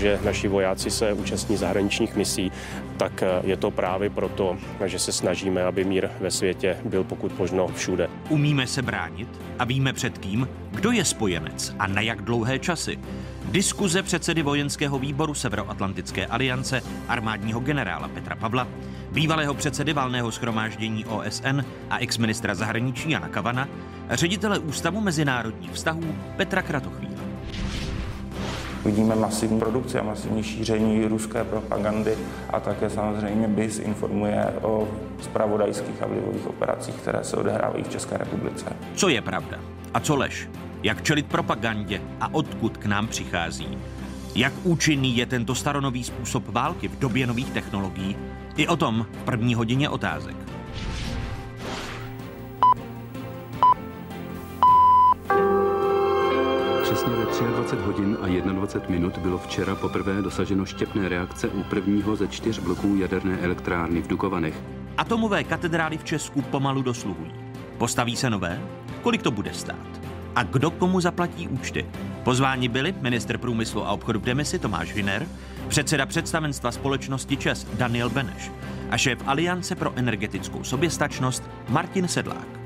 přestože 0.00 0.26
naši 0.26 0.48
vojáci 0.48 0.90
se 0.90 1.12
účastní 1.12 1.56
zahraničních 1.56 2.16
misí, 2.16 2.52
tak 2.96 3.24
je 3.42 3.56
to 3.56 3.70
právě 3.70 4.10
proto, 4.10 4.56
že 4.86 4.98
se 4.98 5.12
snažíme, 5.12 5.64
aby 5.64 5.84
mír 5.84 6.08
ve 6.20 6.30
světě 6.30 6.76
byl 6.84 7.04
pokud 7.04 7.38
možno 7.38 7.68
všude. 7.68 8.08
Umíme 8.28 8.66
se 8.66 8.82
bránit 8.82 9.28
a 9.58 9.64
víme 9.64 9.92
před 9.92 10.18
kým, 10.18 10.48
kdo 10.70 10.90
je 10.90 11.04
spojenec 11.04 11.74
a 11.78 11.86
na 11.86 12.00
jak 12.00 12.22
dlouhé 12.22 12.58
časy. 12.58 12.98
Diskuze 13.44 14.02
předsedy 14.02 14.42
vojenského 14.42 14.98
výboru 14.98 15.34
Severoatlantické 15.34 16.26
aliance 16.26 16.82
armádního 17.08 17.60
generála 17.60 18.08
Petra 18.08 18.36
Pavla, 18.36 18.68
bývalého 19.12 19.54
předsedy 19.54 19.92
valného 19.92 20.32
schromáždění 20.32 21.04
OSN 21.04 21.60
a 21.90 21.98
exministra 21.98 22.54
zahraničí 22.54 23.10
Jana 23.10 23.28
Kavana, 23.28 23.68
ředitele 24.10 24.58
Ústavu 24.58 25.00
mezinárodních 25.00 25.72
vztahů 25.72 26.14
Petra 26.36 26.62
Kratochvíla. 26.62 27.09
Vidíme 28.84 29.16
masivní 29.16 29.58
produkci 29.58 29.98
a 29.98 30.02
masivní 30.02 30.42
šíření 30.42 31.04
ruské 31.04 31.44
propagandy 31.44 32.14
a 32.50 32.60
také 32.60 32.90
samozřejmě 32.90 33.48
BIS 33.48 33.78
informuje 33.78 34.46
o 34.62 34.88
spravodajských 35.20 36.02
a 36.02 36.06
vlivových 36.06 36.46
operacích, 36.46 36.94
které 36.94 37.24
se 37.24 37.36
odehrávají 37.36 37.84
v 37.84 37.88
České 37.88 38.18
republice. 38.18 38.64
Co 38.94 39.08
je 39.08 39.22
pravda 39.22 39.58
a 39.94 40.00
co 40.00 40.16
lež? 40.16 40.48
Jak 40.82 41.02
čelit 41.02 41.26
propagandě 41.26 42.02
a 42.20 42.34
odkud 42.34 42.76
k 42.76 42.86
nám 42.86 43.08
přichází? 43.08 43.78
Jak 44.34 44.52
účinný 44.64 45.16
je 45.16 45.26
tento 45.26 45.54
staronový 45.54 46.04
způsob 46.04 46.48
války 46.48 46.88
v 46.88 46.98
době 46.98 47.26
nových 47.26 47.50
technologií? 47.50 48.16
I 48.56 48.68
o 48.68 48.76
tom 48.76 49.06
v 49.12 49.22
první 49.24 49.54
hodině 49.54 49.88
otázek. 49.88 50.36
Přesně 57.00 57.16
ve 57.16 57.52
23 57.52 57.84
hodin 57.84 58.16
a 58.22 58.26
21 58.26 58.90
minut 58.90 59.18
bylo 59.18 59.38
včera 59.38 59.74
poprvé 59.74 60.22
dosaženo 60.22 60.66
štěpné 60.66 61.08
reakce 61.08 61.48
u 61.48 61.62
prvního 61.62 62.16
ze 62.16 62.28
čtyř 62.28 62.58
bloků 62.58 62.96
jaderné 62.96 63.38
elektrárny 63.38 64.02
v 64.02 64.06
Dukovanech. 64.06 64.54
Atomové 64.96 65.44
katedrály 65.44 65.98
v 65.98 66.04
Česku 66.04 66.42
pomalu 66.42 66.82
dosluhují. 66.82 67.32
Postaví 67.78 68.16
se 68.16 68.30
nové? 68.30 68.62
Kolik 69.02 69.22
to 69.22 69.30
bude 69.30 69.52
stát? 69.54 70.00
A 70.36 70.42
kdo 70.42 70.70
komu 70.70 71.00
zaplatí 71.00 71.48
účty? 71.48 71.86
Pozváni 72.24 72.68
byli 72.68 72.94
minister 73.00 73.38
průmyslu 73.38 73.86
a 73.86 73.92
obchodu 73.92 74.20
v 74.20 74.24
demisi 74.24 74.58
Tomáš 74.58 74.94
Hiner, 74.94 75.26
předseda 75.68 76.06
představenstva 76.06 76.72
společnosti 76.72 77.36
ČES 77.36 77.66
Daniel 77.74 78.10
Beneš 78.10 78.50
a 78.90 78.96
šéf 78.96 79.18
Aliance 79.26 79.74
pro 79.74 79.92
energetickou 79.96 80.64
soběstačnost 80.64 81.42
Martin 81.68 82.08
Sedlák. 82.08 82.60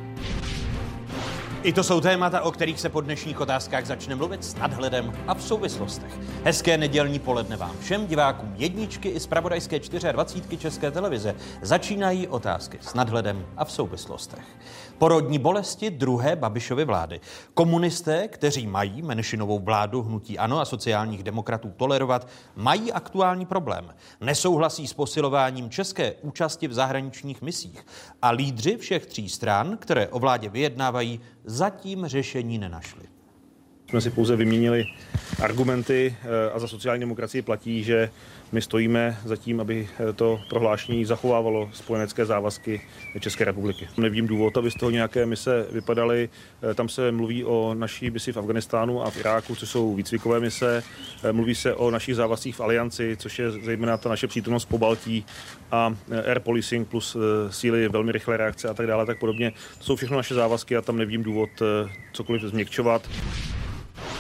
I 1.65 1.73
to 1.73 1.85
jsou 1.85 2.01
témata, 2.01 2.41
o 2.41 2.53
kterých 2.53 2.81
se 2.81 2.89
po 2.89 3.01
dnešních 3.01 3.41
otázkách 3.41 3.87
začne 3.87 4.15
mluvit 4.15 4.45
s 4.45 4.57
nadhledem 4.57 5.13
a 5.27 5.35
v 5.35 5.43
souvislostech. 5.43 6.19
Hezké 6.45 6.79
nedělní 6.79 7.19
poledne 7.19 7.57
vám 7.57 7.77
všem 7.81 8.07
divákům 8.07 8.55
jedničky 8.57 9.09
i 9.09 9.21
z 9.21 9.27
pravodajské 9.27 9.79
24 10.13 10.57
České 10.57 10.91
televize. 10.91 11.35
Začínají 11.63 12.29
otázky 12.29 12.79
s 12.81 12.95
nadhledem 12.95 13.47
a 13.57 13.65
v 13.65 13.73
souvislostech. 13.73 14.45
Porodní 14.99 15.39
bolesti 15.39 15.91
druhé 15.91 16.37
Babišovy 16.37 16.85
vlády. 16.85 17.21
Komunisté, 17.55 18.29
kteří 18.29 18.67
mají 18.67 19.03
menšinovou 19.03 19.59
vládu 19.59 20.03
hnutí 20.03 20.39
ANO 20.39 20.61
a 20.61 20.65
sociálních 20.65 21.23
demokratů 21.23 21.73
tolerovat, 21.77 22.29
mají 22.57 22.93
aktuální 22.93 23.47
problém. 23.47 23.95
Nesouhlasí 24.21 24.87
s 24.87 24.93
posilováním 24.93 25.71
české 25.71 26.13
účasti 26.13 26.69
v 26.69 26.73
zahraničních 26.73 27.43
misích. 27.43 27.87
A 28.23 28.31
lídři 28.31 28.77
všech 28.77 29.07
tří 29.07 29.29
stran, 29.29 29.77
které 29.77 30.09
o 30.09 30.19
vládě 30.19 30.49
vyjednávají, 30.49 31.21
zatím 31.45 32.07
řešení 32.07 32.59
nenašli. 32.59 33.03
Jsme 33.91 34.01
si 34.01 34.11
pouze 34.11 34.37
vyměnili 34.37 34.85
argumenty 35.43 36.17
eh, 36.23 36.51
a 36.51 36.59
za 36.59 36.69
sociální 36.69 37.01
demokracii 37.01 37.43
platí, 37.43 37.85
že 37.85 38.11
my 38.55 38.63
stojíme 38.63 39.19
za 39.25 39.37
tím, 39.37 39.61
aby 39.61 39.89
eh, 39.99 40.13
to 40.13 40.41
prohlášení 40.49 41.05
zachovávalo 41.05 41.71
spojenecké 41.73 42.27
závazky 42.27 42.81
České 43.21 43.45
republiky. 43.45 43.89
Nevím 43.97 44.27
důvod, 44.27 44.57
aby 44.57 44.71
z 44.71 44.75
toho 44.75 44.91
nějaké 44.91 45.27
mise 45.27 45.67
vypadaly. 45.73 46.29
Eh, 46.71 46.75
tam 46.75 46.89
se 46.89 47.13
mluví 47.13 47.45
o 47.45 47.75
naší 47.75 48.11
misi 48.11 48.33
v 48.33 48.37
Afganistánu 48.37 49.03
a 49.03 49.11
v 49.11 49.17
Iráku, 49.17 49.55
což 49.55 49.69
jsou 49.69 49.95
výcvikové 49.95 50.41
mise. 50.41 50.83
Mluví 51.33 51.55
se 51.55 51.75
o 51.75 51.91
našich 51.91 52.15
závazcích 52.15 52.57
v 52.57 52.61
Alianci, 52.61 53.17
což 53.17 53.39
je 53.39 53.51
zejména 53.51 53.97
ta 53.97 54.09
naše 54.09 54.27
přítomnost 54.27 54.65
po 54.65 54.79
Baltí 54.79 55.27
a 55.73 55.97
air 56.25 56.41
policing 56.41 56.89
plus 56.89 57.17
síly 57.51 57.89
velmi 57.89 58.13
rychlé 58.13 58.37
reakce 58.37 58.69
a 58.69 58.75
tak 58.75 58.87
dále, 58.87 59.07
tak 59.07 59.19
podobně. 59.19 59.53
To 59.79 59.85
jsou 59.85 59.97
všechno 59.97 60.17
naše 60.17 60.35
závazky 60.35 60.77
a 60.77 60.83
tam 60.83 60.99
nevím 60.99 61.23
důvod 61.23 61.51
cokoliv 62.13 62.43
změkčovat 62.43 63.09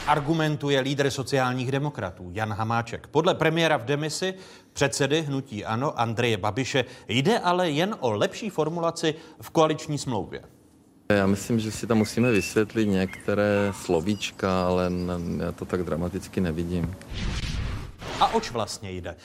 argumentuje 0.06 0.81
lídr 0.81 1.10
sociálních 1.10 1.72
demokratů 1.72 2.31
Jan 2.32 2.53
Hamáček. 2.53 3.06
Podle 3.06 3.34
premiéra 3.34 3.76
v 3.76 3.84
demisi 3.84 4.34
předsedy 4.72 5.22
hnutí 5.22 5.65
ANO 5.65 6.00
Andreje 6.00 6.37
Babiše 6.37 6.84
jde 7.09 7.38
ale 7.38 7.70
jen 7.70 7.97
o 8.00 8.12
lepší 8.12 8.50
formulaci 8.50 9.15
v 9.41 9.50
koaliční 9.50 9.98
smlouvě. 9.98 10.41
Já 11.09 11.26
myslím, 11.26 11.60
že 11.60 11.72
si 11.72 11.87
tam 11.87 11.98
musíme 11.98 12.32
vysvětlit 12.32 12.87
některé 12.87 13.72
slovíčka, 13.82 14.66
ale 14.66 14.91
já 15.38 15.53
to 15.53 15.65
tak 15.65 15.82
dramaticky 15.82 16.41
nevidím. 16.41 16.97
A 18.21 18.34
oč 18.34 18.50
vlastně 18.50 18.91
jde? 18.91 19.16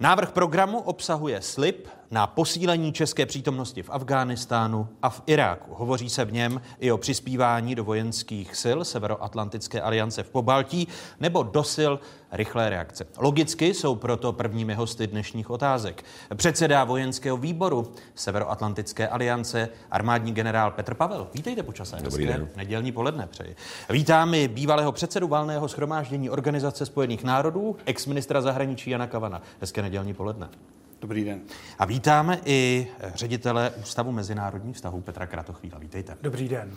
Návrh 0.00 0.30
programu 0.30 0.80
obsahuje 0.80 1.42
slib 1.42 1.88
na 2.10 2.26
posílení 2.26 2.92
české 2.92 3.26
přítomnosti 3.26 3.82
v 3.82 3.90
Afghánistánu 3.90 4.88
a 5.02 5.10
v 5.10 5.22
Iráku. 5.26 5.74
Hovoří 5.74 6.10
se 6.10 6.24
v 6.24 6.32
něm 6.32 6.60
i 6.80 6.92
o 6.92 6.98
přispívání 6.98 7.74
do 7.74 7.84
vojenských 7.84 8.56
sil 8.62 8.78
Severoatlantické 8.84 9.80
aliance 9.80 10.22
v 10.22 10.30
Pobaltí 10.30 10.88
nebo 11.20 11.42
do 11.42 11.64
sil 11.74 11.92
rychlé 12.32 12.70
reakce. 12.70 13.06
Logicky 13.18 13.74
jsou 13.74 13.94
proto 13.94 14.32
prvními 14.32 14.74
hosty 14.74 15.06
dnešních 15.06 15.50
otázek. 15.50 16.04
Předseda 16.34 16.84
vojenského 16.84 17.36
výboru 17.36 17.92
Severoatlantické 18.14 19.08
aliance 19.08 19.68
armádní 19.90 20.32
generál 20.32 20.70
Petr 20.70 20.94
Pavel. 20.94 21.28
Vítejte 21.34 21.62
počasé. 21.62 21.96
Dobrý 22.02 22.26
den. 22.26 22.48
Nedělní 22.56 22.92
poledne 22.92 23.26
přeji. 23.26 23.56
Vítáme 23.90 24.48
bývalého 24.48 24.92
předsedu 24.92 25.28
valného 25.28 25.68
schromáždění 25.68 26.30
Organizace 26.30 26.86
spojených 26.86 27.24
národů, 27.24 27.76
ex-ministra 27.86 28.40
zahraničí 28.40 28.90
Jana 28.90 29.06
Kavana. 29.06 29.42
Hezké 29.60 29.82
nedělní 29.82 30.14
poledne. 30.14 30.48
Dobrý 31.00 31.24
den. 31.24 31.40
A 31.78 31.84
vítáme 31.84 32.40
i 32.44 32.86
ředitele 33.14 33.70
Ústavu 33.70 34.12
mezinárodních 34.12 34.76
vztahů 34.76 35.00
Petra 35.00 35.26
Kratochvíla. 35.26 35.78
Vítejte. 35.78 36.16
Dobrý 36.22 36.48
den. 36.48 36.76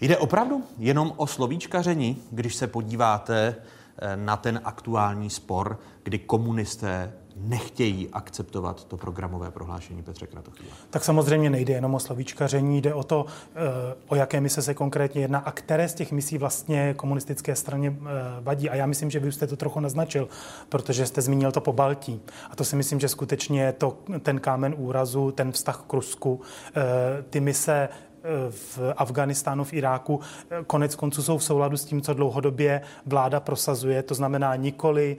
Jde 0.00 0.16
opravdu 0.16 0.64
jenom 0.78 1.12
o 1.16 1.26
slovíčkaření, 1.26 2.22
když 2.30 2.54
se 2.54 2.66
podíváte 2.66 3.54
eh, 3.98 4.16
na 4.16 4.36
ten 4.36 4.60
aktuální 4.64 5.30
spor, 5.30 5.80
kdy 6.02 6.18
komunisté 6.18 7.12
nechtějí 7.40 8.08
akceptovat 8.12 8.84
to 8.84 8.96
programové 8.96 9.50
prohlášení 9.50 10.02
Petře 10.02 10.26
Kratochvíla? 10.26 10.72
Tak 10.90 11.04
samozřejmě 11.04 11.50
nejde 11.50 11.74
jenom 11.74 11.94
o 11.94 12.00
slovíčkaření, 12.00 12.80
jde 12.80 12.94
o 12.94 13.02
to, 13.02 13.26
eh, 13.54 13.60
o 14.08 14.14
jaké 14.14 14.40
mise 14.40 14.62
se 14.62 14.74
konkrétně 14.74 15.20
jedná 15.20 15.38
a 15.38 15.52
které 15.52 15.88
z 15.88 15.94
těch 15.94 16.12
misí 16.12 16.38
vlastně 16.38 16.94
komunistické 16.94 17.56
straně 17.56 17.96
eh, 18.00 18.04
vadí. 18.40 18.70
A 18.70 18.74
já 18.74 18.86
myslím, 18.86 19.10
že 19.10 19.20
vy 19.20 19.32
jste 19.32 19.46
to 19.46 19.56
trochu 19.56 19.80
naznačil, 19.80 20.28
protože 20.68 21.06
jste 21.06 21.22
zmínil 21.22 21.52
to 21.52 21.60
po 21.60 21.72
Baltí. 21.72 22.20
A 22.50 22.56
to 22.56 22.64
si 22.64 22.76
myslím, 22.76 23.00
že 23.00 23.08
skutečně 23.08 23.62
je 23.62 23.72
to 23.72 23.98
ten 24.22 24.40
kámen 24.40 24.74
úrazu, 24.78 25.30
ten 25.30 25.52
vztah 25.52 25.84
k 25.86 25.92
Rusku. 25.92 26.40
Eh, 26.76 27.22
ty 27.30 27.40
mise 27.40 27.88
v 28.50 28.78
Afganistánu, 28.96 29.64
v 29.64 29.72
Iráku, 29.72 30.20
konec 30.66 30.94
konců 30.94 31.22
jsou 31.22 31.38
v 31.38 31.44
souladu 31.44 31.76
s 31.76 31.84
tím, 31.84 32.02
co 32.02 32.14
dlouhodobě 32.14 32.80
vláda 33.06 33.40
prosazuje, 33.40 34.02
to 34.02 34.14
znamená 34.14 34.56
nikoli 34.56 35.16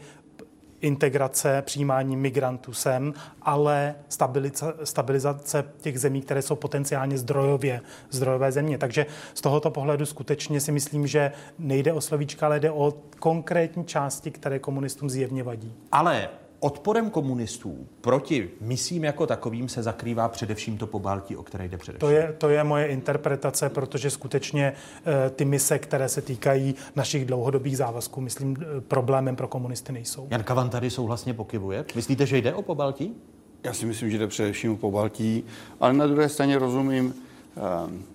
integrace, 0.81 1.61
přijímání 1.61 2.17
migrantů 2.17 2.73
sem, 2.73 3.13
ale 3.41 3.95
stabilizace, 4.09 4.85
stabilizace 4.85 5.63
těch 5.81 5.99
zemí, 5.99 6.21
které 6.21 6.41
jsou 6.41 6.55
potenciálně 6.55 7.17
zdrojově, 7.17 7.81
zdrojové 8.11 8.51
země. 8.51 8.77
Takže 8.77 9.05
z 9.33 9.41
tohoto 9.41 9.71
pohledu 9.71 10.05
skutečně 10.05 10.61
si 10.61 10.71
myslím, 10.71 11.07
že 11.07 11.31
nejde 11.59 11.93
o 11.93 12.01
slovíčka, 12.01 12.45
ale 12.45 12.59
jde 12.59 12.71
o 12.71 12.93
konkrétní 13.19 13.85
části, 13.85 14.31
které 14.31 14.59
komunistům 14.59 15.09
zjevně 15.09 15.43
vadí. 15.43 15.73
Ale 15.91 16.29
Odporem 16.61 17.09
komunistů 17.09 17.87
proti 18.01 18.49
misím 18.61 19.03
jako 19.03 19.27
takovým 19.27 19.69
se 19.69 19.83
zakrývá 19.83 20.29
především 20.29 20.77
to 20.77 20.87
pobaltí, 20.87 21.35
o 21.35 21.43
které 21.43 21.67
jde 21.67 21.77
především. 21.77 21.99
To 21.99 22.09
je, 22.09 22.35
to 22.37 22.49
je 22.49 22.63
moje 22.63 22.87
interpretace, 22.87 23.69
protože 23.69 24.09
skutečně 24.09 24.73
e, 25.25 25.29
ty 25.29 25.45
mise, 25.45 25.79
které 25.79 26.09
se 26.09 26.21
týkají 26.21 26.75
našich 26.95 27.25
dlouhodobých 27.25 27.77
závazků, 27.77 28.21
myslím, 28.21 28.57
e, 28.77 28.81
problémem 28.81 29.35
pro 29.35 29.47
komunisty 29.47 29.91
nejsou. 29.91 30.27
Jan 30.31 30.43
Kavan 30.43 30.69
tady 30.69 30.89
souhlasně 30.89 31.33
pokyvuje. 31.33 31.85
Myslíte, 31.95 32.25
že 32.25 32.37
jde 32.37 32.53
o 32.53 32.61
pobaltí? 32.61 33.15
Já 33.63 33.73
si 33.73 33.85
myslím, 33.85 34.09
že 34.11 34.17
jde 34.17 34.27
především 34.27 34.71
o 34.71 34.77
pobaltí, 34.77 35.43
ale 35.79 35.93
na 35.93 36.07
druhé 36.07 36.29
straně 36.29 36.59
rozumím 36.59 37.13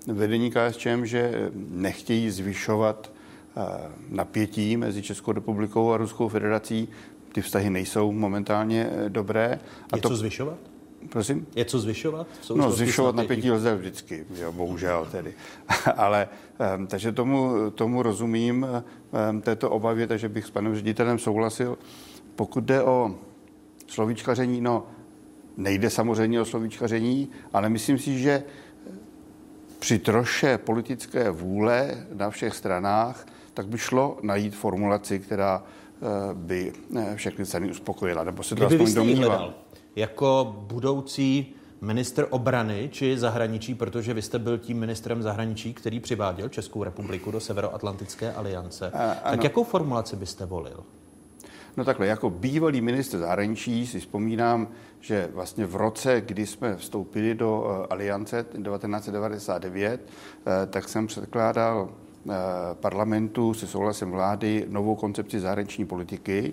e, 0.09 0.13
vedení 0.13 0.51
KSČM, 0.51 1.05
že 1.05 1.51
nechtějí 1.71 2.31
zvyšovat 2.31 3.11
napětí 4.09 4.77
mezi 4.77 5.03
Českou 5.03 5.33
republikou 5.33 5.93
a 5.93 5.97
Ruskou 5.97 6.29
federací, 6.29 6.89
ty 7.35 7.43
vztahy 7.43 7.71
nejsou 7.71 8.13
momentálně 8.13 8.91
eh, 8.91 9.11
dobré. 9.11 9.61
A 9.93 9.97
je 9.97 10.03
to 10.03 10.09
co 10.09 10.17
zvyšovat? 10.17 10.59
Prosím? 11.09 11.47
Je 11.55 11.65
co 11.65 11.79
zvyšovat? 11.79 12.27
No, 12.55 12.71
zvyšovat 12.71 13.17
napětí 13.17 13.51
lze 13.51 13.75
vždycky, 13.75 14.25
jo, 14.37 14.53
bohužel 14.53 15.09
tedy. 15.13 15.35
Ale 15.97 16.29
um, 16.77 16.87
takže 16.87 17.13
tomu, 17.13 17.71
tomu 17.75 18.03
rozumím, 18.03 18.67
um, 19.31 19.41
této 19.41 19.71
obavě, 19.71 20.07
takže 20.07 20.29
bych 20.29 20.47
s 20.47 20.51
panem 20.51 20.75
ředitelem 20.75 21.19
souhlasil. 21.19 21.79
pokud 22.37 22.65
jde 22.65 22.83
o 22.83 23.15
slovíčkaření, 23.87 24.61
no 24.61 24.87
nejde 25.57 25.91
samozřejmě 25.91 26.41
o 26.41 26.45
slovíčkaření, 26.45 27.29
ale 27.53 27.69
myslím 27.69 27.99
si, 27.99 28.19
že 28.19 28.43
při 29.79 29.99
troše 29.99 30.59
politické 30.59 31.31
vůle 31.31 32.07
na 32.15 32.31
všech 32.31 32.55
stranách, 32.55 33.27
tak 33.55 33.67
by 33.69 33.79
šlo 33.79 34.19
najít 34.23 34.55
formulaci, 34.55 35.19
která 35.19 35.63
by 36.33 36.73
eh, 36.97 37.17
všechny 37.17 37.47
ceny 37.47 37.71
uspokojila. 37.71 38.25
Nebo 38.25 38.43
se 38.43 38.55
to 38.55 38.67
Kdyby 38.67 38.85
aspoň 38.85 39.17
hledal 39.17 39.55
jako 39.97 40.57
budoucí 40.59 41.55
minister 41.81 42.27
obrany 42.31 42.89
či 42.93 43.19
zahraničí, 43.19 43.75
protože 43.75 44.15
vy 44.15 44.23
jste 44.23 44.39
byl 44.39 44.59
tím 44.59 44.79
ministrem 44.79 45.23
zahraničí, 45.23 45.75
který 45.75 46.01
přiváděl 46.01 46.49
Českou 46.49 46.85
republiku 46.85 47.31
do 47.31 47.41
Severoatlantické 47.41 48.33
aliance. 48.33 48.91
A, 48.91 49.31
tak 49.31 49.45
jakou 49.45 49.65
formulaci 49.65 50.17
byste 50.17 50.47
volil? 50.47 50.85
No 51.77 51.85
takhle, 51.85 52.07
jako 52.07 52.31
bývalý 52.31 52.81
minister 52.81 53.21
zahraničí 53.21 53.87
si 53.87 54.01
vzpomínám, 54.01 54.69
že 55.01 55.29
vlastně 55.33 55.67
v 55.67 55.77
roce, 55.77 56.21
kdy 56.21 56.47
jsme 56.47 56.77
vstoupili 56.77 57.35
do 57.35 57.87
aliance 57.91 58.43
1999, 58.43 60.01
uh, 60.01 60.53
eh, 60.53 60.67
tak 60.67 60.89
jsem 60.89 61.07
předkládal 61.07 61.89
parlamentu 62.75 63.55
se 63.55 63.67
souhlasem 63.67 64.11
vlády 64.11 64.67
novou 64.69 64.95
koncepci 64.95 65.41
zahraniční 65.41 65.87
politiky 65.87 66.53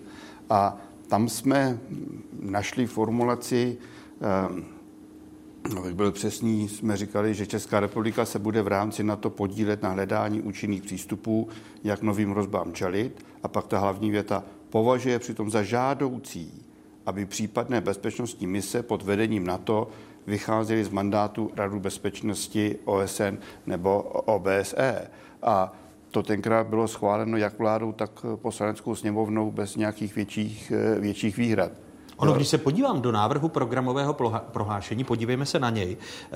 a 0.50 0.78
tam 1.08 1.30
jsme 1.30 1.80
našli 2.40 2.88
formulaci 2.88 3.78
Abych 5.78 5.94
byl 5.94 6.12
přesný, 6.12 6.70
jsme 6.70 6.98
říkali, 6.98 7.34
že 7.34 7.48
Česká 7.48 7.80
republika 7.80 8.26
se 8.26 8.40
bude 8.40 8.62
v 8.62 8.68
rámci 8.68 9.04
NATO 9.04 9.30
podílet 9.30 9.84
na 9.84 9.90
hledání 9.90 10.42
účinných 10.42 10.82
přístupů, 10.82 11.50
jak 11.84 12.02
novým 12.02 12.32
hrozbám 12.32 12.74
čelit. 12.74 13.26
A 13.44 13.48
pak 13.48 13.68
ta 13.68 13.80
hlavní 13.80 14.12
věta 14.12 14.44
považuje 14.70 15.20
přitom 15.20 15.50
za 15.50 15.64
žádoucí, 15.64 16.66
aby 17.06 17.26
případné 17.26 17.82
bezpečnostní 17.82 18.48
mise 18.48 18.84
pod 18.84 19.02
vedením 19.02 19.48
NATO 19.48 19.88
vycházely 20.28 20.84
z 20.84 20.90
mandátu 20.90 21.52
Radu 21.56 21.80
bezpečnosti 21.80 22.78
OSN 22.86 23.38
nebo 23.66 24.02
OBSE. 24.02 25.08
A 25.42 25.74
to 26.12 26.24
tenkrát 26.24 26.68
bylo 26.68 26.88
schváleno 26.88 27.38
jak 27.38 27.60
vládou, 27.60 27.92
tak 27.92 28.26
poslaneckou 28.36 28.96
sněmovnou 28.96 29.52
bez 29.52 29.76
nějakých 29.76 30.16
větších, 30.16 30.72
větších 31.00 31.38
výhrad. 31.38 31.72
Ono, 32.22 32.34
když 32.34 32.48
se 32.48 32.58
podívám 32.58 33.02
do 33.02 33.12
návrhu 33.12 33.50
programového 33.50 34.14
prohlášení, 34.40 35.04
podívejme 35.04 35.46
se 35.46 35.60
na 35.60 35.70
něj. 35.70 35.98
Eh, 35.98 36.28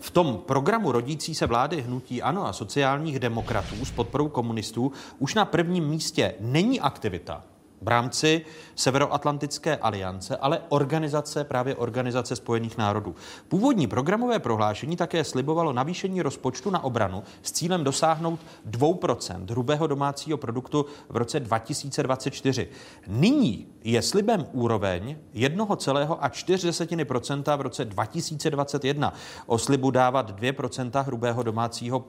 v 0.00 0.10
tom 0.10 0.42
programu 0.46 0.92
rodící 0.92 1.34
se 1.34 1.46
vlády 1.46 1.82
hnutí 1.82 2.22
ANO 2.22 2.46
a 2.46 2.52
sociálních 2.52 3.18
demokratů 3.18 3.84
s 3.84 3.90
podporou 3.90 4.28
komunistů 4.28 4.92
už 5.18 5.34
na 5.34 5.44
prvním 5.44 5.84
místě 5.84 6.34
není 6.40 6.80
aktivita 6.80 7.42
v 7.84 7.88
rámci 7.88 8.44
Severoatlantické 8.74 9.76
aliance, 9.76 10.36
ale 10.36 10.60
organizace, 10.68 11.44
právě 11.44 11.76
Organizace 11.76 12.36
spojených 12.36 12.78
národů. 12.78 13.14
Původní 13.48 13.86
programové 13.86 14.38
prohlášení 14.38 14.96
také 14.96 15.24
slibovalo 15.24 15.72
navýšení 15.72 16.22
rozpočtu 16.22 16.70
na 16.70 16.84
obranu 16.84 17.22
s 17.42 17.52
cílem 17.52 17.84
dosáhnout 17.84 18.40
2% 18.70 19.50
hrubého 19.50 19.86
domácího 19.86 20.38
produktu 20.38 20.86
v 21.08 21.16
roce 21.16 21.40
2024. 21.40 22.68
Nyní 23.06 23.66
je 23.84 24.02
slibem 24.02 24.46
úroveň 24.52 25.16
1,4% 25.34 27.56
v 27.56 27.60
roce 27.60 27.84
2021. 27.84 29.14
O 29.46 29.58
slibu 29.58 29.90
dávat 29.90 30.40
2% 30.40 31.04
hrubého 31.04 31.42
domácího 31.42 32.04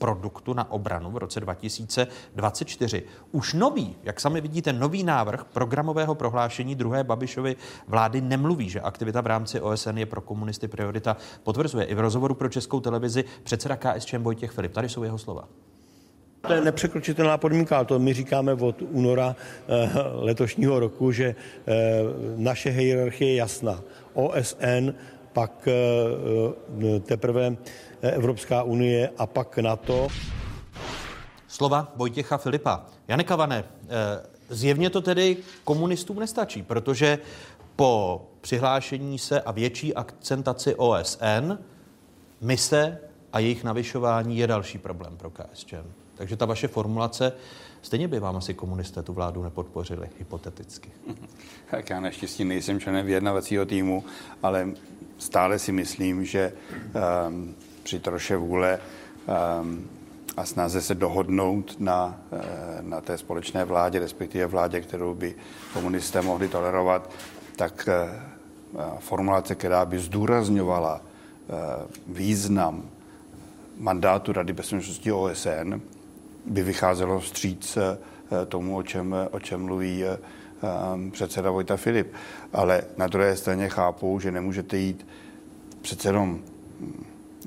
produktu 0.00 0.54
na 0.54 0.70
obranu 0.70 1.10
v 1.10 1.16
roce 1.16 1.40
2024. 1.40 3.02
Už 3.32 3.54
nový, 3.54 3.96
jak 4.02 4.20
sami 4.20 4.40
vidíte, 4.40 4.72
nový 4.72 5.04
návrh 5.04 5.44
programového 5.44 6.14
prohlášení 6.14 6.74
druhé 6.74 7.04
Babišovy 7.04 7.56
vlády 7.88 8.20
nemluví, 8.20 8.68
že 8.68 8.80
aktivita 8.80 9.20
v 9.20 9.26
rámci 9.26 9.60
OSN 9.60 9.98
je 9.98 10.06
pro 10.06 10.20
komunisty 10.20 10.68
priorita. 10.68 11.16
Potvrzuje 11.42 11.84
i 11.84 11.94
v 11.94 12.00
rozhovoru 12.00 12.34
pro 12.34 12.48
českou 12.48 12.80
televizi 12.80 13.24
předseda 13.42 13.76
KSČM 13.76 14.22
Vojtěch 14.22 14.50
Filip. 14.50 14.72
Tady 14.72 14.88
jsou 14.88 15.02
jeho 15.02 15.18
slova. 15.18 15.48
To 16.46 16.52
je 16.52 16.60
nepřekročitelná 16.60 17.38
podmínka, 17.38 17.84
to 17.84 17.98
my 17.98 18.14
říkáme 18.14 18.52
od 18.54 18.82
února 18.82 19.36
eh, 19.68 19.90
letošního 20.12 20.80
roku, 20.80 21.12
že 21.12 21.34
eh, 21.34 21.74
naše 22.36 22.70
hierarchie 22.70 23.30
je 23.30 23.36
jasná. 23.36 23.82
OSN, 24.12 24.94
pak 25.32 25.68
eh, 25.68 27.00
teprve 27.00 27.56
Evropská 28.08 28.62
unie 28.62 29.10
a 29.18 29.26
pak 29.26 29.58
NATO. 29.58 30.08
Slova 31.48 31.92
Vojtěcha 31.96 32.38
Filipa. 32.38 32.86
Jane 33.08 33.24
Kavane, 33.24 33.64
eh, 33.64 34.26
zjevně 34.48 34.90
to 34.90 35.00
tedy 35.00 35.36
komunistům 35.64 36.18
nestačí, 36.18 36.62
protože 36.62 37.18
po 37.76 38.22
přihlášení 38.40 39.18
se 39.18 39.40
a 39.40 39.52
větší 39.52 39.94
akcentaci 39.94 40.74
OSN 40.74 41.58
mise 42.40 42.98
a 43.32 43.38
jejich 43.38 43.64
navyšování 43.64 44.38
je 44.38 44.46
další 44.46 44.78
problém 44.78 45.16
pro 45.16 45.30
KSČM. 45.30 45.92
Takže 46.14 46.36
ta 46.36 46.46
vaše 46.46 46.68
formulace, 46.68 47.32
stejně 47.82 48.08
by 48.08 48.18
vám 48.18 48.36
asi 48.36 48.54
komunisté 48.54 49.02
tu 49.02 49.12
vládu 49.12 49.42
nepodpořili, 49.42 50.08
hypoteticky. 50.18 50.90
Tak 51.70 51.90
já 51.90 52.00
naštěstí 52.00 52.44
nejsem 52.44 52.80
členem 52.80 53.06
vyjednavacího 53.06 53.66
týmu, 53.66 54.04
ale 54.42 54.68
stále 55.18 55.58
si 55.58 55.72
myslím, 55.72 56.24
že 56.24 56.52
um, 57.28 57.54
při 57.82 58.00
troše 58.00 58.36
vůle 58.36 58.78
um, 59.60 59.88
a 60.36 60.44
snaze 60.44 60.82
se 60.82 60.94
dohodnout 60.94 61.80
na, 61.80 62.20
uh, 62.32 62.40
na 62.80 63.00
té 63.00 63.18
společné 63.18 63.64
vládě, 63.64 63.98
respektive 63.98 64.46
vládě, 64.46 64.80
kterou 64.80 65.14
by 65.14 65.34
komunisté 65.72 66.22
mohli 66.22 66.48
tolerovat, 66.48 67.10
tak 67.56 67.88
uh, 68.72 68.82
formulace, 68.98 69.54
která 69.54 69.84
by 69.84 69.98
zdůrazňovala 69.98 71.00
uh, 71.00 71.56
význam 72.06 72.82
mandátu 73.78 74.32
Rady 74.32 74.52
bezpečnosti 74.52 75.12
OSN, 75.12 75.80
by 76.46 76.62
vycházelo 76.62 77.20
vstříc 77.20 77.78
tomu, 78.48 78.76
o 78.76 78.82
čem, 78.82 79.14
o 79.30 79.40
čem 79.40 79.62
mluví 79.62 80.04
um, 80.04 81.10
předseda 81.10 81.50
Vojta 81.50 81.76
Filip. 81.76 82.12
Ale 82.52 82.82
na 82.96 83.06
druhé 83.06 83.36
straně 83.36 83.68
chápu, 83.68 84.20
že 84.20 84.30
nemůžete 84.30 84.76
jít 84.76 85.06
přece 85.82 86.08
jenom 86.08 86.40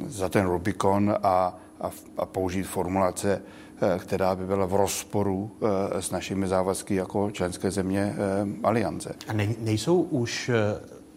za 0.08 0.30
ten 0.30 0.46
Rubikon 0.46 1.16
a, 1.24 1.58
a, 1.82 1.92
a 2.18 2.26
použít 2.26 2.64
formulace, 2.64 3.42
eh, 3.82 4.00
která 4.00 4.36
by 4.36 4.46
byla 4.46 4.66
v 4.66 4.74
rozporu 4.74 5.52
eh, 5.62 6.02
s 6.02 6.12
našimi 6.12 6.48
závazky 6.48 6.96
jako 6.96 7.32
členské 7.32 7.72
země 7.72 8.16
eh, 8.16 8.46
aliance. 8.64 9.16
A 9.28 9.34
ne, 9.34 9.48
nejsou 9.60 10.02
už 10.02 10.52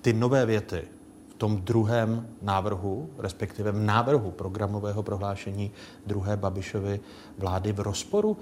ty 0.01 0.13
nové 0.13 0.47
věty 0.47 0.83
v 1.29 1.35
tom 1.35 1.57
druhém 1.57 2.29
návrhu, 2.43 3.11
respektive 3.19 3.73
v 3.73 3.79
návrhu 3.79 4.31
programového 4.31 5.03
prohlášení 5.03 5.71
druhé 6.07 6.37
Babišovy 6.37 7.01
vlády 7.39 7.73
v 7.73 7.81
rozporu? 7.81 8.37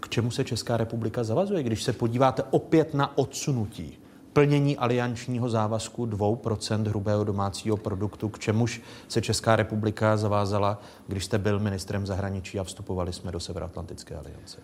K 0.00 0.08
čemu 0.08 0.30
se 0.30 0.44
Česká 0.44 0.76
republika 0.76 1.24
zavazuje, 1.24 1.62
když 1.62 1.82
se 1.82 1.92
podíváte 1.92 2.42
opět 2.50 2.94
na 2.94 3.18
odsunutí 3.18 3.98
plnění 4.38 4.76
aliančního 4.76 5.48
závazku 5.48 6.06
2% 6.06 6.88
hrubého 6.88 7.24
domácího 7.24 7.76
produktu, 7.76 8.28
k 8.28 8.38
čemuž 8.38 8.80
se 9.08 9.20
Česká 9.22 9.56
republika 9.56 10.16
zavázala, 10.16 10.82
když 11.06 11.24
jste 11.24 11.38
byl 11.38 11.58
ministrem 11.58 12.06
zahraničí 12.06 12.58
a 12.58 12.64
vstupovali 12.64 13.12
jsme 13.12 13.32
do 13.32 13.40
Severoatlantické 13.40 14.14
aliance? 14.14 14.58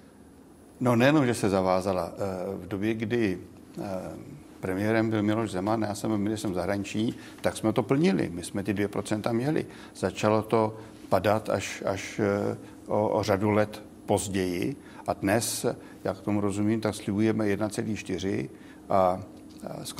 No 0.80 0.96
nejenom, 0.96 1.26
že 1.26 1.34
se 1.34 1.50
zavázala. 1.50 2.12
Eh, 2.14 2.64
v 2.64 2.68
době, 2.68 2.94
kdy 2.94 3.38
eh, 3.78 3.82
premiérem 4.60 5.10
byl 5.10 5.22
Miloš 5.22 5.50
Zeman, 5.50 5.82
já 5.82 5.94
jsem 5.94 6.16
ministrem 6.16 6.54
zahraničí, 6.54 7.14
tak 7.40 7.56
jsme 7.56 7.72
to 7.72 7.82
plnili. 7.82 8.30
My 8.34 8.42
jsme 8.44 8.62
ty 8.62 8.74
2% 8.74 9.32
měli. 9.32 9.66
Začalo 9.96 10.42
to 10.42 10.76
padat 11.08 11.50
až, 11.50 11.82
až 11.86 12.20
eh, 12.20 12.56
o, 12.86 13.08
o 13.08 13.22
řadu 13.22 13.50
let 13.50 13.82
později 14.06 14.76
a 15.06 15.12
dnes, 15.12 15.66
jak 16.04 16.20
tomu 16.20 16.40
rozumím, 16.40 16.80
tak 16.80 16.94
slibujeme 16.94 17.44
1,4 17.44 18.48
a 18.88 19.20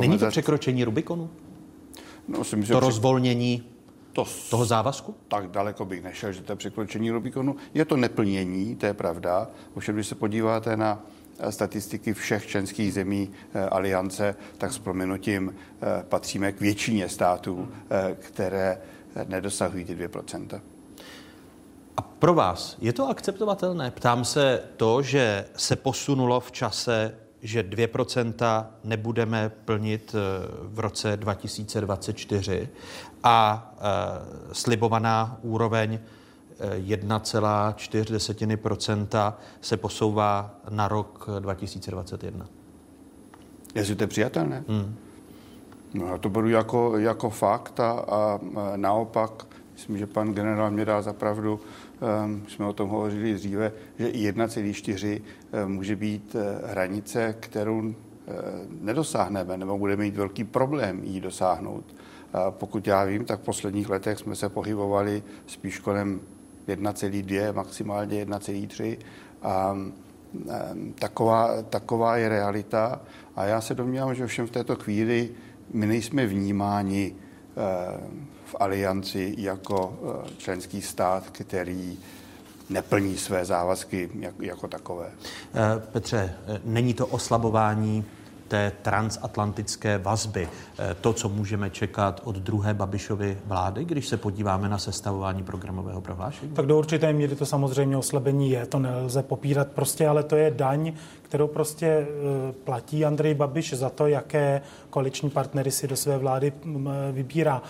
Není 0.01 0.19
to 0.19 0.29
překročení 0.29 0.85
Rubikonu? 0.85 1.31
No, 2.29 2.45
si 2.45 2.57
myslím, 2.57 2.75
to 2.75 2.81
rozvolnění 2.81 3.63
to, 4.13 4.27
toho 4.51 4.65
závazku? 4.65 5.15
Tak 5.29 5.51
daleko 5.51 5.85
bych 5.85 6.03
nešel, 6.03 6.33
že 6.33 6.43
to 6.43 6.53
je 6.53 6.57
překročení 6.57 7.11
Rubikonu. 7.11 7.57
Je 7.75 7.85
to 7.85 7.97
neplnění, 7.97 8.77
to 8.77 8.87
je 8.87 8.95
pravda. 8.95 9.49
Ovšem, 9.75 9.95
když 9.95 10.07
se 10.07 10.15
podíváte 10.15 10.77
na 10.77 11.03
eh, 11.39 11.53
statistiky 11.53 12.15
všech 12.15 12.47
členských 12.47 12.95
zemí 12.95 13.31
eh, 13.55 13.69
aliance, 13.69 14.37
tak 14.59 14.73
s 14.73 14.79
proměnutím 14.79 15.55
eh, 15.55 16.05
patříme 16.09 16.53
k 16.53 16.61
většině 16.61 17.09
států, 17.09 17.69
které 18.19 18.79
nedosahují 19.29 19.85
ty 19.85 19.95
2%. 19.95 20.61
A 21.97 22.03
pro 22.03 22.35
vás 22.35 22.77
je 22.81 22.93
to 22.93 23.09
akceptovatelné? 23.09 23.91
Ptám 23.91 24.25
se 24.25 24.63
to, 24.77 25.03
že 25.03 25.47
se 25.57 25.77
posunulo 25.77 26.41
v 26.41 26.53
čase 26.53 27.15
že 27.45 27.63
2% 27.63 28.67
nebudeme 28.85 29.53
plnit 29.65 30.15
eh, 30.15 30.19
v 30.63 30.79
roce 30.79 31.17
2024 31.17 32.69
a 33.23 33.73
eh, 33.77 33.81
slibovaná 34.53 35.39
úroveň 35.43 35.99
1,4% 36.77 39.09
eh, 39.15 39.33
se 39.61 39.77
posouvá 39.77 40.55
na 40.71 40.89
rok 40.89 41.29
2021. 41.41 42.47
Jestli 43.75 43.97
to 43.97 44.03
je 44.03 44.09
přijatelné? 44.09 44.65
Hmm. 44.69 44.97
No, 45.95 46.07
já 46.07 46.19
to 46.19 46.29
beru 46.29 46.49
jako, 46.49 46.99
jako 46.99 47.31
fakt 47.31 47.81
a, 47.81 47.91
a 47.91 48.41
naopak, 48.77 49.47
myslím, 49.73 49.99
že 49.99 50.07
pan 50.07 50.35
generál 50.35 50.71
mě 50.71 50.85
dá 50.85 51.03
zapravdu, 51.03 51.55
um, 51.55 51.61
jsme 52.49 52.67
o 52.67 52.73
tom 52.73 52.89
hovořili 52.89 53.35
dříve, 53.35 53.73
že 53.99 54.09
i 54.09 54.31
1,4 54.31 55.23
um, 55.65 55.73
může 55.73 55.97
být 55.97 56.35
uh, 56.35 56.71
hranice, 56.71 57.37
kterou 57.41 57.79
uh, 57.79 57.95
nedosáhneme, 58.81 59.57
nebo 59.57 59.79
budeme 59.79 60.05
mít 60.05 60.17
velký 60.17 60.45
problém 60.45 61.05
ji 61.05 61.21
dosáhnout. 61.21 61.95
Pokud 62.51 62.87
já 62.87 63.05
vím, 63.05 63.25
tak 63.25 63.41
v 63.41 63.45
posledních 63.45 63.89
letech 63.89 64.19
jsme 64.19 64.37
se 64.37 64.49
pohybovali 64.49 65.23
spíš 65.47 65.79
kolem 65.79 66.21
1,2, 66.69 67.55
maximálně 67.55 68.25
1,3. 68.25 68.99
A 69.43 69.73
um, 69.73 69.93
taková, 70.95 71.63
taková 71.63 72.17
je 72.17 72.29
realita. 72.29 73.01
A 73.37 73.45
já 73.45 73.61
se 73.61 73.75
domnívám, 73.75 74.15
že 74.15 74.27
všem 74.27 74.47
v 74.47 74.51
této 74.51 74.77
chvíli 74.77 75.31
my 75.73 75.87
nejsme 75.87 76.27
vnímáni 76.27 77.15
eh, 77.57 78.01
alianci 78.61 79.35
jako 79.39 79.99
eh, 80.03 80.31
členský 80.39 80.83
stát, 80.83 81.25
který 81.33 81.99
neplní 82.71 83.19
své 83.19 83.45
závazky 83.45 84.11
jako 84.41 84.69
takové. 84.69 85.11
Eh, 85.55 85.83
Petře, 85.93 86.35
není 86.65 86.95
to 86.95 87.07
oslabování 87.07 88.05
té 88.55 88.73
transatlantické 88.83 89.99
vazby, 89.99 90.49
to, 91.01 91.13
co 91.13 91.29
můžeme 91.29 91.71
čekat 91.71 92.21
od 92.25 92.37
druhé 92.37 92.75
Babišovy 92.75 93.39
vlády, 93.45 93.85
když 93.85 94.09
se 94.09 94.17
podíváme 94.17 94.69
na 94.69 94.79
sestavování 94.79 95.43
programového 95.43 96.01
prohlášení? 96.01 96.53
Tak 96.53 96.67
do 96.67 96.79
určité 96.79 97.13
míry 97.13 97.37
to 97.37 97.47
samozřejmě 97.47 97.97
oslabení 97.97 98.51
je, 98.51 98.67
to 98.67 98.79
nelze 98.79 99.23
popírat 99.23 99.69
prostě, 99.69 100.09
ale 100.09 100.23
to 100.23 100.37
je 100.37 100.51
daň, 100.51 100.93
kterou 101.23 101.49
prostě 101.49 101.87
e, 101.87 102.07
platí 102.65 103.05
Andrej 103.05 103.35
Babiš 103.35 103.75
za 103.75 103.91
to, 103.91 104.07
jaké 104.07 104.61
koaliční 104.91 105.31
partnery 105.31 105.71
si 105.71 105.89
do 105.89 105.97
své 105.97 106.19
vlády 106.19 106.53
vybírá. 107.13 107.63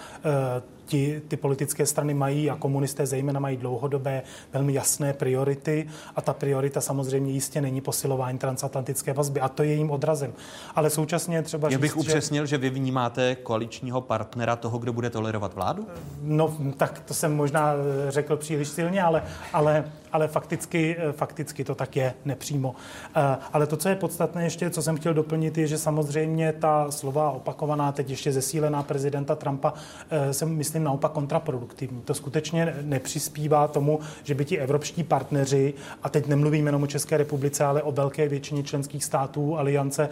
Ti, 0.94 1.22
ty 1.28 1.36
politické 1.36 1.86
strany 1.86 2.14
mají 2.14 2.50
a 2.50 2.56
komunisté 2.56 3.06
zejména 3.06 3.40
mají 3.40 3.56
dlouhodobé 3.56 4.22
velmi 4.52 4.72
jasné 4.72 5.12
priority 5.12 5.86
a 6.16 6.20
ta 6.20 6.32
priorita 6.32 6.80
samozřejmě 6.80 7.32
jistě 7.32 7.60
není 7.60 7.80
posilování 7.80 8.38
transatlantické 8.38 9.12
vazby 9.12 9.40
a 9.40 9.48
to 9.48 9.62
je 9.62 9.68
jejím 9.68 9.90
odrazem. 9.90 10.32
Ale 10.74 10.90
současně 10.90 11.42
třeba 11.42 11.70
Já 11.70 11.78
bych 11.78 11.90
říct, 11.90 12.00
upřesnil, 12.00 12.46
že... 12.46 12.50
že 12.50 12.58
vy 12.58 12.70
vnímáte 12.70 13.34
koaličního 13.34 14.00
partnera 14.00 14.56
toho, 14.56 14.78
kdo 14.78 14.92
bude 14.92 15.10
tolerovat 15.10 15.54
vládu? 15.54 15.86
No, 16.22 16.56
tak 16.76 17.00
to 17.00 17.14
jsem 17.14 17.36
možná 17.36 17.72
e, 17.72 18.10
řekl 18.10 18.36
příliš 18.36 18.68
silně, 18.68 19.02
ale, 19.02 19.22
ale 19.52 19.84
ale 20.14 20.28
fakticky, 20.28 20.96
eh, 20.98 21.12
fakticky 21.12 21.64
to 21.64 21.74
tak 21.74 21.96
je 21.96 22.14
nepřímo. 22.24 22.74
Eh, 23.16 23.36
ale 23.52 23.66
to, 23.66 23.76
co 23.76 23.88
je 23.88 23.96
podstatné 23.96 24.44
ještě, 24.44 24.70
co 24.70 24.82
jsem 24.82 24.96
chtěl 24.96 25.14
doplnit, 25.14 25.58
je, 25.58 25.66
že 25.66 25.78
samozřejmě 25.78 26.52
ta 26.52 26.90
slova 26.90 27.30
opakovaná, 27.30 27.92
teď 27.92 28.10
ještě 28.10 28.32
zesílená 28.32 28.82
prezidenta 28.82 29.34
Trumpa, 29.34 29.72
eh, 30.10 30.32
se 30.32 30.46
myslím 30.46 30.84
naopak 30.84 31.12
kontraproduktivní. 31.12 32.00
To 32.00 32.14
skutečně 32.14 32.74
nepřispívá 32.82 33.68
tomu, 33.68 34.00
že 34.24 34.34
by 34.34 34.44
ti 34.44 34.58
evropští 34.58 35.02
partneři, 35.04 35.74
a 36.02 36.08
teď 36.08 36.26
nemluvím 36.26 36.66
jenom 36.66 36.82
o 36.82 36.86
České 36.86 37.16
republice, 37.16 37.64
ale 37.64 37.82
o 37.82 37.92
velké 37.92 38.28
většině 38.28 38.62
členských 38.62 39.04
států 39.04 39.58
aliance, 39.58 40.08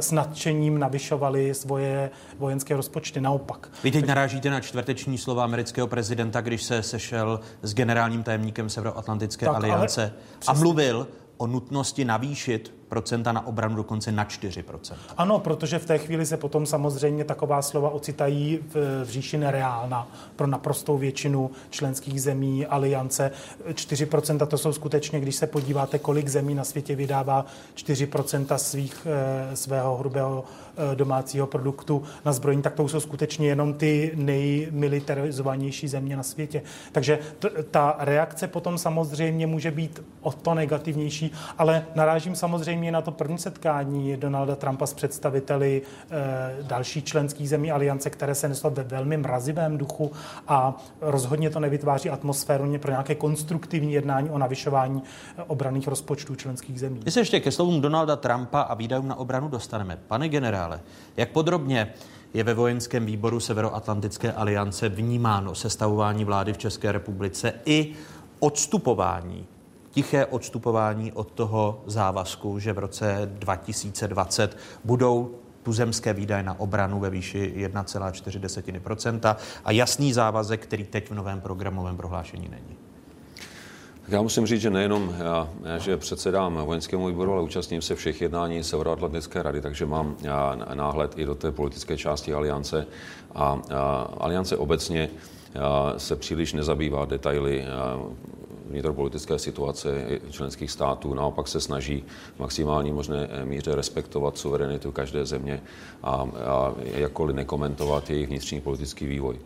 s 0.00 0.12
nadšením 0.12 0.78
navyšovali 0.78 1.54
svoje 1.54 2.10
vojenské 2.38 2.76
rozpočty. 2.76 3.20
Naopak. 3.20 3.68
Vy 3.84 3.90
teď 3.90 4.06
narážíte 4.06 4.50
na 4.50 4.60
čtvrteční 4.60 5.18
slova 5.18 5.44
amerického 5.44 5.86
prezidenta, 5.86 6.40
když 6.40 6.62
se 6.62 6.82
sešel 6.82 7.40
s 7.62 7.74
generálním 7.74 8.22
tajemníkem 8.22 8.68
Severoatlantické 8.68 9.27
Severoatlantické 9.30 9.46
tak, 9.46 9.56
aliance 9.56 10.12
a 10.46 10.52
mluvil 10.52 11.08
o 11.36 11.46
nutnosti 11.46 12.04
navýšit 12.04 12.77
procenta 12.88 13.32
na 13.32 13.46
obranu 13.46 13.76
dokonce 13.76 14.12
na 14.12 14.24
4%. 14.24 14.94
Ano, 15.16 15.38
protože 15.38 15.78
v 15.78 15.86
té 15.86 15.98
chvíli 15.98 16.26
se 16.26 16.36
potom 16.36 16.66
samozřejmě 16.66 17.24
taková 17.24 17.62
slova 17.62 17.90
ocitají 17.90 18.58
v, 18.68 19.04
v 19.04 19.08
říši 19.10 19.38
nereálna 19.38 20.08
pro 20.36 20.46
naprostou 20.46 20.98
většinu 20.98 21.50
členských 21.70 22.22
zemí 22.22 22.66
aliance. 22.66 23.30
4% 23.68 24.46
to 24.46 24.58
jsou 24.58 24.72
skutečně, 24.72 25.20
když 25.20 25.36
se 25.36 25.46
podíváte, 25.46 25.98
kolik 25.98 26.28
zemí 26.28 26.54
na 26.54 26.64
světě 26.64 26.96
vydává 26.96 27.46
4% 27.74 28.58
svých, 28.58 29.06
eh, 29.06 29.56
svého 29.56 29.96
hrubého 29.96 30.44
eh, 30.92 30.96
domácího 30.96 31.46
produktu 31.46 32.02
na 32.24 32.32
zbrojení, 32.32 32.62
tak 32.62 32.74
to 32.74 32.88
jsou 32.88 33.00
skutečně 33.00 33.48
jenom 33.48 33.74
ty 33.74 34.12
nejmilitarizovanější 34.14 35.88
země 35.88 36.16
na 36.16 36.22
světě. 36.22 36.62
Takže 36.92 37.18
t- 37.38 37.50
ta 37.70 37.96
reakce 37.98 38.48
potom 38.48 38.78
samozřejmě 38.78 39.46
může 39.46 39.70
být 39.70 40.02
o 40.20 40.32
to 40.32 40.54
negativnější, 40.54 41.32
ale 41.58 41.86
narážím 41.94 42.36
samozřejmě 42.36 42.77
samozřejmě 42.78 42.92
na 42.92 43.00
to 43.02 43.10
první 43.10 43.38
setkání 43.38 44.16
Donalda 44.16 44.56
Trumpa 44.56 44.86
s 44.86 44.94
představiteli 44.94 45.82
e, 46.10 46.62
dalších 46.62 47.04
členských 47.04 47.48
zemí 47.48 47.72
aliance, 47.72 48.10
které 48.10 48.34
se 48.34 48.48
neslo 48.48 48.70
ve 48.70 48.82
velmi 48.82 49.16
mrazivém 49.16 49.78
duchu 49.78 50.12
a 50.48 50.76
rozhodně 51.00 51.50
to 51.50 51.60
nevytváří 51.60 52.10
atmosféru 52.10 52.78
pro 52.78 52.90
nějaké 52.90 53.14
konstruktivní 53.14 53.92
jednání 53.92 54.30
o 54.30 54.38
navyšování 54.38 55.02
eh, 55.02 55.42
obraných 55.42 55.88
rozpočtů 55.88 56.34
členských 56.34 56.80
zemí. 56.80 57.00
My 57.04 57.10
se 57.10 57.20
ještě 57.20 57.40
ke 57.40 57.52
slovům 57.52 57.80
Donalda 57.80 58.16
Trumpa 58.16 58.60
a 58.60 58.74
výdajům 58.74 59.08
na 59.08 59.16
obranu 59.16 59.48
dostaneme. 59.48 59.98
Pane 60.08 60.28
generále, 60.28 60.80
jak 61.16 61.30
podrobně 61.30 61.94
je 62.34 62.44
ve 62.44 62.54
vojenském 62.54 63.06
výboru 63.06 63.40
Severoatlantické 63.40 64.32
aliance 64.32 64.88
vnímáno 64.88 65.54
sestavování 65.54 66.24
vlády 66.24 66.52
v 66.52 66.58
České 66.58 66.92
republice 66.92 67.52
i 67.64 67.92
odstupování 68.40 69.57
tiché 69.90 70.26
odstupování 70.26 71.12
od 71.12 71.30
toho 71.30 71.82
závazku, 71.86 72.58
že 72.58 72.72
v 72.72 72.78
roce 72.78 73.30
2020 73.32 74.56
budou 74.84 75.34
tuzemské 75.62 76.12
výdaje 76.12 76.42
na 76.42 76.60
obranu 76.60 77.00
ve 77.00 77.10
výši 77.10 77.54
1,4 77.56 79.36
a 79.64 79.70
jasný 79.70 80.12
závazek, 80.12 80.62
který 80.62 80.84
teď 80.84 81.10
v 81.10 81.14
novém 81.14 81.40
programovém 81.40 81.96
prohlášení 81.96 82.48
není. 82.48 82.76
Já 84.08 84.22
musím 84.22 84.46
říct, 84.46 84.60
že 84.60 84.70
nejenom 84.70 85.14
já, 85.18 85.48
já 85.64 85.78
že 85.78 85.96
předsedám 85.96 86.54
vojenskému 86.54 87.06
výboru, 87.06 87.32
ale 87.32 87.42
účastním 87.42 87.82
se 87.82 87.94
všech 87.94 88.20
jednání 88.20 88.64
Severoatlantické 88.64 89.42
rady, 89.42 89.60
takže 89.60 89.86
mám 89.86 90.16
já, 90.22 90.56
náhled 90.74 91.18
i 91.18 91.24
do 91.24 91.34
té 91.34 91.52
politické 91.52 91.96
části 91.96 92.34
aliance. 92.34 92.86
A, 93.34 93.60
a 93.74 94.10
aliance 94.18 94.56
obecně 94.56 95.10
se 95.96 96.16
příliš 96.16 96.52
nezabývá 96.52 97.04
detaily 97.04 97.64
vnitropolitické 98.68 99.38
situace 99.38 100.20
členských 100.30 100.70
států. 100.70 101.14
Naopak 101.14 101.48
se 101.48 101.60
snaží 101.60 102.04
v 102.36 102.40
maximální 102.40 102.92
možné 102.92 103.28
míře 103.44 103.74
respektovat 103.74 104.38
suverenitu 104.38 104.92
každé 104.92 105.26
země 105.26 105.62
a, 106.02 106.12
a 106.46 106.74
jakkoliv 106.94 107.36
nekomentovat 107.36 108.10
jejich 108.10 108.28
vnitřní 108.28 108.60
politický 108.60 109.06
vývoj. 109.06 109.38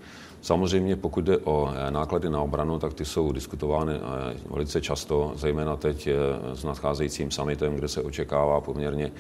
Samozřejmě 0.43 0.97
pokud 0.97 1.25
jde 1.25 1.39
o 1.39 1.71
eh, 1.75 1.91
náklady 1.91 2.31
na 2.31 2.41
obranu, 2.41 2.79
tak 2.79 2.95
ty 2.95 3.05
jsou 3.05 3.33
diskutovány 3.33 3.93
eh, 3.95 4.37
velice 4.51 4.81
často, 4.81 5.33
zejména 5.37 5.77
teď 5.77 6.07
eh, 6.07 6.17
s 6.57 6.65
nadcházejícím 6.65 7.31
summitem, 7.31 7.75
kde 7.75 7.89
se 7.89 8.03
očekává 8.03 8.61
poměrně 8.61 9.13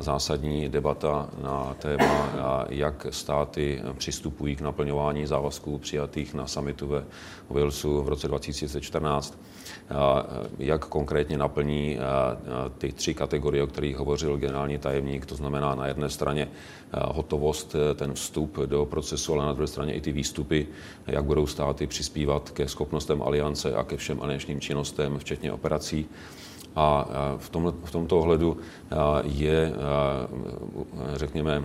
zásadní 0.00 0.68
debata 0.68 1.28
na 1.42 1.76
téma, 1.78 2.28
jak 2.68 3.06
státy 3.10 3.82
přistupují 3.98 4.56
k 4.56 4.60
naplňování 4.60 5.26
závazků 5.26 5.78
přijatých 5.78 6.34
na 6.34 6.46
summitu 6.46 6.86
ve 6.88 7.04
Walesu 7.50 8.02
v 8.02 8.08
roce 8.08 8.28
2014 8.28 9.38
jak 10.58 10.84
konkrétně 10.84 11.38
naplní 11.38 11.98
ty 12.78 12.92
tři 12.92 13.14
kategorie, 13.14 13.62
o 13.62 13.66
kterých 13.66 13.96
hovořil 13.96 14.36
generální 14.36 14.78
tajemník, 14.78 15.26
to 15.26 15.34
znamená 15.34 15.74
na 15.74 15.86
jedné 15.86 16.08
straně 16.08 16.48
hotovost, 16.92 17.76
ten 17.94 18.14
vstup 18.14 18.58
do 18.66 18.86
procesu, 18.86 19.34
ale 19.34 19.46
na 19.46 19.52
druhé 19.52 19.66
straně 19.66 19.94
i 19.94 20.00
ty 20.00 20.12
výstupy, 20.12 20.66
jak 21.06 21.24
budou 21.24 21.46
státy 21.46 21.86
přispívat 21.86 22.50
ke 22.50 22.68
schopnostem 22.68 23.22
aliance 23.22 23.74
a 23.74 23.84
ke 23.84 23.96
všem 23.96 24.22
aliančním 24.22 24.60
činnostem, 24.60 25.18
včetně 25.18 25.52
operací. 25.52 26.08
A 26.78 27.06
v, 27.38 27.48
tom, 27.48 27.74
v 27.84 27.90
tomto 27.90 28.18
ohledu 28.18 28.56
je, 29.22 29.72
řekněme, 31.14 31.64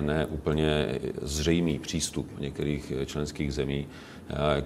ne 0.00 0.26
úplně 0.26 0.98
zřejmý 1.22 1.78
přístup 1.78 2.40
některých 2.40 2.92
členských 3.06 3.54
zemí 3.54 3.86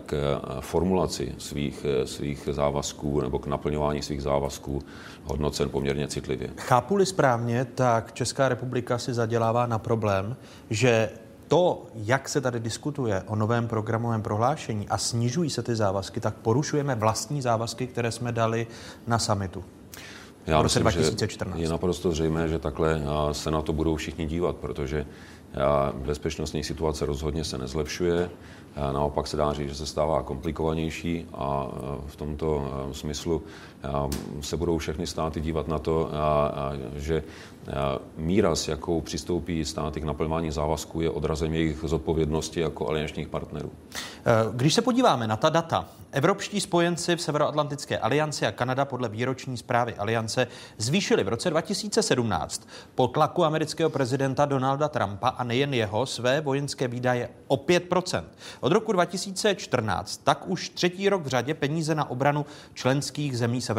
k 0.06 0.40
formulaci 0.60 1.34
svých, 1.38 1.86
svých 2.04 2.48
závazků 2.52 3.20
nebo 3.20 3.38
k 3.38 3.46
naplňování 3.46 4.02
svých 4.02 4.22
závazků 4.22 4.82
hodnocen 5.24 5.68
poměrně 5.68 6.08
citlivě. 6.08 6.50
Chápu-li 6.56 7.06
správně, 7.06 7.64
tak 7.74 8.12
Česká 8.12 8.48
republika 8.48 8.98
si 8.98 9.14
zadělává 9.14 9.66
na 9.66 9.78
problém, 9.78 10.36
že 10.70 11.10
to, 11.48 11.86
jak 11.94 12.28
se 12.28 12.40
tady 12.40 12.60
diskutuje 12.60 13.22
o 13.26 13.36
novém 13.36 13.68
programovém 13.68 14.22
prohlášení 14.22 14.88
a 14.88 14.98
snižují 14.98 15.50
se 15.50 15.62
ty 15.62 15.76
závazky, 15.76 16.20
tak 16.20 16.34
porušujeme 16.34 16.94
vlastní 16.94 17.42
závazky, 17.42 17.86
které 17.86 18.12
jsme 18.12 18.32
dali 18.32 18.66
na 19.06 19.18
samitu. 19.18 19.64
Já 20.46 20.62
myslím, 20.62 20.82
2014. 20.82 21.56
že 21.56 21.62
je 21.62 21.68
naprosto 21.68 22.10
zřejmé, 22.10 22.48
že 22.48 22.58
takhle 22.58 23.02
se 23.32 23.50
na 23.50 23.62
to 23.62 23.72
budou 23.72 23.96
všichni 23.96 24.26
dívat, 24.26 24.56
protože 24.56 25.06
bezpečnostní 25.94 26.64
situace 26.64 27.06
rozhodně 27.06 27.44
se 27.44 27.58
nezlepšuje. 27.58 28.30
Naopak 28.76 29.26
se 29.26 29.36
dá 29.36 29.52
říct, 29.52 29.68
že 29.68 29.74
se 29.74 29.86
stává 29.86 30.22
komplikovanější 30.22 31.26
a 31.34 31.68
v 32.06 32.16
tomto 32.16 32.70
smyslu 32.92 33.42
se 34.40 34.56
budou 34.56 34.78
všechny 34.78 35.06
státy 35.06 35.40
dívat 35.40 35.68
na 35.68 35.78
to, 35.78 36.10
že 36.96 37.22
míra, 38.16 38.54
s 38.54 38.68
jakou 38.68 39.00
přistoupí 39.00 39.64
státy 39.64 40.00
k 40.00 40.04
naplňování 40.04 40.50
závazků, 40.50 41.00
je 41.00 41.10
odrazem 41.10 41.54
jejich 41.54 41.78
zodpovědnosti 41.82 42.60
jako 42.60 42.88
aliančních 42.88 43.28
partnerů. 43.28 43.70
Když 44.52 44.74
se 44.74 44.82
podíváme 44.82 45.26
na 45.26 45.36
ta 45.36 45.48
data, 45.48 45.88
Evropští 46.12 46.60
spojenci 46.60 47.16
v 47.16 47.20
Severoatlantické 47.20 47.98
alianci 47.98 48.46
a 48.46 48.52
Kanada 48.52 48.84
podle 48.84 49.08
výroční 49.08 49.56
zprávy 49.56 49.94
aliance 49.94 50.46
zvýšili 50.78 51.24
v 51.24 51.28
roce 51.28 51.50
2017 51.50 52.68
po 52.94 53.08
tlaku 53.08 53.44
amerického 53.44 53.90
prezidenta 53.90 54.44
Donalda 54.44 54.88
Trumpa 54.88 55.28
a 55.28 55.44
nejen 55.44 55.74
jeho 55.74 56.06
své 56.06 56.40
vojenské 56.40 56.88
výdaje 56.88 57.28
o 57.46 57.56
5%. 57.56 58.24
Od 58.60 58.72
roku 58.72 58.92
2014 58.92 60.20
tak 60.24 60.48
už 60.48 60.68
třetí 60.68 61.08
rok 61.08 61.22
v 61.22 61.26
řadě 61.26 61.54
peníze 61.54 61.94
na 61.94 62.10
obranu 62.10 62.46
členských 62.74 63.38
zemí 63.38 63.60
Severoatlantické 63.60 63.73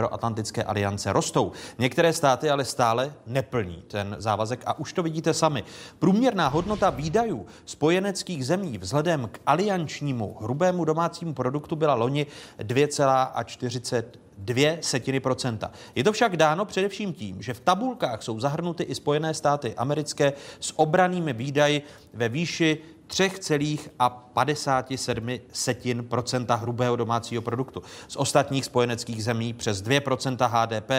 aliance 0.65 1.13
rostou. 1.13 1.51
Některé 1.79 2.13
státy 2.13 2.49
ale 2.49 2.65
stále 2.65 3.13
neplní 3.27 3.83
ten 3.87 4.15
závazek 4.19 4.63
a 4.65 4.79
už 4.79 4.93
to 4.93 5.03
vidíte 5.03 5.33
sami. 5.33 5.63
Průměrná 5.99 6.47
hodnota 6.47 6.89
výdajů 6.89 7.45
spojeneckých 7.65 8.45
zemí 8.45 8.77
vzhledem 8.77 9.29
k 9.31 9.39
aliančnímu 9.45 10.37
hrubému 10.41 10.85
domácímu 10.85 11.33
produktu 11.33 11.75
byla 11.75 11.93
loni 11.93 12.25
2,42 12.59 14.77
setiny 14.81 15.19
procenta. 15.19 15.71
Je 15.95 16.03
to 16.03 16.11
však 16.11 16.37
dáno 16.37 16.65
především 16.65 17.13
tím, 17.13 17.41
že 17.41 17.53
v 17.53 17.59
tabulkách 17.59 18.23
jsou 18.23 18.39
zahrnuty 18.39 18.83
i 18.83 18.95
Spojené 18.95 19.33
státy 19.33 19.75
americké 19.75 20.33
s 20.59 20.79
obranými 20.79 21.33
výdaji 21.33 21.81
ve 22.13 22.29
výši 22.29 22.77
3,57 23.07 25.39
setin 25.51 26.03
procenta 26.03 26.55
hrubého 26.55 26.95
domácího 26.95 27.41
produktu. 27.41 27.83
Z 28.07 28.15
ostatních 28.15 28.65
spojeneckých 28.65 29.23
zemí 29.23 29.53
přes 29.53 29.83
2% 29.83 30.49
HDP 30.49 30.91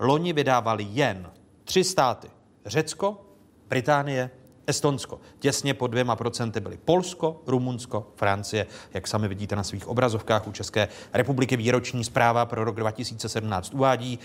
loni 0.00 0.32
vydávali 0.32 0.86
jen 0.90 1.30
tři 1.64 1.84
státy. 1.84 2.28
Řecko, 2.66 3.20
Británie, 3.68 4.30
Estonsko. 4.66 5.20
Těsně 5.38 5.74
pod 5.74 5.86
dvěma 5.86 6.16
procenty 6.16 6.60
byly 6.60 6.78
Polsko, 6.84 7.42
Rumunsko, 7.46 8.12
Francie. 8.16 8.66
Jak 8.94 9.06
sami 9.06 9.28
vidíte 9.28 9.56
na 9.56 9.62
svých 9.62 9.88
obrazovkách 9.88 10.46
u 10.46 10.52
České 10.52 10.88
republiky 11.12 11.56
výroční 11.56 12.04
zpráva 12.04 12.46
pro 12.46 12.64
rok 12.64 12.76
2017 12.76 13.74
uvádí 13.74 14.18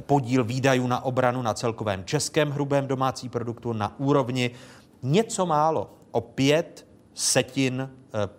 podíl 0.00 0.44
výdajů 0.44 0.86
na 0.86 1.04
obranu 1.04 1.42
na 1.42 1.54
celkovém 1.54 2.04
českém 2.04 2.50
hrubém 2.50 2.86
domácí 2.86 3.28
produktu 3.28 3.72
na 3.72 3.98
úrovni 3.98 4.50
něco 5.02 5.46
málo 5.46 5.90
o 6.10 6.20
5 6.20 6.85
setin 7.16 7.80
eh, 7.80 7.88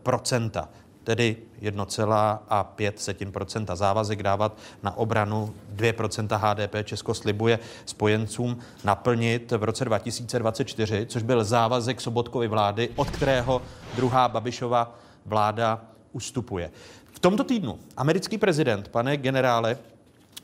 procenta 0.03 0.69
tedy 1.03 1.37
1,5% 1.61 3.75
závazek 3.75 4.23
dávat 4.23 4.57
na 4.83 4.97
obranu 4.97 5.53
2% 5.75 6.37
HDP. 6.37 6.75
Česko 6.83 7.13
slibuje 7.13 7.59
spojencům 7.85 8.59
naplnit 8.83 9.51
v 9.51 9.63
roce 9.63 9.85
2024, 9.85 11.05
což 11.05 11.23
byl 11.23 11.43
závazek 11.43 12.01
Sobotkovy 12.01 12.47
vlády, 12.47 12.89
od 12.95 13.09
kterého 13.09 13.61
druhá 13.95 14.29
Babišova 14.29 14.95
vláda 15.25 15.81
ustupuje. 16.11 16.71
V 17.11 17.19
tomto 17.19 17.43
týdnu 17.43 17.79
americký 17.97 18.37
prezident, 18.37 18.87
pane 18.87 19.17
generále, 19.17 19.77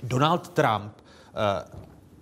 Donald 0.04 0.50
Trump 0.50 0.94
eh, 0.96 1.02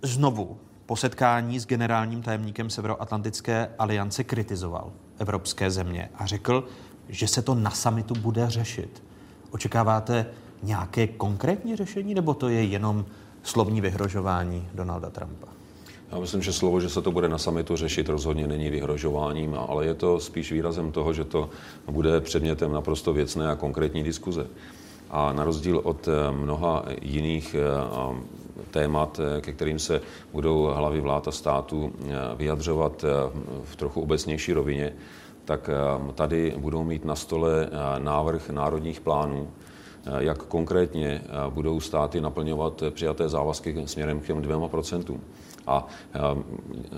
znovu 0.02 0.58
po 0.86 0.96
setkání 0.96 1.60
s 1.60 1.66
generálním 1.66 2.22
tajemníkem 2.22 2.70
Severoatlantické 2.70 3.70
aliance 3.78 4.24
kritizoval 4.24 4.92
evropské 5.18 5.70
země 5.70 6.10
a 6.14 6.26
řekl, 6.26 6.64
že 7.08 7.28
se 7.28 7.42
to 7.42 7.54
na 7.54 7.70
samitu 7.70 8.14
bude 8.14 8.50
řešit. 8.50 9.02
Očekáváte 9.50 10.26
nějaké 10.62 11.06
konkrétní 11.06 11.76
řešení, 11.76 12.14
nebo 12.14 12.34
to 12.34 12.48
je 12.48 12.64
jenom 12.64 13.04
slovní 13.42 13.80
vyhrožování 13.80 14.68
Donalda 14.74 15.10
Trumpa? 15.10 15.46
Já 16.12 16.18
myslím, 16.18 16.42
že 16.42 16.52
slovo, 16.52 16.80
že 16.80 16.88
se 16.88 17.02
to 17.02 17.12
bude 17.12 17.28
na 17.28 17.38
samitu 17.38 17.76
řešit, 17.76 18.08
rozhodně 18.08 18.46
není 18.46 18.70
vyhrožováním, 18.70 19.56
ale 19.68 19.86
je 19.86 19.94
to 19.94 20.20
spíš 20.20 20.52
výrazem 20.52 20.92
toho, 20.92 21.12
že 21.12 21.24
to 21.24 21.50
bude 21.90 22.20
předmětem 22.20 22.72
naprosto 22.72 23.12
věcné 23.12 23.50
a 23.50 23.56
konkrétní 23.56 24.02
diskuze. 24.02 24.46
A 25.10 25.32
na 25.32 25.44
rozdíl 25.44 25.80
od 25.84 26.08
eh, 26.08 26.32
mnoha 26.32 26.84
jiných 27.02 27.54
eh, 27.54 27.60
témat, 28.70 29.20
eh, 29.20 29.40
ke 29.40 29.52
kterým 29.52 29.78
se 29.78 30.00
budou 30.32 30.62
hlavy 30.74 31.00
vlád 31.00 31.28
a 31.28 31.30
států 31.30 31.92
vyjadřovat 32.36 33.04
v 33.64 33.76
trochu 33.76 34.00
obecnější 34.00 34.52
rovině, 34.52 34.92
tak 35.44 35.70
eh, 35.72 36.12
tady 36.12 36.54
budou 36.58 36.84
mít 36.84 37.04
na 37.04 37.14
stole 37.14 37.66
eh, 37.66 38.00
návrh 38.00 38.50
národních 38.50 39.00
plánů, 39.00 39.50
eh, 40.06 40.10
jak 40.18 40.38
konkrétně 40.42 41.22
budou 41.50 41.80
státy 41.80 42.20
naplňovat 42.20 42.82
přijaté 42.90 43.28
závazky 43.28 43.82
směrem 43.84 44.20
k 44.20 44.26
těm 44.26 44.42
dvěma 44.42 44.68
procentům. 44.68 45.20
A 45.66 45.86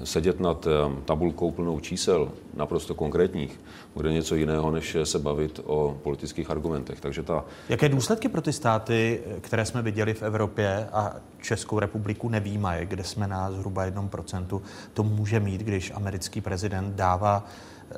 sedět 0.05 0.41
nad 0.41 0.67
tabulkou 1.05 1.51
plnou 1.51 1.81
čísel, 1.81 2.33
naprosto 2.55 2.95
konkrétních, 2.95 3.61
bude 3.95 4.13
něco 4.13 4.35
jiného, 4.35 4.71
než 4.71 4.97
se 5.05 5.19
bavit 5.19 5.61
o 5.65 5.99
politických 6.03 6.51
argumentech. 6.51 7.01
Takže 7.01 7.23
ta... 7.23 7.45
Jaké 7.69 7.89
důsledky 7.89 8.29
pro 8.29 8.43
ty 8.43 8.53
státy, 8.53 9.21
které 9.41 9.65
jsme 9.65 9.83
viděli 9.83 10.15
v 10.15 10.23
Evropě 10.23 10.89
a 10.93 11.17
Českou 11.43 11.79
republiku 11.79 12.29
nevýmaje, 12.29 12.87
kde 12.87 13.05
jsme 13.05 13.27
na 13.27 13.53
zhruba 13.53 13.85
jednom 13.85 14.09
procentu, 14.09 14.63
to 14.93 15.03
může 15.03 15.41
mít, 15.41 15.61
když 15.61 15.93
americký 15.95 16.41
prezident 16.41 16.95
dává 16.95 17.47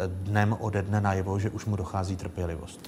dnem 0.07 0.57
ode 0.61 0.83
dne 0.83 1.01
najevo, 1.01 1.39
že 1.39 1.51
už 1.51 1.65
mu 1.65 1.77
dochází 1.77 2.17
trpělivost? 2.17 2.81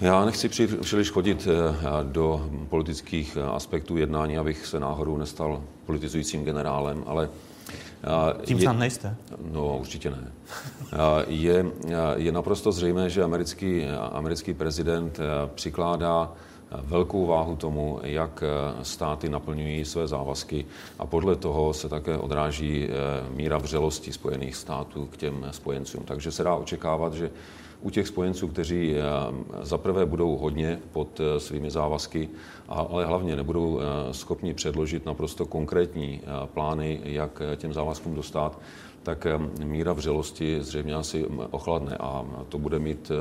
Já 0.00 0.24
nechci 0.24 0.48
příliš 0.80 1.10
chodit 1.10 1.48
eh, 1.50 1.84
do 2.02 2.50
politických 2.68 3.36
aspektů 3.36 3.96
jednání, 3.96 4.38
abych 4.38 4.66
se 4.66 4.80
náhodou 4.80 5.16
nestal 5.16 5.62
politizujícím 5.86 6.44
generálem, 6.44 7.04
ale 7.06 7.28
eh, 8.04 8.46
tím 8.46 8.58
je, 8.58 8.64
sám 8.64 8.78
nejste? 8.78 9.16
No, 9.52 9.78
určitě 9.78 10.10
ne. 10.10 10.32
Eh, 10.92 10.96
je, 11.26 11.66
je 12.16 12.32
naprosto 12.32 12.72
zřejmé, 12.72 13.10
že 13.10 13.22
americký, 13.22 13.84
americký 14.12 14.54
prezident 14.54 15.18
přikládá 15.54 16.32
velkou 16.82 17.26
váhu 17.26 17.56
tomu, 17.56 18.00
jak 18.02 18.42
eh, 18.42 18.84
státy 18.84 19.28
naplňují 19.28 19.84
své 19.84 20.08
závazky 20.08 20.66
a 20.98 21.06
podle 21.06 21.36
toho 21.36 21.74
se 21.74 21.88
také 21.88 22.18
odráží 22.18 22.88
eh, 22.88 22.90
míra 23.34 23.58
vřelosti 23.58 24.12
Spojených 24.12 24.56
států 24.56 25.06
k 25.06 25.16
těm 25.16 25.46
spojencům. 25.50 26.04
Takže 26.04 26.32
se 26.32 26.44
dá 26.44 26.54
očekávat, 26.54 27.14
že 27.14 27.30
u 27.84 27.90
těch 27.90 28.08
spojenců, 28.08 28.48
kteří 28.48 28.94
eh, 28.96 29.02
zaprvé 29.62 30.06
budou 30.06 30.36
hodně 30.36 30.80
pod 30.92 31.20
svými 31.38 31.70
závazky, 31.70 32.28
ale 32.68 33.06
hlavně 33.06 33.36
nebudou 33.36 33.80
schopni 34.12 34.54
předložit 34.54 35.06
naprosto 35.06 35.46
konkrétní 35.46 36.20
plány, 36.54 37.00
jak 37.04 37.42
těm 37.56 37.72
závazkům 37.72 38.14
dostat, 38.14 38.58
tak 39.02 39.26
míra 39.64 39.92
vřelosti 39.92 40.58
zřejmě 40.60 40.94
asi 40.94 41.24
ochladne 41.50 41.96
a 42.00 42.24
to 42.48 42.58
bude 42.58 42.78
mít 42.78 43.12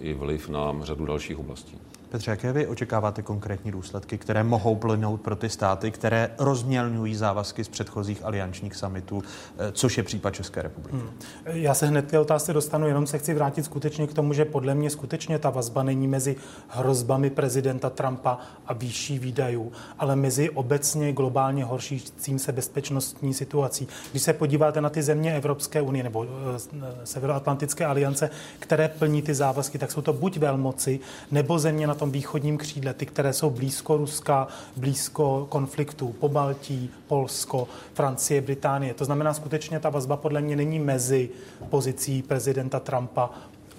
i 0.00 0.12
vliv 0.12 0.48
na 0.48 0.74
řadu 0.82 1.06
dalších 1.06 1.38
oblastí. 1.38 1.78
Petře, 2.10 2.30
jaké 2.30 2.52
vy 2.52 2.66
očekáváte 2.66 3.22
konkrétní 3.22 3.70
důsledky, 3.70 4.18
které 4.18 4.44
mohou 4.44 4.76
plynout 4.76 5.20
pro 5.20 5.36
ty 5.36 5.48
státy, 5.48 5.90
které 5.90 6.30
rozmělňují 6.38 7.14
závazky 7.14 7.64
z 7.64 7.68
předchozích 7.68 8.24
aliančních 8.24 8.76
summitů, 8.76 9.22
eh, 9.58 9.72
což 9.72 9.96
je 9.96 10.02
případ 10.02 10.34
České 10.34 10.62
republiky? 10.62 10.96
Hmm. 10.96 11.10
Já 11.44 11.74
se 11.74 11.86
hned 11.86 12.06
ty 12.06 12.18
otázky 12.18 12.52
dostanu, 12.52 12.86
jenom 12.88 13.06
se 13.06 13.18
chci 13.18 13.34
vrátit 13.34 13.64
skutečně 13.64 14.06
k 14.06 14.14
tomu, 14.14 14.32
že 14.32 14.44
podle 14.44 14.74
mě 14.74 14.90
skutečně 14.90 15.38
ta 15.38 15.50
vazba 15.50 15.82
není 15.82 16.08
mezi 16.08 16.36
hrozbami 16.68 17.30
prezidenta 17.30 17.90
Trumpa 17.90 18.38
a 18.66 18.72
výšší 18.72 19.18
výdajů, 19.18 19.72
ale 19.98 20.16
mezi 20.16 20.50
obecně 20.50 21.12
globálně 21.12 21.64
horšícím 21.64 22.38
se 22.38 22.52
bezpečnostní 22.52 23.34
situací. 23.34 23.88
Když 24.10 24.22
se 24.22 24.32
podíváte 24.32 24.80
na 24.80 24.90
ty 24.90 25.02
země 25.02 25.36
Evropské 25.36 25.82
unie 25.82 26.04
nebo 26.04 26.24
e, 26.24 26.26
Severoatlantické 27.04 27.86
aliance, 27.86 28.30
které 28.58 28.88
plní 28.88 29.22
ty 29.22 29.34
závazky, 29.34 29.78
tak 29.78 29.92
jsou 29.92 30.02
to 30.02 30.12
buď 30.12 30.36
velmoci, 30.36 31.00
nebo 31.30 31.58
země 31.58 31.86
na 31.86 31.99
tom 32.00 32.10
východním 32.10 32.58
křídle, 32.58 32.94
ty, 32.94 33.06
které 33.06 33.32
jsou 33.32 33.50
blízko 33.50 33.96
Ruska, 33.96 34.48
blízko 34.76 35.46
konfliktů, 35.48 36.14
po 36.20 36.28
Baltí, 36.28 36.90
Polsko, 37.06 37.68
Francie, 37.94 38.40
Británie. 38.40 38.94
To 38.94 39.04
znamená, 39.04 39.34
skutečně 39.34 39.80
ta 39.80 39.90
vazba 39.90 40.16
podle 40.16 40.40
mě 40.40 40.56
není 40.56 40.78
mezi 40.78 41.28
pozicí 41.70 42.22
prezidenta 42.22 42.80
Trumpa 42.80 43.30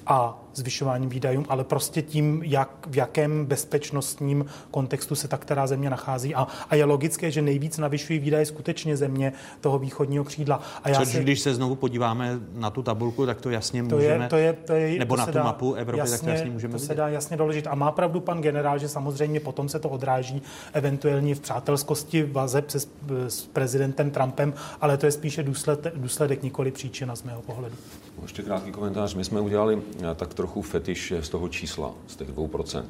a 0.08 0.40
zvyšováním 0.54 1.10
výdajů, 1.10 1.46
ale 1.50 1.64
prostě 1.64 2.02
tím, 2.02 2.42
jak, 2.46 2.88
v 2.88 2.96
jakém 2.96 3.46
bezpečnostním 3.46 4.46
kontextu 4.72 5.16
se 5.16 5.28
ta 5.28 5.38
která 5.38 5.68
země 5.68 5.90
nachází. 5.90 6.36
A, 6.36 6.48
a 6.70 6.76
je 6.76 6.86
logické, 6.86 7.32
že 7.32 7.42
nejvíc 7.42 7.78
navyšují 7.78 8.20
výdaje 8.20 8.46
skutečně 8.46 8.98
země 8.98 9.34
toho 9.62 9.80
východního 9.80 10.24
křídla. 10.24 10.62
A 10.84 10.90
já 10.90 11.00
Což, 11.00 11.08
si, 11.08 11.22
když 11.24 11.40
se 11.40 11.56
znovu 11.56 11.76
podíváme 11.76 12.40
na 12.54 12.70
tu 12.70 12.84
tabulku, 12.84 13.26
tak 13.26 13.42
to 13.42 13.50
jasně 13.50 13.84
to 13.84 13.96
můžeme, 13.96 14.26
je, 14.26 14.30
to 14.30 14.38
je, 14.38 14.54
to 14.54 14.74
je, 14.74 15.00
nebo 15.00 15.16
to 15.16 15.20
na 15.20 15.26
tu 15.26 15.32
dá, 15.32 15.44
mapu 15.44 15.74
Evropy, 15.74 16.00
jasně, 16.00 16.18
tak 16.18 16.26
to 16.26 16.30
jasně 16.30 16.52
můžeme 16.52 16.72
To 16.72 16.78
vidět. 16.78 16.88
se 16.88 16.96
dá 16.96 17.08
jasně 17.08 17.38
doložit. 17.38 17.68
A 17.68 17.76
má 17.76 17.92
pravdu 17.92 18.20
pan 18.20 18.42
generál, 18.42 18.80
že 18.80 18.90
samozřejmě 18.90 19.40
potom 19.40 19.70
se 19.70 19.80
to 19.80 19.90
odráží 19.90 20.42
eventuálně 20.74 21.36
v 21.36 21.40
přátelskosti 21.40 22.24
vazeb 22.24 22.70
se, 22.70 22.80
s 23.28 23.46
prezidentem 23.46 24.12
Trumpem, 24.12 24.54
ale 24.82 24.98
to 24.98 25.06
je 25.06 25.12
spíše 25.12 25.44
důsledek, 25.44 25.94
důsledek 25.98 26.44
nikoli 26.44 26.72
příčina 26.72 27.16
z 27.16 27.24
mého 27.24 27.42
pohledu. 27.42 27.76
Ještě 28.22 28.44
krátký 28.44 28.72
komentář. 28.72 29.14
My 29.14 29.24
jsme 29.24 29.42
udělali 29.42 29.82
eh, 30.12 30.16
tak 30.16 30.34
trochu 30.42 30.62
fetiš 30.62 31.14
z 31.22 31.30
toho 31.30 31.50
čísla, 31.50 31.94
z 32.08 32.16
těch 32.16 32.30
2%. 32.30 32.84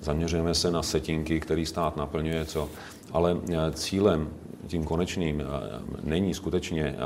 Zaměřujeme 0.00 0.54
se 0.54 0.70
na 0.70 0.82
setinky, 0.82 1.40
který 1.40 1.66
stát 1.66 1.96
naplňuje, 1.96 2.44
co. 2.44 2.68
Ale 3.12 3.36
eh, 3.50 3.56
cílem 3.72 4.28
tím 4.66 4.84
konečným 4.84 5.40
eh, 5.40 5.44
není 6.02 6.34
skutečně 6.34 6.96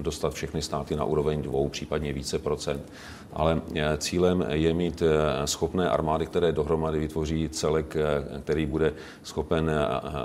dostat 0.00 0.34
všechny 0.34 0.62
státy 0.62 0.96
na 0.96 1.04
úroveň 1.04 1.42
dvou, 1.42 1.68
případně 1.68 2.12
více 2.12 2.38
procent, 2.38 2.92
ale 3.32 3.60
cílem 3.98 4.44
je 4.48 4.74
mít 4.74 5.02
schopné 5.44 5.90
armády, 5.90 6.26
které 6.26 6.52
dohromady 6.52 6.98
vytvoří 6.98 7.48
celek, 7.48 7.96
který 8.44 8.66
bude 8.66 8.92
schopen 9.22 9.70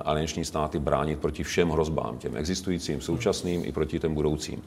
alianční 0.06 0.46
státy 0.46 0.80
bránit 0.80 1.20
proti 1.20 1.44
všem 1.44 1.70
hrozbám, 1.70 2.18
těm 2.18 2.38
existujícím, 2.38 3.02
současným 3.02 3.66
i 3.66 3.72
proti 3.72 4.00
těm 4.00 4.13
budoucím. 4.13 4.63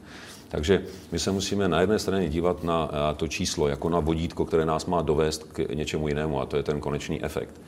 Takže 0.49 0.83
my 1.11 1.19
se 1.19 1.31
musíme 1.31 1.67
na 1.67 1.81
jedné 1.81 1.99
straně 1.99 2.29
dívat 2.29 2.63
na 2.63 2.89
to 3.17 3.27
číslo 3.27 3.67
jako 3.67 3.89
na 3.89 3.99
vodítko, 3.99 4.45
které 4.45 4.65
nás 4.65 4.85
má 4.85 5.01
dovést 5.01 5.43
k 5.43 5.59
něčemu 5.73 6.07
jinému, 6.07 6.41
a 6.41 6.45
to 6.45 6.57
je 6.57 6.63
ten 6.63 6.79
konečný 6.79 7.23
efekt. 7.23 7.61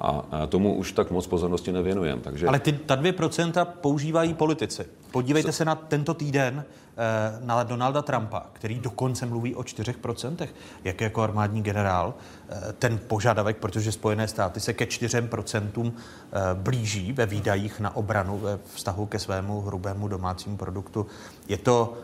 A 0.00 0.46
tomu 0.48 0.74
už 0.74 0.92
tak 0.92 1.10
moc 1.10 1.26
pozornosti 1.26 1.72
nevěnujeme. 1.72 2.22
Takže... 2.22 2.46
Ale 2.46 2.58
ty, 2.58 2.72
ta 2.72 2.96
2% 2.96 3.66
používají 3.66 4.34
politici. 4.34 4.84
Podívejte 5.10 5.52
se 5.52 5.64
na 5.64 5.74
tento 5.74 6.14
týden 6.14 6.64
eh, 6.64 7.38
na 7.44 7.62
Donalda 7.62 8.02
Trumpa, 8.02 8.46
který 8.52 8.80
dokonce 8.80 9.26
mluví 9.26 9.54
o 9.54 9.62
4%, 9.62 10.48
jak 10.84 11.00
jako 11.00 11.22
armádní 11.22 11.62
generál, 11.62 12.14
eh, 12.48 12.72
ten 12.78 12.98
požadavek, 13.06 13.56
protože 13.56 13.92
Spojené 13.92 14.28
státy 14.28 14.60
se 14.60 14.72
ke 14.72 14.84
4% 14.84 15.92
eh, 15.92 16.40
blíží 16.54 17.12
ve 17.12 17.26
výdajích 17.26 17.80
na 17.80 17.96
obranu 17.96 18.38
ve 18.38 18.58
vztahu 18.74 19.06
ke 19.06 19.18
svému 19.18 19.60
hrubému 19.60 20.08
domácímu 20.08 20.56
produktu. 20.56 21.06
Je 21.48 21.56
to 21.56 21.94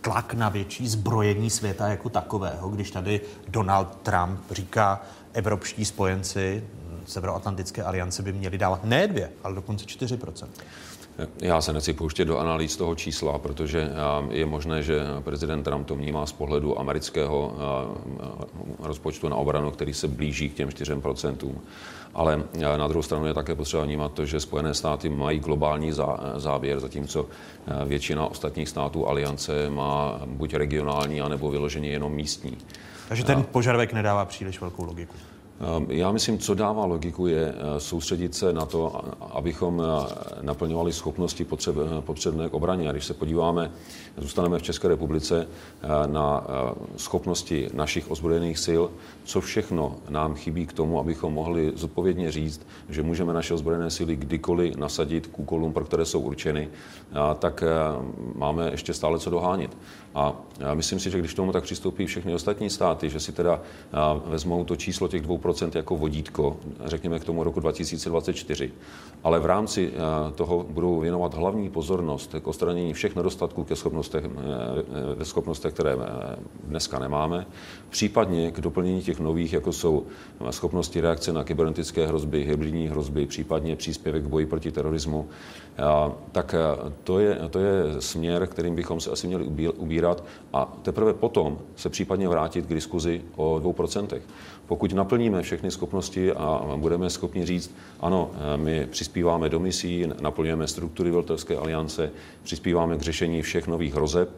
tlak 0.00 0.34
na 0.34 0.48
větší 0.48 0.88
zbrojení 0.88 1.50
světa 1.50 1.88
jako 1.88 2.08
takového, 2.08 2.68
když 2.68 2.90
tady 2.90 3.20
Donald 3.48 3.88
Trump 4.02 4.40
říká, 4.50 5.02
evropští 5.32 5.84
spojenci 5.84 6.64
Severoatlantické 7.06 7.82
aliance 7.82 8.22
by 8.22 8.32
měli 8.32 8.58
dávat 8.58 8.84
ne 8.84 9.08
dvě, 9.08 9.30
ale 9.44 9.54
dokonce 9.54 9.84
4% 9.84 10.46
já 11.42 11.60
se 11.60 11.72
nechci 11.72 11.92
pouštět 11.92 12.24
do 12.24 12.38
analýz 12.38 12.76
toho 12.76 12.94
čísla, 12.94 13.38
protože 13.38 13.90
je 14.30 14.46
možné, 14.46 14.82
že 14.82 15.00
prezident 15.20 15.62
Trump 15.62 15.86
to 15.86 15.94
vnímá 15.94 16.26
z 16.26 16.32
pohledu 16.32 16.80
amerického 16.80 17.56
rozpočtu 18.78 19.28
na 19.28 19.36
obranu, 19.36 19.70
který 19.70 19.94
se 19.94 20.08
blíží 20.08 20.48
k 20.48 20.54
těm 20.54 20.68
4%. 20.68 21.52
Ale 22.16 22.42
na 22.76 22.88
druhou 22.88 23.02
stranu 23.02 23.26
je 23.26 23.34
také 23.34 23.54
potřeba 23.54 23.84
vnímat 23.84 24.12
to, 24.12 24.26
že 24.26 24.40
Spojené 24.40 24.74
státy 24.74 25.08
mají 25.08 25.40
globální 25.40 25.92
závěr, 26.36 26.80
zatímco 26.80 27.26
většina 27.86 28.26
ostatních 28.26 28.68
států 28.68 29.08
aliance 29.08 29.70
má 29.70 30.20
buď 30.26 30.54
regionální, 30.54 31.20
anebo 31.20 31.50
vyloženě 31.50 31.90
jenom 31.90 32.12
místní. 32.12 32.58
Takže 33.08 33.24
ten 33.24 33.44
požadavek 33.52 33.92
nedává 33.92 34.24
příliš 34.24 34.60
velkou 34.60 34.84
logiku. 34.84 35.14
Já 35.88 36.12
myslím, 36.12 36.38
co 36.38 36.54
dává 36.54 36.84
logiku, 36.84 37.26
je 37.26 37.54
eh, 37.56 37.80
soustředit 37.80 38.34
se 38.34 38.52
na 38.52 38.66
to, 38.66 39.00
abychom 39.20 39.82
eh, 39.82 40.42
naplňovali 40.42 40.92
schopnosti 40.92 41.46
potřebné 42.00 42.48
k 42.50 42.54
obraně. 42.54 42.88
A 42.88 42.92
když 42.92 43.04
se 43.04 43.14
podíváme, 43.14 43.70
zůstaneme 44.16 44.58
v 44.58 44.62
České 44.62 44.88
republice, 44.88 45.48
eh, 45.82 46.06
na 46.06 46.44
schopnosti 46.96 47.68
našich 47.74 48.10
ozbrojených 48.10 48.58
sil, 48.66 48.82
co 49.24 49.40
všechno 49.40 49.96
nám 50.08 50.34
chybí 50.34 50.66
k 50.66 50.72
tomu, 50.72 51.00
abychom 51.00 51.32
mohli 51.32 51.72
zodpovědně 51.74 52.32
říct, 52.32 52.66
že 52.88 53.02
můžeme 53.02 53.32
naše 53.32 53.54
ozbrojené 53.54 53.90
síly 53.90 54.16
kdykoliv 54.16 54.76
nasadit 54.76 55.26
k 55.26 55.38
úkolům, 55.38 55.72
pro 55.72 55.84
které 55.84 56.04
jsou 56.04 56.20
určeny, 56.20 56.68
tak 57.38 57.64
máme 58.34 58.70
ještě 58.70 58.94
stále 58.94 59.18
co 59.18 59.30
dohánět. 59.30 59.76
A 60.14 60.32
myslím 60.74 61.00
si, 61.00 61.10
že 61.10 61.18
když 61.18 61.34
tomu 61.34 61.52
tak 61.52 61.64
přistoupí 61.64 62.06
všechny 62.06 62.34
ostatní 62.34 62.70
státy, 62.70 63.10
že 63.10 63.20
si 63.20 63.32
teda 63.32 63.60
vezmou 64.26 64.64
to 64.64 64.76
číslo 64.76 65.08
těch 65.08 65.22
2% 65.22 65.70
jako 65.74 65.96
vodítko, 65.96 66.56
řekněme 66.84 67.18
k 67.18 67.24
tomu 67.24 67.44
roku 67.44 67.60
2024, 67.60 68.72
ale 69.24 69.40
v 69.40 69.46
rámci 69.46 69.92
toho 70.34 70.66
budou 70.70 71.00
věnovat 71.00 71.34
hlavní 71.34 71.70
pozornost 71.70 72.34
k 72.42 72.46
odstranění 72.46 72.92
všech 72.92 73.16
nedostatků 73.16 73.64
ke 73.64 73.76
schopnostech, 73.76 74.24
e, 74.24 74.28
e, 74.28 75.14
ve 75.14 75.24
schopnostech, 75.24 75.74
které 75.74 75.96
dneska 76.64 76.98
nemáme, 76.98 77.46
případně 77.90 78.50
k 78.50 78.60
doplnění 78.60 79.02
těch 79.02 79.20
nových, 79.20 79.52
jako 79.52 79.72
jsou 79.72 80.06
schopnosti 80.50 81.00
reakce 81.00 81.32
na 81.32 81.44
kybernetické 81.44 82.06
hrozby, 82.06 82.44
hybridní 82.44 82.88
hrozby, 82.88 83.26
případně 83.26 83.76
příspěvek 83.76 84.24
k 84.24 84.28
boji 84.28 84.46
proti 84.46 84.72
terorismu, 84.72 85.28
tak 86.32 86.54
to 87.04 87.18
je, 87.18 87.38
to 87.50 87.58
je 87.58 87.82
směr, 87.98 88.46
kterým 88.46 88.74
bychom 88.74 89.00
se 89.00 89.10
asi 89.10 89.26
měli 89.26 89.44
ubírat 89.76 90.24
a 90.52 90.76
teprve 90.82 91.12
potom 91.12 91.58
se 91.76 91.88
případně 91.88 92.28
vrátit 92.28 92.66
k 92.66 92.74
diskuzi 92.74 93.22
o 93.36 93.60
2%. 93.64 94.20
Pokud 94.66 94.92
naplníme 94.92 95.42
všechny 95.42 95.70
schopnosti 95.70 96.32
a 96.32 96.76
budeme 96.76 97.10
schopni 97.10 97.46
říct, 97.46 97.74
ano, 98.00 98.30
my 98.56 98.86
přispíváme 98.86 99.48
do 99.48 99.60
misí, 99.60 100.06
naplňujeme 100.20 100.66
struktury 100.66 101.10
Veltelské 101.10 101.56
aliance, 101.56 102.10
přispíváme 102.42 102.96
k 102.96 103.02
řešení 103.02 103.42
všech 103.42 103.66
nových 103.66 103.94
hrozeb, 103.94 104.30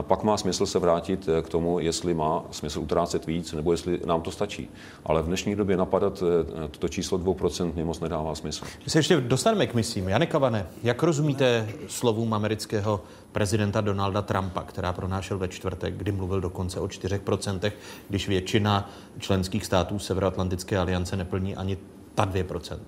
pak 0.00 0.22
má 0.22 0.36
smysl 0.36 0.66
se 0.66 0.78
vrátit 0.78 1.28
k 1.42 1.48
tomu, 1.48 1.78
jestli 1.78 2.14
má 2.14 2.44
smysl 2.50 2.80
utrácet 2.80 3.26
víc, 3.26 3.52
nebo 3.52 3.72
jestli 3.72 4.00
nám 4.06 4.22
to 4.22 4.30
stačí. 4.30 4.68
Ale 5.04 5.22
v 5.22 5.26
dnešní 5.26 5.56
době 5.56 5.76
napadat 5.76 6.22
eh, 6.22 6.68
toto 6.68 6.88
číslo 6.88 7.18
2% 7.18 7.74
mě 7.74 7.84
moc 7.84 8.00
nedává 8.00 8.34
smysl. 8.34 8.64
My 8.84 8.90
se 8.90 8.98
ještě 8.98 9.20
dostaneme 9.20 9.66
k 9.66 9.74
misím. 9.74 10.08
Janek 10.08 10.30
Kavane, 10.30 10.66
jak 10.82 11.02
rozumíte 11.02 11.68
slovům 11.88 12.34
amerického 12.34 13.00
prezidenta 13.32 13.80
Donalda 13.80 14.22
Trumpa, 14.22 14.62
která 14.62 14.92
pronášel 14.92 15.38
ve 15.38 15.48
čtvrtek, 15.48 15.94
kdy 15.94 16.12
mluvil 16.12 16.40
dokonce 16.40 16.80
o 16.80 16.86
4%, 16.86 17.72
když 18.08 18.28
většina 18.28 18.90
členských 19.18 19.66
států 19.66 19.98
Severoatlantické 19.98 20.78
aliance 20.78 21.16
neplní 21.16 21.56
ani 21.56 21.78
ta 22.14 22.26
2%? 22.26 22.78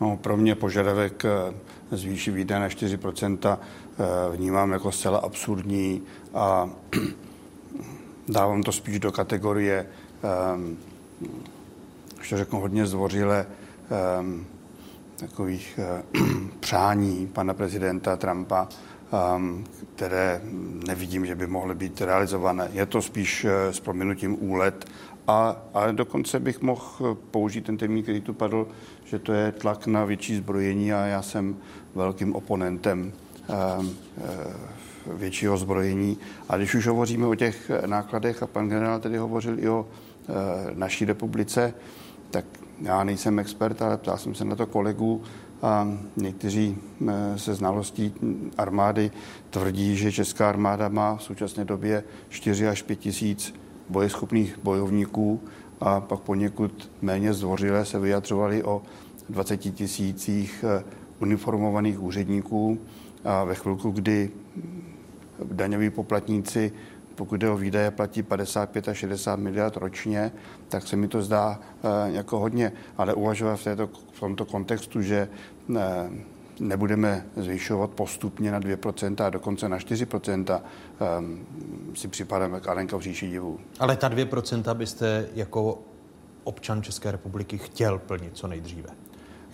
No, 0.00 0.16
pro 0.16 0.36
mě 0.36 0.54
požadavek 0.54 1.24
eh, 1.24 1.54
zvýšit 1.96 2.30
výdaje 2.30 2.60
na 2.60 2.68
4% 2.68 3.58
eh, 3.58 4.36
vnímám 4.36 4.72
jako 4.72 4.92
zcela 4.92 5.18
absurdní 5.18 6.02
a 6.34 6.70
dávám 8.28 8.62
to 8.62 8.72
spíš 8.72 8.98
do 8.98 9.12
kategorie, 9.12 9.86
už 12.20 12.28
to 12.28 12.36
řeknu 12.36 12.60
hodně 12.60 12.86
zdvořile, 12.86 13.46
takových 15.22 15.78
eh, 15.82 16.02
přání 16.60 17.26
pana 17.26 17.54
prezidenta 17.54 18.16
Trumpa, 18.16 18.68
které 19.94 20.40
nevidím, 20.86 21.26
že 21.26 21.34
by 21.34 21.46
mohly 21.46 21.74
být 21.74 22.00
realizované. 22.00 22.68
Je 22.72 22.86
to 22.86 23.02
spíš 23.02 23.46
s 23.70 23.80
prominutím 23.80 24.36
úlet 24.40 24.86
a, 25.26 25.56
ale 25.74 25.92
dokonce 25.92 26.40
bych 26.40 26.62
mohl 26.62 27.18
použít 27.30 27.64
ten 27.64 27.76
termín, 27.76 28.02
který 28.02 28.20
tu 28.20 28.34
padl, 28.34 28.68
že 29.04 29.18
to 29.18 29.32
je 29.32 29.52
tlak 29.52 29.86
na 29.86 30.04
větší 30.04 30.36
zbrojení 30.36 30.92
a 30.92 31.06
já 31.06 31.22
jsem 31.22 31.56
velkým 31.94 32.34
oponentem 32.34 33.12
eh, 33.48 33.54
eh, 34.18 34.54
většího 35.06 35.56
zbrojení. 35.56 36.18
A 36.48 36.56
když 36.56 36.74
už 36.74 36.86
hovoříme 36.86 37.26
o 37.26 37.34
těch 37.34 37.70
nákladech, 37.86 38.42
a 38.42 38.46
pan 38.46 38.68
generál 38.68 39.00
tedy 39.00 39.16
hovořil 39.18 39.58
i 39.58 39.68
o 39.68 39.86
eh, 39.86 40.32
naší 40.74 41.04
republice, 41.04 41.74
tak 42.30 42.44
já 42.80 43.04
nejsem 43.04 43.38
expert, 43.38 43.82
ale 43.82 43.96
ptal 43.96 44.18
jsem 44.18 44.34
se 44.34 44.44
na 44.44 44.56
to 44.56 44.66
kolegů 44.66 45.22
a 45.62 45.88
někteří 46.16 46.76
se 47.36 47.54
znalostí 47.54 48.14
armády 48.58 49.10
tvrdí, 49.50 49.96
že 49.96 50.12
česká 50.12 50.48
armáda 50.48 50.88
má 50.88 51.16
v 51.16 51.22
současné 51.22 51.64
době 51.64 52.04
4 52.28 52.68
až 52.68 52.82
5 52.82 52.96
tisíc 52.96 53.54
bojeschopných 53.88 54.58
bojovníků 54.62 55.40
a 55.80 56.00
pak 56.00 56.20
poněkud 56.20 56.90
méně 57.02 57.34
zdvořile 57.34 57.84
se 57.84 57.98
vyjadřovali 57.98 58.64
o 58.64 58.82
20 59.28 59.56
tisících 59.56 60.64
eh, 60.68 60.84
uniformovaných 61.20 62.02
úředníků. 62.02 62.78
A 63.24 63.44
ve 63.44 63.54
chvilku, 63.54 63.90
kdy 63.90 64.30
daňoví 65.44 65.90
poplatníci, 65.90 66.72
pokud 67.22 67.36
jde 67.36 67.50
o 67.50 67.56
výdaje, 67.56 67.90
platí 67.90 68.22
55 68.22 68.88
a 68.88 68.94
60 68.94 69.38
miliard 69.38 69.76
ročně, 69.76 70.32
tak 70.68 70.88
se 70.88 70.96
mi 70.96 71.08
to 71.08 71.22
zdá 71.22 71.60
eh, 71.60 71.88
jako 72.06 72.38
hodně. 72.38 72.72
Ale 72.98 73.14
uvažovat 73.14 73.56
v, 73.56 73.64
této, 73.64 73.86
v 74.12 74.20
tomto 74.20 74.44
kontextu, 74.44 75.02
že 75.02 75.28
eh, 75.76 76.10
nebudeme 76.60 77.26
zvyšovat 77.36 77.90
postupně 77.90 78.52
na 78.52 78.60
2% 78.60 79.24
a 79.24 79.30
dokonce 79.30 79.68
na 79.68 79.78
4%, 79.78 80.60
um, 81.18 81.46
si 81.94 82.08
připadáme 82.08 82.60
k 82.60 82.68
Alenka 82.68 82.96
v 82.96 83.00
říši 83.00 83.28
divů. 83.28 83.60
Ale 83.78 83.96
ta 83.96 84.08
2% 84.10 84.74
byste 84.74 85.28
jako 85.34 85.78
občan 86.44 86.82
České 86.82 87.10
republiky 87.10 87.58
chtěl 87.58 87.98
plnit 87.98 88.30
co 88.36 88.46
nejdříve? 88.46 88.88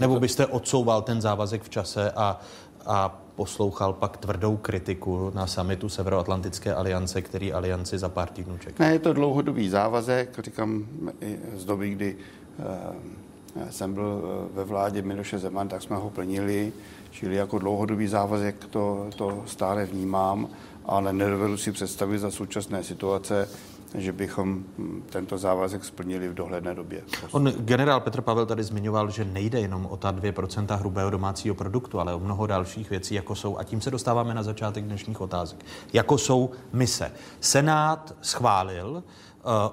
Nebo 0.00 0.20
byste 0.20 0.46
odsouval 0.46 1.02
ten 1.02 1.20
závazek 1.20 1.62
v 1.62 1.68
čase 1.68 2.12
a, 2.16 2.40
a 2.86 3.20
poslouchal 3.38 3.92
pak 3.92 4.16
tvrdou 4.16 4.56
kritiku 4.56 5.30
na 5.34 5.46
samitu 5.46 5.88
Severoatlantické 5.88 6.74
aliance, 6.74 7.22
který 7.22 7.52
alianci 7.52 7.98
za 7.98 8.08
pár 8.08 8.28
týdnů 8.28 8.58
čeká? 8.58 8.84
Ne, 8.84 8.92
je 8.92 8.98
to 8.98 9.12
dlouhodobý 9.12 9.68
závazek, 9.68 10.38
říkám 10.38 10.86
i 11.20 11.38
z 11.56 11.64
doby, 11.64 11.90
kdy 11.90 12.16
uh, 12.16 13.70
jsem 13.70 13.94
byl 13.94 14.22
eh, 14.22 14.56
ve 14.56 14.64
vládě 14.64 15.02
Miloše 15.02 15.38
Zeman, 15.38 15.68
tak 15.68 15.82
jsme 15.82 15.96
ho 15.96 16.10
plnili, 16.10 16.72
čili 17.10 17.36
jako 17.36 17.58
dlouhodobý 17.58 18.06
závazek 18.06 18.64
to, 18.70 19.06
to 19.16 19.42
stále 19.46 19.86
vnímám, 19.86 20.48
ale 20.84 21.12
nedovedu 21.12 21.56
si 21.56 21.72
představit 21.72 22.18
za 22.18 22.30
současné 22.30 22.84
situace, 22.84 23.48
že 23.94 24.12
bychom 24.12 24.64
hm, 24.78 25.02
tento 25.10 25.38
závazek 25.38 25.84
splnili 25.84 26.28
v 26.28 26.34
dohledné 26.34 26.74
době. 26.74 27.02
On, 27.30 27.52
generál 27.58 28.00
Petr 28.00 28.20
Pavel 28.20 28.46
tady 28.46 28.64
zmiňoval, 28.64 29.10
že 29.10 29.24
nejde 29.24 29.60
jenom 29.60 29.86
o 29.86 29.96
ta 29.96 30.12
2% 30.12 30.78
hrubého 30.78 31.10
domácího 31.10 31.54
produktu, 31.54 32.00
ale 32.00 32.14
o 32.14 32.18
mnoho 32.18 32.46
dalších 32.46 32.90
věcí, 32.90 33.14
jako 33.14 33.34
jsou, 33.34 33.58
a 33.58 33.64
tím 33.64 33.80
se 33.80 33.90
dostáváme 33.90 34.34
na 34.34 34.42
začátek 34.42 34.84
dnešních 34.84 35.20
otázek, 35.20 35.64
jako 35.92 36.18
jsou 36.18 36.50
mise. 36.72 37.12
Senát 37.40 38.14
schválil 38.22 39.02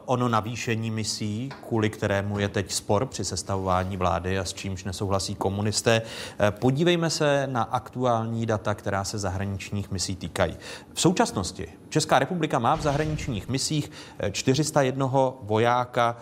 ono 0.05 0.29
navýšení 0.29 0.91
misí, 0.91 1.49
kvůli 1.67 1.89
kterému 1.89 2.39
je 2.39 2.49
teď 2.49 2.71
spor 2.71 3.05
při 3.05 3.25
sestavování 3.25 3.97
vlády 3.97 4.39
a 4.39 4.45
s 4.45 4.53
čímž 4.53 4.83
nesouhlasí 4.83 5.35
komunisté. 5.35 6.01
Eh, 6.39 6.51
podívejme 6.51 7.09
se 7.09 7.47
na 7.51 7.63
aktuální 7.63 8.45
data, 8.45 8.73
která 8.73 9.03
se 9.03 9.17
zahraničních 9.17 9.91
misí 9.91 10.15
týkají. 10.15 10.57
V 10.93 11.01
současnosti 11.01 11.67
Česká 11.89 12.19
republika 12.19 12.59
má 12.59 12.75
v 12.75 12.81
zahraničních 12.81 13.47
misích 13.47 13.91
401 14.31 15.05
eh, 15.05 15.33
vojáka, 15.41 16.17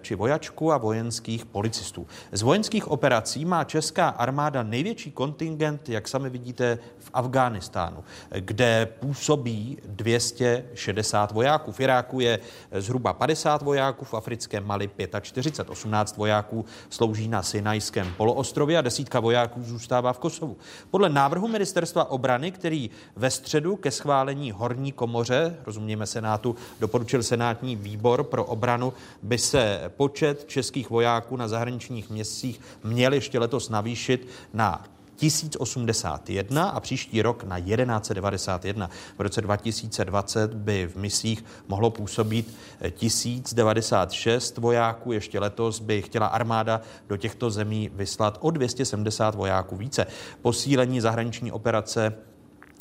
či 0.00 0.14
vojačku 0.14 0.72
a 0.72 0.78
vojenských 0.78 1.44
policistů. 1.44 2.06
Z 2.32 2.42
vojenských 2.42 2.88
operací 2.88 3.44
má 3.44 3.64
česká 3.64 4.08
armáda 4.08 4.62
největší 4.62 5.10
kontingent, 5.10 5.88
jak 5.88 6.08
sami 6.08 6.30
vidíte, 6.30 6.78
v 6.98 7.10
Afghánistánu, 7.14 8.04
kde 8.30 8.88
působí 9.00 9.78
260 9.86 11.32
vojáků. 11.32 11.72
V 11.72 11.80
Iráku 11.80 12.20
je 12.20 12.38
zhruba 12.72 13.12
50 13.12 13.62
vojáků, 13.62 14.04
v 14.04 14.14
africkém 14.14 14.66
Mali 14.66 14.90
45, 15.20 15.70
18 15.70 16.16
vojáků 16.16 16.64
slouží 16.90 17.28
na 17.28 17.42
Sinajském 17.42 18.12
poloostrově 18.16 18.78
a 18.78 18.82
desítka 18.82 19.20
vojáků 19.20 19.62
zůstává 19.62 20.12
v 20.12 20.18
Kosovu. 20.18 20.56
Podle 20.90 21.08
návrhu 21.08 21.48
ministerstva 21.48 22.10
obrany, 22.10 22.50
který 22.50 22.90
ve 23.16 23.30
středu 23.30 23.76
ke 23.76 23.90
schválení 23.90 24.50
horní 24.50 24.92
komoře, 24.92 25.56
rozumíme 25.66 26.06
Senátu, 26.06 26.56
doporučil 26.80 27.22
Senátní 27.22 27.76
výbor 27.76 28.24
pro 28.24 28.44
obranu, 28.44 28.92
by 29.22 29.38
se 29.38 29.53
počet 29.88 30.44
českých 30.44 30.90
vojáků 30.90 31.36
na 31.36 31.48
zahraničních 31.48 32.10
měsících 32.10 32.60
měl 32.84 33.12
ještě 33.12 33.38
letos 33.38 33.68
navýšit 33.68 34.28
na 34.52 34.84
1081 35.16 36.68
a 36.68 36.80
příští 36.80 37.22
rok 37.22 37.44
na 37.44 37.60
1191. 37.60 38.90
V 39.18 39.20
roce 39.20 39.40
2020 39.40 40.54
by 40.54 40.86
v 40.86 40.96
misích 40.96 41.44
mohlo 41.68 41.90
působit 41.90 42.54
1096 42.90 44.58
vojáků. 44.58 45.12
Ještě 45.12 45.40
letos 45.40 45.80
by 45.80 46.02
chtěla 46.02 46.26
armáda 46.26 46.80
do 47.08 47.16
těchto 47.16 47.50
zemí 47.50 47.90
vyslat 47.94 48.38
o 48.40 48.50
270 48.50 49.34
vojáků 49.34 49.76
více. 49.76 50.06
Posílení 50.42 51.00
zahraniční 51.00 51.52
operace 51.52 52.14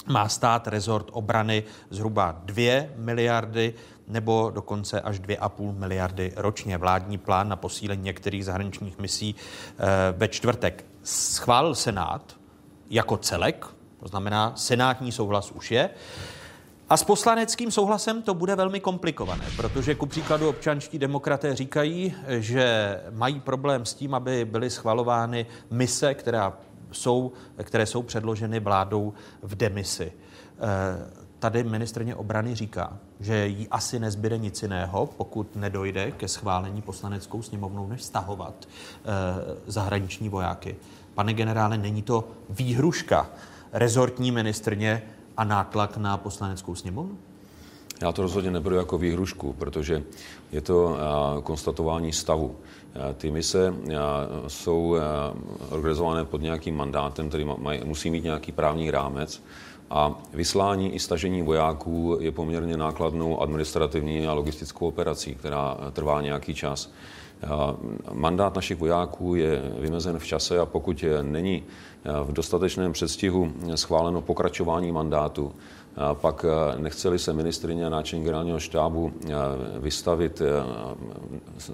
má 0.08 0.30
stát 0.30 0.68
rezort 0.68 1.08
obrany 1.12 1.64
zhruba 1.90 2.42
2 2.46 2.84
miliardy 2.96 3.74
nebo 4.08 4.52
dokonce 4.54 5.02
až 5.02 5.20
2,5 5.20 5.78
miliardy 5.78 6.34
ročně. 6.36 6.78
Vládní 6.78 7.18
plán 7.18 7.50
na 7.50 7.56
posílení 7.56 8.04
některých 8.04 8.46
zahraničních 8.46 8.98
misí 8.98 9.36
eh, 9.36 9.84
ve 10.18 10.28
čtvrtek 10.28 10.86
schválil 11.04 11.76
Senát 11.76 12.36
jako 12.90 13.18
celek, 13.18 13.68
to 14.00 14.08
znamená, 14.08 14.54
senátní 14.56 15.12
souhlas 15.12 15.52
už 15.52 15.72
je. 15.72 15.90
A 16.90 16.98
s 16.98 17.04
poslaneckým 17.04 17.72
souhlasem 17.72 18.22
to 18.22 18.34
bude 18.34 18.56
velmi 18.56 18.80
komplikované, 18.80 19.46
protože 19.58 19.96
ku 19.96 20.06
příkladu 20.06 20.50
občanští 20.50 21.00
demokraté 21.00 21.56
říkají, 21.56 22.14
že 22.28 23.00
mají 23.12 23.40
problém 23.40 23.86
s 23.86 23.94
tím, 23.94 24.16
aby 24.16 24.46
byly 24.46 24.70
schvalovány 24.70 25.46
mise, 25.72 26.14
která 26.14 26.54
jsou, 26.92 27.32
které 27.64 27.86
jsou 27.86 28.02
předloženy 28.02 28.60
vládou 28.60 29.14
v 29.42 29.56
demisi. 29.56 30.12
Eh, 31.44 31.50
tady 31.50 31.64
ministrně 31.64 32.16
obrany 32.16 32.56
říká, 32.56 32.98
že 33.20 33.48
jí 33.48 33.68
asi 33.72 34.00
nezbyde 34.00 34.38
nic 34.38 34.62
jiného, 34.62 35.10
pokud 35.18 35.56
nedojde 35.56 36.12
ke 36.12 36.28
schválení 36.28 36.82
poslaneckou 36.82 37.42
sněmovnou, 37.42 37.88
než 37.88 38.04
stahovat 38.04 38.54
eh, 38.66 39.08
zahraniční 39.68 40.30
vojáky. 40.30 40.76
Pane 41.14 41.34
generále, 41.34 41.78
není 41.78 42.02
to 42.02 42.28
výhruška 42.50 43.30
rezortní 43.74 44.32
ministrně 44.32 45.04
a 45.38 45.44
nátlak 45.44 45.98
na 45.98 46.18
poslaneckou 46.18 46.76
sněmovnu? 46.76 47.18
Já 48.02 48.12
to 48.12 48.22
rozhodně 48.22 48.52
neberu 48.52 48.76
jako 48.76 48.98
výhrušku, 48.98 49.54
protože 49.54 50.04
je 50.52 50.62
to 50.62 50.96
eh, 50.96 51.42
konstatování 51.42 52.14
stavu. 52.14 52.56
Eh, 52.96 53.14
ty 53.14 53.32
mise 53.32 53.74
jsou 54.48 54.96
organizované 55.70 56.26
pod 56.26 56.42
nějakým 56.42 56.76
mandátem, 56.76 57.30
který 57.30 57.46
musí 57.84 58.10
mít 58.10 58.24
nějaký 58.24 58.52
právní 58.52 58.92
rámec 58.92 59.44
a 59.94 60.16
vyslání 60.34 60.96
i 60.96 61.00
stažení 61.00 61.42
vojáků 61.42 62.18
je 62.20 62.32
poměrně 62.32 62.78
nákladnou 62.78 63.42
administrativní 63.42 64.28
a 64.28 64.34
logistickou 64.34 64.88
operací, 64.88 65.36
která 65.36 65.78
trvá 65.94 66.22
nějaký 66.22 66.56
čas. 66.56 66.92
Mandát 68.14 68.56
našich 68.56 68.78
vojáků 68.78 69.36
je 69.36 69.62
vymezen 69.80 70.20
v 70.20 70.26
čase 70.26 70.60
a 70.60 70.66
pokud 70.66 71.06
není 71.22 71.64
v 72.24 72.32
dostatečném 72.34 72.94
předstihu 72.94 73.54
schváleno 73.76 74.22
pokračování 74.22 74.92
mandátu, 74.92 75.54
pak 76.14 76.46
eh, 76.46 76.82
nechceli 76.82 77.20
se 77.20 77.34
ministrině 77.34 77.86
a 77.86 77.90
náčelník 77.90 78.26
generálního 78.26 78.60
štábu 78.60 79.14
eh, 79.26 79.34
vystavit 79.80 80.42
eh, 80.42 80.46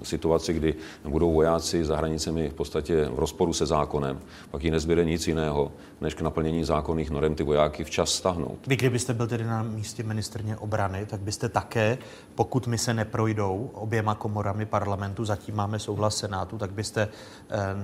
situaci, 0.02 0.52
kdy 0.52 0.74
budou 1.08 1.32
vojáci 1.32 1.84
za 1.84 1.96
hranicemi 1.96 2.48
v 2.48 2.54
podstatě 2.54 3.04
v 3.04 3.18
rozporu 3.18 3.52
se 3.52 3.66
zákonem. 3.66 4.20
Pak 4.50 4.64
jí 4.64 4.70
nezbyde 4.70 5.04
nic 5.04 5.26
jiného, 5.26 5.72
než 6.00 6.14
k 6.14 6.20
naplnění 6.20 6.64
zákonných 6.64 7.10
norem 7.10 7.34
ty 7.34 7.42
vojáky 7.42 7.84
včas 7.84 8.10
stahnout. 8.10 8.58
Vy, 8.66 8.76
kdybyste 8.76 9.14
byl 9.14 9.26
tedy 9.26 9.44
na 9.44 9.62
místě 9.62 10.02
ministrně 10.02 10.56
obrany, 10.56 11.06
tak 11.06 11.20
byste 11.20 11.48
také, 11.48 11.98
pokud 12.34 12.66
mi 12.66 12.78
se 12.78 12.94
neprojdou 12.94 13.70
oběma 13.74 14.14
komorami 14.14 14.66
parlamentu, 14.66 15.24
zatím 15.24 15.56
máme 15.56 15.78
souhlas 15.78 16.16
Senátu, 16.16 16.58
tak 16.58 16.72
byste 16.72 17.08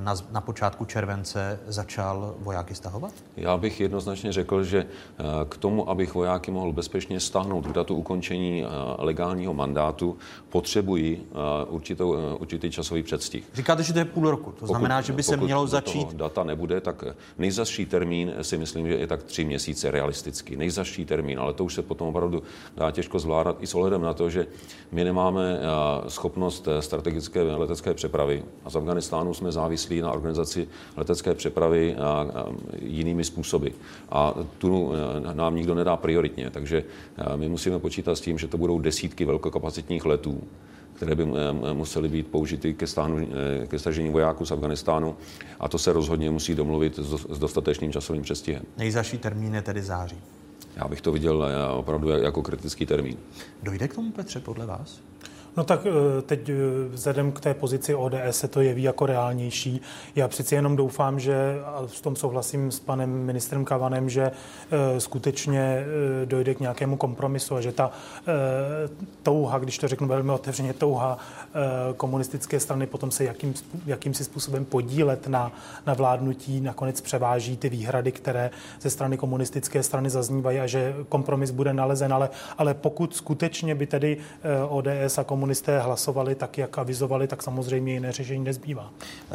na, 0.02 0.14
na 0.30 0.40
počátku 0.40 0.84
července 0.84 1.58
začal 1.66 2.34
vojáky 2.38 2.74
stahovat? 2.74 3.12
Já 3.36 3.56
bych 3.56 3.80
jednoznačně 3.80 4.32
řekl, 4.32 4.64
že 4.64 4.86
k 5.48 5.56
tomu, 5.56 5.90
abych 5.90 6.14
vojáky 6.14 6.25
vojáky 6.26 6.50
mohl 6.50 6.72
bezpečně 6.72 7.20
stáhnout 7.20 7.66
k 7.66 7.72
datu 7.72 7.94
ukončení 7.94 8.64
eh, 8.64 8.68
legálního 8.98 9.54
mandátu, 9.54 10.16
potřebují 10.48 11.18
eh, 11.22 11.64
určitou, 11.68 12.14
eh, 12.14 12.34
určitý 12.34 12.70
časový 12.70 13.02
předstih. 13.02 13.44
Říkáte, 13.54 13.82
že 13.82 13.92
to 13.92 13.98
je 13.98 14.04
půl 14.04 14.30
roku. 14.30 14.50
To 14.50 14.56
pokud, 14.56 14.66
znamená, 14.66 15.00
že 15.00 15.12
by 15.12 15.22
se 15.22 15.36
mělo 15.36 15.66
začít. 15.66 16.14
data 16.14 16.44
nebude, 16.44 16.80
tak 16.80 17.04
nejzaší 17.38 17.86
termín 17.86 18.32
si 18.42 18.58
myslím, 18.58 18.88
že 18.88 18.94
je 18.94 19.06
tak 19.06 19.22
tři 19.22 19.44
měsíce 19.44 19.90
realisticky. 19.90 20.56
Nejzaší 20.56 21.04
termín, 21.04 21.38
ale 21.38 21.52
to 21.54 21.64
už 21.64 21.74
se 21.74 21.82
potom 21.82 22.08
opravdu 22.08 22.42
dá 22.76 22.90
těžko 22.90 23.18
zvládat 23.18 23.56
i 23.60 23.66
s 23.66 23.74
ohledem 23.74 24.02
na 24.02 24.14
to, 24.14 24.30
že 24.30 24.46
my 24.92 25.04
nemáme 25.04 25.60
schopnost 26.08 26.68
strategické 26.80 27.42
letecké 27.42 27.94
přepravy 27.94 28.44
a 28.64 28.70
z 28.70 28.76
Afganistánu 28.76 29.34
jsme 29.34 29.52
závislí 29.52 30.00
na 30.00 30.12
organizaci 30.12 30.68
letecké 30.96 31.34
přepravy 31.34 31.96
jinými 32.82 33.24
způsoby. 33.24 33.68
A 34.10 34.34
tu 34.58 34.92
nám 35.32 35.54
nikdo 35.54 35.74
nedá 35.74 35.96
prioritu 35.96 36.15
prioritně. 36.16 36.50
Takže 36.50 36.84
eh, 37.16 37.36
my 37.36 37.48
musíme 37.48 37.78
počítat 37.78 38.16
s 38.16 38.20
tím, 38.20 38.38
že 38.38 38.48
to 38.48 38.58
budou 38.58 38.78
desítky 38.78 39.24
velkokapacitních 39.24 40.04
letů, 40.04 40.40
které 40.94 41.14
by 41.14 41.22
eh, 41.22 41.74
musely 41.74 42.08
být 42.08 42.26
použity 42.26 42.74
ke, 42.74 42.86
stáhnu, 42.86 43.18
eh, 43.18 43.66
ke 43.66 43.78
stažení 43.78 44.10
vojáků 44.10 44.46
z 44.46 44.52
Afganistánu 44.52 45.16
a 45.60 45.68
to 45.68 45.78
se 45.78 45.92
rozhodně 45.92 46.30
musí 46.30 46.54
domluvit 46.54 46.98
s 47.28 47.38
dostatečným 47.38 47.92
časovým 47.92 48.22
přestihem. 48.22 48.62
Nejzaší 48.76 49.18
termín 49.18 49.54
je 49.54 49.62
tedy 49.62 49.82
září. 49.82 50.16
Já 50.76 50.88
bych 50.88 51.00
to 51.00 51.12
viděl 51.12 51.44
opravdu 51.72 52.08
jako 52.08 52.42
kritický 52.42 52.86
termín. 52.86 53.16
Dojde 53.62 53.88
k 53.88 53.94
tomu, 53.94 54.12
Petře, 54.12 54.40
podle 54.40 54.66
vás? 54.66 55.00
No 55.56 55.64
tak 55.64 55.86
eh, 55.86 56.22
teď 56.22 56.48
eh, 56.48 56.54
vzhledem 56.88 57.32
k 57.32 57.40
té 57.40 57.54
pozici 57.54 57.94
ODS 57.94 58.16
se 58.30 58.48
to 58.48 58.60
jeví 58.60 58.82
jako 58.82 59.06
reálnější. 59.06 59.80
Já 60.16 60.28
přeci 60.28 60.54
jenom 60.54 60.76
doufám, 60.76 61.20
že, 61.20 61.60
a 61.64 61.82
v 61.86 62.00
tom 62.00 62.16
souhlasím 62.16 62.72
s 62.72 62.80
panem 62.80 63.10
ministrem 63.10 63.64
Kavanem, 63.64 64.10
že 64.10 64.22
eh, 64.22 65.00
skutečně 65.00 65.84
dojde 66.24 66.54
k 66.54 66.60
nějakému 66.60 66.96
kompromisu 66.96 67.54
a 67.54 67.60
že 67.60 67.72
ta 67.72 67.90
touha, 69.22 69.58
když 69.58 69.78
to 69.78 69.88
řeknu 69.88 70.08
velmi 70.08 70.32
otevřeně, 70.32 70.72
touha 70.72 71.18
komunistické 71.96 72.60
strany 72.60 72.86
potom 72.86 73.10
se 73.10 73.24
jakým, 73.24 73.54
jakýmsi 73.86 74.24
způsobem 74.24 74.64
podílet 74.64 75.26
na, 75.26 75.52
na 75.86 75.94
vládnutí 75.94 76.60
nakonec 76.60 77.00
převáží 77.00 77.56
ty 77.56 77.68
výhrady, 77.68 78.12
které 78.12 78.50
ze 78.80 78.90
strany 78.90 79.16
komunistické 79.16 79.82
strany 79.82 80.10
zaznívají 80.10 80.58
a 80.58 80.66
že 80.66 80.94
kompromis 81.08 81.50
bude 81.50 81.72
nalezen, 81.72 82.12
ale, 82.12 82.30
ale 82.58 82.74
pokud 82.74 83.16
skutečně 83.16 83.74
by 83.74 83.86
tedy 83.86 84.16
ODS 84.68 85.18
a 85.18 85.24
komunistická 85.24 85.45
komunisté 85.46 85.78
hlasovali 85.78 86.34
tak, 86.34 86.58
jak 86.58 86.78
avizovali, 86.78 87.26
tak 87.26 87.42
samozřejmě 87.42 87.92
jiné 87.92 88.12
řešení 88.12 88.44
nezbývá. 88.44 88.90
Eh, 88.90 89.34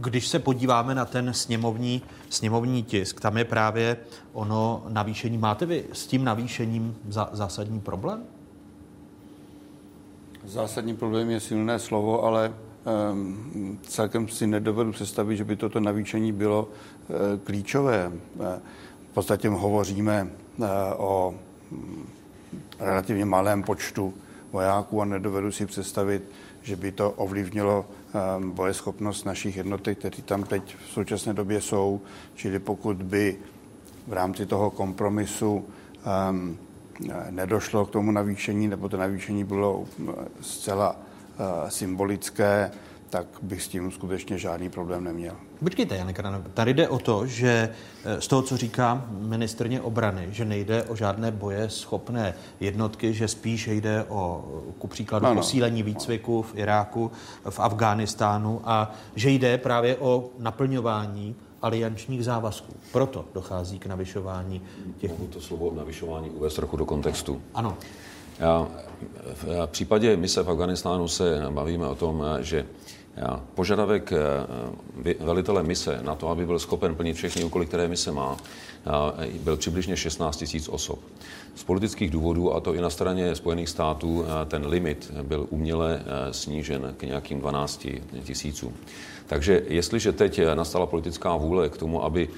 když 0.00 0.28
se 0.28 0.38
podíváme 0.38 0.94
na 0.94 1.04
ten 1.04 1.34
sněmovní, 1.34 2.02
sněmovní 2.28 2.82
tisk, 2.82 3.20
tam 3.20 3.36
je 3.36 3.44
právě 3.44 3.96
ono 4.32 4.82
navýšení. 4.88 5.38
Máte 5.38 5.66
vy 5.66 5.84
s 5.92 6.06
tím 6.06 6.24
navýšením 6.24 6.96
za, 7.08 7.30
zásadní 7.32 7.80
problém? 7.80 8.22
Zásadní 10.44 10.96
problém 10.96 11.30
je 11.30 11.40
silné 11.40 11.78
slovo, 11.78 12.24
ale 12.24 12.54
um, 13.12 13.78
celkem 13.82 14.28
si 14.28 14.46
nedovedu 14.46 14.92
představit, 14.92 15.36
že 15.36 15.44
by 15.44 15.56
toto 15.56 15.80
navýšení 15.80 16.32
bylo 16.32 16.68
uh, 16.68 17.16
klíčové. 17.44 18.08
Uh, 18.08 18.46
v 19.10 19.14
podstatě 19.14 19.48
hovoříme 19.48 20.30
uh, 20.56 20.66
o 20.96 21.34
um, 21.70 22.06
relativně 22.78 23.24
malém 23.24 23.62
počtu 23.62 24.14
vojáků 24.52 25.02
a 25.02 25.04
nedovedu 25.04 25.52
si 25.52 25.66
představit, 25.66 26.22
že 26.62 26.76
by 26.76 26.92
to 26.92 27.10
ovlivnilo 27.10 27.86
ehm, 28.14 28.50
bojeschopnost 28.50 29.26
našich 29.26 29.56
jednotek, 29.56 29.98
které 29.98 30.22
tam 30.22 30.44
teď 30.44 30.76
v 30.76 30.92
současné 30.92 31.34
době 31.34 31.60
jsou. 31.60 32.00
Čili 32.34 32.58
pokud 32.58 33.02
by 33.02 33.36
v 34.06 34.12
rámci 34.12 34.46
toho 34.46 34.70
kompromisu 34.70 35.64
um, 36.30 36.58
nedošlo 37.30 37.86
k 37.86 37.90
tomu 37.90 38.10
navýšení, 38.10 38.68
nebo 38.68 38.88
to 38.88 38.96
navýšení 38.96 39.44
bylo 39.44 39.84
zcela 40.40 40.96
uh, 40.96 41.68
symbolické, 41.68 42.70
tak 43.12 43.26
bych 43.42 43.62
s 43.62 43.68
tím 43.68 43.90
skutečně 43.90 44.38
žádný 44.38 44.70
problém 44.70 45.04
neměl. 45.04 45.36
Počkejte, 45.64 45.96
Janek 45.96 46.20
tady 46.54 46.74
jde 46.74 46.88
o 46.88 46.98
to, 46.98 47.26
že 47.26 47.70
eh, 48.04 48.20
z 48.20 48.26
toho, 48.26 48.42
co 48.42 48.56
říká 48.56 49.06
ministrně 49.08 49.80
obrany, 49.80 50.28
že 50.30 50.44
nejde 50.44 50.82
o 50.82 50.96
žádné 50.96 51.30
boje 51.30 51.70
schopné 51.70 52.34
jednotky, 52.60 53.14
že 53.14 53.28
spíš 53.28 53.66
jde 53.68 54.04
o, 54.08 54.44
ku 54.78 54.86
příkladu, 54.86 55.26
ano. 55.26 55.34
posílení 55.34 55.82
výcviku 55.82 56.42
v 56.42 56.52
Iráku, 56.56 57.10
v 57.50 57.60
Afghánistánu 57.60 58.60
a 58.64 58.92
že 59.14 59.30
jde 59.30 59.58
právě 59.58 59.96
o 59.96 60.30
naplňování 60.38 61.36
aliančních 61.62 62.24
závazků. 62.24 62.72
Proto 62.92 63.24
dochází 63.34 63.78
k 63.78 63.86
navyšování 63.86 64.62
těch... 64.98 65.10
Mohu 65.10 65.26
to 65.26 65.40
slovo 65.40 65.72
navyšování 65.76 66.30
uvést 66.30 66.54
trochu 66.54 66.76
do 66.76 66.84
kontextu. 66.84 67.42
Ano. 67.54 67.76
Já, 68.38 68.68
v 69.44 69.66
případě 69.66 70.16
mise 70.16 70.42
v 70.42 70.50
Afganistánu 70.50 71.08
se 71.08 71.40
bavíme 71.50 71.86
o 71.86 71.94
tom, 71.94 72.24
že 72.40 72.66
Požadavek 73.54 74.12
eh, 74.12 75.16
velitele 75.20 75.62
mise 75.62 75.98
na 76.02 76.14
to, 76.14 76.28
aby 76.28 76.46
byl 76.46 76.58
schopen 76.58 76.94
plnit 76.94 77.16
všechny 77.16 77.44
úkoly, 77.44 77.66
které 77.66 77.88
mise 77.88 78.12
má, 78.12 78.36
byl 79.44 79.56
přibližně 79.56 79.96
16 79.96 80.44
000 80.54 80.66
osob. 80.70 80.98
Z 81.54 81.64
politických 81.64 82.10
důvodů, 82.10 82.54
a 82.54 82.60
to 82.60 82.74
i 82.74 82.80
na 82.80 82.90
straně 82.90 83.34
Spojených 83.34 83.68
států, 83.68 84.24
eh, 84.24 84.46
ten 84.46 84.66
limit 84.66 85.12
byl 85.22 85.46
uměle 85.50 86.02
snížen 86.30 86.94
k 86.96 87.02
nějakým 87.02 87.40
12 87.40 87.86
tisícům. 88.24 88.72
Takže 89.26 89.62
jestliže 89.68 90.12
teď 90.12 90.40
nastala 90.54 90.86
politická 90.86 91.36
vůle 91.36 91.68
k 91.68 91.76
tomu, 91.76 92.04
aby 92.04 92.28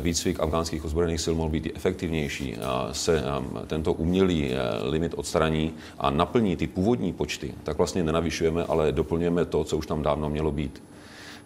výcvik 0.00 0.40
afgánských 0.40 0.84
ozbrojených 0.84 1.20
sil 1.24 1.34
mohl 1.34 1.50
být 1.50 1.72
efektivnější, 1.74 2.56
se 2.92 3.22
tento 3.66 3.92
umělý 3.92 4.50
limit 4.82 5.14
odstraní 5.16 5.72
a 5.98 6.10
naplní 6.10 6.56
ty 6.56 6.66
původní 6.66 7.12
počty, 7.12 7.54
tak 7.62 7.78
vlastně 7.78 8.02
nenavyšujeme, 8.02 8.64
ale 8.64 8.92
doplňujeme 8.92 9.44
to, 9.44 9.64
co 9.64 9.76
už 9.76 9.86
tam 9.86 10.02
dávno 10.02 10.30
mělo 10.30 10.52
být. 10.52 10.82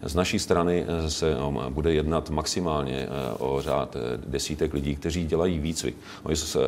Z 0.03 0.15
naší 0.15 0.39
strany 0.39 0.87
se 1.09 1.37
bude 1.69 1.95
jednat 1.95 2.31
maximálně 2.31 3.09
o 3.39 3.63
řád 3.63 3.97
desítek 4.27 4.75
lidí, 4.75 4.97
kteří 4.97 5.27
dělají 5.27 5.59
výcvik. 5.59 5.97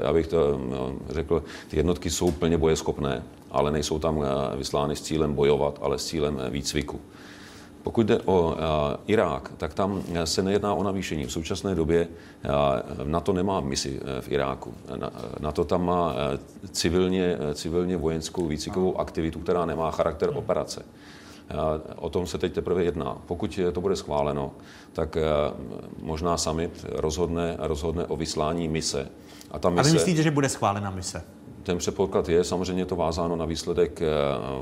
Abych 0.04 0.26
to 0.26 0.60
řekl, 1.08 1.42
ty 1.68 1.76
jednotky 1.76 2.10
jsou 2.10 2.30
plně 2.30 2.58
bojeschopné, 2.58 3.22
ale 3.50 3.72
nejsou 3.72 3.98
tam 3.98 4.24
vyslány 4.56 4.96
s 4.96 5.02
cílem 5.02 5.34
bojovat, 5.34 5.78
ale 5.82 5.98
s 5.98 6.06
cílem 6.06 6.40
výcviku. 6.50 7.00
Pokud 7.82 8.06
jde 8.06 8.20
o 8.24 8.54
Irák, 9.06 9.52
tak 9.56 9.74
tam 9.74 10.02
se 10.24 10.42
nejedná 10.42 10.74
o 10.74 10.82
navýšení. 10.82 11.24
V 11.24 11.32
současné 11.32 11.74
době 11.74 12.08
NATO 13.04 13.32
nemá 13.32 13.60
misi 13.60 14.00
v 14.20 14.32
Iráku. 14.32 14.74
Na, 14.96 15.10
NATO 15.40 15.64
tam 15.64 15.84
má 15.86 16.14
civilně, 16.70 17.36
civilně 17.54 17.96
vojenskou 17.96 18.46
výcvikovou 18.46 19.00
aktivitu, 19.00 19.40
která 19.40 19.66
nemá 19.66 19.90
charakter 19.90 20.30
operace. 20.34 20.82
O 21.96 22.10
tom 22.10 22.26
se 22.26 22.38
teď 22.38 22.52
teprve 22.52 22.84
jedná. 22.84 23.18
Pokud 23.26 23.60
to 23.72 23.80
bude 23.80 23.96
schváleno, 23.96 24.50
tak 24.92 25.16
možná 26.02 26.36
summit 26.36 26.86
rozhodne, 26.88 27.56
rozhodne 27.58 28.04
o 28.06 28.16
vyslání 28.16 28.68
mise. 28.68 29.08
A, 29.50 29.58
ta 29.58 29.70
mise... 29.70 29.80
a 29.80 29.84
vy 29.84 29.92
myslíte, 29.92 30.22
že 30.22 30.30
bude 30.30 30.48
schválena 30.48 30.90
mise? 30.90 31.24
Ten 31.66 31.78
předpoklad 31.78 32.28
je 32.28 32.44
samozřejmě 32.44 32.86
to 32.86 32.96
vázáno 32.96 33.36
na 33.36 33.44
výsledek 33.44 34.02
eh, 34.02 34.06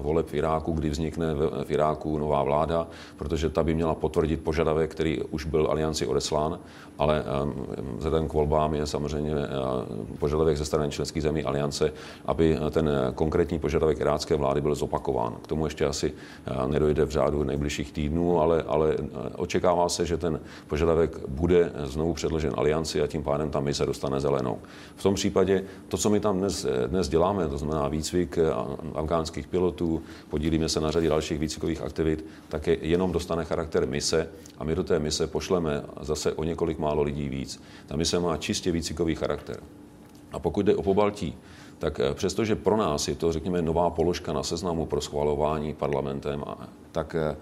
voleb 0.01 0.29
v 0.29 0.35
Iráku, 0.35 0.73
kdy 0.73 0.91
vznikne 0.91 1.35
v 1.35 1.71
Iráku 1.71 2.19
nová 2.19 2.43
vláda, 2.43 2.87
protože 3.17 3.51
ta 3.51 3.63
by 3.63 3.75
měla 3.75 3.95
potvrdit 3.95 4.41
požadavek, 4.41 4.91
který 4.91 5.23
už 5.23 5.45
byl 5.45 5.67
alianci 5.71 6.07
odeslán, 6.07 6.59
ale 6.99 7.21
eh, 7.21 7.53
vzhledem 7.97 8.29
k 8.29 8.33
volbám 8.33 8.75
je 8.75 8.87
samozřejmě 8.87 9.33
eh, 9.33 10.17
požadavek 10.19 10.57
ze 10.57 10.65
strany 10.65 10.91
členských 10.91 11.23
zemí 11.23 11.45
aliance, 11.45 11.93
aby 12.25 12.59
ten 12.71 12.91
konkrétní 13.15 13.59
požadavek 13.59 14.01
irácké 14.01 14.37
vlády 14.37 14.61
byl 14.61 14.75
zopakován. 14.75 15.37
K 15.43 15.47
tomu 15.47 15.67
ještě 15.67 15.87
asi 15.87 16.13
nedojde 16.67 17.05
v 17.05 17.11
řádu 17.11 17.45
nejbližších 17.45 17.93
týdnů, 17.93 18.41
ale, 18.41 18.63
ale 18.63 18.97
očekává 19.37 19.89
se, 19.89 20.07
že 20.07 20.17
ten 20.17 20.41
požadavek 20.69 21.29
bude 21.29 21.73
znovu 21.85 22.15
předložen 22.15 22.53
alianci 22.57 23.03
a 23.03 23.07
tím 23.07 23.23
pádem 23.23 23.51
tam 23.51 23.65
mise 23.65 23.87
dostane 23.87 24.21
zelenou. 24.21 24.59
V 24.97 25.03
tom 25.03 25.15
případě 25.15 25.65
to, 25.89 25.97
co 25.97 26.11
my 26.11 26.21
tam 26.21 26.39
dnes, 26.39 26.67
dnes 26.95 27.09
děláme, 27.09 27.49
to 27.49 27.59
znamená 27.59 27.89
výcvik 27.89 28.39
eh, 28.39 28.43
afgánských 28.95 29.47
pilotů, 29.47 30.03
podílíme 30.31 30.69
se 30.69 30.81
na 30.81 30.91
řadě 30.91 31.09
dalších 31.09 31.39
výcvikových 31.39 31.83
aktivit, 31.83 32.25
tak 32.49 32.67
je 32.67 32.79
jenom 32.81 33.13
dostane 33.13 33.45
charakter 33.45 33.87
mise 33.87 34.29
a 34.59 34.65
my 34.65 34.75
do 34.75 34.85
té 34.85 34.99
mise 34.99 35.27
pošleme 35.27 35.83
zase 36.01 36.33
o 36.33 36.45
několik 36.45 36.79
málo 36.79 37.03
lidí 37.03 37.29
víc. 37.29 37.63
Ta 37.87 37.97
mise 37.97 38.19
má 38.19 38.37
čistě 38.37 38.71
výcvikový 38.71 39.15
charakter. 39.15 39.61
A 40.33 40.39
pokud 40.39 40.67
jde 40.67 40.77
o 40.77 40.83
pobaltí, 40.83 41.35
tak 41.79 42.01
eh, 42.01 42.15
přestože 42.15 42.57
pro 42.57 42.77
nás 42.77 43.09
je 43.09 43.15
to, 43.15 43.33
řekněme, 43.33 43.63
nová 43.63 43.91
položka 43.91 44.33
na 44.33 44.43
seznamu 44.43 44.87
pro 44.87 45.01
schvalování 45.01 45.75
parlamentem, 45.75 46.45
tak 46.93 47.15
eh, 47.15 47.37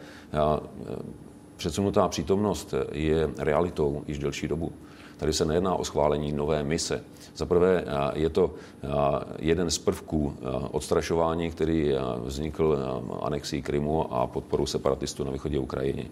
předsunutá 1.56 2.08
přítomnost 2.08 2.74
je 2.92 3.30
realitou 3.38 4.02
již 4.06 4.18
delší 4.18 4.48
dobu. 4.48 4.72
Tady 5.16 5.32
se 5.32 5.44
nejedná 5.44 5.74
o 5.74 5.84
schválení 5.84 6.32
nové 6.32 6.62
mise. 6.62 7.04
Za 7.36 7.46
prvé 7.46 7.84
je 8.14 8.28
to 8.28 8.54
jeden 9.38 9.70
z 9.70 9.78
prvků 9.78 10.34
odstrašování, 10.70 11.50
který 11.50 11.94
vznikl 12.24 12.78
anexí 13.22 13.62
Krymu 13.62 14.14
a 14.14 14.26
podporou 14.26 14.66
separatistů 14.66 15.24
na 15.24 15.30
východě 15.30 15.58
Ukrajiny 15.58 16.10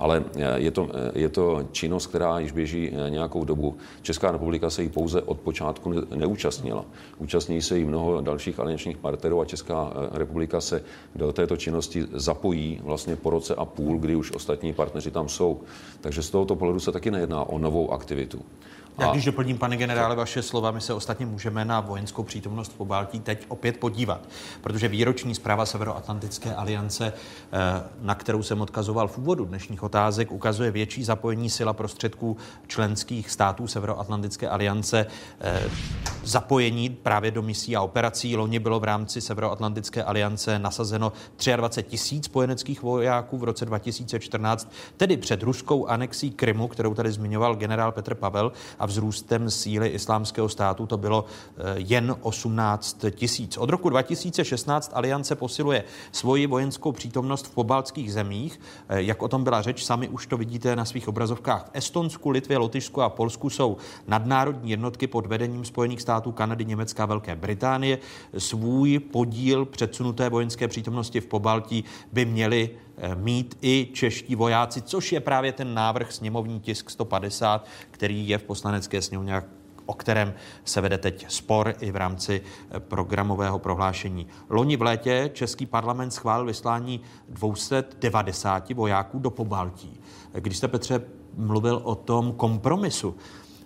ale 0.00 0.24
je 0.56 0.70
to, 0.70 0.88
je 1.14 1.28
to 1.28 1.66
činnost, 1.72 2.06
která 2.06 2.38
již 2.38 2.52
běží 2.52 2.92
nějakou 3.08 3.44
dobu. 3.44 3.76
Česká 4.02 4.30
republika 4.30 4.70
se 4.70 4.82
jí 4.82 4.88
pouze 4.88 5.22
od 5.22 5.40
počátku 5.40 5.92
neúčastnila. 6.14 6.84
Účastní 7.18 7.62
se 7.62 7.78
jí 7.78 7.84
mnoho 7.84 8.20
dalších 8.20 8.60
aliančních 8.60 8.96
partnerů 8.96 9.40
a 9.40 9.44
Česká 9.44 9.92
republika 10.12 10.60
se 10.60 10.82
do 11.14 11.32
této 11.32 11.56
činnosti 11.56 12.06
zapojí 12.12 12.80
vlastně 12.82 13.16
po 13.16 13.30
roce 13.30 13.54
a 13.54 13.64
půl, 13.64 13.98
kdy 13.98 14.16
už 14.16 14.32
ostatní 14.32 14.72
partneři 14.72 15.10
tam 15.10 15.28
jsou. 15.28 15.60
Takže 16.00 16.22
z 16.22 16.30
tohoto 16.30 16.56
pohledu 16.56 16.80
se 16.80 16.92
taky 16.92 17.10
nejedná 17.10 17.44
o 17.44 17.58
novou 17.58 17.92
aktivitu. 17.92 18.42
Já 19.00 19.12
když 19.12 19.24
doplním, 19.24 19.58
pane 19.58 19.76
generále, 19.76 20.16
vaše 20.16 20.42
slova, 20.42 20.70
my 20.70 20.80
se 20.80 20.94
ostatně 20.94 21.26
můžeme 21.26 21.64
na 21.64 21.80
vojenskou 21.80 22.22
přítomnost 22.22 22.72
v 22.72 22.76
Pobaltí 22.76 23.20
teď 23.20 23.44
opět 23.48 23.76
podívat, 23.76 24.20
protože 24.60 24.88
výroční 24.88 25.34
zpráva 25.34 25.66
Severoatlantické 25.66 26.54
aliance, 26.54 27.12
eh, 27.52 27.82
na 28.00 28.14
kterou 28.14 28.42
jsem 28.42 28.60
odkazoval 28.60 29.08
v 29.08 29.18
úvodu 29.18 29.44
dnešních 29.44 29.82
otázek, 29.82 30.32
ukazuje 30.32 30.70
větší 30.70 31.04
zapojení 31.04 31.50
sila 31.50 31.72
prostředků 31.72 32.36
členských 32.66 33.30
států 33.30 33.66
Severoatlantické 33.66 34.48
aliance. 34.48 35.06
Eh, 35.40 35.62
zapojení 36.24 36.90
právě 36.90 37.30
do 37.30 37.42
misí 37.42 37.76
a 37.76 37.82
operací. 37.82 38.36
Loni 38.36 38.58
bylo 38.58 38.80
v 38.80 38.84
rámci 38.84 39.20
Severoatlantické 39.20 40.04
aliance 40.04 40.58
nasazeno 40.58 41.12
23 41.56 41.90
tisíc 41.90 42.24
spojeneckých 42.24 42.82
vojáků 42.82 43.38
v 43.38 43.44
roce 43.44 43.64
2014, 43.64 44.72
tedy 44.96 45.16
před 45.16 45.42
ruskou 45.42 45.86
anexí 45.86 46.30
Krymu, 46.30 46.68
kterou 46.68 46.94
tady 46.94 47.12
zmiňoval 47.12 47.56
generál 47.56 47.92
Petr 47.92 48.14
Pavel 48.14 48.52
a 48.78 48.86
vzrůstem 48.90 49.50
síly 49.50 49.88
islámského 49.88 50.48
státu 50.48 50.86
to 50.86 50.96
bylo 50.98 51.24
eh, 51.24 51.62
jen 51.76 52.16
18 52.20 53.04
tisíc. 53.10 53.56
Od 53.56 53.70
roku 53.70 53.88
2016 53.88 54.90
aliance 54.94 55.34
posiluje 55.34 55.84
svoji 56.12 56.46
vojenskou 56.46 56.92
přítomnost 56.92 57.46
v 57.46 57.54
pobaltských 57.54 58.12
zemích. 58.12 58.60
Eh, 58.88 59.02
jak 59.02 59.22
o 59.22 59.28
tom 59.28 59.44
byla 59.44 59.62
řeč, 59.62 59.84
sami 59.84 60.08
už 60.08 60.26
to 60.26 60.36
vidíte 60.36 60.76
na 60.76 60.84
svých 60.84 61.08
obrazovkách. 61.08 61.64
V 61.64 61.70
Estonsku, 61.72 62.30
Litvě, 62.30 62.58
Lotyšsku 62.58 63.02
a 63.02 63.08
Polsku 63.08 63.50
jsou 63.50 63.76
nadnárodní 64.06 64.70
jednotky 64.70 65.06
pod 65.06 65.26
vedením 65.26 65.64
Spojených 65.64 66.02
států, 66.02 66.32
Kanady, 66.32 66.64
Německa 66.64 67.02
a 67.02 67.06
Velké 67.06 67.36
Británie. 67.36 67.98
Svůj 68.38 68.98
podíl 68.98 69.64
předsunuté 69.64 70.28
vojenské 70.28 70.68
přítomnosti 70.68 71.20
v 71.20 71.26
Pobaltí 71.26 71.84
by 72.12 72.24
měli 72.24 72.70
eh, 72.70 72.89
mít 73.14 73.58
i 73.62 73.88
čeští 73.92 74.34
vojáci, 74.34 74.82
což 74.82 75.12
je 75.12 75.20
právě 75.20 75.52
ten 75.52 75.74
návrh 75.74 76.12
sněmovní 76.12 76.60
tisk 76.60 76.90
150, 76.90 77.66
který 77.90 78.28
je 78.28 78.38
v 78.38 78.42
poslanecké 78.42 79.02
sněmovně 79.02 79.42
o 79.90 79.94
kterém 79.94 80.34
se 80.64 80.80
vede 80.80 80.98
teď 80.98 81.26
spor 81.28 81.74
i 81.80 81.90
v 81.90 81.96
rámci 81.96 82.42
eh, 82.70 82.80
programového 82.80 83.58
prohlášení. 83.58 84.26
Loni 84.48 84.76
v 84.76 84.82
létě 84.82 85.30
Český 85.32 85.66
parlament 85.66 86.10
schválil 86.10 86.46
vyslání 86.46 87.00
290 87.28 88.70
vojáků 88.70 89.18
do 89.18 89.30
Pobaltí. 89.30 90.00
Když 90.32 90.56
jste, 90.56 90.68
Petře, 90.68 91.02
mluvil 91.36 91.80
o 91.84 91.94
tom 91.94 92.32
kompromisu, 92.32 93.16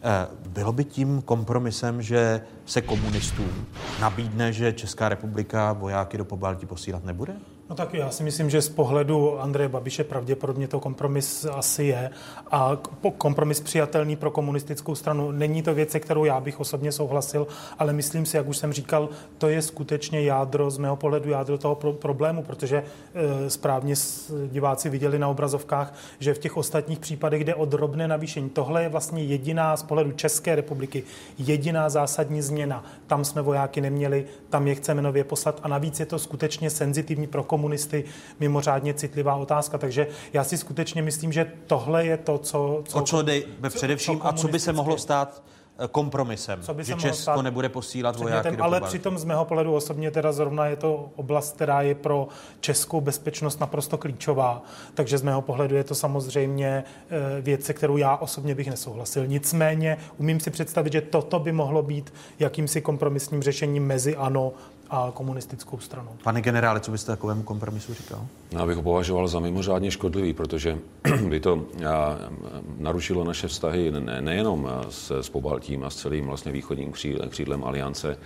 eh, 0.02 0.28
bylo 0.48 0.72
by 0.72 0.84
tím 0.84 1.22
kompromisem, 1.22 2.02
že 2.02 2.40
se 2.66 2.80
komunistům 2.80 3.66
nabídne, 4.00 4.52
že 4.52 4.72
Česká 4.72 5.08
republika 5.08 5.72
vojáky 5.72 6.18
do 6.18 6.24
Pobaltí 6.24 6.66
posílat 6.66 7.04
nebude? 7.04 7.36
No 7.70 7.76
tak 7.76 7.94
já 7.94 8.10
si 8.10 8.22
myslím, 8.22 8.50
že 8.50 8.62
z 8.62 8.68
pohledu 8.68 9.40
Andreje 9.40 9.68
Babiše 9.68 10.04
pravděpodobně 10.04 10.68
to 10.68 10.80
kompromis 10.80 11.44
asi 11.44 11.84
je 11.84 12.10
a 12.50 12.78
kompromis 13.18 13.60
přijatelný 13.60 14.16
pro 14.16 14.30
komunistickou 14.30 14.94
stranu. 14.94 15.30
Není 15.30 15.62
to 15.62 15.74
věc, 15.74 15.90
se 15.90 16.00
kterou 16.00 16.24
já 16.24 16.40
bych 16.40 16.60
osobně 16.60 16.92
souhlasil, 16.92 17.46
ale 17.78 17.92
myslím 17.92 18.26
si, 18.26 18.36
jak 18.36 18.48
už 18.48 18.56
jsem 18.56 18.72
říkal, 18.72 19.08
to 19.38 19.48
je 19.48 19.62
skutečně 19.62 20.22
jádro, 20.22 20.70
z 20.70 20.78
mého 20.78 20.96
pohledu 20.96 21.30
jádro 21.30 21.58
toho 21.58 21.74
pro- 21.74 21.92
problému, 21.92 22.42
protože 22.42 22.84
e, 23.14 23.50
správně 23.50 23.94
diváci 24.46 24.90
viděli 24.90 25.18
na 25.18 25.28
obrazovkách, 25.28 25.94
že 26.18 26.34
v 26.34 26.38
těch 26.38 26.56
ostatních 26.56 26.98
případech 26.98 27.44
jde 27.44 27.54
o 27.54 27.64
drobné 27.64 28.08
navýšení. 28.08 28.50
Tohle 28.50 28.82
je 28.82 28.88
vlastně 28.88 29.24
jediná 29.24 29.76
z 29.76 29.82
pohledu 29.82 30.12
České 30.12 30.54
republiky, 30.54 31.02
jediná 31.38 31.88
zásadní 31.88 32.42
změna. 32.42 32.84
Tam 33.06 33.24
jsme 33.24 33.42
vojáky 33.42 33.80
neměli, 33.80 34.24
tam 34.50 34.68
je 34.68 34.74
chceme 34.74 35.02
nově 35.02 35.24
poslat 35.24 35.60
a 35.62 35.68
navíc 35.68 36.00
je 36.00 36.06
to 36.06 36.18
skutečně 36.18 36.70
senzitivní 36.70 37.26
pro 37.26 37.42
komunisty 37.54 38.04
mimořádně 38.40 38.94
citlivá 38.94 39.34
otázka. 39.36 39.78
Takže 39.78 40.06
já 40.32 40.44
si 40.44 40.58
skutečně 40.58 41.02
myslím, 41.02 41.32
že 41.32 41.52
tohle 41.66 42.06
je 42.06 42.16
to, 42.16 42.38
co... 42.38 42.82
co 42.88 42.98
o 42.98 43.02
co 43.02 43.22
jde 43.22 43.42
především 43.68 44.18
co 44.20 44.26
a 44.26 44.32
co 44.32 44.48
by 44.48 44.58
se 44.58 44.72
mohlo 44.72 44.98
stát 44.98 45.42
Eh, 45.78 45.88
kompromisem, 45.88 46.62
co 46.62 46.74
by 46.74 46.84
že 46.84 46.94
Česko 46.94 47.42
nebude 47.42 47.68
posílat 47.68 48.16
vojáky 48.16 48.56
do 48.56 48.64
Ale 48.64 48.80
přitom 48.80 49.18
z 49.18 49.24
mého 49.24 49.44
pohledu 49.44 49.74
osobně 49.74 50.10
teda 50.10 50.32
zrovna 50.32 50.66
je 50.66 50.76
to 50.76 51.10
oblast, 51.16 51.54
která 51.54 51.82
je 51.82 51.94
pro 51.94 52.28
českou 52.60 53.00
bezpečnost 53.00 53.60
naprosto 53.60 53.98
klíčová. 53.98 54.62
Takže 54.94 55.18
z 55.18 55.22
mého 55.22 55.42
pohledu 55.42 55.74
je 55.74 55.84
to 55.84 55.94
samozřejmě 55.94 56.84
eh, 57.10 57.40
věc, 57.40 57.64
se 57.64 57.74
kterou 57.74 57.96
já 57.96 58.16
osobně 58.16 58.54
bych 58.54 58.70
nesouhlasil. 58.70 59.26
Nicméně 59.26 59.96
umím 60.18 60.40
si 60.40 60.50
představit, 60.50 60.92
že 60.92 61.00
toto 61.00 61.38
by 61.38 61.52
mohlo 61.52 61.82
být 61.82 62.14
jakýmsi 62.38 62.80
kompromisním 62.80 63.42
řešením 63.42 63.86
mezi 63.86 64.16
ANO 64.16 64.52
a 64.90 65.10
komunistickou 65.14 65.78
stranou. 65.78 66.10
Pane 66.22 66.40
generále, 66.40 66.80
co 66.80 66.90
byste 66.90 67.12
takovému 67.12 67.42
kompromisu 67.42 67.94
říkal? 67.94 68.26
Já 68.50 68.66
bych 68.66 68.76
ho 68.76 68.82
považoval 68.82 69.28
za 69.28 69.40
mimořádně 69.40 69.90
škodlivý, 69.90 70.32
protože 70.32 70.78
by 71.28 71.40
to 71.40 71.66
narušilo 72.78 73.24
naše 73.24 73.48
vztahy 73.48 73.92
nejenom 74.20 74.70
s, 74.88 75.20
s 75.20 75.28
Pobaltím 75.28 75.84
a 75.84 75.90
s 75.90 75.96
celým 75.96 76.26
vlastně 76.26 76.52
východním 76.52 76.92
křídlem 77.28 77.64
aliance, 77.64 78.16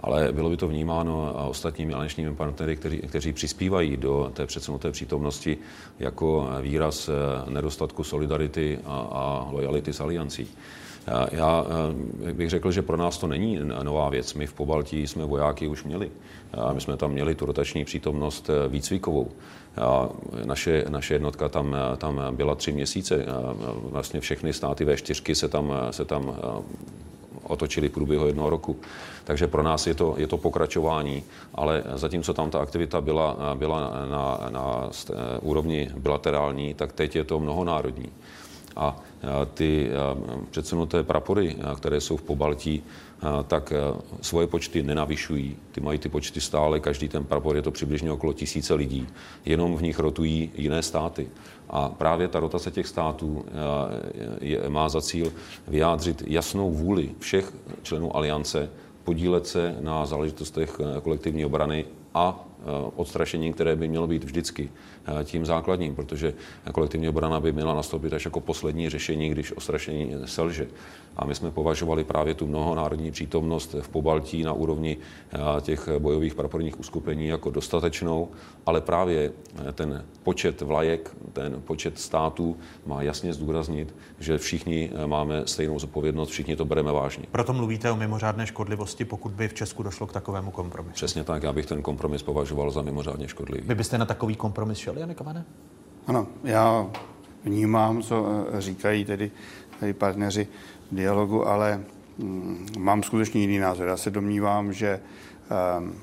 ale 0.00 0.32
bylo 0.32 0.50
by 0.50 0.56
to 0.56 0.68
vnímáno 0.68 1.34
ostatními 1.48 1.94
aliančními 1.94 2.34
partnery, 2.34 2.76
kteří, 2.76 2.98
kteří 2.98 3.32
přispívají 3.32 3.96
do 3.96 4.30
té 4.34 4.46
předsunuté 4.46 4.90
přítomnosti 4.90 5.58
jako 5.98 6.48
výraz 6.60 7.08
e, 7.08 7.12
nedostatku 7.50 8.04
solidarity 8.04 8.78
a, 8.84 8.98
a 8.98 9.48
lojality 9.50 9.92
s 9.92 10.00
aliancí. 10.00 10.48
Já 11.32 11.66
eh, 12.28 12.32
bych 12.32 12.50
řekl, 12.50 12.72
že 12.72 12.82
pro 12.82 12.96
nás 12.96 13.18
to 13.18 13.26
není 13.26 13.58
nová 13.82 14.08
věc. 14.08 14.34
My 14.34 14.46
v 14.46 14.52
Pobaltí 14.52 15.06
jsme 15.06 15.24
vojáky 15.24 15.68
už 15.68 15.84
měli. 15.84 16.10
My 16.72 16.80
jsme 16.80 16.96
tam 16.96 17.12
měli 17.12 17.34
tu 17.34 17.46
rotační 17.46 17.84
přítomnost 17.84 18.50
eh, 18.50 18.68
výcvikovou. 18.68 19.30
Naše, 20.44 20.84
naše 20.88 21.14
jednotka 21.14 21.48
tam, 21.48 21.76
tam 21.96 22.20
byla 22.30 22.54
tři 22.54 22.72
měsíce. 22.72 23.24
Vlastně 23.82 24.20
všechny 24.20 24.52
státy 24.52 24.84
V4 24.84 25.34
se 25.34 25.48
tam, 25.48 25.72
se 25.90 26.04
tam 26.04 26.36
otočili 27.42 27.88
v 27.88 27.92
průběhu 27.92 28.26
jednoho 28.26 28.50
roku. 28.50 28.76
Takže 29.24 29.46
pro 29.46 29.62
nás 29.62 29.86
je 29.86 29.94
to, 29.94 30.14
je 30.16 30.26
to 30.26 30.36
pokračování, 30.36 31.22
ale 31.54 31.82
zatímco 31.94 32.34
tam 32.34 32.50
ta 32.50 32.58
aktivita 32.58 33.00
byla, 33.00 33.36
byla 33.54 33.80
na, 33.80 34.06
na, 34.06 34.50
na 34.50 34.90
úrovni 35.40 35.90
bilaterální, 35.96 36.74
tak 36.74 36.92
teď 36.92 37.16
je 37.16 37.24
to 37.24 37.40
mnohonárodní. 37.40 38.08
A 38.76 38.96
ty 39.54 39.90
předsunuté 40.50 41.02
prapory, 41.02 41.56
které 41.76 42.00
jsou 42.00 42.16
v 42.16 42.22
Pobaltí, 42.22 42.82
tak 43.46 43.72
svoje 44.20 44.46
počty 44.46 44.82
nenavyšují. 44.82 45.56
Ty 45.72 45.80
mají 45.80 45.98
ty 45.98 46.08
počty 46.08 46.40
stále, 46.40 46.80
každý 46.80 47.08
ten 47.08 47.24
prapor 47.24 47.56
je 47.56 47.62
to 47.62 47.70
přibližně 47.70 48.12
okolo 48.12 48.32
tisíce 48.32 48.74
lidí. 48.74 49.06
Jenom 49.44 49.76
v 49.76 49.82
nich 49.82 49.98
rotují 49.98 50.50
jiné 50.54 50.82
státy. 50.82 51.28
A 51.70 51.88
právě 51.88 52.28
ta 52.28 52.40
rotace 52.40 52.70
těch 52.70 52.86
států 52.86 53.44
má 54.68 54.88
za 54.88 55.00
cíl 55.00 55.32
vyjádřit 55.68 56.22
jasnou 56.26 56.70
vůli 56.70 57.10
všech 57.18 57.52
členů 57.82 58.16
aliance 58.16 58.70
podílet 59.04 59.46
se 59.46 59.76
na 59.80 60.06
záležitostech 60.06 60.80
kolektivní 61.02 61.44
obrany 61.44 61.84
a 62.14 62.44
odstrašení, 62.96 63.52
které 63.52 63.76
by 63.76 63.88
mělo 63.88 64.06
být 64.06 64.24
vždycky 64.24 64.70
tím 65.24 65.46
základním, 65.46 65.94
protože 65.94 66.34
kolektivní 66.72 67.08
obrana 67.08 67.40
by 67.40 67.52
měla 67.52 67.74
nastoupit 67.74 68.12
až 68.12 68.24
jako 68.24 68.40
poslední 68.40 68.90
řešení, 68.90 69.30
když 69.30 69.56
ostrašení 69.56 70.14
selže. 70.24 70.66
A 71.16 71.24
my 71.24 71.34
jsme 71.34 71.50
považovali 71.50 72.04
právě 72.04 72.34
tu 72.34 72.46
mnohonárodní 72.46 73.10
přítomnost 73.10 73.74
v 73.80 73.88
Pobaltí 73.88 74.42
na 74.42 74.52
úrovni 74.52 74.96
těch 75.60 75.88
bojových 75.98 76.34
praporních 76.34 76.80
uskupení 76.80 77.26
jako 77.26 77.50
dostatečnou, 77.50 78.28
ale 78.66 78.80
právě 78.80 79.32
ten 79.72 80.04
počet 80.22 80.60
vlajek, 80.60 81.16
ten 81.32 81.62
počet 81.64 81.98
států 81.98 82.56
má 82.86 83.02
jasně 83.02 83.32
zdůraznit, 83.32 83.94
že 84.18 84.38
všichni 84.38 84.90
máme 85.06 85.42
stejnou 85.46 85.78
zodpovědnost, 85.78 86.28
všichni 86.28 86.56
to 86.56 86.64
bereme 86.64 86.92
vážně. 86.92 87.24
Proto 87.32 87.52
mluvíte 87.52 87.90
o 87.90 87.96
mimořádné 87.96 88.46
škodlivosti, 88.46 89.04
pokud 89.04 89.32
by 89.32 89.48
v 89.48 89.54
Česku 89.54 89.82
došlo 89.82 90.06
k 90.06 90.12
takovému 90.12 90.50
kompromisu. 90.50 90.94
Přesně 90.94 91.24
tak, 91.24 91.42
já 91.42 91.52
bych 91.52 91.66
ten 91.66 91.82
kompromis 91.82 92.22
považoval 92.22 92.70
za 92.70 92.82
mimořádně 92.82 93.28
škodlivý. 93.28 93.68
Vy 93.68 93.74
byste 93.74 93.98
na 93.98 94.04
takový 94.04 94.36
kompromis 94.36 94.78
šel, 94.78 94.97
Jane 94.98 95.14
Kavane? 95.14 95.44
Ano, 96.06 96.26
já 96.44 96.90
vnímám, 97.44 98.02
co 98.02 98.26
eh, 98.26 98.60
říkají 98.60 99.04
tedy, 99.04 99.30
tedy 99.80 99.92
partneři 99.92 100.48
v 100.90 100.94
dialogu, 100.94 101.48
ale 101.48 101.80
mm, 102.18 102.66
mám 102.78 103.02
skutečně 103.02 103.40
jiný 103.40 103.58
názor. 103.58 103.88
Já 103.88 103.96
se 103.96 104.10
domnívám, 104.10 104.72
že 104.72 105.00
um, 105.80 105.94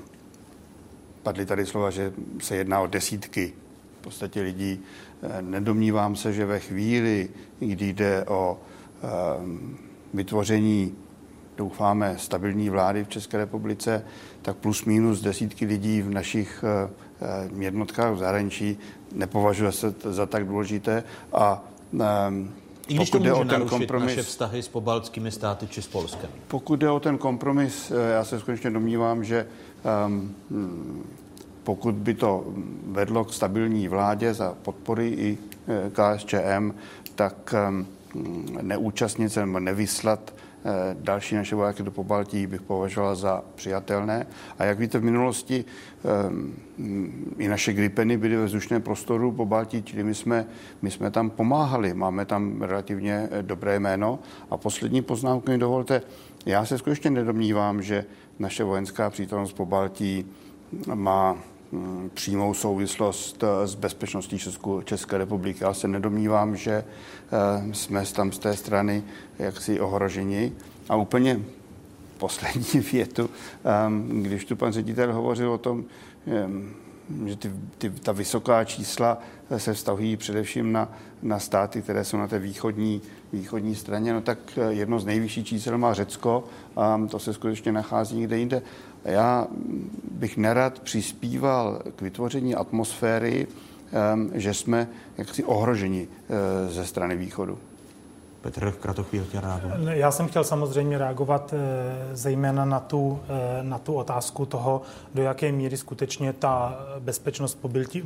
padly 1.22 1.46
tady 1.46 1.66
slova, 1.66 1.90
že 1.90 2.12
se 2.40 2.56
jedná 2.56 2.80
o 2.80 2.86
desítky 2.86 3.52
v 4.00 4.02
podstatě 4.02 4.40
lidí. 4.42 4.80
Eh, 5.22 5.42
nedomnívám 5.42 6.16
se, 6.16 6.32
že 6.32 6.46
ve 6.46 6.60
chvíli, 6.60 7.28
kdy 7.58 7.92
jde 7.92 8.24
o 8.24 8.58
um, 9.38 9.78
vytvoření 10.14 10.94
doufáme, 11.56 12.14
stabilní 12.18 12.70
vlády 12.70 13.04
v 13.04 13.08
České 13.08 13.36
republice, 13.36 14.04
tak 14.42 14.56
plus 14.56 14.84
minus 14.84 15.20
desítky 15.20 15.66
lidí 15.66 16.02
v 16.02 16.10
našich 16.10 16.64
eh, 16.64 16.90
jednotkách 17.58 18.14
v 18.14 18.18
zahraničí 18.18 18.78
nepovažuje 19.12 19.72
se 19.72 19.94
za 20.04 20.26
tak 20.26 20.46
důležité 20.46 21.04
a 21.32 21.64
um, 21.92 22.50
i 22.88 22.94
když 22.94 23.10
pokud 23.10 23.18
to 23.18 23.24
jde 23.24 23.32
o 23.32 23.44
ten 23.44 23.68
kompromis, 23.68 24.16
naše 24.16 24.22
vztahy 24.22 24.62
s 24.62 24.68
pobaltskými 24.68 25.30
státy 25.30 25.66
či 25.66 25.82
s 25.82 25.86
Polskem. 25.86 26.30
Pokud 26.48 26.76
jde 26.76 26.90
o 26.90 27.00
ten 27.00 27.18
kompromis, 27.18 27.92
já 28.12 28.24
se 28.24 28.40
skutečně 28.40 28.70
domnívám, 28.70 29.24
že 29.24 29.46
um, 30.06 30.34
pokud 31.64 31.94
by 31.94 32.14
to 32.14 32.44
vedlo 32.86 33.24
k 33.24 33.32
stabilní 33.32 33.88
vládě 33.88 34.34
za 34.34 34.54
podpory 34.62 35.08
i 35.08 35.38
KSČM, 35.92 36.72
tak 37.14 37.54
um, 37.68 37.86
neúčastnit 38.62 39.32
se 39.32 39.46
nebo 39.46 39.60
nevyslat 39.60 40.34
další 40.94 41.34
naše 41.34 41.56
vojáky 41.56 41.82
do 41.82 41.90
Pobaltí 41.90 42.46
bych 42.46 42.62
považoval 42.62 43.16
za 43.16 43.44
přijatelné. 43.54 44.26
A 44.58 44.64
jak 44.64 44.78
víte, 44.78 44.98
v 44.98 45.04
minulosti 45.04 45.64
i 47.38 47.48
naše 47.48 47.72
Gripeny 47.72 48.16
byly 48.16 48.36
ve 48.36 48.44
vzdušném 48.44 48.82
prostoru 48.82 49.32
po 49.32 49.46
Baltí, 49.46 49.82
čili 49.82 50.04
my 50.04 50.14
jsme, 50.14 50.46
my 50.82 50.90
jsme 50.90 51.10
tam 51.10 51.30
pomáhali, 51.30 51.94
máme 51.94 52.24
tam 52.24 52.62
relativně 52.62 53.28
dobré 53.42 53.80
jméno. 53.80 54.18
A 54.50 54.56
poslední 54.56 55.02
poznámku 55.02 55.50
mi 55.50 55.58
dovolte, 55.58 56.02
já 56.46 56.64
se 56.64 56.78
skutečně 56.78 57.10
nedomnívám, 57.10 57.82
že 57.82 58.04
naše 58.38 58.64
vojenská 58.64 59.10
přítomnost 59.10 59.52
po 59.52 59.68
má 60.94 61.36
přímou 62.14 62.54
souvislost 62.54 63.44
s 63.64 63.74
bezpečností 63.74 64.38
Česku, 64.38 64.82
České 64.82 65.18
republiky. 65.18 65.64
Já 65.64 65.74
se 65.74 65.88
nedomnívám, 65.88 66.56
že 66.56 66.72
eh, 66.72 67.74
jsme 67.74 68.06
tam 68.06 68.32
z 68.32 68.38
té 68.38 68.56
strany 68.56 69.02
jaksi 69.38 69.80
ohroženi. 69.80 70.52
A 70.88 70.96
úplně 70.96 71.40
poslední 72.18 72.80
větu, 72.92 73.30
ehm, 73.64 74.22
když 74.22 74.44
tu 74.44 74.56
pan 74.56 74.72
ředitel 74.72 75.12
hovořil 75.12 75.52
o 75.52 75.58
tom, 75.58 75.84
ehm, 76.26 76.74
že 77.26 77.36
ty, 77.36 77.52
ty, 77.78 77.90
ta 77.90 78.12
vysoká 78.12 78.64
čísla 78.64 79.18
se 79.56 79.74
vztahují 79.74 80.16
především 80.16 80.72
na, 80.72 80.88
na 81.22 81.38
státy, 81.38 81.82
které 81.82 82.04
jsou 82.04 82.16
na 82.16 82.28
té 82.28 82.38
východní, 82.38 83.02
východní 83.32 83.74
straně, 83.74 84.12
no 84.12 84.20
tak 84.20 84.38
jedno 84.68 85.00
z 85.00 85.04
nejvyšších 85.04 85.46
čísel 85.46 85.78
má 85.78 85.94
Řecko 85.94 86.44
a 86.76 87.00
to 87.10 87.18
se 87.18 87.32
skutečně 87.32 87.72
nachází 87.72 88.16
někde 88.16 88.38
jinde. 88.38 88.62
Já 89.06 89.46
bych 90.10 90.36
nerad 90.36 90.78
přispíval 90.78 91.82
k 91.96 92.02
vytvoření 92.02 92.54
atmosféry, 92.54 93.46
ehm, 93.92 94.30
že 94.34 94.54
jsme 94.54 94.88
jaksi 95.18 95.44
ohroženi 95.44 96.08
eh, 96.08 96.72
ze 96.72 96.86
strany 96.86 97.16
východu. 97.16 97.58
Petr 98.40 98.72
Kratochvíl 98.72 99.24
chtěl 99.24 99.40
reagovat. 99.40 99.78
Já 99.90 100.10
jsem 100.10 100.28
chtěl 100.28 100.44
samozřejmě 100.44 100.98
reagovat 100.98 101.54
eh, 101.56 102.16
zejména 102.16 102.64
na 102.64 102.80
tu, 102.80 103.20
eh, 103.28 103.62
na 103.62 103.78
tu 103.78 103.94
otázku 103.94 104.46
toho, 104.46 104.82
do 105.14 105.22
jaké 105.22 105.52
míry 105.52 105.76
skutečně 105.76 106.32
ta 106.32 106.78
bezpečnost 106.98 107.58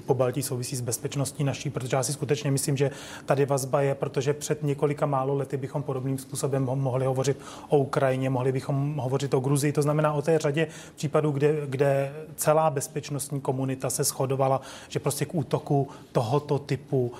po, 0.07 0.15
Baltí, 0.15 0.43
souvisí 0.43 0.77
s 0.77 0.81
bezpečností 0.81 1.45
naší, 1.45 1.71
protože 1.71 1.97
já 1.97 2.03
si 2.03 2.13
skutečně 2.13 2.51
myslím, 2.51 2.77
že 2.77 2.91
tady 3.27 3.47
vazba 3.47 3.81
je, 3.81 3.95
protože 3.95 4.33
před 4.33 4.63
několika 4.63 5.07
málo 5.07 5.35
lety 5.35 5.57
bychom 5.57 5.83
podobným 5.83 6.19
způsobem 6.19 6.63
mohli 6.63 7.07
hovořit 7.07 7.37
o 7.69 7.79
Ukrajině, 7.79 8.31
mohli 8.31 8.53
bychom 8.53 8.97
hovořit 8.97 9.35
o 9.35 9.41
Gruzii, 9.41 9.73
to 9.73 9.83
znamená 9.83 10.13
o 10.13 10.23
té 10.23 10.39
řadě 10.39 10.67
případů, 10.97 11.31
kde, 11.31 11.55
kde 11.67 12.13
celá 12.37 12.71
bezpečnostní 12.71 13.41
komunita 13.41 13.91
se 13.91 14.05
shodovala, 14.05 14.61
že 14.89 14.99
prostě 14.99 15.25
k 15.25 15.35
útoku 15.35 15.89
tohoto 16.13 16.59
typu 16.59 17.13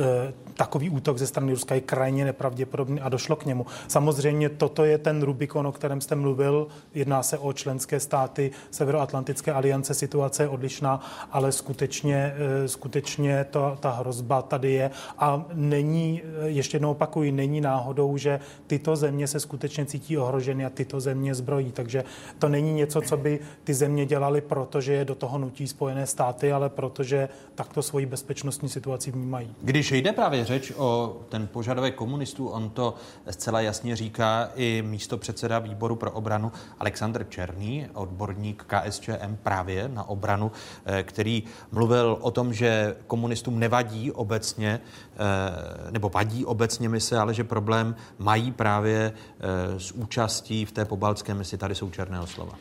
Eh, 0.00 0.32
takový 0.58 0.90
útok 0.90 1.18
ze 1.18 1.26
strany 1.26 1.52
Ruska 1.52 1.74
je 1.74 1.80
krajně 1.80 2.24
nepravděpodobný 2.24 3.00
a 3.00 3.08
došlo 3.08 3.36
k 3.36 3.44
němu. 3.44 3.66
Samozřejmě 3.88 4.48
toto 4.48 4.84
je 4.84 4.98
ten 4.98 5.22
Rubikon, 5.22 5.66
o 5.66 5.72
kterém 5.72 6.00
jste 6.00 6.14
mluvil. 6.14 6.66
Jedná 6.94 7.22
se 7.22 7.38
o 7.38 7.52
členské 7.52 8.00
státy 8.00 8.50
Severoatlantické 8.70 9.52
aliance, 9.52 9.94
situace 9.94 10.42
je 10.42 10.48
odlišná, 10.48 11.00
ale 11.30 11.52
skutečně, 11.52 12.34
eh, 12.64 12.68
skutečně 12.68 13.46
to, 13.50 13.76
ta 13.80 13.90
hrozba 13.90 14.42
tady 14.42 14.72
je 14.72 14.90
a 15.18 15.44
není, 15.54 16.22
eh, 16.24 16.48
ještě 16.48 16.76
jednou 16.76 16.90
opakuji, 16.90 17.32
není 17.32 17.60
náhodou, 17.60 18.16
že 18.16 18.40
tyto 18.66 18.96
země 18.96 19.26
se 19.26 19.40
skutečně 19.40 19.86
cítí 19.86 20.18
ohroženy 20.18 20.66
a 20.66 20.70
tyto 20.70 21.00
země 21.00 21.34
zbrojí. 21.34 21.72
Takže 21.72 22.04
to 22.38 22.48
není 22.48 22.74
něco, 22.74 23.00
co 23.00 23.16
by 23.16 23.38
ty 23.64 23.74
země 23.74 24.06
dělali, 24.06 24.40
protože 24.40 24.92
je 24.92 25.04
do 25.04 25.14
toho 25.14 25.38
nutí 25.38 25.66
Spojené 25.66 26.06
státy, 26.06 26.52
ale 26.52 26.68
protože 26.68 27.28
takto 27.54 27.82
svoji 27.82 28.06
bezpečnostní 28.06 28.68
situaci 28.68 29.10
vnímají. 29.10 29.54
Kdy 29.62 29.78
když 29.78 29.92
jde 29.92 30.12
právě 30.12 30.47
řeč 30.48 30.72
o 30.76 31.20
ten 31.28 31.46
požadavek 31.46 31.94
komunistů, 31.94 32.48
on 32.48 32.70
to 32.70 32.94
zcela 33.30 33.60
jasně 33.60 33.96
říká 33.96 34.50
i 34.56 34.82
místo 34.86 35.18
předseda 35.18 35.58
výboru 35.58 35.96
pro 35.96 36.10
obranu 36.10 36.52
Aleksandr 36.78 37.26
Černý, 37.28 37.86
odborník 37.94 38.64
KSČM 38.66 39.36
právě 39.42 39.88
na 39.88 40.08
obranu, 40.08 40.52
eh, 40.86 41.02
který 41.02 41.42
mluvil 41.72 42.18
o 42.20 42.30
tom, 42.30 42.52
že 42.54 42.96
komunistům 43.06 43.58
nevadí 43.58 44.12
obecně, 44.12 44.80
eh, 44.80 45.90
nebo 45.90 46.08
vadí 46.08 46.44
obecně 46.44 46.88
mise, 46.88 47.18
ale 47.18 47.34
že 47.34 47.44
problém 47.44 47.96
mají 48.18 48.52
právě 48.52 49.12
eh, 49.12 49.80
s 49.80 49.92
účastí 49.92 50.64
v 50.64 50.72
té 50.72 50.84
pobaltské 50.84 51.34
misi. 51.34 51.58
Tady 51.58 51.74
jsou 51.74 51.90
černého 51.90 52.26
slova. 52.26 52.52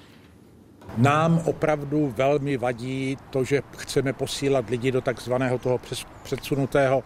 Nám 0.97 1.41
opravdu 1.45 2.13
velmi 2.17 2.57
vadí 2.57 3.17
to, 3.29 3.43
že 3.43 3.61
chceme 3.77 4.13
posílat 4.13 4.69
lidi 4.69 4.91
do 4.91 5.01
takzvaného 5.01 5.57
toho 5.57 5.79
předsunutého 6.23 7.03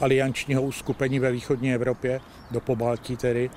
aliančního 0.00 0.62
uskupení 0.62 1.18
ve 1.18 1.32
východní 1.32 1.74
Evropě, 1.74 2.20
do 2.50 2.60
Pobaltí 2.60 3.16
tedy. 3.16 3.50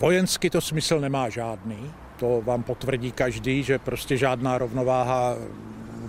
Vojensky 0.00 0.50
to 0.50 0.60
smysl 0.60 1.00
nemá 1.00 1.28
žádný, 1.28 1.90
to 2.16 2.42
vám 2.44 2.62
potvrdí 2.62 3.12
každý, 3.12 3.62
že 3.62 3.78
prostě 3.78 4.16
žádná 4.16 4.58
rovnováha, 4.58 5.36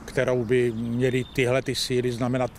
kterou 0.06 0.46
by 0.46 0.72
měly 0.72 1.24
tyhle 1.34 1.62
ty 1.62 1.76
síly 1.76 2.12
znamenat 2.12 2.52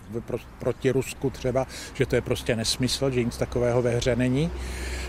proti 0.59 0.91
Rusku 0.91 1.31
třeba, 1.31 1.67
že 1.95 2.07
to 2.07 2.15
je 2.15 2.21
prostě 2.21 2.57
nesmysl, 2.57 3.11
že 3.11 3.25
nic 3.25 3.37
takového 3.37 3.83
ve 3.83 3.91
hře 3.91 4.17
není. 4.17 4.51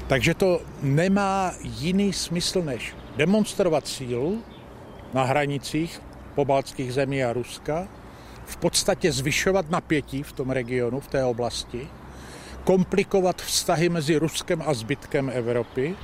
Takže 0.07 0.33
to 0.33 0.61
nemá 0.81 1.53
jiný 1.63 2.13
smysl, 2.13 2.61
než 2.61 2.95
demonstrovat 3.17 3.87
sílu, 3.87 4.43
na 5.13 5.23
hranicích 5.23 6.01
pobaltských 6.35 6.93
zemí 6.93 7.23
a 7.23 7.33
Ruska, 7.33 7.87
v 8.51 8.57
podstatě 8.57 9.11
zvyšovat 9.11 9.69
napětí 9.69 10.23
v 10.23 10.31
tom 10.31 10.49
regionu, 10.49 10.99
v 10.99 11.07
té 11.07 11.25
oblasti, 11.25 11.87
komplikovat 12.63 13.41
vztahy 13.41 13.89
mezi 13.89 14.17
Ruskem 14.17 14.63
a 14.65 14.73
zbytkem 14.73 15.31
Evropy. 15.33 15.95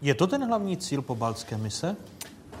Je 0.00 0.14
to 0.14 0.26
ten 0.26 0.46
hlavní 0.46 0.76
cíl 0.76 1.02
pobaltské 1.02 1.56
mise? 1.56 1.96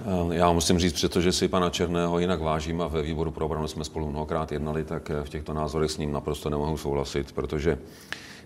Eh, 0.00 0.34
já 0.34 0.52
musím 0.52 0.78
říct, 0.78 1.00
protože 1.00 1.32
si 1.32 1.48
pana 1.48 1.70
Černého 1.70 2.18
jinak 2.18 2.40
vážím 2.40 2.80
a 2.80 2.86
ve 2.86 3.02
výboru 3.02 3.30
pro 3.30 3.46
obranu 3.46 3.68
jsme 3.68 3.84
spolu 3.84 4.10
mnohokrát 4.10 4.52
jednali, 4.52 4.84
tak 4.84 5.10
eh, 5.10 5.24
v 5.24 5.28
těchto 5.28 5.52
názorech 5.52 5.90
s 5.90 5.98
ním 5.98 6.12
naprosto 6.12 6.50
nemohu 6.50 6.76
souhlasit, 6.76 7.32
protože 7.32 7.78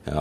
eh, 0.06 0.12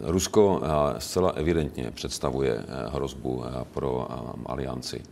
Rusko 0.00 0.62
zcela 0.98 1.30
evidentně 1.30 1.90
představuje 1.90 2.64
hrozbu 2.92 3.44
pro 3.74 4.08
alianci. 4.46 5.02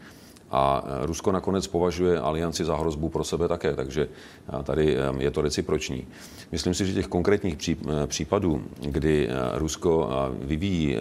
A 0.54 0.84
Rusko 1.02 1.32
nakonec 1.32 1.66
považuje 1.66 2.20
alianci 2.20 2.64
za 2.64 2.76
hrozbu 2.76 3.08
pro 3.08 3.24
sebe 3.24 3.48
také, 3.48 3.74
takže 3.74 4.08
tady 4.64 4.96
je 5.18 5.30
to 5.30 5.42
reciproční. 5.42 6.06
Myslím 6.52 6.74
si, 6.74 6.86
že 6.86 6.92
těch 6.92 7.06
konkrétních 7.06 7.56
případů, 8.06 8.62
kdy 8.80 9.28
Rusko 9.54 10.08
vyvíjí 10.38 10.96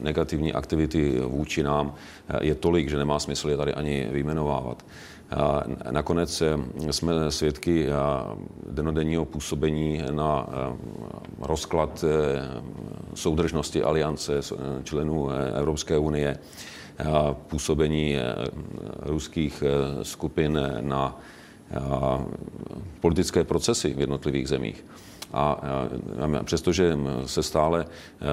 negativní 0.00 0.52
aktivity 0.52 1.20
vůči 1.20 1.62
nám, 1.62 1.94
je 2.40 2.54
tolik, 2.54 2.90
že 2.90 2.96
nemá 2.96 3.18
smysl 3.18 3.50
je 3.50 3.56
tady 3.56 3.74
ani 3.74 4.08
vyjmenovávat. 4.12 4.84
Nakonec 5.90 6.42
jsme 6.90 7.30
svědky 7.30 7.86
denodenního 8.70 9.24
působení 9.24 10.02
na 10.10 10.46
rozklad 11.40 12.04
soudržnosti 13.14 13.82
aliance 13.82 14.40
členů 14.84 15.28
Evropské 15.54 15.98
unie 15.98 16.38
působení 17.32 18.16
eh, 18.16 18.22
ruských 19.00 19.62
eh, 19.66 20.04
skupin 20.04 20.60
na 20.80 21.20
eh, 21.70 21.76
politické 23.00 23.44
procesy 23.44 23.94
v 23.94 24.00
jednotlivých 24.00 24.48
zemích. 24.48 24.84
A 25.32 25.60
přestože 26.44 26.98
se 27.26 27.42
stále 27.42 27.86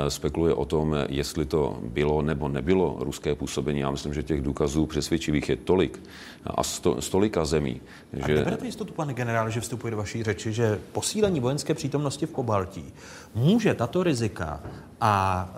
spekuluje 0.08 0.54
o 0.54 0.66
tom, 0.66 0.96
jestli 1.10 1.46
to 1.46 1.80
bylo 1.84 2.22
nebo 2.22 2.48
nebylo 2.48 2.98
ruské 3.00 3.36
působení, 3.36 3.80
já 3.80 3.92
myslím, 3.92 4.14
že 4.14 4.24
těch 4.24 4.42
důkazů 4.42 4.86
přesvědčivých 4.86 5.50
je 5.50 5.56
tolik 5.56 6.00
a 6.46 6.64
sto, 6.64 7.02
stolika 7.02 7.46
zemí. 7.46 7.82
A 8.24 8.28
že... 8.28 8.36
neberete 8.36 8.66
jistotu, 8.66 8.94
pane 8.94 9.14
generále, 9.14 9.52
že 9.52 9.62
vstupuje 9.62 9.92
do 9.92 9.98
vaší 9.98 10.24
řeči, 10.24 10.54
že 10.54 10.80
posílení 10.92 11.40
vojenské 11.40 11.74
přítomnosti 11.74 12.26
v 12.26 12.32
Pobaltí 12.32 12.94
může 13.36 13.74
tato 13.74 14.04
rizika 14.04 14.64
a 15.02 15.50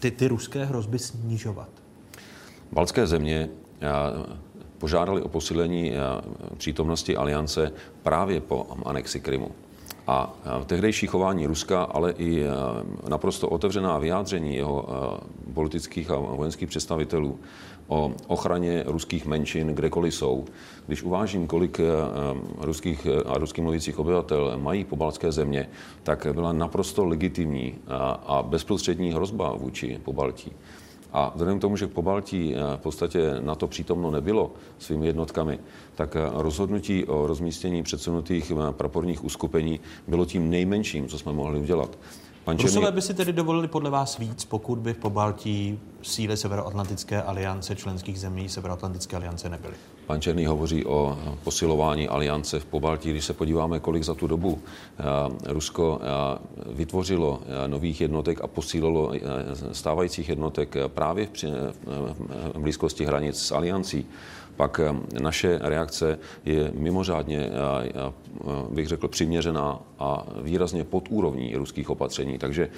ty, 0.00 0.10
ty 0.10 0.28
ruské 0.28 0.64
hrozby 0.64 0.98
snižovat? 0.98 1.81
Balcké 2.72 3.06
země 3.06 3.48
eh, 3.48 3.88
požádali 4.78 5.22
o 5.22 5.28
posílení 5.28 5.92
eh, 5.92 5.96
přítomnosti 6.56 7.16
aliance 7.16 7.72
právě 8.02 8.40
po 8.40 8.66
anexi 8.84 9.20
Krymu. 9.20 9.50
A 10.06 10.34
eh, 10.44 10.64
tehdejší 10.64 11.06
chování 11.06 11.46
Ruska, 11.46 11.82
ale 11.82 12.12
i 12.18 12.44
naprosto 13.08 13.48
otevřená 13.48 13.98
vyjádření 13.98 14.56
jeho 14.56 14.88
politických 15.54 16.10
a 16.10 16.16
vojenských 16.16 16.68
představitelů 16.68 17.38
o 17.88 18.12
ochraně 18.26 18.84
ruských 18.86 19.26
menšin, 19.26 19.66
kdekoliv 19.68 20.14
jsou. 20.14 20.44
Když 20.86 21.02
uvážím, 21.02 21.46
kolik 21.46 21.80
ruských 22.58 23.06
a 23.26 23.38
ruských 23.38 23.64
mluvících 23.64 23.98
obyvatel 23.98 24.52
mají 24.56 24.84
pobaltské 24.84 25.32
země, 25.32 25.68
tak 26.02 26.26
byla 26.32 26.52
naprosto 26.52 27.04
legitimní 27.04 27.74
a 28.26 28.42
bezprostřední 28.42 29.12
hrozba 29.12 29.52
vůči 29.56 30.00
Pobaltí. 30.04 30.52
A 31.12 31.32
vzhledem 31.34 31.58
k 31.58 31.60
tomu, 31.60 31.76
že 31.76 31.86
po 31.86 32.02
Baltí 32.02 32.54
eh, 32.54 32.76
v 32.76 32.80
podstatě 32.80 33.34
na 33.40 33.54
to 33.54 33.66
přítomno 33.66 34.10
nebylo 34.10 34.50
svými 34.78 35.06
jednotkami, 35.06 35.58
tak 35.94 36.16
eh, 36.16 36.20
rozhodnutí 36.32 37.04
o 37.04 37.26
rozmístění 37.26 37.82
předsunutých 37.82 38.50
eh, 38.50 38.72
praporních 38.72 39.24
uskupení 39.24 39.80
bylo 40.08 40.24
tím 40.24 40.50
nejmenším, 40.50 41.08
co 41.08 41.18
jsme 41.18 41.32
mohli 41.32 41.60
udělat. 41.60 41.98
Pan 42.44 42.58
Černý... 42.58 42.74
Rusové 42.74 42.92
by 42.92 43.02
si 43.02 43.14
tedy 43.14 43.32
dovolili 43.32 43.68
podle 43.68 43.90
vás 43.90 44.18
víc, 44.18 44.44
pokud 44.44 44.78
by 44.78 44.94
v 44.94 44.96
Pobaltí 44.98 45.78
síly 46.02 46.36
Severoatlantické 46.36 47.22
aliance 47.22 47.76
členských 47.76 48.20
zemí 48.20 48.48
Severoatlantické 48.48 49.16
aliance 49.16 49.48
nebyly? 49.48 49.74
Pan 50.12 50.20
Černý 50.20 50.46
hovoří 50.46 50.84
o 50.84 51.18
posilování 51.44 52.08
aliance 52.08 52.60
v 52.60 52.64
Pobaltí. 52.64 53.10
Když 53.10 53.24
se 53.24 53.32
podíváme, 53.32 53.80
kolik 53.80 54.02
za 54.02 54.14
tu 54.14 54.26
dobu 54.26 54.58
eh, 54.60 55.02
Rusko 55.52 56.00
eh, 56.02 56.38
vytvořilo 56.72 57.40
eh, 57.42 57.68
nových 57.68 58.00
jednotek 58.00 58.40
a 58.40 58.46
posílilo 58.46 59.12
stávajících 59.72 60.28
jednotek 60.28 60.74
právě 60.86 61.28
v 62.54 62.58
blízkosti 62.58 63.04
hranic 63.04 63.38
s 63.38 63.52
aliancí, 63.52 64.06
pak 64.56 64.80
naše 65.20 65.58
reakce 65.62 66.18
je 66.44 66.70
mimořádně, 66.74 67.50
bych 68.70 68.88
řekl, 68.88 69.08
přiměřená 69.08 69.80
a 69.98 70.26
výrazně 70.42 70.84
pod 70.84 71.04
úrovní 71.10 71.56
ruských 71.56 71.90
opatření. 71.90 72.38
Takže 72.38 72.68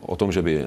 o 0.00 0.16
tom, 0.16 0.32
že 0.32 0.42
by 0.42 0.64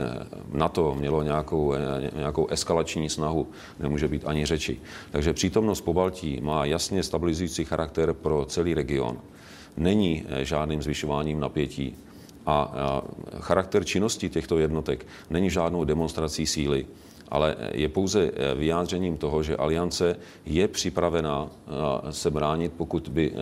NATO 0.52 0.96
mělo 0.96 1.24
nějakou, 1.24 1.74
nějakou 2.16 2.48
eskalační 2.48 3.10
snahu, 3.10 3.48
nemůže 3.80 4.08
být 4.08 4.24
ani 4.26 4.46
řeči. 4.46 4.78
Takže 5.12 5.34
přítomnost 5.34 5.82
po 5.82 5.94
Baltí 5.94 6.42
má 6.42 6.66
jasně 6.66 7.04
stabilizující 7.04 7.66
charakter 7.66 8.14
pro 8.14 8.46
celý 8.46 8.74
region. 8.74 9.18
Není 9.78 10.26
žádným 10.42 10.82
zvyšováním 10.82 11.40
napětí 11.40 11.96
a 12.46 12.72
charakter 13.40 13.84
činnosti 13.84 14.30
těchto 14.30 14.58
jednotek 14.58 15.06
není 15.30 15.50
žádnou 15.50 15.84
demonstrací 15.84 16.46
síly 16.46 16.86
ale 17.34 17.56
je 17.72 17.90
pouze 17.90 18.24
eh, 18.24 18.56
vyjádřením 18.56 19.18
toho, 19.18 19.44
že 19.44 19.58
aliance 19.58 20.16
je 20.46 20.68
připravena 20.68 21.48
eh, 21.48 21.72
se 22.12 22.32
bránit, 22.32 22.74
pokud 22.78 23.10
by 23.10 23.32
eh, 23.32 23.38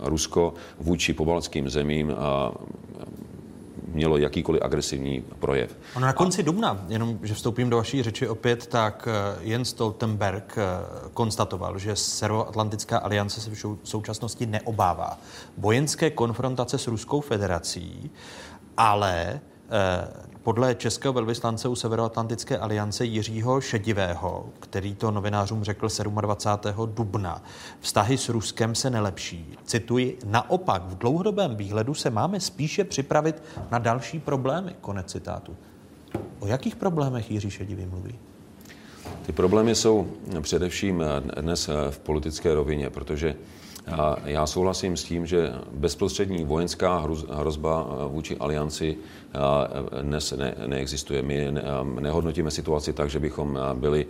Rusko 0.00 0.54
vůči 0.78 1.12
pobaltským 1.12 1.68
zemím 1.70 2.14
mělo 3.88 4.16
jakýkoliv 4.16 4.62
agresivní 4.62 5.24
projev. 5.38 5.76
Ono 5.96 6.06
na 6.06 6.12
konci 6.12 6.42
a... 6.42 6.44
dubna, 6.44 6.84
jenom 6.88 7.18
že 7.22 7.34
vstoupím 7.34 7.70
do 7.70 7.76
vaší 7.76 8.02
řeči 8.02 8.28
opět, 8.28 8.66
tak 8.66 9.08
Jens 9.40 9.68
Stoltenberg 9.68 10.56
konstatoval, 11.14 11.78
že 11.78 11.96
Severoatlantická 11.96 12.98
aliance 12.98 13.40
se 13.40 13.50
v 13.50 13.78
současnosti 13.82 14.46
neobává 14.46 15.18
vojenské 15.58 16.10
konfrontace 16.10 16.78
s 16.78 16.86
Ruskou 16.86 17.20
federací, 17.20 18.10
ale 18.76 19.40
podle 20.42 20.74
českého 20.74 21.12
velvyslance 21.12 21.68
u 21.68 21.74
Severoatlantické 21.74 22.58
aliance 22.58 23.04
Jiřího 23.04 23.60
Šedivého, 23.60 24.46
který 24.60 24.94
to 24.94 25.10
novinářům 25.10 25.64
řekl 25.64 25.88
27. 26.20 26.92
dubna, 26.94 27.42
vztahy 27.80 28.18
s 28.18 28.28
Ruskem 28.28 28.74
se 28.74 28.90
nelepší. 28.90 29.56
Cituji, 29.64 30.18
naopak 30.26 30.82
v 30.82 30.98
dlouhodobém 30.98 31.56
výhledu 31.56 31.94
se 31.94 32.10
máme 32.10 32.40
spíše 32.40 32.84
připravit 32.84 33.42
na 33.70 33.78
další 33.78 34.18
problémy. 34.18 34.74
Konec 34.80 35.12
citátu. 35.12 35.56
O 36.40 36.46
jakých 36.46 36.76
problémech 36.76 37.30
Jiří 37.30 37.50
Šedivý 37.50 37.86
mluví? 37.86 38.18
Ty 39.26 39.32
problémy 39.32 39.74
jsou 39.74 40.08
především 40.40 41.04
dnes 41.40 41.70
v 41.90 41.98
politické 41.98 42.54
rovině, 42.54 42.90
protože 42.90 43.34
já 44.24 44.46
souhlasím 44.46 44.96
s 44.96 45.04
tím, 45.04 45.26
že 45.26 45.52
bezprostřední 45.72 46.44
vojenská 46.44 47.06
hrozba 47.30 47.86
vůči 48.08 48.36
alianci 48.36 48.96
dnes 50.02 50.32
ne, 50.32 50.54
neexistuje. 50.66 51.22
My 51.22 51.54
nehodnotíme 52.00 52.50
situaci 52.50 52.92
tak, 52.92 53.10
že 53.10 53.20
bychom 53.20 53.58
byli 53.74 54.06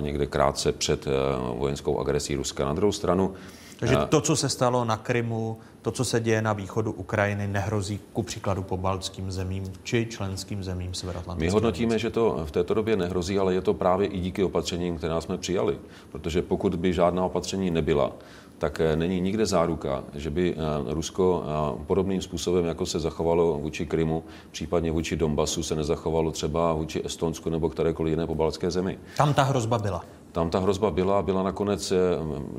někde 0.00 0.26
krátce 0.26 0.72
před 0.72 1.06
vojenskou 1.54 1.98
agresí 1.98 2.34
Ruska. 2.36 2.64
Na 2.64 2.72
druhou 2.72 2.92
stranu, 2.92 3.34
takže 3.78 3.96
to, 4.08 4.20
co 4.20 4.36
se 4.36 4.48
stalo 4.48 4.84
na 4.84 4.96
Krymu, 4.96 5.58
to, 5.82 5.90
co 5.90 6.04
se 6.04 6.20
děje 6.20 6.42
na 6.42 6.52
východu 6.52 6.92
Ukrajiny, 6.92 7.46
nehrozí 7.48 8.00
ku 8.12 8.22
příkladu 8.22 8.62
po 8.62 8.76
baltským 8.76 9.30
zemím 9.30 9.72
či 9.82 10.06
členským 10.10 10.64
zemím 10.64 10.94
Severoatlantického. 10.94 11.50
My 11.50 11.54
hodnotíme, 11.54 11.98
že 11.98 12.10
to 12.10 12.42
v 12.44 12.50
této 12.50 12.74
době 12.74 12.96
nehrozí, 12.96 13.38
ale 13.38 13.54
je 13.54 13.60
to 13.60 13.74
právě 13.74 14.08
i 14.08 14.20
díky 14.20 14.44
opatřením, 14.44 14.98
která 14.98 15.20
jsme 15.20 15.38
přijali. 15.38 15.78
Protože 16.12 16.42
pokud 16.42 16.74
by 16.74 16.92
žádná 16.92 17.24
opatření 17.24 17.70
nebyla, 17.70 18.12
tak 18.60 18.80
eh, 18.80 18.96
není 18.96 19.20
nikde 19.20 19.46
záruka, 19.46 20.04
že 20.14 20.30
by 20.30 20.54
eh, 20.54 20.94
Rusko 20.94 21.44
eh, 21.44 21.84
podobným 21.86 22.22
způsobem, 22.22 22.64
jako 22.64 22.86
se 22.86 23.00
zachovalo 23.00 23.58
vůči 23.58 23.86
Krymu, 23.86 24.24
případně 24.50 24.92
vůči 24.92 25.16
Donbasu, 25.16 25.62
se 25.62 25.76
nezachovalo 25.76 26.30
třeba 26.30 26.72
vůči 26.72 27.02
Estonsku 27.04 27.50
nebo 27.50 27.68
kterékoliv 27.68 28.10
jiné 28.10 28.26
pobaltské 28.26 28.70
zemi. 28.70 28.98
Tam 29.16 29.34
ta 29.34 29.42
hrozba 29.42 29.78
byla. 29.78 30.04
Tam 30.32 30.50
ta 30.50 30.58
hrozba 30.58 30.90
byla, 30.90 31.22
byla 31.22 31.42
nakonec 31.42 31.92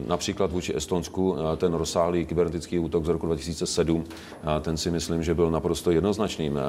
například 0.07 0.51
vůči 0.51 0.75
Estonsku 0.75 1.35
ten 1.57 1.73
rozsáhlý 1.73 2.25
kybernetický 2.25 2.79
útok 2.79 3.05
z 3.05 3.07
roku 3.07 3.25
2007. 3.25 4.03
Ten 4.61 4.77
si 4.77 4.91
myslím, 4.91 5.23
že 5.23 5.33
byl 5.33 5.51
naprosto 5.51 5.91
jednoznačným 5.91 6.59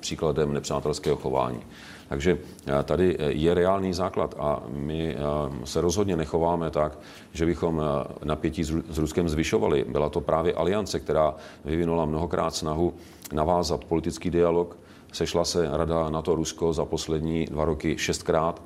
příkladem 0.00 0.52
nepřátelského 0.52 1.16
chování. 1.16 1.60
Takže 2.08 2.38
eh, 2.66 2.82
tady 2.82 3.16
eh, 3.18 3.32
je 3.32 3.54
reálný 3.54 3.92
základ 3.92 4.34
a 4.38 4.62
my 4.68 5.16
eh, 5.16 5.18
se 5.64 5.80
rozhodně 5.80 6.16
nechováme 6.16 6.70
tak, 6.70 6.98
že 7.32 7.46
bychom 7.46 7.82
napětí 8.24 8.64
s 8.64 8.98
Ruskem 8.98 9.28
zvyšovali. 9.28 9.84
Byla 9.88 10.08
to 10.08 10.20
právě 10.20 10.54
aliance, 10.54 11.00
která 11.00 11.34
vyvinula 11.64 12.06
mnohokrát 12.06 12.54
snahu 12.54 12.94
navázat 13.32 13.84
politický 13.84 14.30
dialog, 14.30 14.76
Sešla 15.12 15.44
se 15.44 15.68
Rada 15.72 16.10
NATO 16.10 16.34
Rusko 16.34 16.72
za 16.72 16.84
poslední 16.84 17.44
dva 17.44 17.64
roky 17.64 17.98
šestkrát. 17.98 18.62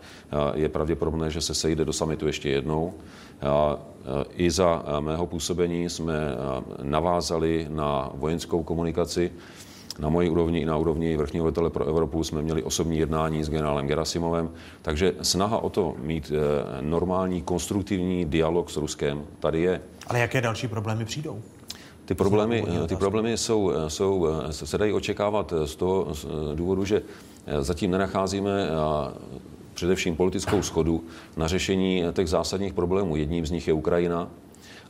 Je 0.54 0.68
pravděpodobné, 0.68 1.30
že 1.30 1.40
se 1.40 1.54
sejde 1.54 1.84
do 1.84 1.92
samitu 1.92 2.26
ještě 2.26 2.50
jednou. 2.50 2.94
I 4.36 4.50
za 4.50 4.82
mého 5.00 5.26
působení 5.26 5.88
jsme 5.88 6.14
navázali 6.82 7.66
na 7.70 8.10
vojenskou 8.14 8.62
komunikaci 8.62 9.32
na 9.98 10.08
mojí 10.08 10.30
úrovni 10.30 10.60
i 10.60 10.64
na 10.64 10.76
úrovni 10.76 11.16
vrchního 11.16 11.44
velitele 11.44 11.70
pro 11.70 11.84
Evropu 11.84 12.24
jsme 12.24 12.42
měli 12.42 12.62
osobní 12.62 12.98
jednání 12.98 13.44
s 13.44 13.50
generálem 13.50 13.86
Gerasimovem, 13.86 14.50
takže 14.82 15.14
snaha 15.22 15.58
o 15.58 15.70
to 15.70 15.94
mít 15.98 16.32
eh, 16.34 16.82
normální, 16.82 17.42
konstruktivní 17.42 18.24
dialog 18.24 18.70
s 18.70 18.76
Ruskem 18.76 19.24
tady 19.40 19.60
je. 19.60 19.80
Ale 20.06 20.18
jaké 20.18 20.40
další 20.40 20.68
problémy 20.68 21.04
přijdou? 21.04 21.42
Ty 22.04 22.14
problémy, 22.14 22.64
ty 22.86 22.96
problémy 22.96 23.36
jsou, 23.38 23.72
jsou, 23.88 24.26
se 24.50 24.78
dají 24.78 24.92
očekávat 24.92 25.52
z 25.64 25.76
toho 25.76 26.06
důvodu, 26.54 26.84
že 26.84 27.02
zatím 27.60 27.90
nenacházíme 27.90 28.68
především 29.74 30.16
politickou 30.16 30.62
schodu 30.62 31.04
na 31.36 31.48
řešení 31.48 32.04
těch 32.12 32.28
zásadních 32.28 32.72
problémů. 32.72 33.16
Jedním 33.16 33.46
z 33.46 33.50
nich 33.50 33.68
je 33.68 33.74
Ukrajina 33.74 34.28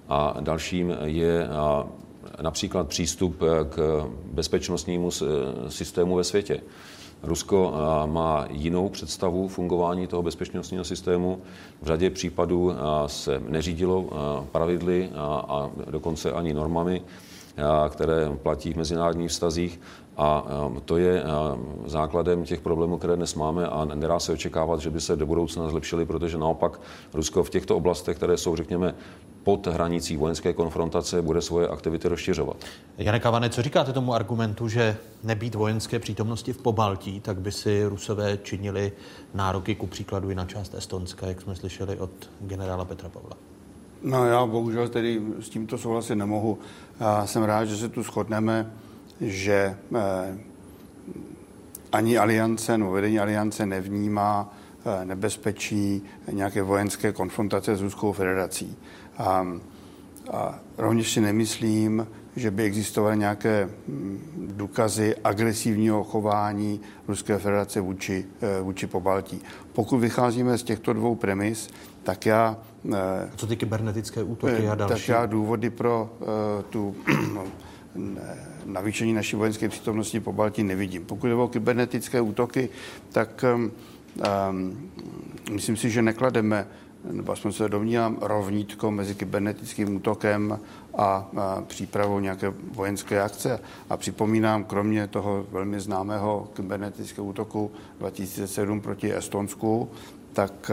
a 0.09 0.37
dalším 0.41 0.97
je 1.05 1.49
například 2.41 2.89
přístup 2.89 3.43
eh, 3.43 3.65
k 3.65 4.07
bezpečnostnímu 4.25 5.11
eh, 5.23 5.27
systému 5.71 6.17
ve 6.17 6.25
světě. 6.25 6.61
Rusko 7.23 7.75
eh, 7.75 8.07
má 8.07 8.47
jinou 8.51 8.89
představu 8.89 9.49
fungování 9.49 10.07
toho 10.07 10.23
bezpečnostního 10.23 10.85
systému. 10.85 11.43
V 11.83 11.87
řadě 11.87 12.11
případů 12.11 12.73
se 13.07 13.43
neřídilo 13.49 14.09
pravidly 14.53 15.11
a 15.15 15.71
dokonce 15.91 16.33
ani 16.33 16.55
normami, 16.55 17.03
které 17.89 18.31
platí 18.43 18.73
v 18.73 18.77
mezinárodních 18.77 19.31
vztazích. 19.31 19.81
A 20.17 20.45
to 20.85 20.97
je 20.97 21.23
základem 21.87 22.45
těch 22.45 22.61
problémů, 22.61 22.99
které 22.99 23.17
dnes 23.17 23.35
máme 23.35 23.67
a 23.67 23.85
nedá 23.85 24.19
se 24.19 24.33
očekávat, 24.33 24.81
že 24.81 24.91
by 24.91 25.01
se 25.01 25.17
do 25.17 25.27
budoucna 25.27 25.69
zlepšily, 25.69 26.07
protože 26.07 26.39
naopak 26.39 26.81
Rusko 27.15 27.43
v 27.43 27.51
těchto 27.51 27.77
oblastech, 27.77 28.17
které 28.17 28.37
jsou, 28.37 28.57
řekněme, 28.57 28.95
pod 29.45 29.67
hranicí 29.67 30.17
vojenské 30.17 30.53
konfrontace 30.53 31.23
bude 31.23 31.43
svoje 31.43 31.69
aktivity 31.69 32.09
rozšiřovat. 32.09 32.57
Janek 32.99 33.23
Kavane, 33.23 33.51
co 33.51 33.63
říkáte 33.63 33.93
tomu 33.93 34.15
argumentu, 34.15 34.69
že 34.69 34.97
nebýt 35.25 35.55
vojenské 35.55 35.99
přítomnosti 35.99 36.53
v 36.53 36.59
Pobaltí, 36.59 37.21
tak 37.21 37.41
by 37.41 37.53
si 37.53 37.85
Rusové 37.85 38.39
činili 38.43 38.93
nároky 39.35 39.75
ku 39.75 39.87
příkladu 39.87 40.31
i 40.31 40.35
na 40.35 40.45
část 40.45 40.75
Estonska, 40.75 41.27
jak 41.27 41.41
jsme 41.41 41.57
slyšeli 41.57 41.99
od 41.99 42.11
generála 42.41 42.85
Petra 42.85 43.09
Pavla? 43.09 43.37
No 44.03 44.27
já 44.27 44.47
bohužel 44.47 44.89
tedy 44.89 45.21
s 45.41 45.49
tímto 45.49 45.79
souhlasit 45.79 46.15
nemohu. 46.15 46.59
Já 47.01 47.27
jsem 47.27 47.43
rád, 47.43 47.65
že 47.65 47.77
se 47.77 47.89
tu 47.89 48.03
shodneme, 48.03 48.73
že 49.21 49.77
eh, 49.97 50.39
ani 51.93 52.19
aliance, 52.19 52.79
no 52.79 52.91
vedení 52.91 53.19
aliance 53.19 53.67
nevnímá 53.67 54.55
eh, 54.85 55.05
nebezpečí 55.05 56.03
nějaké 56.33 56.63
vojenské 56.63 57.13
konfrontace 57.13 57.77
s 57.77 57.81
Ruskou 57.81 58.13
federací. 58.13 58.77
A, 59.19 59.47
a 60.33 60.59
rovněž 60.79 61.13
si 61.13 61.21
nemyslím, 61.21 62.07
že 62.37 62.51
by 62.51 62.63
existovaly 62.63 63.19
nějaké 63.19 63.69
mm, 63.89 64.53
důkazy 64.57 65.17
agresivního 65.25 66.05
chování 66.05 66.81
Ruské 67.09 67.39
federace 67.39 67.81
vůči, 67.81 68.27
eh, 68.41 68.61
vůči 68.61 68.87
Pobaltí. 68.87 69.41
Pokud 69.73 69.99
vycházíme 69.99 70.59
z 70.59 70.63
těchto 70.63 70.93
dvou 70.93 71.15
premis, 71.15 71.71
tak 72.03 72.27
já... 72.27 72.57
Co 73.37 73.47
ty 73.47 73.57
kybernetické 73.57 74.23
útoky 74.23 74.69
a 74.69 74.75
další? 74.75 74.95
Tak 74.95 75.09
já 75.09 75.27
důvody 75.27 75.71
pro 75.71 76.11
tu 76.71 76.97
navýšení 78.67 79.13
naší 79.13 79.37
vojenské 79.37 79.69
přítomnosti 79.69 80.21
po 80.21 80.33
Baltii 80.33 80.65
nevidím. 80.65 81.05
Pokud 81.05 81.27
jde 81.27 81.35
o 81.35 81.49
kybernetické 81.49 82.21
útoky, 82.21 82.69
tak 83.13 83.45
um, 83.55 83.73
um, 84.51 84.91
myslím 85.51 85.77
si, 85.77 85.91
že 85.91 86.03
neklademe 86.03 86.67
nebo 87.11 87.33
aspoň 87.33 87.53
se 87.53 87.69
domnívám, 87.69 88.19
rovnítko 88.21 88.91
mezi 88.91 89.15
kybernetickým 89.15 89.97
útokem 89.97 90.61
a, 90.95 91.05
a 91.37 91.63
přípravou 91.67 92.21
nějaké 92.21 92.53
vojenské 92.75 93.23
akce. 93.23 93.61
A 93.91 93.97
připomínám, 93.97 94.65
kromě 94.65 95.07
toho 95.07 95.47
velmi 95.51 95.81
známého 95.81 96.49
kybernetického 96.55 97.27
útoku 97.27 97.71
2007 97.99 98.81
proti 98.81 99.15
Estonsku, 99.17 99.91
tak 100.33 100.71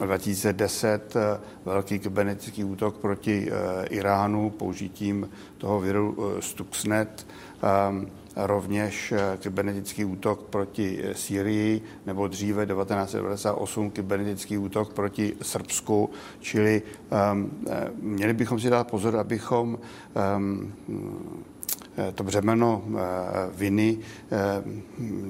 2010 0.00 1.16
eh, 1.16 1.40
velký 1.64 1.98
kybernetický 1.98 2.64
útok 2.64 2.96
proti 2.96 3.48
eh, 3.50 3.86
Iránu 3.86 4.50
použitím 4.50 5.30
toho 5.58 5.80
viru 5.80 6.16
eh, 6.18 6.42
Stuxnet, 6.42 7.26
ehm, 7.62 8.06
rovněž 8.36 9.14
kybernetický 9.38 10.04
útok 10.04 10.42
proti 10.42 11.04
Syrii, 11.12 11.82
nebo 12.06 12.28
dříve 12.28 12.66
1998 12.66 13.90
kybernetický 13.90 14.58
útok 14.58 14.92
proti 14.92 15.36
Srbsku, 15.42 16.10
čili 16.40 16.82
um, 17.32 17.50
měli 18.00 18.32
bychom 18.32 18.60
si 18.60 18.70
dát 18.70 18.90
pozor, 18.90 19.16
abychom 19.16 19.78
um, 20.36 20.72
Eh, 20.88 21.53
to 22.14 22.24
břemeno 22.24 22.82
eh, 22.86 22.92
viny, 23.54 23.98
eh, 23.98 24.36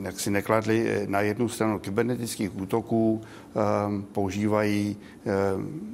jak 0.02 0.20
si 0.20 0.30
nekladli 0.30 1.06
na 1.06 1.20
jednu 1.20 1.48
stranu 1.48 1.78
kybernetických 1.78 2.56
útoků, 2.56 3.22
používají 4.12 4.96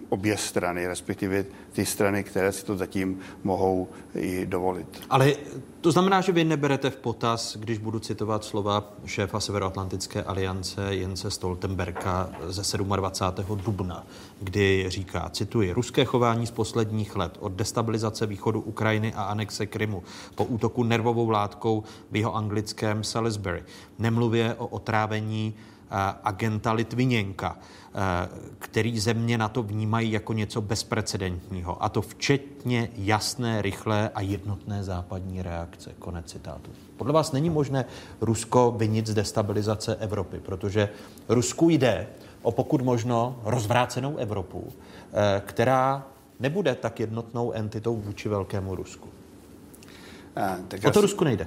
obě 0.09 0.37
strany, 0.37 0.87
respektive 0.87 1.45
ty 1.73 1.87
strany, 1.87 2.25
které 2.25 2.53
si 2.53 2.65
to 2.65 2.77
zatím 2.77 3.19
mohou 3.45 3.89
i 4.15 4.47
dovolit. 4.47 5.03
Ale 5.11 5.33
to 5.81 5.93
znamená, 5.93 6.21
že 6.21 6.33
vy 6.33 6.45
neberete 6.45 6.91
v 6.91 6.97
potaz, 6.97 7.57
když 7.57 7.79
budu 7.79 7.99
citovat 7.99 8.45
slova 8.45 8.93
šéfa 9.07 9.41
Severoatlantické 9.41 10.23
aliance 10.23 10.95
Jence 10.95 11.31
Stoltenberga 11.31 12.31
ze 12.47 12.79
27. 12.79 13.59
dubna, 13.59 14.07
kdy 14.41 14.85
říká, 14.89 15.31
cituji, 15.33 15.73
ruské 15.73 16.05
chování 16.05 16.47
z 16.47 16.51
posledních 16.51 17.17
let 17.17 17.37
od 17.41 17.53
destabilizace 17.53 18.27
východu 18.27 18.61
Ukrajiny 18.61 19.15
a 19.15 19.23
anexe 19.23 19.67
Krymu 19.67 20.03
po 20.35 20.45
útoku 20.45 20.85
nervovou 20.85 21.31
látkou 21.31 21.85
v 22.11 22.17
jeho 22.17 22.37
anglickém 22.37 23.05
Salisbury, 23.05 23.65
nemluvě 23.99 24.55
o 24.55 24.67
otrávení 24.67 25.55
agenta 26.25 26.73
Litviněnka, 26.73 27.59
který 28.59 29.01
země 29.01 29.39
na 29.39 29.49
to 29.49 29.63
vnímají 29.63 30.13
jako 30.13 30.33
něco 30.33 30.61
bezprecedentního. 30.61 31.83
A 31.83 31.89
to 31.89 32.03
včetně 32.03 32.89
jasné, 32.97 33.63
rychlé 33.63 34.11
a 34.15 34.21
jednotné 34.21 34.85
západní 34.85 35.43
reakce. 35.43 35.91
Konec 35.99 36.27
citátu. 36.27 36.71
Podle 36.97 37.13
vás 37.13 37.33
není 37.33 37.51
možné 37.51 37.85
Rusko 38.21 38.75
vinit 38.77 39.07
z 39.07 39.15
destabilizace 39.15 39.97
Evropy, 39.97 40.41
protože 40.41 40.89
Rusku 41.29 41.71
jde 41.71 42.07
o 42.43 42.53
pokud 42.53 42.83
možno 42.83 43.41
rozvrácenou 43.45 44.17
Evropu, 44.17 44.73
eh, 45.13 45.43
která 45.47 46.07
nebude 46.41 46.75
tak 46.75 47.01
jednotnou 47.01 47.53
entitou 47.53 47.97
vůči 47.97 48.29
velkému 48.29 48.75
Rusku. 48.75 49.09
A, 50.37 50.57
tak 50.69 50.81
o 50.85 50.91
to 50.91 51.01
si, 51.01 51.03
Rusku 51.03 51.25
nejde. 51.25 51.47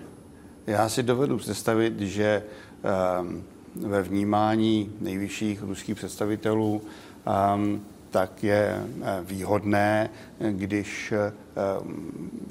Já 0.67 0.89
si 0.89 1.03
dovedu 1.03 1.37
představit, 1.37 1.99
že 1.99 2.43
um, 3.21 3.43
ve 3.75 4.01
vnímání 4.01 4.91
nejvyšších 5.01 5.61
ruských 5.61 5.95
představitelů, 5.95 6.81
um, 7.55 7.81
tak 8.13 8.43
je 8.43 8.77
eh, 8.77 9.19
výhodné, 9.21 10.09
když 10.51 11.11
eh, 11.11 11.33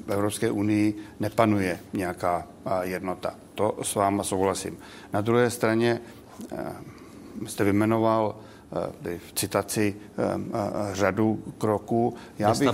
v 0.05 0.11
Evropské 0.11 0.51
unii 0.51 0.97
nepanuje 1.19 1.79
nějaká 1.93 2.47
eh, 2.65 2.69
jednota. 2.87 3.33
To 3.55 3.77
s 3.81 3.95
váma 3.95 4.23
souhlasím. 4.23 4.77
Na 5.13 5.21
druhé 5.21 5.49
straně 5.49 6.01
jste 7.45 7.63
vymenoval 7.63 8.35
v 9.17 9.33
citaci 9.35 9.95
řadu 10.93 11.43
kroků. 11.57 12.15
Já 12.39 12.53
bych, 12.53 12.69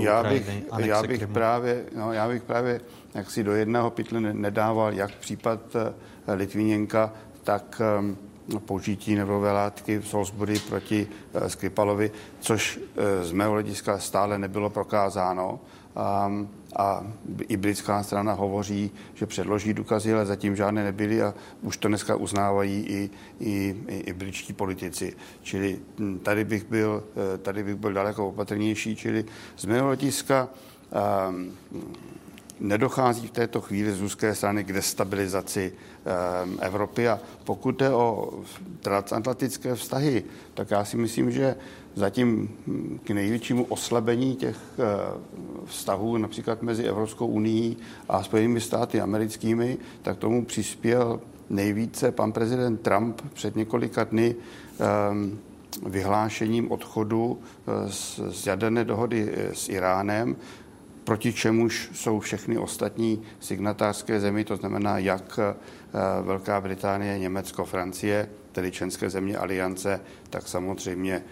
já 0.00 0.22
bych, 0.22 0.46
já 0.76 1.02
bych 1.02 1.26
právě, 1.26 1.84
no, 1.96 2.12
já 2.12 2.28
bych 2.28 2.42
právě 2.42 2.80
jak 3.14 3.30
si 3.30 3.44
do 3.44 3.52
jedného 3.52 3.90
pytle 3.90 4.20
nedával 4.20 4.92
jak 4.92 5.14
případ 5.14 5.60
Litvíněnka, 6.34 7.12
tak 7.48 7.80
ehm, 7.80 8.16
použití 8.58 9.14
nevrové 9.14 9.52
látky 9.52 9.98
v 9.98 10.08
Salisbury 10.08 10.58
proti 10.58 11.08
eh, 11.08 11.50
Skripalovi, 11.50 12.10
což 12.40 12.80
eh, 12.80 13.24
z 13.24 13.32
mého 13.32 13.52
hlediska 13.52 13.98
stále 13.98 14.38
nebylo 14.38 14.70
prokázáno. 14.70 15.60
Ehm, 15.96 16.48
a 16.76 17.06
i 17.48 17.56
britská 17.56 18.02
strana 18.02 18.32
hovoří, 18.32 18.90
že 19.14 19.26
předloží 19.26 19.74
důkazy, 19.74 20.14
ale 20.14 20.26
zatím 20.26 20.56
žádné 20.56 20.84
nebyly 20.84 21.22
a 21.22 21.34
už 21.62 21.76
to 21.76 21.88
dneska 21.88 22.16
uznávají 22.16 22.84
i, 22.84 23.10
i, 23.40 23.76
i, 23.88 23.96
i 23.96 24.12
britští 24.12 24.52
politici. 24.52 25.16
Čili 25.42 25.78
hm, 25.98 26.18
tady 26.18 26.44
bych, 26.44 26.64
byl, 26.64 27.04
eh, 27.34 27.38
tady 27.38 27.64
bych 27.64 27.74
byl 27.74 27.92
daleko 27.92 28.28
opatrnější, 28.28 28.96
čili 28.96 29.24
z 29.56 29.64
mého 29.64 29.86
hlediska 29.86 30.48
um, 30.92 31.52
nedochází 32.60 33.26
v 33.26 33.30
této 33.30 33.60
chvíli 33.60 33.92
z 33.92 34.00
ruské 34.00 34.34
strany 34.34 34.64
k 34.64 34.72
destabilizaci 34.72 35.72
ehm, 35.72 36.58
Evropy. 36.60 37.08
A 37.08 37.20
pokud 37.44 37.76
jde 37.76 37.90
o 37.90 38.34
transatlantické 38.80 39.74
vztahy, 39.74 40.24
tak 40.54 40.70
já 40.70 40.84
si 40.84 40.96
myslím, 40.96 41.30
že 41.30 41.56
zatím 41.94 42.50
hm, 42.66 42.98
k 43.04 43.10
největšímu 43.10 43.64
oslabení 43.64 44.36
těch 44.36 44.56
eh, 44.78 44.84
vztahů 45.64 46.16
například 46.16 46.62
mezi 46.62 46.84
Evropskou 46.84 47.26
unii 47.26 47.76
a 48.08 48.22
Spojenými 48.22 48.60
státy 48.60 49.00
americkými, 49.00 49.78
tak 50.02 50.18
tomu 50.18 50.44
přispěl 50.44 51.20
nejvíce 51.50 52.12
pan 52.12 52.32
prezident 52.32 52.80
Trump 52.80 53.20
před 53.34 53.56
několika 53.56 54.04
dny 54.04 54.34
ehm, 54.78 55.38
vyhlášením 55.86 56.70
odchodu 56.70 57.38
eh, 57.40 57.92
z, 57.92 58.20
z 58.30 58.46
jaderné 58.46 58.84
dohody 58.84 59.32
eh, 59.32 59.54
s 59.54 59.68
Iránem, 59.68 60.36
proti 61.08 61.32
čemuž 61.32 61.90
jsou 61.92 62.20
všechny 62.20 62.58
ostatní 62.58 63.22
signatářské 63.40 64.20
zemi, 64.20 64.44
to 64.44 64.56
znamená 64.56 64.98
jak 64.98 65.38
eh, 65.42 65.54
Velká 66.22 66.60
Británie, 66.60 67.18
Německo, 67.18 67.64
Francie, 67.64 68.28
tedy 68.52 68.72
členské 68.72 69.10
země 69.10 69.36
aliance, 69.36 70.00
tak 70.30 70.48
samozřejmě 70.48 71.24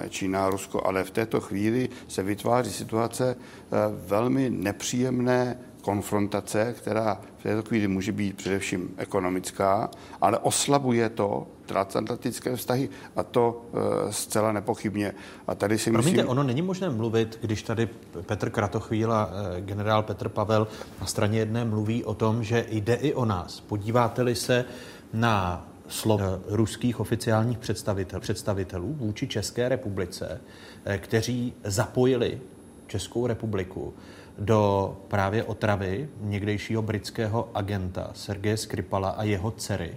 eh, 0.00 0.08
Čína 0.08 0.50
Rusko. 0.50 0.86
Ale 0.86 1.04
v 1.04 1.10
této 1.10 1.40
chvíli 1.40 1.88
se 2.08 2.22
vytváří 2.22 2.72
situace 2.72 3.36
eh, 3.36 3.76
velmi 4.06 4.50
nepříjemné 4.50 5.58
konfrontace, 5.84 6.74
která 6.78 7.20
v 7.38 7.42
této 7.42 7.68
chvíli 7.68 7.88
může 7.88 8.12
být 8.12 8.36
především 8.36 8.94
ekonomická, 8.96 9.90
ale 10.20 10.38
oslabuje 10.38 11.08
to 11.08 11.46
transatlantické 11.66 12.56
vztahy 12.56 12.88
a 13.16 13.22
to 13.22 13.64
e, 14.08 14.12
zcela 14.12 14.52
nepochybně. 14.52 15.14
A 15.46 15.54
tady 15.54 15.78
si 15.78 15.90
Promiňte, 15.90 16.10
myslím... 16.10 16.28
ono 16.28 16.42
není 16.42 16.62
možné 16.62 16.90
mluvit, 16.90 17.38
když 17.40 17.62
tady 17.62 17.88
Petr 18.26 18.50
Kratochvíl 18.50 19.12
a 19.12 19.30
e, 19.56 19.60
generál 19.60 20.02
Petr 20.02 20.28
Pavel 20.28 20.68
na 21.00 21.06
straně 21.06 21.38
jedné 21.38 21.64
mluví 21.64 22.04
o 22.04 22.14
tom, 22.14 22.44
že 22.44 22.66
jde 22.70 22.94
i 22.94 23.14
o 23.14 23.24
nás. 23.24 23.60
Podíváte-li 23.60 24.34
se 24.34 24.64
na 25.12 25.68
slov 25.88 26.20
e, 26.20 26.24
ruských 26.48 27.00
oficiálních 27.00 27.58
představitel, 27.58 28.20
představitelů 28.20 28.92
vůči 28.92 29.28
České 29.28 29.68
republice, 29.68 30.40
e, 30.84 30.98
kteří 30.98 31.54
zapojili 31.64 32.40
Českou 32.86 33.26
republiku 33.26 33.94
do 34.38 34.96
právě 35.08 35.44
otravy 35.44 36.08
někdejšího 36.20 36.82
britského 36.82 37.48
agenta 37.54 38.10
Sergeje 38.14 38.56
Skripala 38.56 39.10
a 39.10 39.22
jeho 39.22 39.50
dcery 39.50 39.94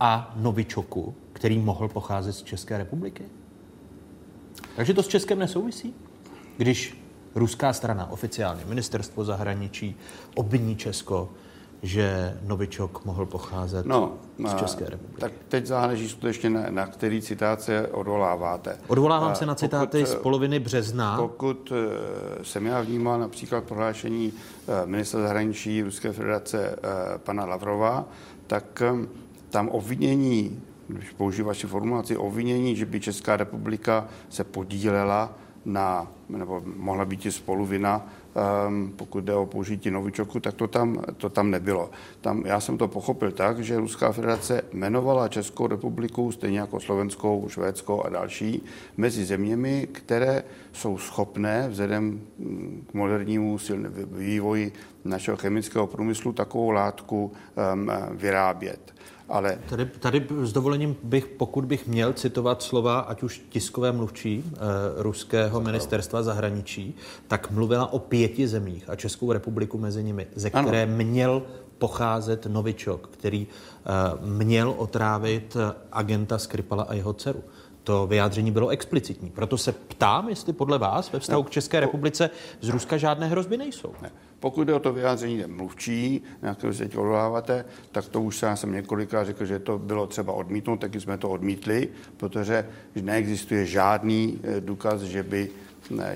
a 0.00 0.32
novičoku, 0.36 1.14
který 1.32 1.58
mohl 1.58 1.88
pocházet 1.88 2.32
z 2.32 2.42
České 2.42 2.78
republiky? 2.78 3.22
Takže 4.76 4.94
to 4.94 5.02
s 5.02 5.08
Českem 5.08 5.38
nesouvisí? 5.38 5.94
Když 6.56 7.02
ruská 7.34 7.72
strana, 7.72 8.10
oficiálně 8.10 8.64
ministerstvo 8.64 9.24
zahraničí, 9.24 9.96
obviní 10.34 10.76
Česko, 10.76 11.30
že 11.82 12.38
Novičok 12.42 13.04
mohl 13.04 13.26
pocházet 13.26 13.86
no, 13.86 14.12
z 14.48 14.54
České 14.54 14.84
republiky. 14.84 15.20
Tak 15.20 15.32
teď 15.48 15.66
záleží 15.66 16.08
skutečně 16.08 16.50
na, 16.50 16.70
na 16.70 16.86
který 16.86 17.22
citáce 17.22 17.88
odvoláváte. 17.88 18.78
Odvolávám 18.86 19.34
se 19.34 19.46
na 19.46 19.54
citáty 19.54 19.98
pokud, 19.98 20.12
z 20.12 20.14
poloviny 20.14 20.60
března. 20.60 21.16
Pokud 21.16 21.72
eh, 21.72 22.44
jsem 22.44 22.66
já 22.66 22.80
vnímal 22.80 23.20
například 23.20 23.64
prohlášení 23.64 24.32
eh, 24.32 24.86
ministra 24.86 25.20
zahraničí 25.20 25.82
Ruské 25.82 26.12
federace 26.12 26.70
eh, 26.70 27.18
pana 27.18 27.44
Lavrova, 27.44 28.04
tak 28.46 28.82
tam 29.50 29.68
obvinění, 29.68 30.62
když 30.88 31.10
použiju 31.10 31.46
vaši 31.46 31.66
formulaci, 31.66 32.16
obvinění, 32.16 32.76
že 32.76 32.86
by 32.86 33.00
Česká 33.00 33.36
republika 33.36 34.08
se 34.28 34.44
podílela 34.44 35.32
na, 35.64 36.06
nebo 36.28 36.62
mohla 36.76 37.04
být 37.04 37.26
i 37.26 37.32
spoluvina 37.32 38.06
um, 38.68 38.92
pokud 38.96 39.24
jde 39.24 39.34
o 39.34 39.46
použití 39.46 39.90
novičoku, 39.90 40.40
tak 40.40 40.54
to 40.54 40.68
tam, 40.68 41.02
to 41.16 41.30
tam 41.30 41.50
nebylo. 41.50 41.90
Tam, 42.20 42.42
já 42.46 42.60
jsem 42.60 42.78
to 42.78 42.88
pochopil 42.88 43.32
tak, 43.32 43.60
že 43.60 43.78
Ruská 43.78 44.12
federace 44.12 44.62
jmenovala 44.72 45.28
Českou 45.28 45.66
republiku, 45.66 46.32
stejně 46.32 46.60
jako 46.60 46.80
Slovenskou, 46.80 47.48
Švédskou 47.48 48.02
a 48.02 48.08
další, 48.08 48.64
mezi 48.96 49.24
zeměmi, 49.24 49.88
které 49.92 50.44
jsou 50.72 50.98
schopné 50.98 51.68
vzhledem 51.68 52.20
k 52.86 52.94
modernímu 52.94 53.58
vývoji 54.10 54.72
našeho 55.04 55.36
chemického 55.36 55.86
průmyslu 55.86 56.32
takovou 56.32 56.70
látku 56.70 57.32
um, 57.74 57.90
vyrábět. 58.10 58.94
Ale... 59.32 59.58
Tady, 59.68 59.86
tady 59.86 60.26
s 60.42 60.52
dovolením 60.52 60.96
bych, 61.02 61.26
pokud 61.26 61.64
bych 61.64 61.86
měl 61.86 62.12
citovat 62.12 62.62
slova, 62.62 63.00
ať 63.00 63.22
už 63.22 63.42
tiskové 63.48 63.92
mluvčí 63.92 64.44
eh, 64.46 64.58
ruského 64.96 65.60
ministerstva 65.60 66.22
zahraničí, 66.22 66.94
tak 67.28 67.50
mluvila 67.50 67.92
o 67.92 67.98
pěti 67.98 68.48
zemích 68.48 68.90
a 68.90 68.96
Českou 68.96 69.32
republiku 69.32 69.78
mezi 69.78 70.04
nimi, 70.04 70.26
ze 70.34 70.50
které 70.50 70.82
ano. 70.82 70.96
měl 70.96 71.42
pocházet 71.78 72.46
novičok, 72.46 73.08
který 73.12 73.46
eh, 73.46 73.88
měl 74.26 74.74
otrávit 74.76 75.56
agenta 75.92 76.38
Skripala 76.38 76.82
a 76.82 76.94
jeho 76.94 77.12
dceru. 77.12 77.42
To 77.84 78.06
vyjádření 78.06 78.50
bylo 78.50 78.68
explicitní. 78.68 79.30
Proto 79.30 79.58
se 79.58 79.72
ptám, 79.72 80.28
jestli 80.28 80.52
podle 80.52 80.78
vás 80.78 81.12
ve 81.12 81.18
vztahu 81.18 81.42
k 81.42 81.50
České 81.50 81.80
republice 81.80 82.30
z 82.60 82.68
Ruska 82.68 82.96
žádné 82.96 83.26
hrozby 83.26 83.56
nejsou. 83.56 83.94
Ne. 84.02 84.10
Pokud 84.42 84.64
jde 84.64 84.74
o 84.74 84.78
to 84.78 84.92
vyjádření 84.92 85.44
mluvčí, 85.46 86.22
na 86.42 86.54
které 86.54 86.74
se 86.74 86.82
teď 86.84 86.96
odvoláváte, 86.96 87.64
tak 87.92 88.08
to 88.08 88.22
už 88.22 88.42
já 88.42 88.56
jsem 88.56 88.72
několikrát 88.72 89.24
řekl, 89.24 89.44
že 89.44 89.58
to 89.58 89.78
bylo 89.78 90.06
třeba 90.06 90.32
odmítnout, 90.32 90.76
taky 90.76 91.00
jsme 91.00 91.18
to 91.18 91.30
odmítli, 91.30 91.88
protože 92.16 92.68
neexistuje 93.02 93.66
žádný 93.66 94.40
eh, 94.42 94.60
důkaz, 94.60 95.00
že 95.00 95.22
by 95.22 95.50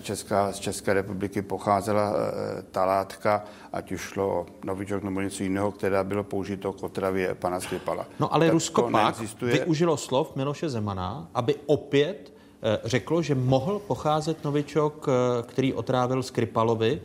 Česká, 0.03 0.53
z 0.53 0.59
České 0.59 0.95
republiky 0.95 1.43
pocházela 1.43 2.13
eh, 2.15 2.63
ta 2.71 2.85
látka, 2.85 3.45
ať 3.73 3.93
už 3.93 4.01
šlo 4.01 4.27
o 4.27 4.47
novičok 4.65 5.03
nebo 5.03 5.21
něco 5.21 5.43
jiného, 5.43 5.73
která 5.73 6.05
bylo 6.05 6.25
použito 6.25 6.73
k 6.73 6.83
otravě 6.83 7.35
pana 7.35 7.61
Skripala. 7.61 8.07
No 8.21 8.35
ale 8.35 8.47
tak 8.47 8.53
Rusko 8.53 8.83
pak 8.83 8.93
neexistuje. 8.93 9.53
využilo 9.53 9.97
slov 9.97 10.37
Miloše 10.37 10.69
Zemana, 10.69 11.29
aby 11.35 11.55
opět 11.67 12.33
eh, 12.63 12.79
řeklo, 12.85 13.23
že 13.23 13.35
mohl 13.35 13.79
pocházet 13.79 14.45
novičok, 14.45 15.07
který 15.47 15.75
otrávil 15.75 16.23
Skripalovi, 16.23 17.01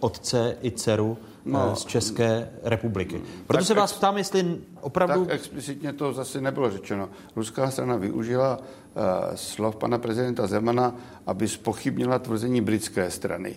otce 0.00 0.56
i 0.62 0.70
dceru 0.70 1.18
no, 1.44 1.76
z 1.76 1.84
České 1.84 2.48
republiky. 2.62 3.20
Proto 3.46 3.64
se 3.64 3.74
vás 3.74 3.92
ptám, 3.92 4.18
jestli 4.18 4.56
opravdu... 4.80 5.24
Tak 5.24 5.34
explicitně 5.34 5.92
to 5.92 6.12
zase 6.12 6.40
nebylo 6.40 6.70
řečeno. 6.70 7.08
Ruská 7.36 7.70
strana 7.70 7.96
využila 7.96 8.58
uh, 8.58 9.02
slov 9.34 9.76
pana 9.76 9.98
prezidenta 9.98 10.46
Zemana, 10.46 10.94
aby 11.26 11.48
spochybnila 11.48 12.18
tvrzení 12.18 12.60
britské 12.60 13.10
strany. 13.10 13.56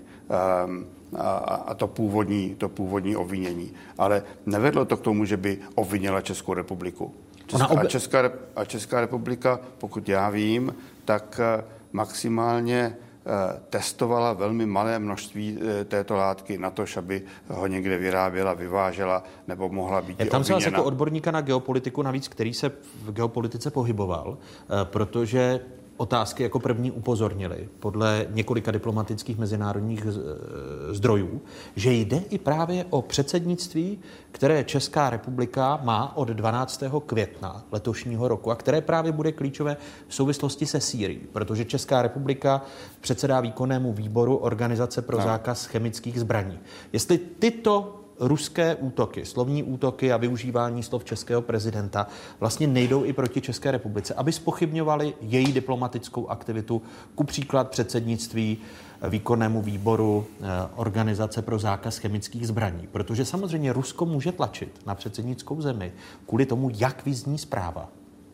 Um, 0.65 0.85
a, 1.17 1.31
a 1.37 1.73
to, 1.73 1.87
původní, 1.87 2.55
to 2.55 2.69
původní 2.69 3.15
obvinění. 3.15 3.73
Ale 3.97 4.23
nevedlo 4.45 4.85
to 4.85 4.97
k 4.97 5.01
tomu, 5.01 5.25
že 5.25 5.37
by 5.37 5.57
obvinila 5.75 6.21
Českou 6.21 6.53
republiku. 6.53 7.13
Česká, 7.47 7.67
ob... 7.67 7.79
a, 7.79 7.85
Česká, 7.85 8.31
a 8.55 8.65
Česká 8.65 9.01
republika, 9.01 9.59
pokud 9.77 10.09
já 10.09 10.29
vím, 10.29 10.75
tak 11.05 11.39
maximálně 11.93 12.95
Eh, 12.95 13.10
testovala 13.69 14.33
velmi 14.33 14.65
malé 14.65 14.99
množství 14.99 15.57
eh, 15.61 15.85
této 15.85 16.15
látky 16.15 16.57
na 16.57 16.69
to, 16.69 16.85
aby 16.97 17.21
ho 17.47 17.67
někde 17.67 17.97
vyráběla, 17.97 18.53
vyvážela 18.53 19.23
nebo 19.47 19.69
mohla 19.69 20.01
být 20.01 20.19
Já 20.19 20.25
tam 20.25 20.43
se 20.43 20.53
vás 20.53 20.65
jako 20.65 20.83
odborníka 20.83 21.31
na 21.31 21.41
geopolitiku, 21.41 22.01
navíc 22.01 22.27
který 22.27 22.53
se 22.53 22.69
v 23.03 23.11
geopolitice 23.11 23.71
pohyboval, 23.71 24.37
eh, 24.37 24.85
protože 24.85 25.59
otázky 26.01 26.43
jako 26.43 26.59
první 26.59 26.91
upozornili 26.91 27.69
podle 27.79 28.25
několika 28.29 28.71
diplomatických 28.71 29.37
mezinárodních 29.37 30.07
zdrojů, 30.89 31.41
že 31.75 31.93
jde 31.93 32.21
i 32.29 32.37
právě 32.37 32.85
o 32.89 33.01
předsednictví, 33.01 33.99
které 34.31 34.63
Česká 34.63 35.09
republika 35.09 35.79
má 35.83 36.17
od 36.17 36.27
12. 36.27 36.83
května 37.05 37.63
letošního 37.71 38.27
roku 38.27 38.51
a 38.51 38.55
které 38.55 38.81
právě 38.81 39.11
bude 39.11 39.31
klíčové 39.31 39.77
v 40.07 40.15
souvislosti 40.15 40.65
se 40.65 40.79
Sýrií, 40.79 41.19
protože 41.31 41.65
Česká 41.65 42.01
republika 42.01 42.61
předsedá 43.01 43.41
výkonnému 43.41 43.93
výboru 43.93 44.37
Organizace 44.37 45.01
pro 45.01 45.17
zákaz 45.21 45.65
chemických 45.65 46.19
zbraní. 46.19 46.59
Jestli 46.93 47.17
tyto 47.17 48.00
ruské 48.21 48.75
útoky, 48.75 49.25
slovní 49.25 49.63
útoky 49.63 50.13
a 50.13 50.17
využívání 50.17 50.83
slov 50.83 51.03
českého 51.03 51.41
prezidenta 51.41 52.07
vlastně 52.39 52.67
nejdou 52.67 53.05
i 53.05 53.13
proti 53.13 53.41
České 53.41 53.71
republice, 53.71 54.13
aby 54.13 54.31
spochybňovali 54.31 55.13
její 55.21 55.53
diplomatickou 55.53 56.27
aktivitu, 56.27 56.81
ku 57.15 57.23
příklad 57.23 57.69
předsednictví 57.69 58.57
výkonnému 59.09 59.61
výboru 59.61 60.25
eh, 60.25 60.45
Organizace 60.75 61.41
pro 61.41 61.59
zákaz 61.59 61.97
chemických 61.97 62.47
zbraní. 62.47 62.87
Protože 62.91 63.25
samozřejmě 63.25 63.73
Rusko 63.73 64.05
může 64.05 64.31
tlačit 64.31 64.79
na 64.85 64.95
předsednickou 64.95 65.61
zemi 65.61 65.93
kvůli 66.27 66.45
tomu, 66.45 66.71
jak 66.73 67.05
vyzní 67.05 67.37
zpráva 67.37 67.89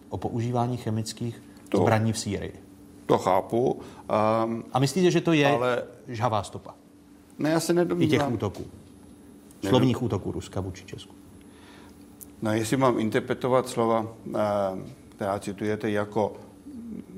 o 0.10 0.18
používání 0.18 0.78
chemických 0.78 1.44
to, 1.70 1.78
zbraní 1.78 2.14
v 2.14 2.20
Sýrii. 2.20 2.54
To 3.06 3.18
chápu. 3.18 3.72
Um, 3.72 4.64
a 4.74 4.80
myslíte, 4.80 5.12
že 5.12 5.22
to 5.22 5.34
je 5.34 5.48
ale... 5.48 5.84
žhavá 6.08 6.44
stopa? 6.44 6.74
Ne, 7.40 7.50
já 7.50 7.60
se 7.60 7.74
nedomnívám. 7.74 8.14
I 8.14 8.18
těch 8.18 8.34
útoků 8.34 8.64
slovních 9.66 10.02
útoků 10.02 10.32
Ruska 10.32 10.62
vůči 10.62 10.86
Česku. 10.86 11.16
No, 12.42 12.54
jestli 12.54 12.78
mám 12.78 13.00
interpretovat 13.00 13.70
slova, 13.70 14.08
eh, 14.28 14.40
která 15.10 15.40
citujete 15.40 15.92
jako 15.92 16.34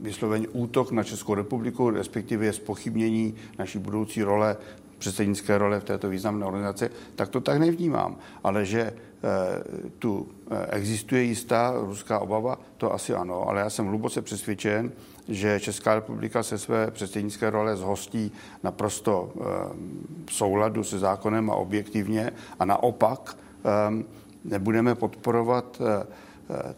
vyslovený 0.02 0.48
útok 0.48 0.92
na 0.92 1.04
Českou 1.04 1.34
republiku, 1.34 1.90
respektive 1.90 2.54
spochybnění 2.54 3.36
naší 3.60 3.80
budoucí 3.80 4.24
role, 4.24 4.58
předsednické 4.98 5.58
role 5.58 5.80
v 5.80 5.84
této 5.84 6.10
významné 6.10 6.46
organizaci, 6.46 6.90
tak 7.16 7.30
to 7.30 7.42
tak 7.42 7.60
nevnímám. 7.60 8.16
Ale 8.44 8.66
že 8.66 8.82
e, 8.82 8.94
tu 10.00 10.28
e, 10.52 10.66
existuje 10.66 11.24
jistá 11.24 11.74
ruská 11.80 12.20
obava, 12.20 12.60
to 12.78 12.94
asi 12.94 13.14
ano, 13.14 13.50
ale 13.50 13.62
já 13.62 13.70
jsem 13.70 13.88
hluboce 13.88 14.22
přesvědčen, 14.22 14.92
že 15.30 15.60
Česká 15.60 15.96
republika 15.96 16.44
se 16.44 16.58
své 16.58 16.92
předsednické 16.92 17.50
role 17.50 17.78
zhostí 17.78 18.32
naprosto 18.64 19.32
eh, 19.36 19.44
v 20.26 20.34
souladu 20.34 20.84
se 20.84 21.00
zákonem 21.00 21.50
a 21.50 21.56
objektivně 21.56 22.32
a 22.60 22.66
naopak 22.66 23.38
eh, 23.66 23.70
nebudeme 24.44 24.96
podporovat 24.96 25.82
eh, 25.82 26.06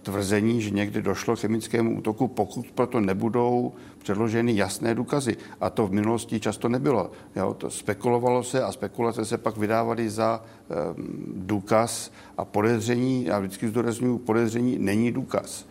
tvrzení, 0.01 0.61
že 0.61 0.69
někdy 0.69 1.01
došlo 1.01 1.35
k 1.35 1.39
chemickému 1.39 1.97
útoku, 1.97 2.27
pokud 2.27 2.71
proto 2.71 2.99
nebudou 2.99 3.73
předloženy 3.97 4.55
jasné 4.55 4.95
důkazy. 4.95 5.37
A 5.61 5.69
to 5.69 5.87
v 5.87 5.91
minulosti 5.91 6.39
často 6.39 6.69
nebylo. 6.69 7.11
Jo, 7.35 7.53
to 7.53 7.69
spekulovalo 7.69 8.43
se 8.43 8.63
a 8.63 8.71
spekulace 8.71 9.25
se 9.25 9.37
pak 9.37 9.57
vydávaly 9.57 10.09
za 10.09 10.43
um, 10.43 11.23
důkaz 11.35 12.11
a 12.37 12.45
podezření, 12.45 13.25
já 13.25 13.39
vždycky 13.39 13.67
zdůraznuju, 13.67 14.17
podezření 14.17 14.79
není 14.79 15.11
důkaz. 15.11 15.65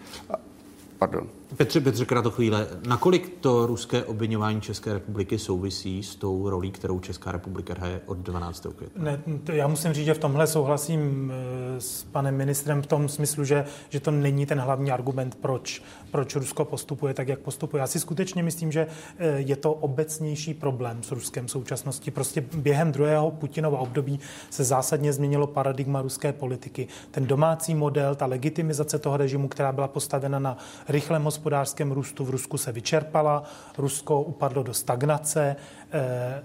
Pardon. 0.99 1.40
Petře, 1.57 1.81
Petře, 1.81 2.05
krátko 2.05 2.31
chvíle. 2.31 2.67
Nakolik 2.89 3.37
to 3.41 3.67
ruské 3.67 4.05
obvinování 4.05 4.61
České 4.61 4.93
republiky 4.93 5.39
souvisí 5.39 6.03
s 6.03 6.15
tou 6.15 6.51
rolí, 6.51 6.71
kterou 6.71 7.01
Česká 7.01 7.33
republika 7.33 7.75
hraje 7.75 8.01
od 8.07 8.19
12. 8.19 8.67
května? 8.77 9.05
Ne, 9.05 9.21
to 9.45 9.53
já 9.53 9.69
musím 9.69 9.93
říct, 9.93 10.05
že 10.05 10.15
v 10.15 10.19
tomhle 10.19 10.47
souhlasím 10.47 11.33
eh, 11.77 11.81
s 11.81 12.05
panem 12.05 12.37
ministrem 12.37 12.83
v 12.83 12.87
tom 12.87 13.09
smyslu, 13.09 13.45
že, 13.45 13.65
že 13.89 14.01
to 14.01 14.11
není 14.11 14.47
ten 14.47 14.61
hlavní 14.61 14.91
argument, 14.91 15.35
proč, 15.41 15.83
proč 16.11 16.37
Rusko 16.37 16.65
postupuje 16.65 17.15
tak, 17.15 17.29
jak 17.29 17.39
postupuje. 17.39 17.81
Já 17.81 17.87
si 17.87 18.01
skutečně 18.01 18.43
myslím, 18.43 18.73
že 18.73 18.87
eh, 19.19 19.27
je 19.39 19.57
to 19.57 19.73
obecnější 19.73 20.55
problém 20.55 21.03
s 21.03 21.13
Ruskem 21.13 21.47
v 21.47 21.51
současnosti. 21.51 22.11
Prostě 22.11 22.45
během 22.57 22.93
druhého 22.93 23.31
Putinova 23.31 23.79
období 23.79 24.21
se 24.51 24.65
zásadně 24.65 25.13
změnilo 25.13 25.47
paradigma 25.47 26.03
ruské 26.03 26.33
politiky. 26.33 26.89
Ten 27.11 27.27
domácí 27.27 27.75
model, 27.75 28.15
ta 28.15 28.27
legitimizace 28.27 28.99
toho 28.99 29.17
režimu, 29.17 29.49
která 29.49 29.73
byla 29.73 29.89
postavena 29.89 30.39
na 30.39 30.57
rychlém 30.89 31.23
hospodářském 31.41 31.93
růstu 31.93 32.25
v 32.25 32.31
Rusku 32.31 32.59
se 32.59 32.73
vyčerpala, 32.73 33.43
Rusko 33.79 34.23
upadlo 34.23 34.63
do 34.63 34.75
stagnace 34.75 35.57
eh, 35.93 36.43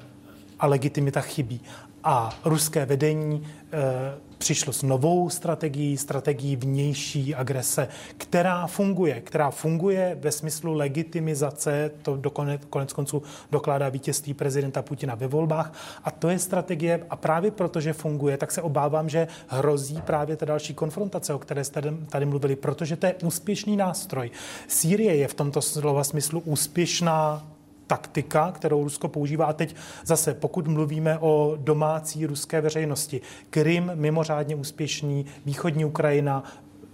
a 0.59 0.67
legitimita 0.67 1.21
chybí. 1.21 1.61
A 2.07 2.39
ruské 2.45 2.85
vedení 2.85 3.43
eh, 3.43 4.25
přišlo 4.37 4.73
s 4.73 4.83
novou 4.83 5.29
strategií, 5.29 5.97
strategií 5.97 6.55
vnější 6.55 7.35
agrese, 7.35 7.87
která 8.17 8.67
funguje, 8.67 9.21
která 9.21 9.51
funguje 9.51 10.17
ve 10.19 10.31
smyslu 10.31 10.73
legitimizace, 10.73 11.91
to 12.01 12.17
dokonec, 12.17 12.61
konec 12.69 12.93
konců 12.93 13.23
dokládá 13.51 13.89
vítězství 13.89 14.33
prezidenta 14.33 14.81
Putina 14.81 15.15
ve 15.15 15.27
volbách 15.27 15.99
a 16.03 16.11
to 16.11 16.29
je 16.29 16.39
strategie 16.39 17.05
a 17.09 17.15
právě 17.15 17.51
protože 17.51 17.93
funguje, 17.93 18.37
tak 18.37 18.51
se 18.51 18.61
obávám, 18.61 19.09
že 19.09 19.27
hrozí 19.47 20.01
právě 20.01 20.35
ta 20.35 20.45
další 20.45 20.73
konfrontace, 20.73 21.33
o 21.33 21.39
které 21.39 21.63
jste 21.63 21.81
tady 22.09 22.25
mluvili, 22.25 22.55
protože 22.55 22.95
to 22.95 23.05
je 23.05 23.15
úspěšný 23.23 23.77
nástroj. 23.77 24.31
Sýrie 24.67 25.15
je 25.15 25.27
v 25.27 25.33
tomto 25.33 25.61
slova 25.61 26.03
smyslu 26.03 26.39
úspěšná 26.39 27.54
taktika, 27.87 28.51
kterou 28.51 28.83
Rusko 28.83 29.07
používá. 29.07 29.45
A 29.45 29.53
teď 29.53 29.75
zase, 30.05 30.33
pokud 30.33 30.67
mluvíme 30.67 31.19
o 31.19 31.57
domácí 31.59 32.25
ruské 32.25 32.61
veřejnosti, 32.61 33.21
Krym 33.49 33.91
mimořádně 33.95 34.55
úspěšný, 34.55 35.25
východní 35.45 35.85
Ukrajina, 35.85 36.43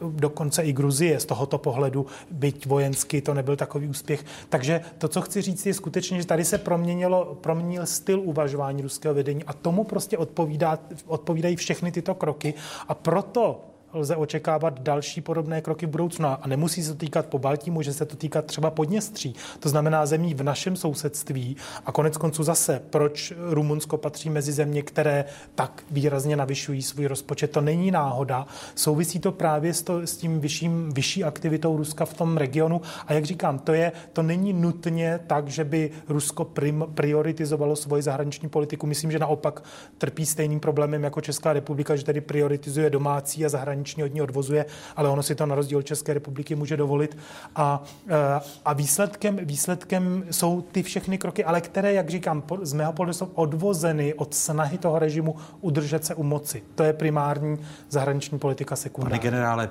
dokonce 0.10 0.64
i 0.64 0.74
Gruzie 0.74 1.20
z 1.20 1.26
tohoto 1.26 1.58
pohledu, 1.58 2.06
byť 2.32 2.66
vojensky 2.66 3.22
to 3.22 3.34
nebyl 3.34 3.56
takový 3.56 3.88
úspěch. 3.88 4.26
Takže 4.50 4.82
to, 4.98 5.08
co 5.08 5.22
chci 5.22 5.42
říct, 5.42 5.66
je 5.66 5.74
skutečně, 5.74 6.18
že 6.22 6.28
tady 6.28 6.46
se 6.46 6.58
proměnilo, 6.58 7.38
proměnil 7.42 7.86
styl 7.86 8.20
uvažování 8.20 8.82
ruského 8.82 9.16
vedení 9.16 9.44
a 9.44 9.54
tomu 9.54 9.84
prostě 9.84 10.18
odpovídá, 10.18 10.80
odpovídají 11.06 11.56
všechny 11.56 11.92
tyto 11.92 12.16
kroky 12.16 12.54
a 12.88 12.94
proto 12.94 13.71
lze 13.94 14.16
očekávat 14.16 14.80
další 14.80 15.22
podobné 15.22 15.62
kroky 15.62 15.86
v 15.86 15.90
budoucnu. 15.90 16.28
A 16.28 16.42
nemusí 16.48 16.84
se 16.84 16.90
to 16.90 16.98
týkat 16.98 17.26
po 17.26 17.40
Baltí, 17.40 17.72
může 17.72 17.94
se 17.94 18.06
to 18.06 18.16
týkat 18.16 18.46
třeba 18.46 18.72
Podněstří. 18.72 19.36
To 19.60 19.70
znamená 19.70 20.06
zemí 20.06 20.34
v 20.34 20.44
našem 20.44 20.76
sousedství. 20.76 21.58
A 21.86 21.92
konec 21.92 22.18
konců 22.18 22.44
zase, 22.44 22.82
proč 22.90 23.34
Rumunsko 23.38 23.98
patří 23.98 24.30
mezi 24.30 24.52
země, 24.52 24.82
které 24.82 25.26
tak 25.56 25.84
výrazně 25.92 26.36
navyšují 26.36 26.82
svůj 26.82 27.06
rozpočet. 27.06 27.52
To 27.52 27.62
není 27.62 27.92
náhoda. 27.92 28.48
Souvisí 28.76 29.20
to 29.20 29.32
právě 29.32 29.74
s, 29.74 29.82
to, 29.82 30.02
s 30.08 30.18
tím 30.18 30.40
vyšším, 30.40 30.90
vyšší 30.94 31.24
aktivitou 31.24 31.78
Ruska 31.78 32.06
v 32.06 32.14
tom 32.14 32.38
regionu. 32.38 32.82
A 33.08 33.14
jak 33.14 33.26
říkám, 33.26 33.60
to, 33.60 33.74
je, 33.74 33.92
to 34.14 34.24
není 34.24 34.54
nutně 34.54 35.20
tak, 35.28 35.48
že 35.48 35.64
by 35.64 35.92
Rusko 36.10 36.46
prim, 36.46 36.86
prioritizovalo 36.94 37.76
svoji 37.76 38.04
zahraniční 38.04 38.50
politiku. 38.50 38.88
Myslím, 38.88 39.12
že 39.12 39.20
naopak 39.20 39.64
trpí 39.98 40.26
stejným 40.26 40.60
problémem 40.60 41.04
jako 41.04 41.22
Česká 41.22 41.54
republika, 41.54 41.96
že 41.96 42.04
tedy 42.04 42.22
prioritizuje 42.22 42.90
domácí 42.90 43.46
a 43.46 43.50
zahraniční 43.50 43.81
od 44.04 44.14
ní 44.14 44.22
odvozuje, 44.22 44.66
ale 44.96 45.10
ono 45.10 45.24
si 45.24 45.36
to 45.36 45.46
na 45.46 45.56
rozdíl 45.56 45.78
od 45.78 45.86
České 45.86 46.14
republiky 46.14 46.56
může 46.56 46.78
dovolit. 46.78 47.18
A, 47.56 47.84
eh, 48.08 48.42
a 48.66 48.74
výsledkem, 48.74 49.40
výsledkem 49.42 50.24
jsou 50.32 50.62
ty 50.62 50.84
všechny 50.84 51.18
kroky, 51.18 51.46
ale 51.46 51.62
které, 51.62 51.94
jak 51.94 52.10
říkám, 52.10 52.44
z 52.62 52.74
mého 52.74 52.94
pohledu 52.94 53.14
jsou 53.14 53.26
odvozeny 53.26 54.14
od 54.14 54.34
snahy 54.34 54.78
toho 54.78 55.00
režimu 55.00 55.36
udržet 55.62 56.06
se 56.06 56.16
u 56.16 56.24
moci. 56.24 56.64
To 56.76 56.84
je 56.84 56.94
primární 56.94 57.58
zahraniční 57.90 58.40
politika 58.40 58.76
sekundární. 58.76 59.20
Pane 59.20 59.32
generále, 59.32 59.70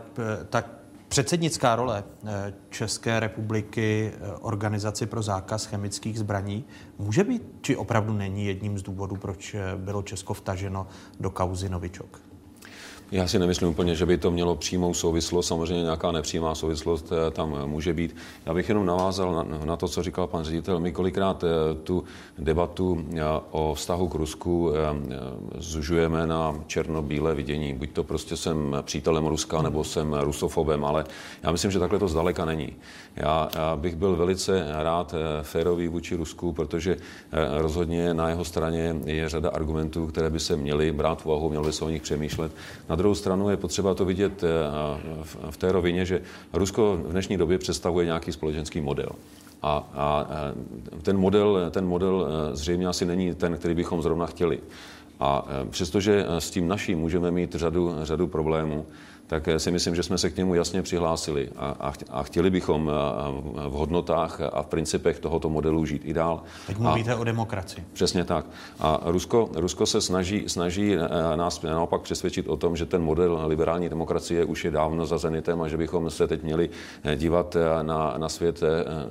tak 0.50 0.80
Předsednická 1.11 1.76
role 1.76 2.04
eh, 2.26 2.52
České 2.70 3.20
republiky 3.20 4.12
eh, 4.14 4.32
organizaci 4.40 5.06
pro 5.06 5.22
zákaz 5.22 5.64
chemických 5.64 6.18
zbraní 6.18 6.64
může 6.98 7.24
být, 7.24 7.42
či 7.61 7.76
opravdu 7.76 8.12
není 8.12 8.46
jedním 8.46 8.78
z 8.78 8.82
důvodů, 8.82 9.16
proč 9.16 9.56
bylo 9.76 10.02
Česko 10.02 10.34
vtaženo 10.34 10.86
do 11.20 11.30
kauzy 11.30 11.68
Novičok? 11.68 12.30
Já 13.12 13.26
si 13.26 13.38
nemyslím 13.38 13.68
úplně, 13.68 13.94
že 13.94 14.06
by 14.06 14.18
to 14.18 14.30
mělo 14.30 14.56
přímou 14.56 14.94
souvislost. 14.94 15.46
Samozřejmě 15.46 15.82
nějaká 15.82 16.12
nepřímá 16.12 16.54
souvislost 16.54 17.12
eh, 17.12 17.30
tam 17.30 17.56
eh, 17.62 17.66
může 17.66 17.92
být. 17.92 18.16
Já 18.46 18.54
bych 18.54 18.68
jenom 18.68 18.86
navázal 18.86 19.32
na, 19.32 19.64
na 19.64 19.76
to, 19.76 19.88
co 19.88 20.02
říkal 20.02 20.26
pan 20.26 20.44
ředitel. 20.44 20.80
My 20.80 20.92
kolikrát 20.92 21.44
eh, 21.44 21.74
tu 21.74 22.04
debatu 22.38 23.04
o 23.50 23.74
vztahu 23.74 24.08
k 24.08 24.14
Rusku 24.14 24.72
zužujeme 25.58 26.26
na 26.26 26.61
černobílé 26.66 27.34
vidění. 27.34 27.74
Buď 27.74 27.90
to 27.90 28.04
prostě 28.04 28.36
jsem 28.36 28.76
přítelem 28.82 29.26
Ruska, 29.26 29.62
nebo 29.62 29.84
jsem 29.84 30.14
rusofobem, 30.14 30.84
ale 30.84 31.04
já 31.42 31.52
myslím, 31.52 31.70
že 31.70 31.78
takhle 31.78 31.98
to 31.98 32.08
zdaleka 32.08 32.44
není. 32.44 32.72
Já, 33.16 33.48
bych 33.76 33.96
byl 33.96 34.16
velice 34.16 34.66
rád 34.82 35.14
férový 35.42 35.88
vůči 35.88 36.16
Rusku, 36.16 36.52
protože 36.52 36.96
rozhodně 37.58 38.14
na 38.14 38.28
jeho 38.28 38.44
straně 38.44 38.96
je 39.04 39.28
řada 39.28 39.50
argumentů, 39.50 40.06
které 40.06 40.30
by 40.30 40.40
se 40.40 40.56
měly 40.56 40.92
brát 40.92 41.22
v 41.22 41.26
úvahu, 41.26 41.48
mělo 41.48 41.64
by 41.64 41.72
se 41.72 41.84
o 41.84 41.88
nich 41.88 42.02
přemýšlet. 42.02 42.52
Na 42.88 42.96
druhou 43.01 43.14
stranu 43.14 43.51
je 43.51 43.57
potřeba 43.57 43.94
to 43.94 44.05
vidět 44.05 44.44
eh, 44.44 44.48
v 45.51 45.57
té 45.57 45.72
rovině, 45.72 46.05
že 46.05 46.22
Rusko 46.53 47.01
v 47.05 47.11
dnešní 47.11 47.36
době 47.36 47.59
představuje 47.59 48.07
nějaký 48.07 48.32
společenský 48.32 48.80
model. 48.80 49.09
A, 49.62 49.88
a 49.94 50.26
ten, 51.03 51.18
model, 51.18 51.70
ten 51.70 51.86
model 51.86 52.28
eh, 52.28 52.57
zřejmě 52.57 52.86
asi 52.86 53.05
není 53.05 53.34
ten, 53.34 53.57
který 53.57 53.74
bychom 53.74 54.03
zrovna 54.03 54.26
chtěli. 54.26 54.61
A 55.20 55.46
eh, 55.48 55.70
přestože 55.70 56.26
s 56.38 56.51
tím 56.51 56.68
naším 56.68 56.98
můžeme 56.98 57.30
mít 57.30 57.55
řadu, 57.55 57.94
řadu 58.03 58.26
problémů, 58.26 58.86
tak 59.31 59.49
si 59.57 59.70
myslím, 59.70 59.95
že 59.95 60.03
jsme 60.03 60.18
se 60.18 60.31
k 60.31 60.37
němu 60.37 60.55
jasně 60.55 60.83
přihlásili 60.83 61.49
a, 61.57 61.93
a 62.11 62.22
chtěli 62.22 62.51
bychom 62.51 62.91
v 63.68 63.72
hodnotách 63.72 64.41
a 64.53 64.62
v 64.62 64.66
principech 64.66 65.18
tohoto 65.18 65.49
modelu 65.49 65.87
žít 65.87 66.03
i 66.05 66.12
dál. 66.12 66.43
Teď 66.66 66.78
mluvíte 66.78 67.12
a, 67.12 67.16
o 67.16 67.24
demokracii. 67.24 67.85
Přesně 67.93 68.24
tak. 68.24 68.47
A 68.81 69.01
Rusko, 69.05 69.51
Rusko 69.55 69.87
se 69.87 70.01
snaží, 70.01 70.45
snaží 70.47 70.95
eh, 70.95 71.37
nás 71.37 71.62
naopak 71.62 72.01
přesvědčit 72.01 72.49
o 72.49 72.57
tom, 72.57 72.76
že 72.76 72.87
ten 72.87 73.03
model 73.03 73.43
liberální 73.47 73.89
demokracie 73.89 74.45
už 74.45 74.64
je 74.64 74.70
dávno 74.70 75.07
za 75.07 75.18
zenitem 75.18 75.62
a 75.62 75.68
že 75.68 75.76
bychom 75.76 76.11
se 76.11 76.28
teď 76.28 76.43
měli 76.43 76.70
dívat 77.16 77.57
na, 77.83 78.14
na 78.16 78.28
svět 78.28 78.61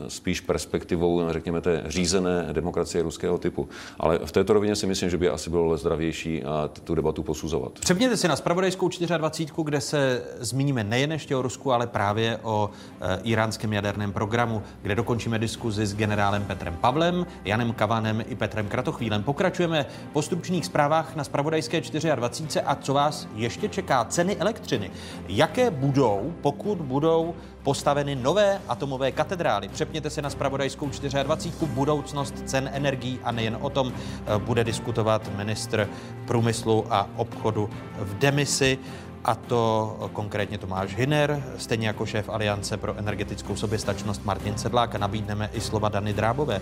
spíš 0.07 0.41
perspektivou, 0.41 1.21
řekněme, 1.29 1.61
té 1.61 1.83
řízené 1.87 2.49
demokracie 2.51 3.03
ruského 3.03 3.37
typu. 3.37 3.69
Ale 3.99 4.19
v 4.25 4.31
této 4.31 4.53
rovině 4.53 4.75
si 4.75 4.87
myslím, 4.87 5.09
že 5.09 5.17
by 5.17 5.29
asi 5.29 5.49
bylo 5.49 5.77
zdravější 5.77 6.43
tu 6.83 6.95
debatu 6.95 7.23
posuzovat. 7.23 7.71
Přepněte 7.79 8.17
si 8.17 8.27
na 8.27 8.35
spravodajskou 8.35 8.89
24, 9.17 9.63
kde 9.63 9.81
se 9.81 10.08
zmíníme 10.39 10.83
nejen 10.83 11.11
ještě 11.11 11.35
o 11.35 11.41
Rusku, 11.41 11.73
ale 11.73 11.87
právě 11.87 12.39
o 12.43 12.69
e, 13.01 13.19
iránském 13.23 13.73
jaderném 13.73 14.13
programu, 14.13 14.63
kde 14.81 14.95
dokončíme 14.95 15.39
diskuzi 15.39 15.85
s 15.85 15.95
generálem 15.95 16.43
Petrem 16.43 16.75
Pavlem, 16.75 17.25
Janem 17.45 17.73
Kavanem 17.73 18.23
i 18.27 18.35
Petrem 18.35 18.67
Kratochvílem. 18.67 19.23
Pokračujeme 19.23 19.85
po 20.13 20.21
stručných 20.21 20.65
zprávách 20.65 21.15
na 21.15 21.23
Spravodajské 21.23 21.81
24 22.15 22.61
a 22.61 22.75
co 22.75 22.93
vás 22.93 23.27
ještě 23.35 23.69
čeká? 23.69 24.05
Ceny 24.05 24.35
elektřiny. 24.35 24.91
Jaké 25.27 25.71
budou, 25.71 26.33
pokud 26.41 26.77
budou 26.77 27.35
postaveny 27.63 28.15
nové 28.15 28.61
atomové 28.67 29.11
katedrály. 29.11 29.67
Přepněte 29.67 30.09
se 30.09 30.21
na 30.21 30.29
Spravodajskou 30.29 30.89
24. 31.23 31.73
budoucnost 31.73 32.35
cen 32.45 32.69
energií 32.73 33.19
a 33.23 33.31
nejen 33.31 33.57
o 33.61 33.69
tom 33.69 33.93
e, 33.93 34.39
bude 34.39 34.63
diskutovat 34.63 35.31
ministr 35.37 35.89
průmyslu 36.27 36.85
a 36.89 37.09
obchodu 37.15 37.69
v 37.99 38.17
demisi 38.17 38.77
a 39.25 39.35
to 39.35 40.09
konkrétně 40.13 40.57
Tomáš 40.57 40.95
Hiner, 40.95 41.43
stejně 41.57 41.87
jako 41.87 42.05
šéf 42.05 42.29
Aliance 42.29 42.77
pro 42.77 42.97
energetickou 42.97 43.55
soběstačnost 43.55 44.25
Martin 44.25 44.57
Sedlák 44.57 44.95
a 44.95 44.97
nabídneme 44.97 45.49
i 45.53 45.61
slova 45.61 45.89
Dany 45.89 46.13
Drábové, 46.13 46.61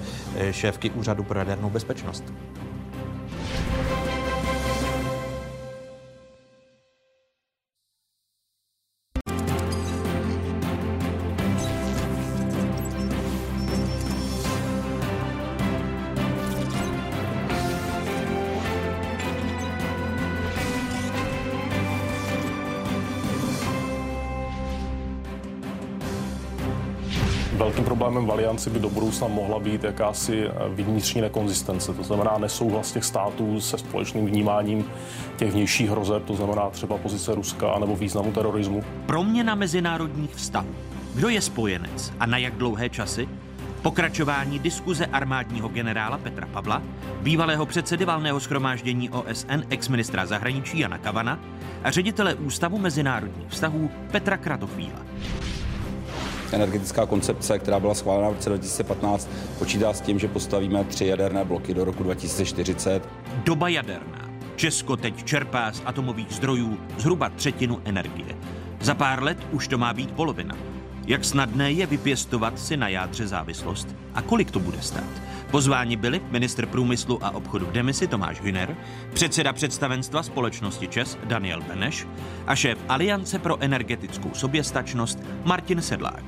šéfky 0.51 0.89
Úřadu 0.89 1.23
pro 1.23 1.39
jadernou 1.39 1.69
bezpečnost. 1.69 2.23
Alianci 28.57 28.69
by 28.69 28.79
do 28.79 28.89
budoucna 28.89 29.27
mohla 29.27 29.59
být 29.59 29.83
jakási 29.83 30.47
eh, 30.47 30.83
vnitřní 30.83 31.21
nekonzistence, 31.21 31.93
to 31.93 32.03
znamená 32.03 32.37
nesouhlas 32.37 32.91
těch 32.91 33.05
států 33.05 33.61
se 33.61 33.77
společným 33.77 34.25
vnímáním 34.25 34.85
těch 35.37 35.51
vnějších 35.51 35.89
hrozeb, 35.89 36.25
to 36.25 36.35
znamená 36.35 36.69
třeba 36.69 36.97
pozice 36.97 37.35
Ruska 37.35 37.79
nebo 37.79 37.95
významu 37.95 38.31
terorismu. 38.31 38.83
Proměna 39.05 39.55
mezinárodních 39.55 40.35
vztahů. 40.35 40.67
Kdo 41.15 41.29
je 41.29 41.41
spojenec 41.41 42.13
a 42.19 42.25
na 42.25 42.37
jak 42.37 42.55
dlouhé 42.55 42.89
časy? 42.89 43.27
Pokračování 43.81 44.59
diskuze 44.59 45.05
armádního 45.05 45.69
generála 45.69 46.17
Petra 46.17 46.47
Pavla, 46.47 46.81
bývalého 47.21 47.65
předsedy 47.65 48.05
valného 48.05 48.39
schromáždění 48.39 49.09
OSN, 49.09 49.61
ex-ministra 49.69 50.25
zahraničí 50.25 50.79
Jana 50.79 50.97
Kavana 50.97 51.39
a 51.83 51.91
ředitele 51.91 52.35
Ústavu 52.35 52.77
mezinárodních 52.77 53.49
vztahů 53.49 53.89
Petra 54.11 54.37
Kratochvíla 54.37 55.05
energetická 56.53 57.05
koncepce, 57.05 57.59
která 57.59 57.79
byla 57.79 57.93
schválena 57.93 58.29
v 58.29 58.33
roce 58.33 58.49
2015, 58.49 59.29
počítá 59.59 59.93
s 59.93 60.01
tím, 60.01 60.19
že 60.19 60.27
postavíme 60.27 60.83
tři 60.83 61.05
jaderné 61.05 61.45
bloky 61.45 61.73
do 61.73 61.85
roku 61.85 62.03
2040. 62.03 63.09
Doba 63.43 63.67
jaderná. 63.67 64.29
Česko 64.55 64.97
teď 64.97 65.23
čerpá 65.23 65.71
z 65.71 65.81
atomových 65.85 66.31
zdrojů 66.31 66.77
zhruba 66.97 67.29
třetinu 67.29 67.81
energie. 67.85 68.35
Za 68.81 68.93
pár 68.93 69.23
let 69.23 69.37
už 69.51 69.67
to 69.67 69.77
má 69.77 69.93
být 69.93 70.11
polovina. 70.11 70.55
Jak 71.07 71.25
snadné 71.25 71.71
je 71.71 71.85
vypěstovat 71.85 72.59
si 72.59 72.77
na 72.77 72.87
jádře 72.87 73.27
závislost 73.27 73.95
a 74.13 74.21
kolik 74.21 74.51
to 74.51 74.59
bude 74.59 74.81
stát? 74.81 75.21
Pozváni 75.51 75.95
byli 75.95 76.21
ministr 76.31 76.65
průmyslu 76.65 77.25
a 77.25 77.35
obchodu 77.35 77.65
v 77.65 77.71
demisi 77.71 78.07
Tomáš 78.07 78.41
Hüner, 78.41 78.75
předseda 79.13 79.53
představenstva 79.53 80.23
společnosti 80.23 80.87
ČES 80.87 81.17
Daniel 81.23 81.61
Beneš 81.61 82.07
a 82.47 82.55
šéf 82.55 82.77
Aliance 82.89 83.39
pro 83.39 83.57
energetickou 83.61 84.29
soběstačnost 84.33 85.19
Martin 85.43 85.81
Sedlák. 85.81 86.23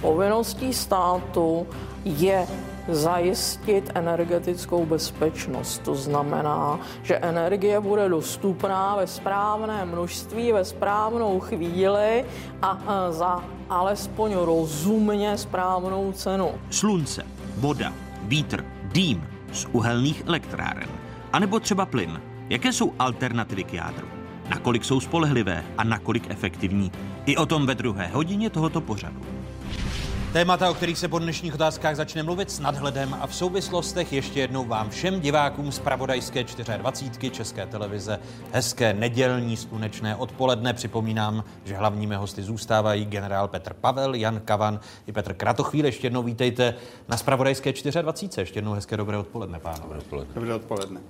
Povinností 0.00 0.72
státu 0.72 1.66
je 2.04 2.46
zajistit 2.88 3.90
energetickou 3.94 4.86
bezpečnost. 4.86 5.78
To 5.78 5.94
znamená, 5.94 6.80
že 7.02 7.16
energie 7.16 7.80
bude 7.80 8.08
dostupná 8.08 8.96
ve 8.96 9.06
správné 9.06 9.84
množství, 9.84 10.52
ve 10.52 10.64
správnou 10.64 11.40
chvíli 11.40 12.24
a 12.62 12.78
za 13.10 13.44
alespoň 13.70 14.34
rozumně 14.34 15.38
správnou 15.38 16.12
cenu. 16.12 16.50
Slunce, 16.70 17.26
voda, 17.58 17.92
vítr, 18.22 18.64
dým 18.94 19.26
z 19.52 19.66
uhelných 19.72 20.22
elektráren, 20.26 20.88
anebo 21.32 21.60
třeba 21.60 21.86
plyn. 21.86 22.20
Jaké 22.50 22.72
jsou 22.72 22.94
alternativy 22.98 23.64
k 23.64 23.74
jádru? 23.74 24.06
Nakolik 24.50 24.84
jsou 24.84 25.00
spolehlivé 25.00 25.64
a 25.78 25.84
nakolik 25.84 26.30
efektivní? 26.30 26.92
I 27.26 27.36
o 27.36 27.46
tom 27.46 27.66
ve 27.66 27.74
druhé 27.74 28.06
hodině 28.06 28.50
tohoto 28.50 28.80
pořadu. 28.80 29.20
Témata, 30.32 30.70
o 30.70 30.74
kterých 30.74 30.98
se 30.98 31.08
po 31.08 31.18
dnešních 31.18 31.54
otázkách 31.54 31.96
začne 31.96 32.22
mluvit 32.22 32.50
s 32.50 32.60
nadhledem 32.60 33.16
a 33.20 33.26
v 33.26 33.34
souvislostech 33.34 34.12
ještě 34.12 34.40
jednou 34.40 34.64
vám 34.64 34.90
všem 34.90 35.20
divákům 35.20 35.72
z 35.72 35.78
Pravodajské 35.78 36.44
24 36.44 37.30
České 37.30 37.66
televize 37.66 38.18
hezké 38.52 38.94
nedělní 38.94 39.56
slunečné 39.56 40.16
odpoledne. 40.16 40.74
Připomínám, 40.74 41.44
že 41.64 41.76
hlavními 41.76 42.14
hosty 42.14 42.42
zůstávají 42.42 43.04
generál 43.04 43.48
Petr 43.48 43.74
Pavel, 43.74 44.14
Jan 44.14 44.40
Kavan 44.44 44.80
i 45.06 45.12
Petr 45.12 45.34
Kratochvíl. 45.34 45.86
Ještě 45.86 46.06
jednou 46.06 46.22
vítejte 46.22 46.74
na 47.08 47.16
Spravodajské 47.16 47.72
24. 48.02 48.42
Ještě 48.42 48.58
jednou 48.58 48.72
hezké 48.72 48.96
dobré 48.96 49.16
odpoledne, 49.16 49.60
pánové. 49.60 49.82
Dobré 49.82 49.98
odpoledne. 49.98 50.34
Dobré 50.34 50.54
odpoledne. 50.54 51.00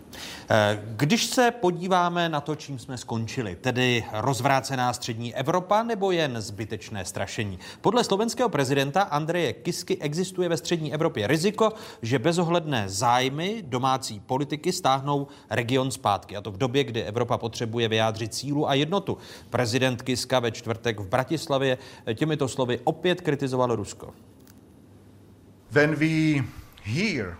Eh, 0.50 0.82
když 0.96 1.26
se 1.26 1.50
podíváme 1.50 2.28
na 2.28 2.40
to, 2.40 2.54
čím 2.54 2.78
jsme 2.78 2.98
skončili, 2.98 3.56
tedy 3.56 4.04
rozvrácená 4.12 4.92
střední 4.92 5.34
Evropa 5.34 5.82
nebo 5.82 6.10
jen 6.10 6.40
zbytečné 6.40 7.04
strašení. 7.04 7.58
Podle 7.80 8.04
slovenského 8.04 8.48
prezidenta 8.48 9.07
Andreje 9.08 9.52
Kisky 9.52 9.98
existuje 9.98 10.48
ve 10.48 10.56
střední 10.56 10.94
Evropě 10.94 11.26
riziko, 11.26 11.72
že 12.02 12.18
bezohledné 12.18 12.88
zájmy 12.88 13.62
domácí 13.66 14.20
politiky 14.20 14.72
stáhnou 14.72 15.26
region 15.50 15.90
zpátky. 15.90 16.36
A 16.36 16.40
to 16.40 16.50
v 16.50 16.56
době, 16.56 16.84
kdy 16.84 17.02
Evropa 17.02 17.38
potřebuje 17.38 17.88
vyjádřit 17.88 18.34
sílu 18.34 18.68
a 18.68 18.74
jednotu. 18.74 19.18
Prezident 19.50 20.02
Kiska 20.02 20.40
ve 20.40 20.50
čtvrtek 20.50 21.00
v 21.00 21.08
Bratislavě 21.08 21.78
těmito 22.14 22.48
slovy 22.48 22.80
opět 22.84 23.20
kritizoval 23.20 23.76
Rusko. 23.76 24.14
When 25.70 25.94
we 25.94 26.44
hear 26.82 27.36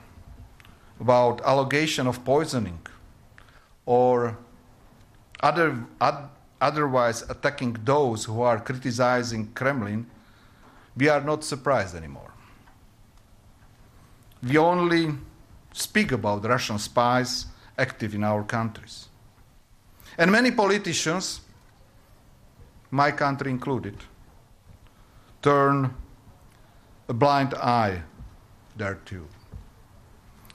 about 1.01 1.41
allegation 1.45 2.09
of 2.09 2.19
poisoning 2.19 2.91
or 3.85 4.37
other, 5.43 5.75
otherwise 6.61 7.25
attacking 7.29 7.79
those 7.85 8.27
who 8.27 8.43
are 8.43 8.61
criticizing 8.61 9.49
Kremlin, 9.55 10.07
we 10.99 11.09
are 11.09 11.21
not 11.21 11.45
surprised 11.45 11.95
anymore. 11.95 12.33
We 14.43 14.59
only 14.59 15.15
speak 15.73 16.13
about 16.13 16.45
Russian 16.45 16.79
spies 16.79 17.47
active 17.79 18.15
in 18.15 18.25
our 18.25 18.43
countries. 18.43 19.09
And 20.17 20.33
many 20.33 20.51
politicians, 20.51 21.41
my 22.91 23.13
country 23.13 23.51
included, 23.51 23.97
turn 25.41 25.95
a 27.09 27.15
blind 27.15 27.55
eye 27.55 28.03
thereto. 28.77 29.27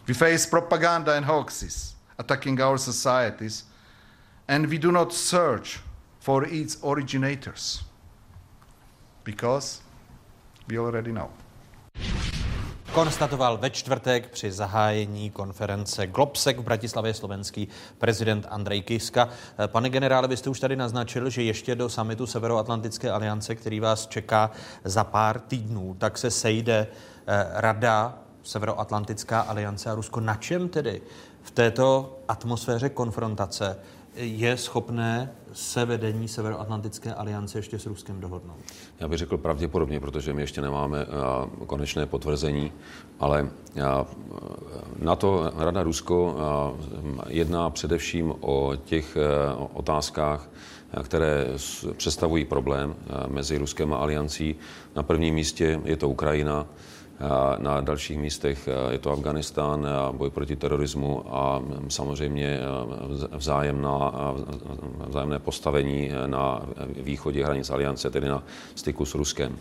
We 0.05 0.13
face 0.13 0.45
propaganda 0.45 1.13
and 1.13 1.25
hoaxes 1.25 1.95
attacking 2.19 2.59
our 2.59 2.77
societies, 2.77 3.63
and 4.47 4.67
we 4.67 4.77
do 4.77 4.91
not 4.91 5.13
search 5.13 5.79
for 6.19 6.43
its 6.43 6.77
originators 6.83 7.83
because 9.23 9.82
we 10.67 10.77
already 10.77 11.11
know. 11.11 11.27
Konstatoval 12.93 13.57
ve 13.57 13.69
čtvrtek 13.69 14.29
při 14.29 14.51
zahájení 14.51 15.29
konference 15.29 16.07
Globsek 16.07 16.59
v 16.59 16.63
Bratislavě 16.63 17.13
slovenský 17.13 17.67
prezident 17.97 18.47
Andrej 18.49 18.81
Kiska. 18.81 19.29
Pane 19.67 19.89
generále, 19.89 20.27
vy 20.27 20.37
jste 20.37 20.49
už 20.49 20.59
tady 20.59 20.75
naznačil, 20.75 21.29
že 21.29 21.43
ještě 21.43 21.75
do 21.75 21.89
samitu 21.89 22.27
Severoatlantické 22.27 23.11
aliance, 23.11 23.55
který 23.55 23.79
vás 23.79 24.07
čeká 24.07 24.51
za 24.83 25.03
pár 25.03 25.39
týdnů, 25.39 25.95
tak 25.97 26.17
se 26.17 26.31
sejde 26.31 26.87
eh, 27.27 27.47
Rada 27.51 28.17
Severoatlantická 28.43 29.41
aliance 29.41 29.89
a 29.89 29.95
Rusko. 29.95 30.19
Na 30.19 30.35
čem 30.35 30.69
tedy 30.69 31.01
v 31.41 31.51
této 31.51 32.19
atmosféře 32.27 32.89
konfrontace 32.89 33.77
je 34.15 34.57
schopné 34.57 35.31
se 35.53 35.85
vedení 35.85 36.27
Severoatlantické 36.27 37.13
aliance 37.13 37.57
ještě 37.57 37.79
s 37.79 37.85
Ruskem 37.85 38.21
dohodnout? 38.21 38.57
Já 38.99 39.07
bych 39.07 39.17
řekl 39.19 39.37
pravděpodobně, 39.37 39.99
protože 39.99 40.33
my 40.33 40.41
ještě 40.41 40.61
nemáme 40.61 41.05
uh, 41.05 41.65
konečné 41.65 42.05
potvrzení, 42.05 42.71
ale 43.19 43.41
uh, 43.41 43.81
na 44.99 45.15
to 45.15 45.51
Rada 45.57 45.83
Rusko 45.83 46.23
uh, 46.23 47.21
jedná 47.27 47.69
především 47.69 48.33
o 48.41 48.75
těch 48.85 49.17
otázkách, 49.73 50.49
které 51.03 51.45
představují 51.97 52.45
problém 52.45 52.95
mezi 53.27 53.57
Ruskem 53.57 53.93
a 53.93 53.97
aliancí. 53.97 54.55
Na 54.95 55.03
prvním 55.03 55.35
místě 55.35 55.81
je 55.83 55.97
to 55.97 56.09
Ukrajina, 56.09 56.65
na 57.57 57.81
dalších 57.81 58.17
místech 58.17 58.69
je 58.89 58.99
to 58.99 59.11
Afganistán, 59.11 59.87
boj 60.11 60.29
proti 60.29 60.55
terorismu 60.55 61.35
a 61.35 61.63
samozřejmě 61.87 62.59
vzájemná, 63.31 64.11
vzájemné 65.07 65.39
postavení 65.39 66.11
na 66.25 66.61
východě 66.87 67.45
hranic 67.45 67.69
aliance, 67.69 68.09
tedy 68.09 68.27
na 68.27 68.43
styku 68.75 69.05
s 69.05 69.15
Ruskem. 69.15 69.57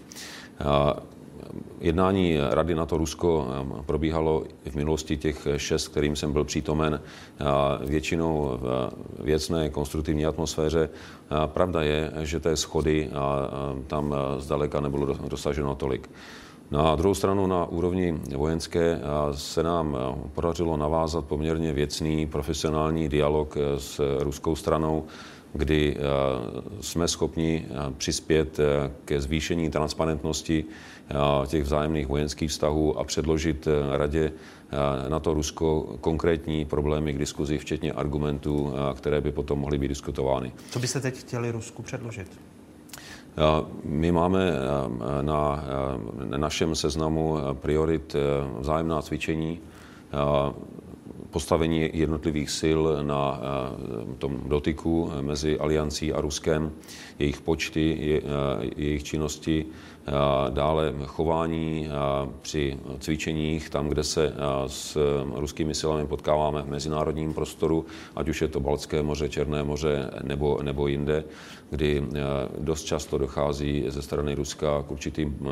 Jednání 1.80 2.38
Rady 2.50 2.74
NATO 2.74 2.98
Rusko 2.98 3.46
probíhalo 3.86 4.44
v 4.70 4.74
minulosti 4.74 5.16
těch 5.16 5.46
šest, 5.56 5.88
kterým 5.88 6.16
jsem 6.16 6.32
byl 6.32 6.44
přítomen, 6.44 7.00
většinou 7.80 8.58
v 8.60 8.90
věcné, 9.18 9.70
konstruktivní 9.70 10.26
atmosféře. 10.26 10.88
Pravda 11.46 11.82
je, 11.82 12.12
že 12.22 12.40
té 12.40 12.56
schody 12.56 13.10
tam 13.86 14.14
zdaleka 14.38 14.80
nebylo 14.80 15.14
dosaženo 15.28 15.74
tolik. 15.74 16.10
Na 16.72 16.96
druhou 16.96 17.14
stranu 17.14 17.46
na 17.46 17.64
úrovni 17.64 18.20
vojenské 18.36 19.00
se 19.32 19.62
nám 19.62 19.96
podařilo 20.34 20.76
navázat 20.76 21.24
poměrně 21.24 21.72
věcný 21.72 22.26
profesionální 22.26 23.08
dialog 23.08 23.56
s 23.78 24.18
ruskou 24.18 24.56
stranou, 24.56 25.04
kdy 25.52 25.96
jsme 26.80 27.08
schopni 27.08 27.66
přispět 27.96 28.58
ke 29.04 29.20
zvýšení 29.20 29.70
transparentnosti 29.70 30.64
těch 31.46 31.62
vzájemných 31.62 32.08
vojenských 32.08 32.50
vztahů 32.50 32.98
a 32.98 33.04
předložit 33.04 33.68
radě 33.90 34.32
na 35.08 35.20
to 35.20 35.34
Rusko 35.34 35.96
konkrétní 36.00 36.64
problémy 36.64 37.12
k 37.12 37.18
diskuzi, 37.18 37.58
včetně 37.58 37.92
argumentů, 37.92 38.72
které 38.94 39.20
by 39.20 39.32
potom 39.32 39.58
mohly 39.58 39.78
být 39.78 39.88
diskutovány. 39.88 40.52
Co 40.70 40.78
byste 40.78 41.00
teď 41.00 41.18
chtěli 41.18 41.50
Rusku 41.50 41.82
předložit? 41.82 42.28
My 43.84 44.12
máme 44.12 44.52
na 45.22 45.64
našem 46.36 46.74
seznamu 46.76 47.38
priorit 47.52 48.16
vzájemná 48.58 49.02
cvičení, 49.02 49.60
postavení 51.30 51.90
jednotlivých 51.94 52.50
sil 52.60 52.80
na 53.02 53.40
tom 54.18 54.40
dotyku 54.44 55.10
mezi 55.20 55.58
aliancí 55.58 56.12
a 56.12 56.20
Ruskem, 56.20 56.72
jejich 57.18 57.40
počty, 57.40 58.20
jejich 58.76 59.04
činnosti, 59.04 59.66
dále 60.50 60.94
chování 61.06 61.88
při 62.42 62.78
cvičeních, 63.00 63.70
tam, 63.70 63.88
kde 63.88 64.04
se 64.04 64.34
s 64.66 64.98
ruskými 65.34 65.74
silami 65.74 66.06
potkáváme 66.06 66.62
v 66.62 66.68
mezinárodním 66.68 67.34
prostoru, 67.34 67.86
ať 68.16 68.28
už 68.28 68.42
je 68.42 68.48
to 68.48 68.60
Balcké 68.60 69.02
moře, 69.02 69.28
Černé 69.28 69.62
moře 69.62 70.10
nebo, 70.22 70.58
nebo 70.62 70.86
jinde, 70.86 71.24
kdy 71.70 72.04
dost 72.58 72.82
často 72.82 73.18
dochází 73.18 73.84
ze 73.88 74.02
strany 74.02 74.34
Ruska 74.34 74.84
k 74.88 74.90
určitým 74.90 75.48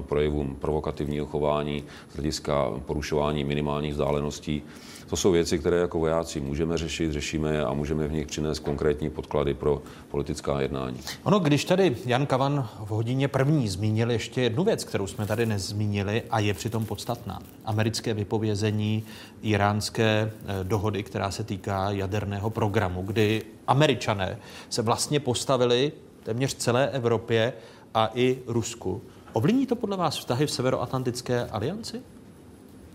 projevům 0.00 0.56
provokativního 0.60 1.26
chování 1.26 1.84
z 2.10 2.14
hlediska 2.14 2.70
porušování 2.86 3.44
minimálních 3.44 3.92
vzdáleností 3.92 4.62
to 5.10 5.16
jsou 5.16 5.32
věci, 5.32 5.58
které 5.58 5.76
jako 5.76 5.98
vojáci 5.98 6.40
můžeme 6.40 6.78
řešit, 6.78 7.12
řešíme 7.12 7.52
je 7.52 7.64
a 7.64 7.72
můžeme 7.72 8.08
v 8.08 8.12
nich 8.12 8.26
přinést 8.26 8.58
konkrétní 8.58 9.10
podklady 9.10 9.54
pro 9.54 9.82
politická 10.10 10.60
jednání. 10.60 11.00
Ono, 11.22 11.38
když 11.38 11.64
tady 11.64 11.96
Jan 12.06 12.26
Kavan 12.26 12.68
v 12.84 12.88
hodině 12.88 13.28
první 13.28 13.68
zmínil 13.80 14.10
ještě 14.10 14.40
jednu 14.40 14.64
věc, 14.64 14.84
kterou 14.84 15.06
jsme 15.06 15.26
tady 15.26 15.46
nezmínili 15.46 16.22
a 16.30 16.38
je 16.38 16.54
přitom 16.54 16.86
podstatná. 16.86 17.38
Americké 17.64 18.14
vypovězení 18.14 19.04
iránské 19.42 20.30
eh, 20.30 20.64
dohody, 20.64 21.02
která 21.02 21.30
se 21.30 21.44
týká 21.44 21.90
jaderného 21.90 22.50
programu, 22.50 23.02
kdy 23.02 23.42
američané 23.66 24.38
se 24.68 24.82
vlastně 24.82 25.20
postavili 25.20 25.92
téměř 26.22 26.54
celé 26.54 26.90
Evropě 26.90 27.52
a 27.94 28.10
i 28.14 28.38
Rusku. 28.46 29.02
Ovlivní 29.32 29.66
to 29.66 29.76
podle 29.76 29.96
vás 29.96 30.18
vztahy 30.18 30.46
v 30.46 30.50
Severoatlantické 30.50 31.44
alianci? 31.44 32.02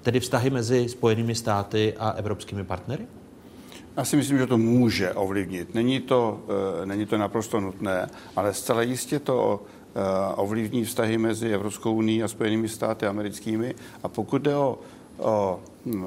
tedy 0.05 0.19
vztahy 0.19 0.49
mezi 0.49 0.89
Spojenými 0.89 1.35
státy 1.35 1.93
a 1.99 2.09
evropskými 2.09 2.63
partnery? 2.63 3.05
Já 3.97 4.05
si 4.05 4.15
myslím, 4.17 4.37
že 4.37 4.47
to 4.47 4.57
může 4.57 5.13
ovlivnit. 5.13 5.73
Není 5.73 5.99
to, 5.99 6.43
uh, 6.79 6.85
není 6.85 7.05
to 7.05 7.17
naprosto 7.17 7.59
nutné, 7.59 8.09
ale 8.35 8.53
zcela 8.53 8.81
jistě 8.81 9.19
to 9.19 9.61
ovlivní 10.35 10.85
vztahy 10.85 11.17
mezi 11.17 11.49
Evropskou 11.49 11.93
unii 11.93 12.23
a 12.23 12.27
Spojenými 12.27 12.69
státy 12.69 13.05
americkými. 13.05 13.75
A 14.03 14.07
pokud 14.07 14.41
jde 14.41 14.55
o, 14.55 14.79
o 15.17 15.59
uh, 15.85 16.03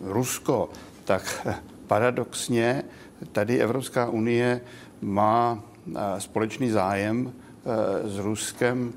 Rusko, 0.00 0.68
tak 1.04 1.48
paradoxně 1.86 2.82
tady 3.32 3.60
Evropská 3.60 4.08
unie 4.08 4.60
má 5.00 5.64
společný 6.18 6.70
zájem 6.70 7.32
s 8.04 8.18
Ruskem 8.18 8.92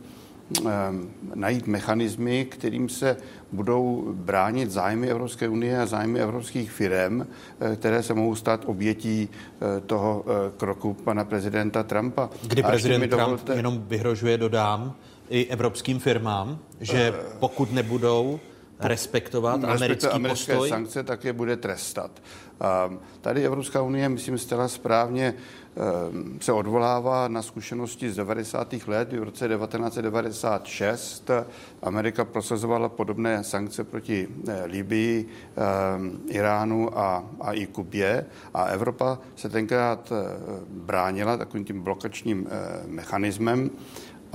najít 1.36 1.68
mechanismy, 1.68 2.46
kterým 2.46 2.90
se 2.90 3.18
budou 3.56 4.14
bránit 4.14 4.72
zájmy 4.72 5.10
Evropské 5.10 5.50
unie 5.50 5.82
a 5.82 5.86
zájmy 5.86 6.20
evropských 6.20 6.72
firm, 6.72 7.22
eh, 7.22 7.76
které 7.76 8.04
se 8.04 8.14
mohou 8.14 8.36
stát 8.36 8.62
obětí 8.66 9.30
eh, 9.30 9.82
toho 9.82 10.26
eh, 10.28 10.52
kroku 10.58 10.94
pana 10.94 11.24
prezidenta 11.24 11.84
Trumpa. 11.84 12.30
Kdy 12.48 12.64
prezident 12.64 13.10
Trump 13.10 13.22
dovolte... 13.22 13.56
jenom 13.56 13.84
vyhrožuje, 13.88 14.38
dodám, 14.38 14.96
i 15.30 15.46
evropským 15.46 16.00
firmám, 16.00 16.60
že 16.82 17.14
pokud 17.40 17.72
nebudou 17.72 18.40
respektovat 18.80 19.64
americký 19.64 20.08
americké 20.08 20.54
postoj? 20.54 20.70
sankce, 20.70 21.04
tak 21.04 21.24
je 21.24 21.34
bude 21.34 21.58
trestat. 21.58 22.12
Tady 23.22 23.46
Evropská 23.46 23.82
unie, 23.82 24.10
myslím, 24.10 24.38
zcela 24.38 24.68
správně 24.68 25.34
ehm, 25.34 26.38
se 26.42 26.52
odvolává 26.52 27.28
na 27.28 27.42
zkušenosti 27.42 28.12
z 28.12 28.16
90. 28.16 28.74
let. 28.88 29.14
V 29.14 29.24
roce 29.24 29.48
1996 29.48 31.32
Amerika 31.82 32.26
prosazovala 32.26 32.90
podobné 32.90 33.44
sankce 33.44 33.84
proti 33.84 34.28
eh, 34.48 34.66
Libii, 34.66 35.28
ehm, 35.56 36.20
Iránu 36.28 36.98
a, 37.00 37.24
a 37.42 37.54
i 37.54 37.66
Kubě 37.66 38.26
a 38.54 38.64
Evropa 38.64 39.20
se 39.36 39.50
tenkrát 39.50 40.12
eh, 40.12 40.40
bránila 40.70 41.38
takovým 41.38 41.66
tím 41.66 41.82
blokačním 41.82 42.48
eh, 42.50 42.84
mechanismem 42.88 43.70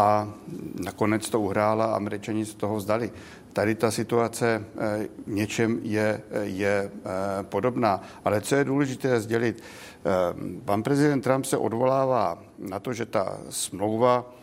a 0.00 0.28
nakonec 0.84 1.30
to 1.30 1.40
uhrála, 1.40 1.94
američani 1.94 2.46
se 2.46 2.56
toho 2.56 2.76
vzdali. 2.76 3.10
Tady 3.52 3.74
ta 3.74 3.90
situace 3.90 4.64
eh, 4.78 5.08
něčem 5.26 5.80
je, 5.82 6.20
je 6.42 6.90
eh, 6.90 7.42
podobná. 7.42 8.02
Ale 8.24 8.40
co 8.40 8.56
je 8.56 8.64
důležité 8.64 9.20
sdělit, 9.20 9.62
eh, 9.62 10.10
pan 10.64 10.82
prezident 10.82 11.20
Trump 11.20 11.44
se 11.44 11.56
odvolává 11.56 12.42
na 12.58 12.78
to, 12.78 12.92
že 12.92 13.06
ta 13.06 13.38
smlouva 13.50 14.34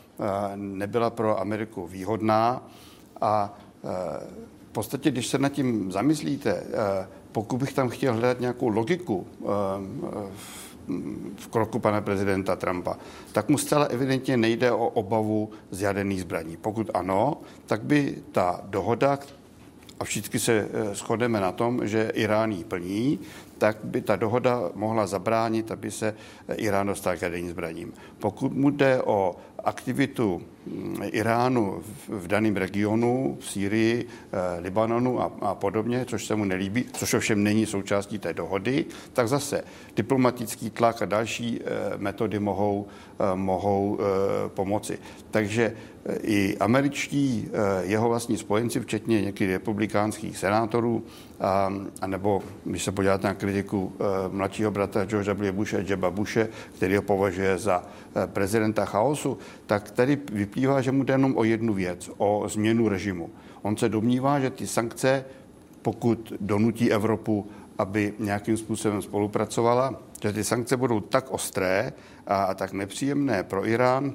nebyla 0.55 1.09
pro 1.09 1.39
Ameriku 1.39 1.87
výhodná 1.87 2.67
a 3.21 3.57
v 4.69 4.71
podstatě, 4.71 5.11
když 5.11 5.27
se 5.27 5.37
nad 5.37 5.49
tím 5.49 5.91
zamyslíte, 5.91 6.63
pokud 7.31 7.57
bych 7.57 7.73
tam 7.73 7.89
chtěl 7.89 8.13
hledat 8.13 8.39
nějakou 8.39 8.67
logiku 8.67 9.27
v 10.35 10.66
v 11.35 11.47
kroku 11.47 11.79
pana 11.79 12.01
prezidenta 12.01 12.55
Trumpa, 12.55 12.97
tak 13.31 13.49
mu 13.49 13.57
zcela 13.57 13.85
evidentně 13.85 14.37
nejde 14.37 14.71
o 14.71 14.87
obavu 14.87 15.49
z 15.71 15.81
jaderných 15.81 16.21
zbraní. 16.21 16.57
Pokud 16.57 16.89
ano, 16.93 17.41
tak 17.65 17.83
by 17.83 18.15
ta 18.31 18.61
dohoda, 18.63 19.19
a 19.99 20.03
všichni 20.03 20.39
se 20.39 20.53
eh, 20.53 20.95
shodeme 20.95 21.41
na 21.41 21.51
tom, 21.51 21.87
že 21.87 22.11
Irán 22.13 22.51
ji 22.51 22.63
plní, 22.63 23.19
tak 23.57 23.77
by 23.83 24.01
ta 24.01 24.15
dohoda 24.15 24.69
mohla 24.75 25.07
zabránit, 25.07 25.71
aby 25.71 25.91
se 25.91 26.13
Irán 26.55 26.87
dostal 26.87 27.17
k 27.17 27.21
jaderným 27.21 27.49
zbraním. 27.49 27.93
Pokud 28.19 28.53
mu 28.53 28.69
jde 28.69 29.01
o 29.01 29.35
aktivitu 29.67 30.41
mm, 30.65 31.11
Iránu 31.11 31.83
v 32.07 32.27
daném 32.27 32.55
regionu, 32.55 33.37
v 33.39 33.45
Sýrii, 33.51 34.07
eh, 34.07 34.61
Libanonu 34.61 35.21
a, 35.21 35.31
a 35.41 35.55
podobně, 35.55 36.05
což 36.05 36.25
se 36.25 36.35
mu 36.35 36.45
nelíbí, 36.45 36.85
což 36.93 37.13
ovšem 37.13 37.43
není 37.43 37.65
součástí 37.65 38.19
té 38.19 38.33
dohody, 38.33 38.85
tak 39.13 39.27
zase 39.27 39.63
diplomatický 39.95 40.69
tlak 40.69 41.01
a 41.01 41.05
další 41.05 41.59
eh, 41.59 41.97
metody 41.97 42.39
mohou, 42.39 42.87
eh, 43.19 43.35
mohou 43.35 43.99
pomoci. 44.47 44.99
Takže 45.31 45.75
i 46.21 46.57
američtí 46.57 47.49
jeho 47.81 48.09
vlastní 48.09 48.37
spojenci, 48.37 48.79
včetně 48.79 49.21
některých 49.21 49.53
republikánských 49.53 50.37
senátorů, 50.37 51.03
a, 51.39 51.73
a 52.01 52.07
nebo 52.07 52.41
když 52.63 52.83
se 52.83 52.91
podíváte 52.91 53.27
na 53.27 53.33
kritiku 53.33 53.93
mladšího 54.27 54.71
bratra 54.71 55.05
George 55.05 55.29
W. 55.29 55.51
Bushe, 55.51 55.85
Jeba 55.87 56.11
Bushe, 56.11 56.49
který 56.75 56.95
ho 56.95 57.01
považuje 57.01 57.57
za 57.57 57.83
prezidenta 58.25 58.85
chaosu, 58.85 59.37
tak 59.65 59.91
tady 59.91 60.17
vyplývá, 60.31 60.81
že 60.81 60.91
mu 60.91 61.03
jde 61.03 61.13
jenom 61.13 61.37
o 61.37 61.43
jednu 61.43 61.73
věc, 61.73 62.09
o 62.17 62.43
změnu 62.49 62.89
režimu. 62.89 63.29
On 63.61 63.77
se 63.77 63.89
domnívá, 63.89 64.39
že 64.39 64.49
ty 64.49 64.67
sankce, 64.67 65.25
pokud 65.81 66.33
donutí 66.41 66.91
Evropu, 66.91 67.47
aby 67.77 68.13
nějakým 68.19 68.57
způsobem 68.57 69.01
spolupracovala, 69.01 70.01
že 70.21 70.33
ty 70.33 70.43
sankce 70.43 70.77
budou 70.77 70.99
tak 70.99 71.31
ostré 71.31 71.93
a 72.27 72.53
tak 72.53 72.73
nepříjemné 72.73 73.43
pro 73.43 73.67
Irán, 73.67 74.13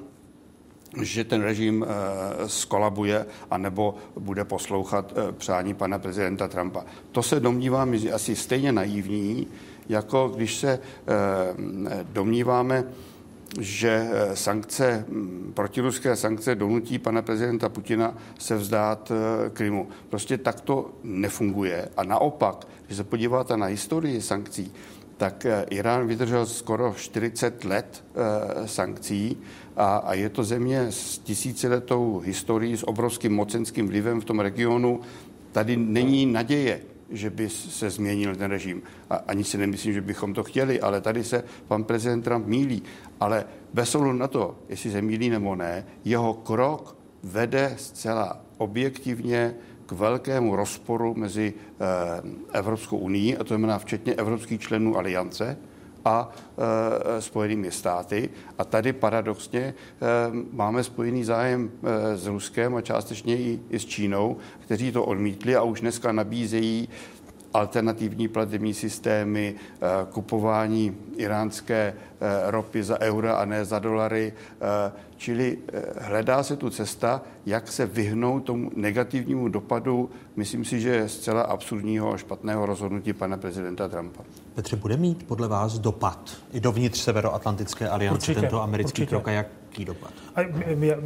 že 1.01 1.23
ten 1.23 1.41
režim 1.41 1.85
skolabuje 2.47 3.25
anebo 3.51 3.95
bude 4.19 4.45
poslouchat 4.45 5.13
e, 5.15 5.31
přání 5.31 5.73
pana 5.73 5.99
prezidenta 5.99 6.47
Trumpa. 6.47 6.85
To 7.11 7.23
se 7.23 7.39
domnívám 7.39 7.95
asi 8.13 8.35
stejně 8.35 8.71
naivní, 8.71 9.47
jako 9.89 10.31
když 10.35 10.55
se 10.55 10.69
e, 10.71 10.79
domníváme, 12.03 12.83
že 13.59 14.09
eh, 14.11 14.35
sankce, 14.35 15.05
hm, 15.07 15.51
protiruské 15.53 16.15
sankce 16.15 16.55
donutí 16.55 16.99
pana 16.99 17.21
prezidenta 17.21 17.69
Putina 17.69 18.17
se 18.39 18.55
vzdát 18.55 19.11
eh, 19.11 19.49
Krymu. 19.49 19.87
Prostě 20.09 20.37
tak 20.37 20.61
to 20.61 20.89
nefunguje. 21.03 21.89
A 21.97 22.03
naopak, 22.03 22.67
když 22.85 22.97
se 22.97 23.03
podíváte 23.03 23.57
na 23.57 23.65
historii 23.65 24.21
sankcí, 24.21 24.73
tak 25.17 25.45
eh, 25.45 25.65
Irán 25.69 26.07
vydržel 26.07 26.45
skoro 26.45 26.93
40 26.97 27.63
let 27.63 28.03
sankcí 28.65 29.37
a, 29.77 29.97
a 29.97 30.13
je 30.13 30.29
to 30.29 30.43
země 30.43 30.79
s 30.89 31.17
tisíciletou 31.17 32.19
historií, 32.25 32.77
s 32.77 32.87
obrovským 32.87 33.33
mocenským 33.33 33.87
vlivem 33.87 34.21
v 34.21 34.25
tom 34.25 34.39
regionu. 34.39 35.01
Tady 35.51 35.77
není 35.77 36.25
naděje 36.25 36.81
že 37.13 37.29
by 37.29 37.49
se 37.49 37.89
změnil 37.89 38.35
ten 38.35 38.51
režim. 38.51 38.83
A 39.09 39.15
ani 39.15 39.43
si 39.43 39.57
nemyslím, 39.57 39.93
že 39.93 40.01
bychom 40.01 40.33
to 40.33 40.43
chtěli, 40.43 40.81
ale 40.81 41.01
tady 41.01 41.23
se 41.23 41.43
pan 41.67 41.83
prezident 41.83 42.21
Trump 42.21 42.47
mílí. 42.47 42.83
Ale 43.19 43.45
bez 43.73 43.95
ohledu 43.95 44.17
na 44.17 44.27
to, 44.27 44.55
jestli 44.69 44.91
se 44.91 45.01
mílí 45.01 45.29
nebo 45.29 45.55
ne, 45.55 45.85
jeho 46.05 46.33
krok 46.33 46.97
vede 47.23 47.73
zcela 47.77 48.41
objektivně 48.57 49.55
k 49.85 49.91
velkému 49.91 50.55
rozporu 50.55 51.13
mezi 51.17 51.53
eh, 51.53 52.57
Evropskou 52.57 52.97
unii, 52.97 53.37
a 53.37 53.43
to 53.43 53.47
znamená 53.47 53.79
včetně 53.79 54.13
evropských 54.13 54.61
členů 54.61 54.97
aliance, 54.97 55.57
a 56.05 56.29
e, 57.17 57.21
Spojenými 57.21 57.71
státy. 57.71 58.29
A 58.57 58.65
tady 58.65 58.93
paradoxně 58.93 59.59
e, 59.59 59.73
máme 60.51 60.83
spojený 60.83 61.23
zájem 61.23 61.71
e, 61.83 62.17
s 62.17 62.27
Ruskem 62.27 62.75
a 62.75 62.81
částečně 62.81 63.37
i, 63.37 63.59
i 63.69 63.79
s 63.79 63.85
Čínou, 63.85 64.37
kteří 64.59 64.91
to 64.91 65.03
odmítli 65.03 65.55
a 65.55 65.63
už 65.63 65.81
dneska 65.81 66.11
nabízejí 66.11 66.89
alternativní 67.53 68.27
platební 68.27 68.73
systémy, 68.73 69.55
eh, 69.55 69.87
kupování 70.11 70.97
iránské 71.17 71.93
eh, 72.21 72.51
ropy 72.51 72.83
za 72.83 72.99
eura 72.99 73.35
a 73.35 73.45
ne 73.45 73.65
za 73.65 73.79
dolary. 73.79 74.33
Eh, 74.61 74.91
čili 75.17 75.57
hledá 76.01 76.43
se 76.43 76.55
tu 76.55 76.69
cesta, 76.69 77.21
jak 77.45 77.67
se 77.67 77.85
vyhnout 77.85 78.39
tomu 78.39 78.71
negativnímu 78.75 79.47
dopadu, 79.47 80.09
myslím 80.35 80.65
si, 80.65 80.81
že 80.81 81.09
zcela 81.09 81.41
absurdního 81.41 82.13
a 82.13 82.17
špatného 82.17 82.65
rozhodnutí 82.65 83.13
pana 83.13 83.37
prezidenta 83.37 83.87
Trumpa. 83.87 84.23
Petře, 84.55 84.75
bude 84.75 84.97
mít 84.97 85.27
podle 85.27 85.47
vás 85.47 85.79
dopad 85.79 86.37
i 86.53 86.59
dovnitř 86.59 86.99
Severoatlantické 86.99 87.89
aliance 87.89 88.15
určitě, 88.15 88.41
tento 88.41 88.61
americký 88.61 89.01
určitě. 89.01 89.09
krok 89.09 89.27
a 89.27 89.31
jaký 89.73 89.85
dopad? 89.85 90.11
A 90.35 90.41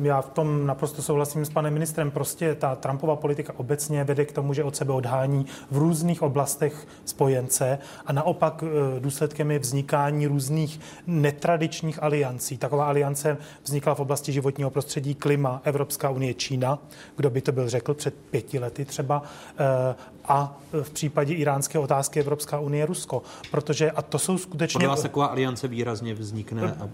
já 0.02 0.22
v 0.22 0.30
tom 0.30 0.65
naprosto 0.65 1.02
souhlasím 1.02 1.45
s 1.45 1.49
panem 1.49 1.73
ministrem. 1.73 2.11
Prostě 2.11 2.56
ta 2.56 2.76
Trumpova 2.76 3.15
politika 3.15 3.53
obecně 3.57 4.03
vede 4.03 4.26
k 4.26 4.31
tomu, 4.31 4.53
že 4.53 4.64
od 4.64 4.76
sebe 4.76 4.94
odhání 4.94 5.45
v 5.72 5.77
různých 5.77 6.22
oblastech 6.22 6.88
spojence 7.06 7.80
a 8.06 8.14
naopak 8.14 8.64
e, 8.64 8.99
důsledkem 8.99 9.52
je 9.52 9.60
vznikání 9.60 10.27
různých 10.27 10.80
netradičních 11.07 12.03
aliancí. 12.03 12.57
Taková 12.57 12.85
aliance 12.85 13.38
vznikla 13.64 13.95
v 13.95 13.99
oblasti 13.99 14.31
životního 14.31 14.69
prostředí, 14.69 15.15
klima, 15.15 15.61
Evropská 15.64 16.10
unie, 16.10 16.34
Čína, 16.34 16.80
kdo 17.15 17.30
by 17.30 17.41
to 17.41 17.52
byl 17.52 17.69
řekl 17.69 17.94
před 17.94 18.14
pěti 18.31 18.60
lety 18.60 18.85
třeba, 18.85 19.23
e, 19.60 19.95
a 20.28 20.58
v 20.84 20.90
případě 20.90 21.34
iránské 21.34 21.80
otázky 21.80 22.20
Evropská 22.20 22.60
unie, 22.60 22.86
Rusko. 22.86 23.22
Protože, 23.52 23.91
a 23.91 24.02
to 24.02 24.20
jsou 24.20 24.38
skutečně... 24.38 24.78
Podle 24.78 24.88
vás 24.88 25.02
taková 25.02 25.26
aliance 25.26 25.68
výrazně 25.68 26.14
vznikne? 26.14 26.76
A... 26.80 26.90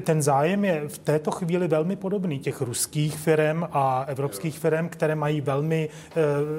Ten 0.00 0.22
zájem 0.22 0.64
je 0.64 0.88
v 0.88 0.98
této 0.98 1.30
chvíli 1.30 1.68
velmi 1.68 1.96
podobný 1.96 2.38
těch 2.38 2.60
ruských 2.60 3.18
firm 3.18 3.64
a 3.72 4.04
evropských 4.08 4.58
firm, 4.58 4.88
které 4.88 5.14
mají 5.14 5.40
velmi 5.40 5.88
eh, 5.88 6.14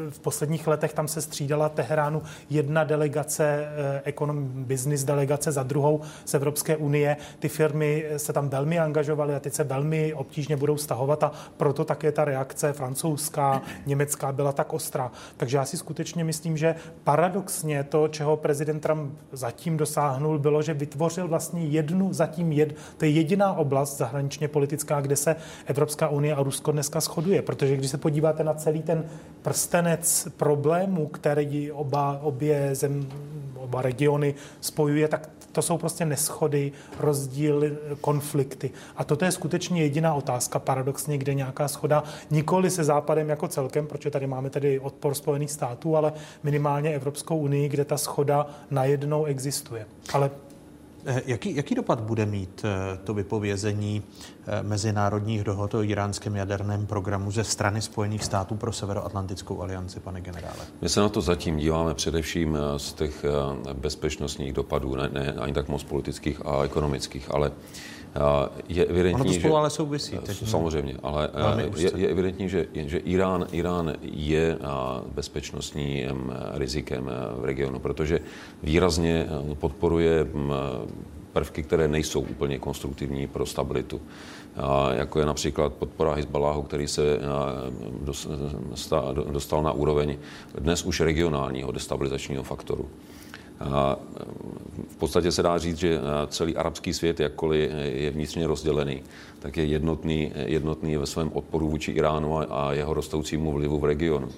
v 0.10 0.19
posledních 0.19 0.68
letech 0.68 0.94
tam 0.94 1.07
se 1.07 1.22
střídala 1.22 1.69
Teheránu 1.69 2.22
jedna 2.49 2.84
delegace, 2.84 3.68
ekonom, 4.03 4.38
eh, 4.38 4.65
business 4.65 5.03
delegace 5.03 5.52
za 5.52 5.64
druhou 5.64 6.02
z 6.26 6.34
Evropské 6.34 6.77
unie. 6.77 7.18
Ty 7.39 7.49
firmy 7.49 8.06
se 8.18 8.34
tam 8.34 8.49
velmi 8.49 8.80
angažovaly 8.80 9.35
a 9.35 9.39
teď 9.39 9.53
se 9.53 9.64
velmi 9.64 10.14
obtížně 10.14 10.57
budou 10.57 10.77
stahovat 10.77 11.23
a 11.23 11.31
proto 11.57 11.85
také 11.85 12.11
ta 12.11 12.26
reakce 12.26 12.73
francouzská, 12.73 13.61
německá 13.85 14.31
byla 14.31 14.52
tak 14.52 14.73
ostrá. 14.73 15.11
Takže 15.38 15.57
já 15.57 15.65
si 15.65 15.77
skutečně 15.77 16.06
myslím, 16.15 16.57
že 16.57 16.75
paradoxně 17.03 17.84
to, 17.84 18.07
čeho 18.07 18.38
prezident 18.38 18.79
Trump 18.79 19.13
zatím 19.31 19.77
dosáhnul, 19.77 20.39
bylo, 20.39 20.61
že 20.61 20.73
vytvořil 20.73 21.27
vlastně 21.27 21.65
jednu, 21.65 22.13
zatím 22.13 22.51
jed, 22.51 22.75
to 22.97 23.05
je 23.05 23.11
jediná 23.11 23.53
oblast 23.53 23.97
zahraničně 23.97 24.47
politická, 24.47 25.01
kde 25.01 25.15
se 25.15 25.35
Evropská 25.65 26.07
unie 26.07 26.35
a 26.35 26.43
Rusko 26.43 26.71
dneska 26.71 26.99
shoduje. 26.99 27.41
Protože 27.41 27.77
když 27.77 27.91
se 27.91 27.97
podíváte 27.97 28.43
na 28.43 28.53
celý 28.53 28.81
ten 28.81 29.03
prstenec 29.41 30.27
problémů, 30.38 31.07
který 31.07 31.71
oba, 31.71 32.19
obě 32.21 32.75
zem, 32.75 33.07
oba 33.55 33.81
regiony 33.81 34.35
spojuje, 34.61 35.07
tak 35.07 35.29
to 35.57 35.61
jsou 35.61 35.77
prostě 35.77 36.05
neschody, 36.05 36.71
rozdíly, 36.99 37.77
konflikty. 38.01 38.71
A 38.95 39.03
toto 39.03 39.25
je 39.25 39.31
skutečně 39.31 39.81
jediná 39.81 40.13
otázka, 40.13 40.59
paradoxně, 40.59 41.17
kde 41.17 41.34
nějaká 41.34 41.67
schoda 41.67 42.03
nikoli 42.31 42.69
se 42.69 42.84
Západem 42.84 43.29
jako 43.29 43.47
celkem, 43.47 43.88
protože 43.88 44.11
tady 44.11 44.27
máme 44.27 44.49
tedy 44.49 44.79
odpor 44.79 45.13
Spojených 45.13 45.51
států, 45.51 45.96
ale 45.97 46.13
minimálně 46.43 46.95
Evropskou 46.95 47.37
unii, 47.37 47.69
kde 47.69 47.85
ta 47.85 47.97
schoda 47.97 48.47
najednou 48.71 49.25
existuje. 49.25 49.85
Ale 50.13 50.31
Eh, 51.09 51.21
jaký, 51.25 51.55
jaký 51.55 51.75
dopad 51.75 51.99
bude 51.99 52.25
mít 52.25 52.65
eh, 52.65 52.97
to 53.03 53.13
vypovězení 53.13 54.03
eh, 54.47 54.63
mezinárodních 54.63 55.43
dohod 55.43 55.73
o 55.73 55.83
iránském 55.83 56.35
jaderném 56.35 56.85
programu 56.85 57.31
ze 57.31 57.43
strany 57.43 57.81
Spojených 57.81 58.23
států 58.23 58.55
pro 58.55 58.71
Severoatlantickou 58.73 59.61
alianci, 59.61 59.99
pane 59.99 60.21
generále? 60.21 60.59
My 60.81 60.89
se 60.89 60.99
na 60.99 61.09
to 61.09 61.21
zatím 61.21 61.57
díváme 61.57 61.93
především 61.93 62.57
z 62.77 62.93
těch 62.93 63.25
bezpečnostních 63.73 64.53
dopadů, 64.53 64.95
ne, 64.95 65.09
ne 65.13 65.33
ani 65.33 65.53
tak 65.53 65.67
moc 65.67 65.83
politických 65.83 66.45
a 66.45 66.63
ekonomických, 66.63 67.33
ale 67.33 67.51
je 68.69 68.85
evidentní, 68.85 69.22
ono 69.22 69.23
to 69.23 69.39
spolu 69.39 69.53
že, 69.53 69.57
ale 69.57 69.69
souvisí. 69.69 70.18
Teď 70.18 70.49
samozřejmě, 70.49 70.95
ale 71.03 71.30
je, 71.77 71.91
je 71.95 72.07
evidentní, 72.10 72.49
že, 72.49 72.68
že 72.73 72.98
Irán, 72.98 73.48
Irán 73.52 73.94
je 74.02 74.57
bezpečnostním 75.15 76.34
rizikem 76.53 77.11
v 77.38 77.45
regionu, 77.45 77.80
protože 77.80 78.19
výrazně 78.64 79.27
podporuje 79.53 80.27
prvky, 81.34 81.64
které 81.64 81.88
nejsou 81.88 82.22
úplně 82.22 82.60
konstruktivní 82.60 83.27
pro 83.27 83.45
stabilitu. 83.45 84.02
Jako 84.94 85.19
je 85.19 85.26
například 85.26 85.73
podpora 85.73 86.14
Hezbaláhu, 86.14 86.61
který 86.61 86.88
se 86.88 87.19
dostal 89.31 89.64
na 89.64 89.72
úroveň 89.72 90.18
dnes 90.60 90.84
už 90.84 90.99
regionálního 90.99 91.72
destabilizačního 91.72 92.44
faktoru. 92.44 92.89
A 93.59 93.97
v 94.88 94.95
podstatě 94.95 95.31
se 95.31 95.43
dá 95.43 95.57
říct, 95.57 95.77
že 95.77 95.99
celý 96.27 96.55
arabský 96.57 96.93
svět, 96.93 97.19
jakkoliv 97.19 97.71
je 97.84 98.11
vnitřně 98.11 98.47
rozdělený, 98.47 99.03
tak 99.39 99.57
je 99.57 99.65
jednotný, 99.65 100.31
jednotný 100.35 100.95
ve 100.95 101.05
svém 101.05 101.31
odporu 101.34 101.69
vůči 101.69 101.91
Iránu 101.91 102.53
a 102.53 102.73
jeho 102.73 102.93
rostoucímu 102.93 103.51
vlivu 103.51 103.79
v 103.79 103.85
regionu. 103.85 104.29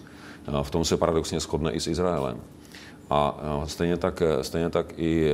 V 0.63 0.71
tom 0.71 0.85
se 0.85 0.97
paradoxně 0.97 1.39
shodne 1.39 1.71
i 1.71 1.79
s 1.79 1.87
Izraelem. 1.87 2.37
A 3.09 3.37
stejně 3.65 3.97
tak, 3.97 4.23
stejně 4.41 4.69
tak 4.69 4.93
i 4.97 5.31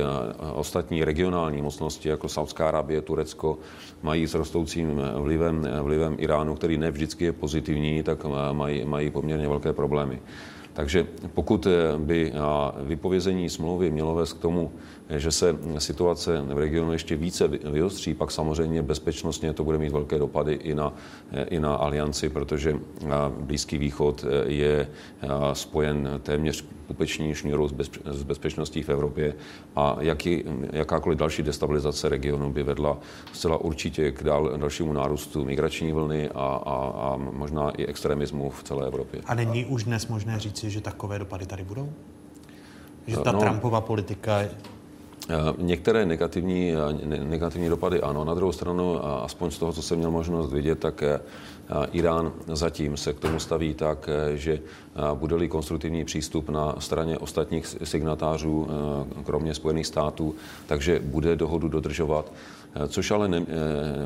ostatní 0.54 1.04
regionální 1.04 1.62
mocnosti, 1.62 2.08
jako 2.08 2.28
Saudská 2.28 2.68
Arábie, 2.68 3.00
Turecko, 3.02 3.58
mají 4.02 4.26
s 4.26 4.34
rostoucím 4.34 5.00
vlivem, 5.14 5.68
vlivem 5.82 6.16
Iránu, 6.18 6.54
který 6.54 6.78
ne 6.78 6.90
vždycky 6.90 7.24
je 7.24 7.32
pozitivní, 7.32 8.02
tak 8.02 8.26
mají, 8.52 8.84
mají 8.84 9.10
poměrně 9.10 9.48
velké 9.48 9.72
problémy. 9.72 10.20
Takže 10.76 11.06
pokud 11.34 11.66
by 11.98 12.32
vypovězení 12.80 13.50
smlouvy 13.50 13.90
mělo 13.90 14.14
vést 14.14 14.32
k 14.32 14.38
tomu, 14.40 14.72
že 15.10 15.32
se 15.32 15.56
situace 15.78 16.40
v 16.40 16.58
regionu 16.58 16.92
ještě 16.92 17.16
více 17.16 17.48
vyostří, 17.48 18.14
pak 18.14 18.30
samozřejmě 18.30 18.82
bezpečnostně 18.82 19.52
to 19.52 19.64
bude 19.64 19.78
mít 19.78 19.92
velké 19.92 20.18
dopady 20.18 20.52
i 20.52 20.74
na, 20.74 20.92
i 21.48 21.60
na 21.60 21.74
alianci, 21.74 22.28
protože 22.28 22.76
Blízký 23.40 23.78
východ 23.78 24.24
je 24.46 24.88
spojen 25.52 26.20
téměř 26.22 26.64
pupeční 26.86 27.34
šňůrou 27.34 27.68
s 28.04 28.22
bezpečností 28.22 28.82
v 28.82 28.88
Evropě 28.88 29.34
a 29.76 29.96
jaký, 30.00 30.44
jakákoliv 30.72 31.18
další 31.18 31.42
destabilizace 31.42 32.08
regionu 32.08 32.52
by 32.52 32.62
vedla 32.62 32.98
zcela 33.32 33.56
určitě 33.56 34.12
k 34.12 34.22
dál, 34.22 34.52
dalšímu 34.56 34.92
nárůstu 34.92 35.44
migrační 35.44 35.92
vlny 35.92 36.28
a, 36.28 36.62
a, 36.66 36.74
a 36.96 37.16
možná 37.16 37.70
i 37.70 37.86
extremismu 37.86 38.50
v 38.50 38.62
celé 38.62 38.86
Evropě. 38.86 39.20
A 39.26 39.34
není 39.34 39.64
už 39.64 39.84
dnes 39.84 40.08
možné 40.08 40.38
říci, 40.38 40.70
že 40.70 40.80
takové 40.80 41.18
dopady 41.18 41.46
tady 41.46 41.64
budou? 41.64 41.92
Že 43.06 43.16
ta 43.16 43.32
no, 43.32 43.40
Trumpova 43.40 43.80
politika 43.80 44.40
Některé 45.58 46.06
negativní, 46.06 46.72
negativní 47.04 47.68
dopady 47.68 48.00
ano. 48.00 48.24
Na 48.24 48.34
druhou 48.34 48.52
stranu, 48.52 49.04
aspoň 49.04 49.50
z 49.50 49.58
toho, 49.58 49.72
co 49.72 49.82
jsem 49.82 49.98
měl 49.98 50.10
možnost 50.10 50.52
vidět, 50.52 50.78
tak 50.78 51.04
Irán 51.92 52.32
zatím 52.46 52.96
se 52.96 53.12
k 53.12 53.20
tomu 53.20 53.40
staví 53.40 53.74
tak, 53.74 54.08
že 54.34 54.60
bude-li 55.14 55.48
konstruktivní 55.48 56.04
přístup 56.04 56.48
na 56.48 56.74
straně 56.78 57.18
ostatních 57.18 57.66
signatářů, 57.84 58.66
kromě 59.24 59.54
Spojených 59.54 59.86
států, 59.86 60.34
takže 60.66 61.00
bude 61.04 61.36
dohodu 61.36 61.68
dodržovat. 61.68 62.32
Což 62.88 63.10
ale 63.10 63.28
ne, 63.28 63.46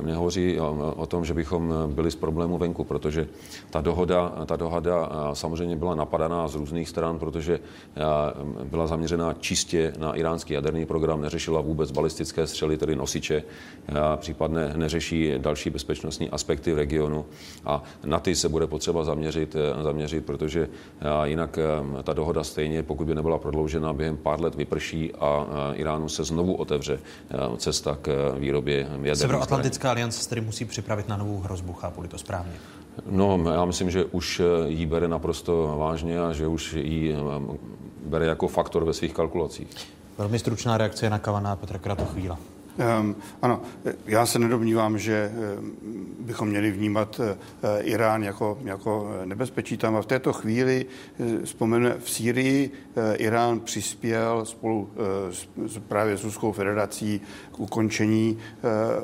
nehovoří 0.03 0.61
o, 0.61 0.95
o 0.97 1.07
tom, 1.07 1.25
že 1.25 1.35
bychom 1.35 1.75
byli 1.87 2.11
z 2.11 2.17
problému 2.17 2.59
venku, 2.59 2.85
protože 2.85 3.29
ta 3.71 3.81
dohoda, 3.81 4.33
ta 4.47 4.57
dohoda 4.57 5.09
samozřejmě 5.33 5.77
byla 5.77 5.95
napadaná 5.95 6.49
z 6.49 6.55
různých 6.55 6.89
stran, 6.89 7.19
protože 7.19 7.61
byla 8.65 8.87
zaměřena 8.87 9.35
čistě 9.41 9.93
na 9.99 10.13
iránský 10.15 10.55
jaderný 10.55 10.87
program, 10.87 11.21
neřešila 11.21 11.61
vůbec 11.61 11.91
balistické 11.91 12.47
střely, 12.47 12.79
tedy 12.79 12.97
nosiče, 12.97 13.43
případně 14.17 14.73
neřeší 14.77 15.33
další 15.39 15.71
bezpečnostní 15.71 16.31
aspekty 16.31 16.73
v 16.73 16.77
regionu. 16.79 17.25
A 17.65 17.83
na 18.05 18.21
ty 18.21 18.35
se 18.35 18.49
bude 18.49 18.67
potřeba 18.67 19.05
zaměřit, 19.05 19.57
zaměřit 19.83 20.27
protože 20.27 20.69
jinak 21.25 21.59
ta 22.03 22.13
dohoda 22.13 22.45
stejně, 22.45 22.83
pokud 22.83 23.07
by 23.07 23.15
nebyla 23.15 23.39
prodloužena, 23.39 23.93
během 23.93 24.17
pár 24.17 24.41
let 24.41 24.55
vyprší 24.55 25.13
a 25.15 25.47
Iránu 25.75 26.09
se 26.09 26.25
znovu 26.25 26.55
otevře 26.55 27.01
cesta 27.57 27.99
k 28.03 28.35
výrobě 28.39 28.60
výrobě 28.61 28.79
jaderných 28.79 29.17
Severoatlantická 29.17 29.91
aliance 29.91 30.23
se 30.23 30.29
tedy 30.29 30.41
musí 30.41 30.65
připravit 30.65 31.09
na 31.09 31.17
novou 31.17 31.41
hrozbu, 31.41 31.73
chápu 31.73 32.03
to 32.03 32.19
správně? 32.19 32.53
No, 33.11 33.53
já 33.53 33.65
myslím, 33.65 33.91
že 33.91 34.05
už 34.05 34.43
ji 34.67 34.87
bere 34.87 35.09
naprosto 35.09 35.75
vážně 35.79 36.21
a 36.21 36.33
že 36.33 36.47
už 36.47 36.73
ji 36.73 37.15
eh, 37.15 37.57
bere 38.07 38.27
jako 38.27 38.49
faktor 38.49 38.85
ve 38.85 38.93
svých 38.93 39.15
kalkulacích. 39.15 39.69
Velmi 40.19 40.39
stručná 40.39 40.79
reakce 40.79 41.11
na 41.11 41.19
Kavaná 41.19 41.57
Petra 41.57 41.79
Kratochvíla. 41.79 42.39
Um, 42.81 43.17
ano, 43.43 43.63
já 44.07 44.27
se 44.27 44.39
nedomnívám, 44.39 44.99
že 44.99 45.33
um, 45.59 45.77
bychom 46.21 46.49
měli 46.49 46.71
vnímat 46.71 47.21
uh, 47.21 47.27
Irán 47.81 48.23
jako, 48.23 48.59
jako 48.65 49.11
nebezpečí 49.25 49.77
tam. 49.77 49.97
A 49.97 50.03
v 50.03 50.07
této 50.07 50.33
chvíli, 50.33 50.87
uh, 51.19 51.27
vzpomeneme, 51.45 51.97
v 51.99 52.11
Sýrii 52.11 52.71
Irán 53.17 53.61
přispěl 53.61 54.45
spolu 54.45 54.91
s, 55.31 55.79
právě 55.89 56.17
s 56.17 56.25
Ruskou 56.25 56.53
federací 56.53 57.21
k 57.53 57.61
ukončení 57.61 58.39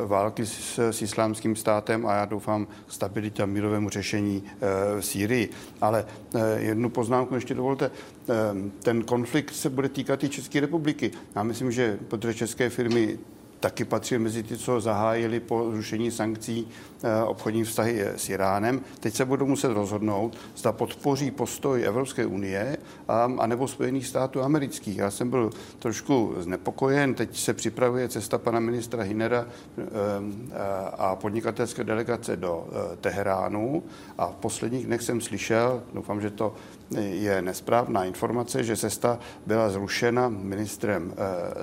války 0.07 0.47
s, 0.47 0.78
s 0.78 1.03
islámským 1.03 1.57
státem 1.57 2.07
a 2.07 2.15
já 2.15 2.24
doufám 2.24 2.66
k 2.86 2.93
stabilitě 2.93 3.43
a 3.43 3.47
mírovému 3.47 3.90
řešení 3.90 4.43
v 5.01 5.05
Sýrii. 5.05 5.51
Ale 5.81 6.07
jednu 6.57 6.90
poznámku 6.90 7.35
ještě 7.35 7.55
dovolte. 7.55 7.90
Um, 8.53 8.73
ten 8.82 9.03
konflikt 9.03 9.55
se 9.55 9.70
bude 9.70 9.89
týkat 9.89 10.24
i 10.24 10.28
České 10.28 10.61
republiky. 10.61 11.11
Já 11.36 11.43
myslím, 11.43 11.73
že 11.73 11.98
protože 12.09 12.35
české 12.35 12.70
firmy 12.70 13.19
taky 13.66 13.84
patří 13.84 14.18
mezi 14.18 14.43
ty, 14.43 14.59
co 14.59 14.80
zahájili 14.80 15.40
po 15.40 15.70
zrušení 15.70 16.10
sankcí 16.10 16.68
eh, 17.02 17.22
obchodní 17.22 17.64
vztahy 17.64 18.06
s 18.16 18.28
Iránem. 18.28 18.80
Teď 19.01 19.14
se 19.14 19.24
budou 19.24 19.47
muset 19.47 19.68
rozhodnout, 19.68 20.36
zda 20.56 20.72
podpoří 20.72 21.30
postoj 21.30 21.84
Evropské 21.84 22.26
unie 22.26 22.76
a, 23.09 23.47
nebo 23.47 23.68
Spojených 23.68 24.06
států 24.06 24.43
amerických. 24.43 24.97
Já 24.98 25.10
jsem 25.10 25.30
byl 25.30 25.51
trošku 25.78 26.34
znepokojen, 26.38 27.14
teď 27.14 27.38
se 27.38 27.55
připravuje 27.55 28.09
cesta 28.09 28.38
pana 28.38 28.60
ministra 28.60 29.02
Hinera 29.02 29.47
eh, 29.47 29.84
a 30.98 31.16
podnikatelské 31.16 31.84
delegace 31.84 32.36
do 32.36 32.68
eh, 32.70 32.97
Teheránu 32.97 33.82
a 34.18 34.26
v 34.26 34.34
posledních 34.34 34.86
dnech 34.86 35.02
jsem 35.02 35.20
slyšel, 35.20 35.82
doufám, 35.94 36.20
že 36.20 36.30
to 36.30 36.55
je 36.97 37.43
nesprávná 37.43 38.05
informace, 38.05 38.65
že 38.65 38.77
cesta 38.77 39.19
byla 39.47 39.71
zrušena 39.71 40.29
ministrem 40.29 41.15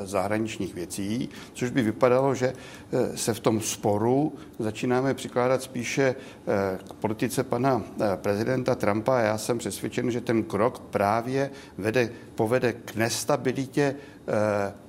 zahraničních 0.03 0.73
věcí, 0.75 1.29
což 1.53 1.69
by 1.69 1.81
vypadalo, 1.81 2.35
že 2.35 2.53
eh, 2.53 3.17
se 3.17 3.33
v 3.33 3.39
tom 3.39 3.61
sporu 3.61 4.33
začínáme 4.59 5.13
přikládat 5.13 5.63
spíše 5.63 6.15
eh, 6.15 6.79
k 6.89 6.93
politice 6.93 7.43
pana 7.43 7.83
eh, 7.83 8.17
prezidenta 8.17 8.75
Trumpa 8.75 9.19
já 9.19 9.37
jsem 9.37 9.57
přesvědčen, 9.57 10.11
že 10.11 10.21
ten 10.21 10.43
krok 10.43 10.79
právě 10.79 11.51
vede, 11.77 12.09
povede 12.35 12.73
k 12.73 12.95
nestabilitě 12.95 13.95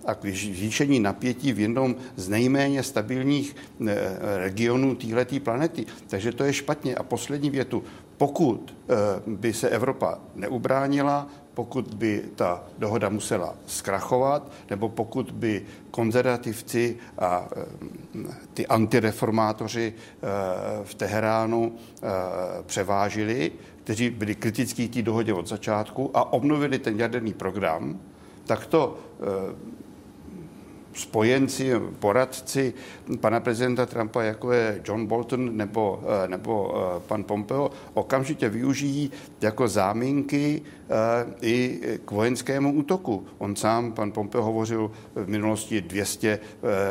a 0.06 0.14
k 0.14 0.24
zvýšení 0.24 1.00
napětí 1.00 1.52
v 1.52 1.60
jednom 1.60 1.96
z 2.16 2.28
nejméně 2.28 2.82
stabilních 2.82 3.56
regionů 4.36 4.94
téhleté 4.94 5.40
planety. 5.40 5.86
Takže 6.06 6.32
to 6.32 6.44
je 6.44 6.52
špatně. 6.52 6.94
A 6.94 7.02
poslední 7.02 7.50
větu. 7.50 7.84
Pokud 8.16 8.74
by 9.26 9.52
se 9.52 9.68
Evropa 9.68 10.18
neubránila, 10.34 11.28
pokud 11.54 11.94
by 11.94 12.22
ta 12.36 12.64
dohoda 12.78 13.08
musela 13.08 13.54
zkrachovat, 13.66 14.50
nebo 14.70 14.88
pokud 14.88 15.30
by 15.30 15.62
konzervativci 15.90 16.96
a 17.18 17.48
eh, 17.56 18.34
ty 18.54 18.66
antireformátoři 18.66 19.94
eh, 19.94 20.26
v 20.84 20.94
Teheránu 20.94 21.72
eh, 21.74 22.08
převážili, 22.66 23.52
kteří 23.84 24.10
byli 24.10 24.34
kritický 24.34 24.88
té 24.88 25.02
dohodě 25.02 25.32
od 25.32 25.46
začátku 25.46 26.10
a 26.14 26.32
obnovili 26.32 26.78
ten 26.78 27.00
jaderný 27.00 27.32
program, 27.32 28.00
tak 28.46 28.66
to 28.66 28.98
spojenci, 30.94 31.72
poradci 31.98 32.74
pana 33.20 33.40
prezidenta 33.40 33.86
Trumpa, 33.86 34.22
jako 34.22 34.52
je 34.52 34.80
John 34.84 35.06
Bolton 35.06 35.56
nebo, 35.56 36.02
eh, 36.24 36.28
nebo 36.28 36.74
eh, 36.76 37.00
pan 37.06 37.24
Pompeo, 37.24 37.70
okamžitě 37.94 38.48
využijí 38.48 39.10
jako 39.40 39.68
záminky 39.68 40.62
eh, 40.62 40.94
i 41.42 41.80
k 42.04 42.10
vojenskému 42.10 42.72
útoku. 42.72 43.26
On 43.38 43.56
sám, 43.56 43.92
pan 43.92 44.12
Pompeo, 44.12 44.42
hovořil 44.42 44.90
v 45.14 45.28
minulosti 45.28 45.80
200 45.80 46.38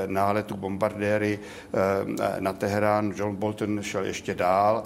náletů 0.07 0.55
bombardéry 0.55 1.39
na 2.39 2.53
Teherán, 2.53 3.13
John 3.15 3.35
Bolton 3.35 3.81
šel 3.81 4.05
ještě 4.05 4.35
dál, 4.35 4.84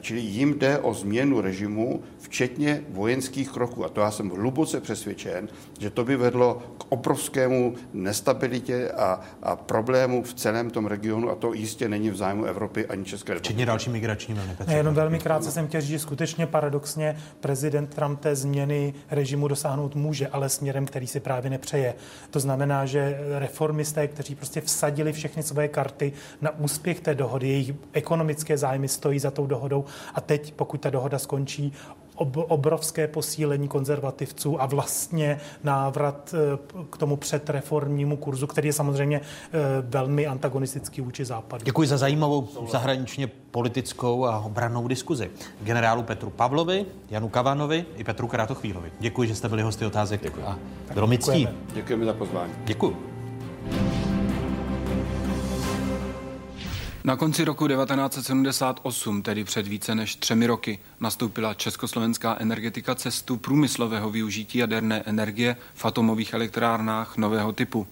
čili 0.00 0.20
jim 0.20 0.58
jde 0.58 0.78
o 0.78 0.94
změnu 0.94 1.40
režimu, 1.40 2.02
včetně 2.18 2.84
vojenských 2.88 3.50
kroků. 3.50 3.84
A 3.84 3.88
to 3.88 4.00
já 4.00 4.10
jsem 4.10 4.28
hluboce 4.28 4.80
přesvědčen, 4.80 5.48
že 5.78 5.90
to 5.90 6.04
by 6.04 6.16
vedlo 6.16 6.62
k 6.78 6.84
obrovskému 6.88 7.74
nestabilitě 7.92 8.51
nestabilitě 8.52 8.90
a, 8.90 9.20
a 9.42 9.56
problému 9.56 10.22
v 10.22 10.34
celém 10.34 10.70
tom 10.70 10.86
regionu 10.86 11.30
a 11.30 11.34
to 11.34 11.52
jistě 11.52 11.88
není 11.88 12.10
v 12.10 12.16
zájmu 12.16 12.44
Evropy 12.44 12.86
ani 12.86 13.04
České 13.04 13.32
republiky. 13.32 13.48
Včetně 13.48 13.66
další 13.66 13.90
migrační 13.90 14.34
vlny. 14.34 14.56
Ne, 14.66 14.74
jenom 14.74 14.94
velmi 14.94 15.18
krátce 15.18 15.50
jsem 15.50 15.68
chtěl 15.68 15.80
říct, 15.80 15.90
že 15.90 15.98
skutečně 15.98 16.46
paradoxně 16.46 17.16
prezident 17.40 17.94
Trump 17.94 18.20
té 18.20 18.36
změny 18.36 18.94
režimu 19.10 19.48
dosáhnout 19.48 19.94
může, 19.94 20.28
ale 20.28 20.48
směrem, 20.48 20.86
který 20.86 21.06
si 21.06 21.20
právě 21.20 21.50
nepřeje. 21.50 21.94
To 22.30 22.40
znamená, 22.40 22.86
že 22.86 23.18
reformisté, 23.38 24.08
kteří 24.08 24.34
prostě 24.34 24.60
vsadili 24.60 25.12
všechny 25.12 25.42
své 25.42 25.68
karty 25.68 26.12
na 26.40 26.58
úspěch 26.58 27.00
té 27.00 27.14
dohody, 27.14 27.48
jejich 27.48 27.72
ekonomické 27.92 28.58
zájmy 28.58 28.88
stojí 28.88 29.18
za 29.18 29.30
tou 29.30 29.46
dohodou 29.46 29.84
a 30.14 30.20
teď, 30.20 30.52
pokud 30.54 30.80
ta 30.80 30.90
dohoda 30.90 31.18
skončí, 31.18 31.72
obrovské 32.14 33.06
posílení 33.08 33.68
konzervativců 33.68 34.62
a 34.62 34.66
vlastně 34.66 35.40
návrat 35.64 36.34
eh, 36.34 36.58
k 36.90 36.96
tomu 36.96 37.16
předreformnímu 37.16 38.16
kurzu, 38.16 38.46
který 38.46 38.68
je 38.68 38.72
samozřejmě 38.72 39.20
eh, 39.20 39.58
velmi 39.80 40.26
antagonistický 40.26 41.00
vůči 41.00 41.24
západu. 41.24 41.64
Děkuji 41.64 41.88
za 41.88 41.96
zajímavou 41.96 42.48
zahraničně 42.70 43.26
politickou 43.26 44.26
a 44.26 44.38
obrannou 44.38 44.88
diskuzi. 44.88 45.30
Generálu 45.62 46.02
Petru 46.02 46.30
Pavlovi, 46.30 46.86
Janu 47.10 47.28
Kavanovi 47.28 47.84
i 47.96 48.04
Petru 48.04 48.26
Kratochvílovi. 48.26 48.92
Děkuji, 49.00 49.28
že 49.28 49.34
jste 49.34 49.48
byli 49.48 49.62
hosty 49.62 49.86
otázek. 49.86 50.22
Děkuji. 50.22 50.42
A 50.44 50.58
bylo 50.94 51.06
mi 51.06 51.18
ctí. 51.18 51.48
Děkujeme 51.74 52.04
za 52.04 52.12
pozvání. 52.12 52.52
Děkuji. 52.64 54.01
Na 57.04 57.16
konci 57.16 57.44
roku 57.44 57.68
1978, 57.68 59.22
tedy 59.22 59.44
před 59.44 59.66
více 59.66 59.94
než 59.94 60.16
třemi 60.16 60.46
roky, 60.46 60.78
nastoupila 61.00 61.54
československá 61.54 62.36
energetika 62.40 62.94
cestu 62.94 63.36
průmyslového 63.36 64.10
využití 64.10 64.58
jaderné 64.58 65.02
energie 65.06 65.56
v 65.74 65.84
atomových 65.84 66.32
elektrárnách 66.32 67.16
nového 67.16 67.52
typu. 67.52 67.86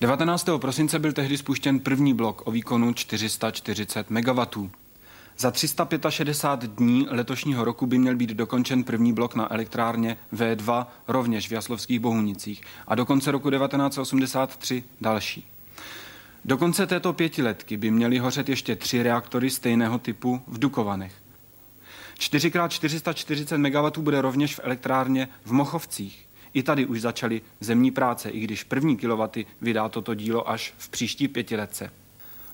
19. 0.00 0.48
prosince 0.56 0.98
byl 0.98 1.12
tehdy 1.12 1.38
spuštěn 1.38 1.80
první 1.80 2.14
blok 2.14 2.42
o 2.44 2.50
výkonu 2.50 2.92
440 2.92 4.10
MW. 4.10 4.68
Za 5.38 5.50
365 5.50 6.70
dní 6.70 7.06
letošního 7.10 7.64
roku 7.64 7.86
by 7.86 7.98
měl 7.98 8.16
být 8.16 8.30
dokončen 8.30 8.84
první 8.84 9.12
blok 9.12 9.34
na 9.34 9.52
elektrárně 9.52 10.16
V2, 10.32 10.86
rovněž 11.08 11.48
v 11.48 11.52
Jaslovských 11.52 12.00
Bohunicích, 12.00 12.62
a 12.86 12.94
do 12.94 13.06
konce 13.06 13.30
roku 13.30 13.50
1983 13.50 14.84
další. 15.00 15.57
Do 16.44 16.58
konce 16.58 16.86
této 16.86 17.12
pětiletky 17.12 17.76
by 17.76 17.90
měly 17.90 18.18
hořet 18.18 18.48
ještě 18.48 18.76
tři 18.76 19.02
reaktory 19.02 19.50
stejného 19.50 19.98
typu 19.98 20.42
v 20.46 20.58
Dukovanech. 20.58 21.12
4x440 22.18 23.58
MW 23.58 24.02
bude 24.02 24.20
rovněž 24.20 24.54
v 24.54 24.60
elektrárně 24.62 25.28
v 25.44 25.52
Mochovcích. 25.52 26.28
I 26.54 26.62
tady 26.62 26.86
už 26.86 27.00
začaly 27.00 27.42
zemní 27.60 27.90
práce, 27.90 28.30
i 28.30 28.40
když 28.40 28.64
první 28.64 28.96
kilowaty 28.96 29.46
vydá 29.60 29.88
toto 29.88 30.14
dílo 30.14 30.50
až 30.50 30.74
v 30.78 30.88
příští 30.88 31.28
pětiletce. 31.28 31.90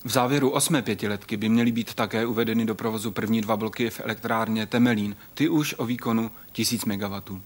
V 0.05 0.11
závěru 0.11 0.51
osmé 0.51 0.82
pětiletky 0.82 1.36
by 1.36 1.48
měly 1.48 1.73
být 1.73 1.94
také 1.94 2.27
uvedeny 2.27 2.65
do 2.65 2.74
provozu 2.74 3.11
první 3.11 3.40
dva 3.40 3.56
bloky 3.56 3.90
v 3.90 4.01
elektrárně 4.01 4.66
Temelín, 4.66 5.16
ty 5.35 5.48
už 5.48 5.74
o 5.78 5.86
výkonu 5.86 6.31
1000 6.52 6.85
MW. 6.85 7.40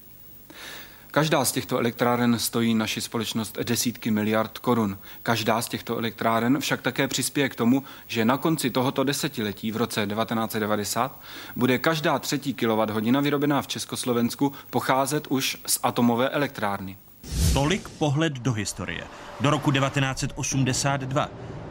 Každá 1.11 1.45
z 1.45 1.53
těchto 1.53 1.79
elektráren 1.79 2.39
stojí 2.39 2.75
naši 2.75 3.01
společnost 3.01 3.59
desítky 3.63 4.11
miliard 4.11 4.59
korun. 4.59 4.99
Každá 5.23 5.63
z 5.63 5.69
těchto 5.69 5.97
elektráren 5.97 6.61
však 6.61 6.83
také 6.83 7.09
přispěje 7.09 7.49
k 7.49 7.55
tomu, 7.55 7.83
že 8.07 8.25
na 8.25 8.37
konci 8.37 8.71
tohoto 8.71 9.05
desetiletí 9.05 9.73
v 9.73 9.77
roce 9.77 10.07
1990 10.07 11.21
bude 11.57 11.79
každá 11.79 12.19
třetí 12.19 12.55
kWh 12.55 13.21
vyrobená 13.23 13.63
v 13.63 13.67
Československu 13.67 14.53
pocházet 14.71 15.27
už 15.27 15.57
z 15.67 15.79
atomové 15.83 16.29
elektrárny. 16.29 16.97
Tolik 17.53 17.89
pohled 17.89 18.33
do 18.33 18.53
historie. 18.53 19.05
Do 19.41 19.51
roku 19.51 19.73
1982 19.73 21.29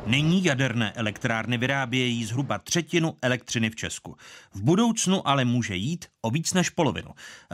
Nyní 0.08 0.44
jaderné 0.44 0.92
elektrárny 0.92 1.58
vyrábějí 1.58 2.26
zhruba 2.26 2.58
třetinu 2.58 3.14
elektřiny 3.22 3.70
v 3.70 3.76
Česku. 3.76 4.16
V 4.54 4.62
budoucnu 4.62 5.28
ale 5.28 5.46
může 5.46 5.76
jít 5.76 6.06
o 6.22 6.30
víc 6.30 6.54
než 6.54 6.70
polovinu. 6.70 7.10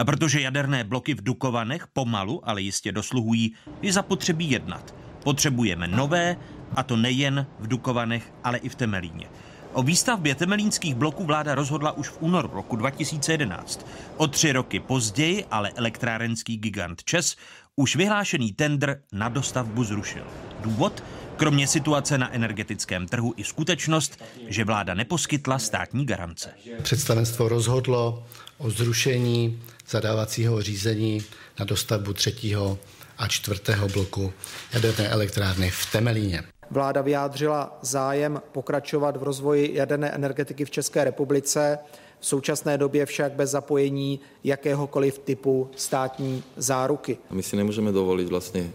Protože 0.05 0.41
jaderné 0.41 0.83
bloky 0.83 1.13
v 1.13 1.23
Dukovanech 1.23 1.87
pomalu, 1.87 2.49
ale 2.49 2.61
jistě 2.61 2.91
dosluhují, 2.91 3.53
je 3.81 3.93
zapotřebí 3.93 4.51
jednat. 4.51 4.95
Potřebujeme 5.23 5.87
nové, 5.87 6.37
a 6.75 6.83
to 6.83 6.95
nejen 6.95 7.47
v 7.59 7.67
Dukovanech, 7.67 8.33
ale 8.43 8.57
i 8.57 8.69
v 8.69 8.75
Temelíně. 8.75 9.27
O 9.73 9.83
výstavbě 9.83 10.35
temelínských 10.35 10.95
bloků 10.95 11.23
vláda 11.25 11.55
rozhodla 11.55 11.91
už 11.91 12.09
v 12.09 12.21
únoru 12.21 12.49
roku 12.53 12.75
2011. 12.75 13.87
O 14.17 14.27
tři 14.27 14.51
roky 14.51 14.79
později 14.79 15.45
ale 15.51 15.71
elektrárenský 15.75 16.57
gigant 16.57 17.03
ČES 17.03 17.35
už 17.75 17.95
vyhlášený 17.95 18.51
tender 18.51 19.01
na 19.11 19.29
dostavbu 19.29 19.83
zrušil. 19.83 20.23
Důvod? 20.61 21.03
Kromě 21.37 21.67
situace 21.67 22.17
na 22.17 22.33
energetickém 22.33 23.07
trhu 23.07 23.33
i 23.37 23.43
skutečnost, 23.43 24.23
že 24.47 24.65
vláda 24.65 24.93
neposkytla 24.93 25.59
státní 25.59 26.05
garance. 26.05 26.49
Představenstvo 26.81 27.49
rozhodlo 27.49 28.23
o 28.57 28.69
zrušení 28.69 29.59
zadávacího 29.89 30.61
řízení 30.61 31.21
na 31.59 31.65
dostavbu 31.65 32.13
třetího 32.13 32.77
a 33.17 33.27
čtvrtého 33.27 33.87
bloku 33.87 34.33
jaderné 34.73 35.09
elektrárny 35.09 35.69
v 35.69 35.91
Temelíně. 35.91 36.43
Vláda 36.71 37.01
vyjádřila 37.01 37.79
zájem 37.81 38.41
pokračovat 38.51 39.17
v 39.17 39.23
rozvoji 39.23 39.71
jaderné 39.73 40.11
energetiky 40.11 40.65
v 40.65 40.71
České 40.71 41.03
republice, 41.03 41.77
v 42.19 42.25
současné 42.25 42.77
době 42.77 43.05
však 43.05 43.31
bez 43.31 43.49
zapojení 43.49 44.19
jakéhokoliv 44.43 45.19
typu 45.19 45.71
státní 45.75 46.43
záruky. 46.57 47.17
My 47.31 47.43
si 47.43 47.55
nemůžeme 47.55 47.91
dovolit 47.91 48.29
vlastně 48.29 48.71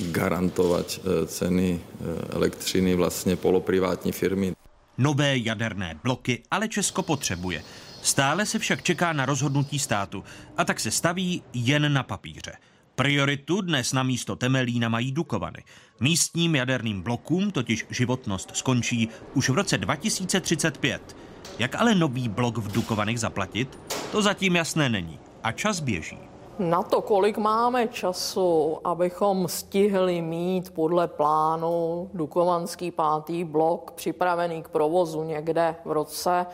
garantovat 0.00 1.00
eh, 1.00 1.26
ceny 1.26 1.80
eh, 1.80 2.04
elektřiny 2.34 2.94
vlastně 2.94 3.36
poloprivátní 3.36 4.12
firmy. 4.12 4.52
Nové 4.98 5.38
jaderné 5.38 6.00
bloky 6.02 6.42
ale 6.50 6.68
Česko 6.68 7.02
potřebuje. 7.02 7.62
Stále 8.02 8.46
se 8.46 8.58
však 8.58 8.82
čeká 8.82 9.12
na 9.12 9.26
rozhodnutí 9.26 9.78
státu 9.78 10.24
a 10.56 10.64
tak 10.64 10.80
se 10.80 10.90
staví 10.90 11.42
jen 11.52 11.92
na 11.92 12.02
papíře. 12.02 12.52
Prioritu 12.94 13.60
dnes 13.60 13.92
na 13.92 14.02
místo 14.02 14.36
Temelína 14.36 14.88
mají 14.88 15.12
Dukovany. 15.12 15.64
Místním 16.00 16.54
jaderným 16.54 17.02
blokům 17.02 17.50
totiž 17.50 17.86
životnost 17.90 18.56
skončí 18.56 19.08
už 19.34 19.48
v 19.48 19.54
roce 19.54 19.78
2035. 19.78 21.16
Jak 21.58 21.74
ale 21.74 21.94
nový 21.94 22.28
blok 22.28 22.58
v 22.58 22.72
Dukovanech 22.72 23.20
zaplatit, 23.20 23.78
to 24.12 24.22
zatím 24.22 24.56
jasné 24.56 24.88
není 24.88 25.18
a 25.42 25.52
čas 25.52 25.80
běží. 25.80 26.25
Na 26.58 26.82
to, 26.82 27.02
kolik 27.02 27.38
máme 27.38 27.88
času, 27.88 28.78
abychom 28.84 29.48
stihli 29.48 30.22
mít 30.22 30.70
podle 30.70 31.08
plánu 31.08 32.10
Dukovanský 32.14 32.90
pátý 32.90 33.44
blok 33.44 33.90
připravený 33.90 34.62
k 34.62 34.68
provozu 34.68 35.22
někde 35.22 35.76
v 35.84 35.92
roce 35.92 36.46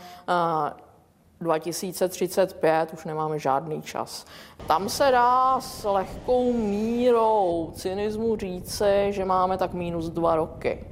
2035, 1.41 2.89
eh, 2.91 2.93
už 2.93 3.05
nemáme 3.05 3.39
žádný 3.39 3.83
čas. 3.83 4.27
Tam 4.66 4.89
se 4.89 5.11
dá 5.11 5.61
s 5.61 5.85
lehkou 5.85 6.53
mírou 6.53 7.73
cynismu 7.74 8.37
říci, 8.37 9.07
že 9.11 9.24
máme 9.24 9.59
tak 9.59 9.73
minus 9.73 10.09
dva 10.09 10.37
roky. 10.37 10.85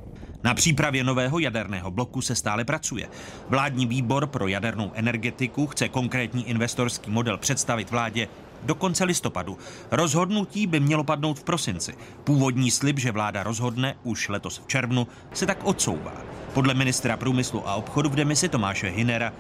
Na 0.45 0.55
přípravě 0.55 1.05
nového 1.05 1.39
jaderného 1.39 1.91
bloku 1.91 2.23
se 2.23 2.35
stále 2.35 2.65
pracuje. 2.65 3.09
Vládní 3.49 3.87
výbor 3.87 4.27
pro 4.27 4.49
jadernou 4.49 4.91
energetiku 4.95 5.67
chce 5.67 5.89
konkrétní 5.89 6.49
investorský 6.49 7.11
model 7.11 7.39
představit 7.39 7.91
vládě 7.91 8.29
do 8.63 8.75
konce 8.75 9.05
listopadu. 9.05 9.59
Rozhodnutí 9.91 10.67
by 10.67 10.81
mělo 10.81 11.05
padnout 11.05 11.39
v 11.39 11.45
prosinci. 11.45 11.95
Původní 12.25 12.71
slib, 12.71 12.99
že 12.99 13.13
vláda 13.13 13.43
rozhodne 13.43 13.97
už 14.03 14.29
letos 14.29 14.59
v 14.59 14.67
červnu, 14.67 15.07
se 15.33 15.47
tak 15.47 15.65
odsouvá. 15.65 16.13
Podle 16.55 16.75
ministra 16.75 17.17
průmyslu 17.17 17.69
a 17.69 17.75
obchodu 17.75 18.09
v 18.09 18.15
demisi 18.15 18.49
Tomáše 18.49 18.89
Hinera 18.89 19.33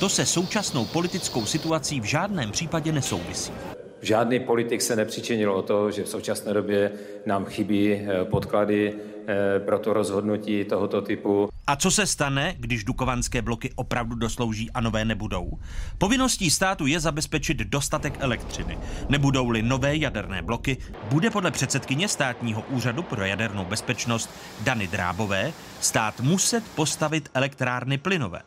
to 0.00 0.08
se 0.08 0.26
současnou 0.26 0.84
politickou 0.84 1.46
situací 1.46 2.00
v 2.00 2.04
žádném 2.04 2.50
případě 2.50 2.92
nesouvisí. 2.92 3.52
Žádný 4.00 4.40
politik 4.40 4.82
se 4.82 4.96
nepřičinil 4.96 5.52
o 5.52 5.62
to, 5.62 5.90
že 5.90 6.04
v 6.04 6.08
současné 6.08 6.54
době 6.54 6.92
nám 7.26 7.44
chybí 7.44 7.92
eh, 7.92 8.24
podklady 8.24 8.94
eh, 9.26 9.60
pro 9.60 9.78
to 9.78 9.92
rozhodnutí 9.92 10.64
tohoto 10.64 11.02
typu. 11.02 11.48
A 11.68 11.76
co 11.76 11.90
se 11.90 12.06
stane, 12.06 12.54
když 12.58 12.84
dukovanské 12.84 13.42
bloky 13.42 13.72
opravdu 13.76 14.16
doslouží 14.16 14.70
a 14.70 14.80
nové 14.80 15.04
nebudou? 15.04 15.58
Povinností 15.98 16.50
státu 16.50 16.86
je 16.86 17.00
zabezpečit 17.00 17.58
dostatek 17.58 18.14
elektřiny. 18.20 18.78
Nebudou-li 19.08 19.62
nové 19.62 19.96
jaderné 19.96 20.42
bloky, 20.42 20.76
bude 21.10 21.30
podle 21.30 21.50
předsedkyně 21.50 22.08
státního 22.08 22.64
úřadu 22.68 23.02
pro 23.02 23.24
jadernou 23.24 23.64
bezpečnost 23.64 24.30
Dany 24.60 24.88
Drábové 24.88 25.52
stát 25.80 26.20
muset 26.20 26.64
postavit 26.74 27.28
elektrárny 27.34 27.98
plynové 27.98 28.42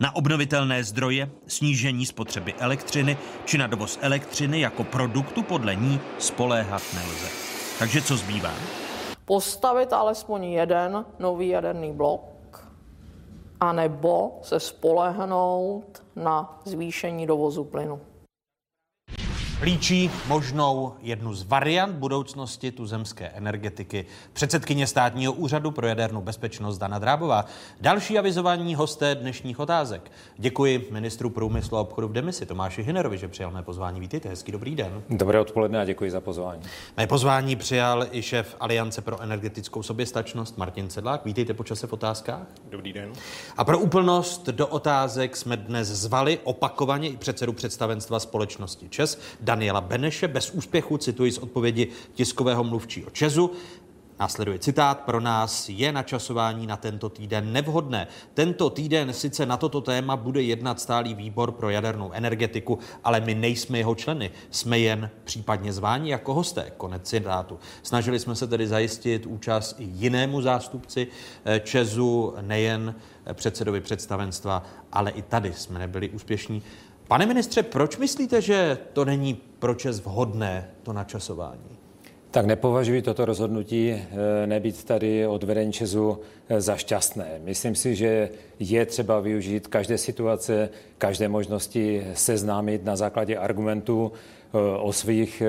na 0.00 0.16
obnovitelné 0.16 0.84
zdroje, 0.84 1.30
snížení 1.46 2.06
spotřeby 2.06 2.54
elektřiny 2.54 3.16
či 3.44 3.58
na 3.58 3.66
dovoz 3.66 3.98
elektřiny 4.02 4.60
jako 4.60 4.84
produktu 4.84 5.42
podle 5.42 5.74
ní 5.74 6.00
spoléhat 6.18 6.82
nelze. 6.94 7.28
Takže 7.78 8.02
co 8.02 8.16
zbývá? 8.16 8.54
Postavit 9.24 9.92
alespoň 9.92 10.44
jeden 10.44 11.04
nový 11.18 11.48
jaderný 11.48 11.92
blok, 11.92 12.37
anebo 13.60 14.38
se 14.42 14.60
spolehnout 14.60 16.02
na 16.16 16.60
zvýšení 16.64 17.26
dovozu 17.26 17.64
plynu. 17.64 18.00
Líčí 19.62 20.10
možnou 20.26 20.94
jednu 21.02 21.34
z 21.34 21.42
variant 21.42 21.94
budoucnosti 21.94 22.72
tuzemské 22.72 23.28
energetiky. 23.28 24.06
Předsedkyně 24.32 24.86
státního 24.86 25.32
úřadu 25.32 25.70
pro 25.70 25.86
jadernou 25.86 26.22
bezpečnost 26.22 26.78
Dana 26.78 26.98
Drábová. 26.98 27.44
Další 27.80 28.18
avizování 28.18 28.74
hosté 28.74 29.14
dnešních 29.14 29.58
otázek. 29.58 30.10
Děkuji 30.36 30.88
ministru 30.90 31.30
průmyslu 31.30 31.76
a 31.76 31.80
obchodu 31.80 32.08
v 32.08 32.12
demisi 32.12 32.46
Tomáši 32.46 32.82
Hinerovi, 32.82 33.18
že 33.18 33.28
přijal 33.28 33.50
mé 33.50 33.62
pozvání. 33.62 34.00
Vítejte, 34.00 34.28
hezký 34.28 34.52
dobrý 34.52 34.74
den. 34.74 35.02
Dobré 35.10 35.40
odpoledne 35.40 35.80
a 35.80 35.84
děkuji 35.84 36.10
za 36.10 36.20
pozvání. 36.20 36.62
Mé 36.96 37.06
pozvání 37.06 37.56
přijal 37.56 38.06
i 38.10 38.22
šéf 38.22 38.56
Aliance 38.60 39.00
pro 39.00 39.20
energetickou 39.20 39.82
soběstačnost 39.82 40.58
Martin 40.58 40.90
Sedlák. 40.90 41.24
Vítejte 41.24 41.54
po 41.54 41.64
čase 41.64 41.86
v 41.86 41.92
otázkách. 41.92 42.46
Dobrý 42.70 42.92
den. 42.92 43.12
A 43.56 43.64
pro 43.64 43.78
úplnost 43.78 44.46
do 44.46 44.66
otázek 44.66 45.36
jsme 45.36 45.56
dnes 45.56 45.88
zvali 45.88 46.38
opakovaně 46.44 47.08
i 47.08 47.16
předsedu 47.16 47.52
představenstva 47.52 48.20
společnosti 48.20 48.88
ČES 48.88 49.18
Daniela 49.48 49.80
Beneše. 49.80 50.28
Bez 50.28 50.50
úspěchu 50.50 50.98
cituji 50.98 51.32
z 51.32 51.38
odpovědi 51.38 51.88
tiskového 52.14 52.64
mluvčího 52.64 53.10
Česu. 53.10 53.50
Následuje 54.20 54.58
citát, 54.58 55.00
pro 55.00 55.20
nás 55.20 55.68
je 55.68 55.92
načasování 55.92 56.66
na 56.66 56.76
tento 56.76 57.08
týden 57.08 57.52
nevhodné. 57.52 58.06
Tento 58.34 58.70
týden 58.70 59.12
sice 59.12 59.46
na 59.46 59.56
toto 59.56 59.80
téma 59.80 60.16
bude 60.16 60.42
jednat 60.42 60.80
stálý 60.80 61.14
výbor 61.14 61.52
pro 61.52 61.70
jadernou 61.70 62.12
energetiku, 62.12 62.78
ale 63.04 63.20
my 63.20 63.34
nejsme 63.34 63.78
jeho 63.78 63.94
členy, 63.94 64.30
jsme 64.50 64.78
jen 64.78 65.10
případně 65.24 65.72
zváni 65.72 66.10
jako 66.10 66.34
hosté. 66.34 66.72
Konec 66.76 67.08
citátu. 67.08 67.58
Snažili 67.82 68.18
jsme 68.18 68.34
se 68.34 68.46
tedy 68.46 68.66
zajistit 68.66 69.26
účast 69.26 69.80
i 69.80 69.84
jinému 69.84 70.42
zástupci 70.42 71.08
eh, 71.44 71.60
Česu, 71.60 72.34
nejen 72.40 72.94
eh, 73.26 73.34
předsedovi 73.34 73.80
představenstva, 73.80 74.62
ale 74.92 75.10
i 75.10 75.22
tady 75.22 75.52
jsme 75.52 75.78
nebyli 75.78 76.08
úspěšní. 76.08 76.62
Pane 77.08 77.26
ministře, 77.26 77.62
proč 77.62 77.96
myslíte, 77.96 78.42
že 78.42 78.78
to 78.92 79.04
není 79.04 79.34
pro 79.58 79.74
Čes 79.74 80.00
vhodné, 80.00 80.70
to 80.82 80.92
načasování? 80.92 81.78
Tak 82.30 82.46
nepovažuji 82.46 83.02
toto 83.02 83.24
rozhodnutí 83.24 83.90
eh, 83.90 84.46
nebýt 84.46 84.84
tady 84.84 85.26
od 85.26 85.42
vedení 85.42 85.72
Česu 85.72 86.18
eh, 86.48 86.60
za 86.60 86.76
šťastné. 86.76 87.40
Myslím 87.44 87.74
si, 87.74 87.96
že 87.96 88.30
je 88.58 88.86
třeba 88.86 89.20
využít 89.20 89.66
každé 89.66 89.98
situace, 89.98 90.68
každé 90.98 91.28
možnosti 91.28 92.06
seznámit 92.14 92.84
na 92.84 92.96
základě 92.96 93.36
argumentů 93.36 94.12
eh, 94.12 94.58
o 94.78 94.92
svých 94.92 95.42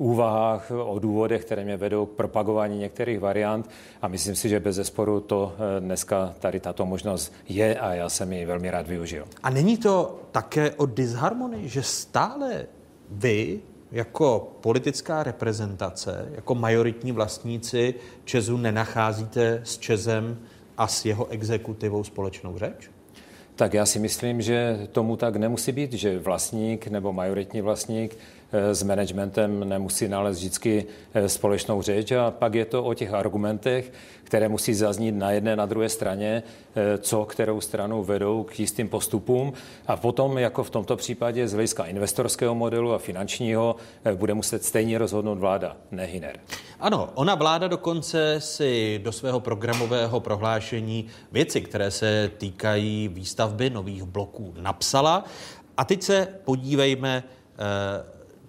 úvahách, 0.00 0.70
o 0.70 0.98
důvodech, 0.98 1.44
které 1.44 1.64
mě 1.64 1.76
vedou 1.76 2.06
k 2.06 2.10
propagování 2.10 2.78
některých 2.78 3.20
variant 3.20 3.70
a 4.02 4.08
myslím 4.08 4.34
si, 4.34 4.48
že 4.48 4.60
bez 4.60 4.76
zesporu 4.76 5.20
to 5.20 5.52
dneska 5.80 6.34
tady 6.38 6.60
tato 6.60 6.86
možnost 6.86 7.32
je 7.48 7.78
a 7.78 7.94
já 7.94 8.08
jsem 8.08 8.32
ji 8.32 8.44
velmi 8.44 8.70
rád 8.70 8.88
využil. 8.88 9.24
A 9.42 9.50
není 9.50 9.76
to 9.76 10.20
také 10.32 10.70
o 10.70 10.86
disharmonii, 10.86 11.68
že 11.68 11.82
stále 11.82 12.66
vy 13.10 13.60
jako 13.92 14.52
politická 14.60 15.22
reprezentace, 15.22 16.28
jako 16.34 16.54
majoritní 16.54 17.12
vlastníci 17.12 17.94
Česu 18.24 18.56
nenacházíte 18.56 19.60
s 19.64 19.78
Čezem 19.78 20.38
a 20.76 20.86
s 20.86 21.04
jeho 21.04 21.28
exekutivou 21.28 22.04
společnou 22.04 22.58
řeč? 22.58 22.90
Tak 23.56 23.74
já 23.74 23.86
si 23.86 23.98
myslím, 23.98 24.42
že 24.42 24.88
tomu 24.92 25.16
tak 25.16 25.36
nemusí 25.36 25.72
být, 25.72 25.92
že 25.92 26.18
vlastník 26.18 26.86
nebo 26.86 27.12
majoritní 27.12 27.60
vlastník 27.60 28.16
Eh, 28.16 28.39
s 28.52 28.82
managementem 28.82 29.68
nemusí 29.68 30.08
nalézt 30.08 30.38
vždycky 30.38 30.86
eh, 31.14 31.28
společnou 31.28 31.82
řeč 31.82 32.12
a 32.12 32.30
pak 32.30 32.54
je 32.54 32.64
to 32.64 32.84
o 32.84 32.94
těch 32.94 33.14
argumentech, 33.14 33.92
které 34.24 34.48
musí 34.48 34.74
zaznít 34.74 35.14
na 35.14 35.30
jedné, 35.30 35.56
na 35.56 35.66
druhé 35.66 35.88
straně, 35.88 36.42
eh, 36.74 36.98
co 36.98 37.24
kterou 37.24 37.60
stranu 37.60 38.04
vedou 38.04 38.42
k 38.44 38.60
jistým 38.60 38.88
postupům 38.88 39.52
a 39.86 39.96
potom, 39.96 40.38
jako 40.38 40.64
v 40.64 40.70
tomto 40.70 40.96
případě 40.96 41.48
z 41.48 41.52
hlediska 41.52 41.84
investorského 41.84 42.54
modelu 42.54 42.92
a 42.92 42.98
finančního, 42.98 43.76
bude 44.14 44.34
muset 44.34 44.64
stejně 44.64 44.98
rozhodnout 44.98 45.38
vláda, 45.38 45.76
ne 45.90 46.04
Hiner. 46.04 46.38
Ano, 46.80 47.10
ona 47.14 47.34
vláda 47.34 47.68
dokonce 47.68 48.36
si 48.38 49.00
do 49.02 49.12
svého 49.12 49.40
programového 49.40 50.20
prohlášení 50.20 51.06
věci, 51.32 51.60
které 51.60 51.90
se 51.90 52.30
týkají 52.38 53.08
výstavby 53.08 53.70
nových 53.70 54.02
bloků, 54.02 54.54
napsala. 54.60 55.24
A 55.76 55.84
teď 55.84 56.02
se 56.02 56.28
podívejme 56.44 57.24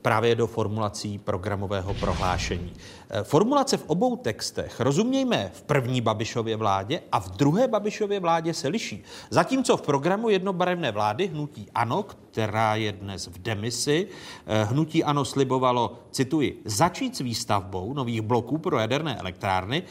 právě 0.01 0.35
do 0.35 0.47
formulací 0.47 1.17
programového 1.17 1.93
prohlášení. 1.93 2.73
Eh, 3.09 3.23
formulace 3.23 3.77
v 3.77 3.83
obou 3.87 4.15
textech, 4.15 4.79
rozumějme, 4.79 5.51
v 5.53 5.61
první 5.61 6.01
Babišově 6.01 6.55
vládě 6.55 7.01
a 7.11 7.19
v 7.19 7.29
druhé 7.29 7.67
Babišově 7.67 8.19
vládě 8.19 8.53
se 8.53 8.67
liší. 8.67 9.03
Zatímco 9.29 9.77
v 9.77 9.81
programu 9.81 10.29
jednobarevné 10.29 10.91
vlády 10.91 11.27
hnutí 11.27 11.67
ANO, 11.75 12.03
která 12.03 12.75
je 12.75 12.91
dnes 12.91 13.27
v 13.27 13.37
demisi, 13.37 14.07
eh, 14.47 14.63
hnutí 14.63 15.03
ANO 15.03 15.25
slibovalo, 15.25 15.99
cituji, 16.11 16.61
začít 16.65 17.15
s 17.15 17.19
výstavbou 17.19 17.93
nových 17.93 18.21
bloků 18.21 18.57
pro 18.57 18.79
jaderné 18.79 19.15
elektrárny, 19.15 19.83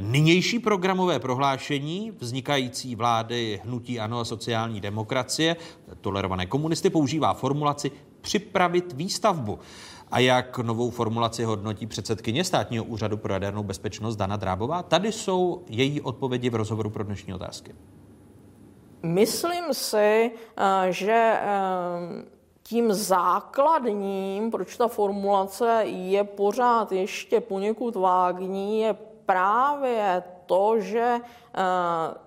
Nynější 0.00 0.58
programové 0.58 1.18
prohlášení 1.18 2.12
vznikající 2.18 2.94
vlády 2.94 3.60
Hnutí 3.64 4.00
Ano 4.00 4.18
a 4.18 4.24
sociální 4.24 4.80
demokracie, 4.80 5.56
tolerované 6.00 6.46
komunisty, 6.46 6.90
používá 6.90 7.34
formulaci 7.34 7.90
připravit 8.20 8.92
výstavbu. 8.92 9.58
A 10.10 10.18
jak 10.18 10.58
novou 10.58 10.90
formulaci 10.90 11.44
hodnotí 11.44 11.86
předsedkyně 11.86 12.44
státního 12.44 12.84
úřadu 12.84 13.16
pro 13.16 13.32
jadernou 13.32 13.62
bezpečnost 13.62 14.16
Dana 14.16 14.36
Drábová? 14.36 14.82
Tady 14.82 15.12
jsou 15.12 15.62
její 15.68 16.00
odpovědi 16.00 16.50
v 16.50 16.54
rozhovoru 16.54 16.90
pro 16.90 17.04
dnešní 17.04 17.34
otázky. 17.34 17.74
Myslím 19.02 19.74
si, 19.74 20.30
eh, 20.56 20.92
že 20.92 21.40
eh, 21.40 21.48
tím 22.62 22.92
základním, 22.92 24.50
proč 24.50 24.76
ta 24.76 24.88
formulace 24.88 25.82
je 25.84 26.24
pořád 26.24 26.92
ještě 26.92 27.40
poněkud 27.40 27.96
vágní, 27.96 28.80
je 28.80 28.96
právě 29.26 30.22
to, 30.46 30.80
že 30.80 31.18
eh, 31.20 31.62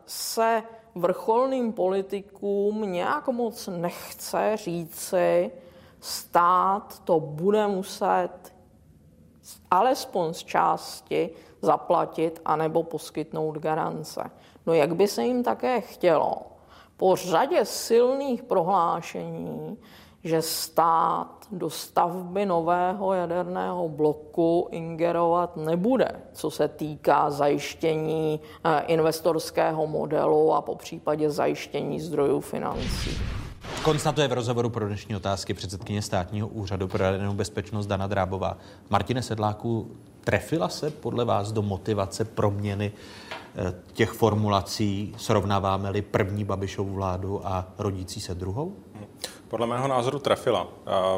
se 0.06 0.64
vrcholným 0.96 1.74
politikům 1.74 2.92
nějak 2.92 3.28
moc 3.28 3.70
nechce 3.78 4.52
říci, 4.56 5.52
stát 6.04 7.00
to 7.00 7.20
bude 7.20 7.68
muset 7.68 8.54
alespoň 9.72 10.34
z 10.34 10.44
části 10.44 11.30
zaplatit 11.62 12.42
anebo 12.46 12.84
poskytnout 12.84 13.58
garance. 13.58 14.32
No 14.66 14.74
jak 14.74 14.96
by 14.96 15.08
se 15.08 15.24
jim 15.24 15.44
také 15.44 15.82
chtělo, 15.82 16.38
po 16.98 17.16
řadě 17.16 17.66
silných 17.66 18.44
prohlášení, 18.44 19.78
že 20.24 20.42
stát 20.42 21.48
do 21.52 21.70
stavby 21.70 22.46
nového 22.46 23.14
jaderného 23.14 23.90
bloku 23.90 24.68
ingerovat 24.72 25.58
nebude, 25.58 26.22
co 26.34 26.52
se 26.52 26.68
týká 26.68 27.30
zajištění 27.30 28.40
eh, 28.64 28.82
investorského 28.88 29.88
modelu 29.88 30.54
a 30.54 30.62
po 30.62 30.76
případě 30.76 31.30
zajištění 31.30 32.02
zdrojů 32.02 32.40
financí. 32.40 33.43
Konstatuje 33.82 34.28
v 34.28 34.34
rozhovoru 34.34 34.70
pro 34.70 34.88
dnešní 34.88 35.16
otázky 35.16 35.54
předsedkyně 35.54 36.02
státního 36.02 36.48
úřadu 36.48 36.88
pro 36.88 37.04
jadernou 37.04 37.34
bezpečnost 37.34 37.88
Dana 37.88 38.08
Drábová. 38.08 38.58
Martine 38.90 39.22
Sedláku, 39.22 39.98
trefila 40.24 40.70
se 40.70 40.92
podle 40.92 41.26
vás 41.26 41.52
do 41.52 41.62
motivace 41.62 42.26
proměny 42.26 42.92
eh, 43.56 43.74
těch 43.94 44.10
formulací, 44.10 45.16
srovnáváme-li 45.18 46.02
první 46.02 46.44
Babišovu 46.44 46.94
vládu 46.94 47.48
a 47.48 47.68
rodící 47.78 48.22
se 48.22 48.36
druhou? 48.36 48.76
Podle 49.48 49.68
mého 49.68 49.88
názoru 49.88 50.20
trefila. 50.20 50.68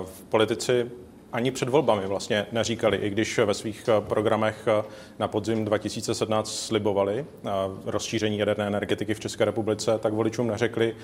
V 0.05 0.21
politici 0.29 0.91
ani 1.35 1.51
před 1.51 1.69
volbami 1.69 2.07
vlastně 2.07 2.45
neříkali, 2.51 2.97
i 2.97 3.09
když 3.09 3.37
ve 3.37 3.53
svých 3.53 3.89
eh, 3.89 4.01
programech 4.01 4.67
eh, 4.67 4.83
na 5.19 5.27
podzim 5.27 5.65
2017 5.65 6.59
slibovali 6.59 7.25
eh, 7.45 7.49
rozšíření 7.85 8.37
jaderné 8.37 8.67
energetiky 8.67 9.13
v 9.13 9.19
České 9.19 9.45
republice, 9.45 9.99
tak 9.99 10.13
voličům 10.13 10.47
neřekli, 10.47 10.95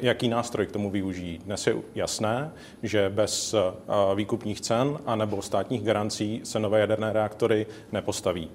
jaký 0.00 0.28
nástroj 0.28 0.66
k 0.66 0.72
tomu 0.72 0.90
využijí. 0.90 1.38
Dnes 1.38 1.66
je 1.66 1.74
jasné, 1.94 2.50
že 2.82 3.08
bez 3.08 3.54
výkupních 4.14 4.60
cen 4.60 4.98
anebo 5.06 5.42
státních 5.42 5.82
garancí 5.82 6.40
se 6.44 6.58
nové 6.58 6.80
jaderné 6.80 7.12
reaktory 7.12 7.66
nepostaví. 7.92 8.50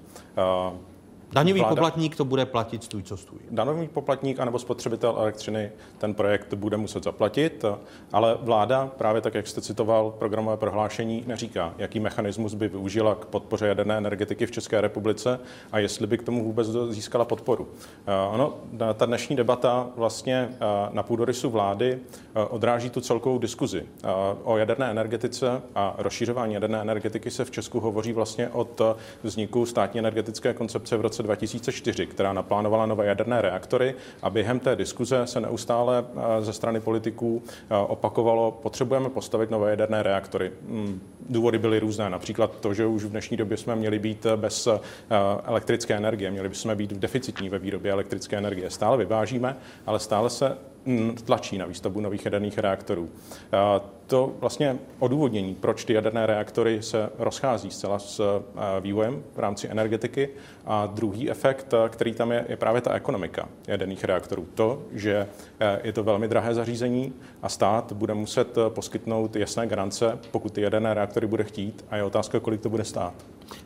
Daňový 1.32 1.60
vláda, 1.60 1.74
poplatník 1.74 2.16
to 2.16 2.24
bude 2.24 2.46
platit 2.46 2.84
stůj 2.84 3.02
co 3.02 3.16
stůj. 3.16 3.38
Daňový 3.50 3.88
poplatník 3.88 4.40
anebo 4.40 4.58
spotřebitel 4.58 5.14
elektřiny 5.18 5.72
ten 5.98 6.14
projekt 6.14 6.54
bude 6.54 6.76
muset 6.76 7.04
zaplatit, 7.04 7.64
ale 8.12 8.38
vláda, 8.40 8.90
právě 8.98 9.20
tak, 9.20 9.34
jak 9.34 9.46
jste 9.46 9.60
citoval 9.60 10.10
programové 10.18 10.56
prohlášení, 10.56 11.24
neříká, 11.26 11.74
jaký 11.78 12.00
mechanismus 12.00 12.54
by 12.54 12.68
využila 12.68 13.14
k 13.14 13.24
podpoře 13.24 13.66
jaderné 13.66 13.96
energetiky 13.96 14.46
v 14.46 14.50
České 14.50 14.80
republice 14.80 15.40
a 15.72 15.78
jestli 15.78 16.06
by 16.06 16.18
k 16.18 16.22
tomu 16.22 16.44
vůbec 16.44 16.68
získala 16.90 17.24
podporu. 17.24 17.68
Eh, 18.06 18.34
ono, 18.34 18.54
ta 18.94 19.06
dnešní 19.06 19.36
debata 19.36 19.88
vlastně 19.96 20.48
eh, 20.50 20.56
na 20.90 21.02
půdorysu 21.02 21.50
vlády 21.50 21.98
eh, 22.34 22.44
odráží 22.44 22.90
tu 22.90 23.00
celkovou 23.00 23.38
diskuzi. 23.38 23.86
O 24.44 24.56
jaderné 24.56 24.90
energetice 24.90 25.62
a 25.74 25.94
rozšířování 25.98 26.54
jaderné 26.54 26.80
energetiky 26.80 27.30
se 27.30 27.44
v 27.44 27.50
Česku 27.50 27.80
hovoří 27.80 28.12
vlastně 28.12 28.48
od 28.48 28.80
vzniku 29.22 29.66
státní 29.66 29.98
energetické 29.98 30.54
koncepce 30.54 30.96
v 30.96 31.00
roce 31.00 31.21
roce 31.22 31.26
2004, 31.26 32.06
která 32.06 32.32
naplánovala 32.32 32.86
nové 32.86 33.06
jaderné 33.06 33.42
reaktory 33.42 33.94
a 34.22 34.30
během 34.30 34.60
té 34.60 34.76
diskuze 34.76 35.26
se 35.26 35.40
neustále 35.40 36.04
ze 36.40 36.52
strany 36.52 36.80
politiků 36.80 37.42
opakovalo, 37.86 38.50
potřebujeme 38.50 39.10
postavit 39.10 39.50
nové 39.50 39.70
jaderné 39.70 40.02
reaktory. 40.02 40.52
Hmm, 40.68 41.00
důvody 41.30 41.58
byly 41.58 41.78
různé, 41.78 42.10
například 42.10 42.60
to, 42.60 42.74
že 42.74 42.86
už 42.86 43.04
v 43.04 43.10
dnešní 43.10 43.36
době 43.36 43.56
jsme 43.56 43.76
měli 43.76 43.98
být 43.98 44.26
bez 44.36 44.68
elektrické 45.44 45.94
energie, 45.94 46.30
měli 46.30 46.48
bychom 46.48 46.76
být 46.76 46.92
v 46.92 46.98
deficitní 46.98 47.48
ve 47.48 47.58
výrobě 47.58 47.92
elektrické 47.92 48.36
energie. 48.36 48.70
Stále 48.70 48.96
vyvážíme, 48.96 49.56
ale 49.86 49.98
stále 49.98 50.30
se 50.30 50.56
tlačí 51.24 51.58
na 51.58 51.66
výstavbu 51.66 52.00
nových 52.00 52.24
jaderných 52.24 52.58
reaktorů. 52.58 53.10
To 54.06 54.32
vlastně 54.40 54.78
odůvodnění, 54.98 55.54
proč 55.54 55.84
ty 55.84 55.92
jaderné 55.92 56.26
reaktory 56.26 56.82
se 56.82 57.10
rozchází 57.18 57.70
zcela 57.70 57.98
s 57.98 58.42
vývojem 58.80 59.22
v 59.34 59.38
rámci 59.38 59.68
energetiky. 59.68 60.28
A 60.66 60.86
druhý 60.86 61.30
efekt, 61.30 61.74
který 61.88 62.14
tam 62.14 62.32
je, 62.32 62.44
je 62.48 62.56
právě 62.56 62.80
ta 62.80 62.94
ekonomika 62.94 63.48
jaderných 63.66 64.04
reaktorů. 64.04 64.46
To, 64.54 64.82
že 64.92 65.26
je 65.82 65.92
to 65.92 66.04
velmi 66.04 66.28
drahé 66.28 66.54
zařízení 66.54 67.12
a 67.42 67.48
stát 67.48 67.92
bude 67.92 68.14
muset 68.14 68.56
poskytnout 68.68 69.36
jasné 69.36 69.66
garance, 69.66 70.18
pokud 70.30 70.52
ty 70.52 70.60
jaderné 70.60 70.94
reaktory 70.94 71.26
bude 71.26 71.44
chtít 71.44 71.84
a 71.90 71.96
je 71.96 72.02
otázka, 72.02 72.40
kolik 72.40 72.60
to 72.60 72.68
bude 72.68 72.84
stát. 72.84 73.14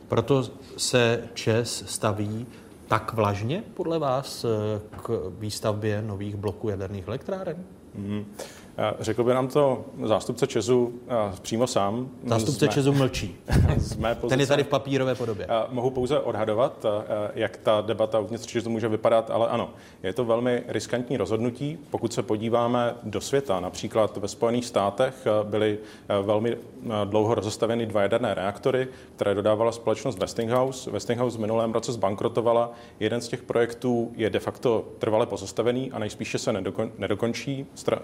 Proto 0.07 0.43
se 0.77 1.23
ČES 1.33 1.83
staví 1.87 2.47
tak 2.87 3.13
vlažně 3.13 3.63
podle 3.73 3.99
vás 3.99 4.45
eh, 4.45 4.81
k 5.03 5.31
výstavbě 5.39 6.01
nových 6.01 6.35
bloků 6.35 6.69
jaderných 6.69 7.07
elektráren? 7.07 7.63
Mm. 7.95 8.25
Řekl 8.99 9.23
by 9.23 9.33
nám 9.33 9.47
to 9.47 9.85
zástupce 10.03 10.47
Česu 10.47 10.93
přímo 11.41 11.67
sám. 11.67 12.09
Zástupce 12.25 12.65
mé, 12.65 12.71
Česu 12.71 12.93
mlčí. 12.93 13.35
z 13.77 13.95
mé 13.95 14.15
pozice, 14.15 14.29
Ten 14.29 14.39
je 14.39 14.47
tady 14.47 14.63
v 14.63 14.67
papírové 14.67 15.15
podobě. 15.15 15.47
Mohu 15.69 15.89
pouze 15.89 16.19
odhadovat, 16.19 16.85
jak 17.35 17.57
ta 17.57 17.81
debata 17.81 18.19
uvnitř 18.19 18.45
Česu 18.45 18.69
může 18.69 18.87
vypadat, 18.87 19.31
ale 19.31 19.47
ano, 19.47 19.69
je 20.03 20.13
to 20.13 20.25
velmi 20.25 20.63
riskantní 20.67 21.17
rozhodnutí. 21.17 21.77
Pokud 21.89 22.13
se 22.13 22.23
podíváme 22.23 22.95
do 23.03 23.21
světa, 23.21 23.59
například 23.59 24.17
ve 24.17 24.27
Spojených 24.27 24.65
státech 24.65 25.27
byly 25.43 25.77
velmi 26.21 26.57
dlouho 27.05 27.35
rozestaveny 27.35 27.85
dva 27.85 28.01
jaderné 28.01 28.33
reaktory, 28.33 28.87
které 29.15 29.33
dodávala 29.35 29.71
společnost 29.71 30.19
Westinghouse. 30.19 30.91
Westinghouse 30.91 31.37
v 31.37 31.41
minulém 31.41 31.71
roce 31.71 31.91
zbankrotovala. 31.91 32.71
Jeden 32.99 33.21
z 33.21 33.27
těch 33.27 33.41
projektů 33.41 34.11
je 34.15 34.29
de 34.29 34.39
facto 34.39 34.85
trvale 34.99 35.25
pozastavený 35.25 35.91
a 35.91 35.99
nejspíše 35.99 36.37
se 36.37 36.53
nedokon, 36.53 36.91
nedokončí. 36.97 37.65
Stra, 37.75 37.99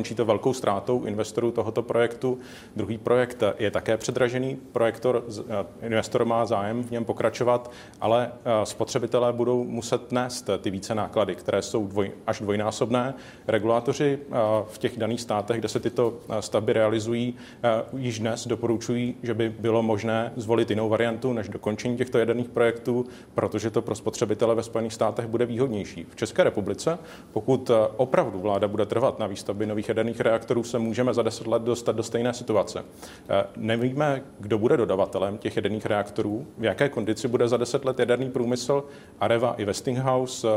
skončí 0.00 0.14
to 0.14 0.24
velkou 0.24 0.52
ztrátou 0.52 1.04
investorů 1.04 1.50
tohoto 1.50 1.82
projektu. 1.82 2.38
Druhý 2.76 2.98
projekt 2.98 3.42
je 3.58 3.70
také 3.70 3.96
předražený. 3.96 4.56
Projektor, 4.72 5.24
eh, 5.50 5.86
investor 5.86 6.24
má 6.24 6.46
zájem 6.46 6.82
v 6.82 6.90
něm 6.90 7.04
pokračovat, 7.04 7.70
ale 8.00 8.32
eh, 8.32 8.66
spotřebitelé 8.66 9.32
budou 9.32 9.64
muset 9.64 10.12
nést 10.12 10.50
ty 10.60 10.70
více 10.70 10.94
náklady, 10.94 11.34
které 11.34 11.62
jsou 11.62 11.86
dvoj, 11.86 12.12
až 12.26 12.40
dvojnásobné. 12.40 13.14
Regulátoři 13.46 14.18
eh, 14.22 14.36
v 14.68 14.78
těch 14.78 14.98
daných 14.98 15.20
státech, 15.20 15.58
kde 15.58 15.68
se 15.68 15.80
tyto 15.80 16.14
stavby 16.40 16.72
realizují, 16.72 17.34
již 17.96 18.18
dnes 18.18 18.46
doporučují, 18.46 19.14
že 19.22 19.34
by 19.34 19.48
bylo 19.48 19.82
možné 19.82 20.32
zvolit 20.36 20.70
jinou 20.70 20.88
variantu 20.88 21.32
než 21.32 21.48
dokončení 21.48 21.96
těchto 21.96 22.18
jaderných 22.18 22.48
projektů, 22.48 23.06
protože 23.34 23.70
to 23.70 23.82
pro 23.82 23.94
spotřebitele 23.94 24.54
ve 24.54 24.62
Spojených 24.62 24.94
státech 24.94 25.26
bude 25.26 25.46
výhodnější. 25.46 26.06
V 26.10 26.16
České 26.16 26.44
republice, 26.44 26.98
pokud 27.32 27.70
opravdu 27.96 28.38
vláda 28.40 28.68
bude 28.68 28.86
trvat 28.86 29.18
na 29.18 29.26
výstavbě 29.26 29.66
nových 29.66 29.89
jaderných 29.90 30.20
reaktorů 30.20 30.62
se 30.62 30.78
můžeme 30.78 31.14
za 31.14 31.22
deset 31.22 31.46
let 31.46 31.62
dostat 31.62 31.96
do 31.96 32.02
stejné 32.02 32.34
situace. 32.34 32.84
Eh, 33.28 33.44
nevíme, 33.56 34.22
kdo 34.38 34.58
bude 34.58 34.76
dodavatelem 34.76 35.38
těch 35.38 35.56
jaderných 35.56 35.86
reaktorů, 35.86 36.46
v 36.58 36.64
jaké 36.64 36.88
kondici 36.88 37.28
bude 37.28 37.48
za 37.48 37.56
deset 37.56 37.84
let 37.84 37.98
jaderný 37.98 38.30
průmysl. 38.30 38.84
Areva 39.20 39.54
i 39.58 39.64
Westinghouse 39.64 40.48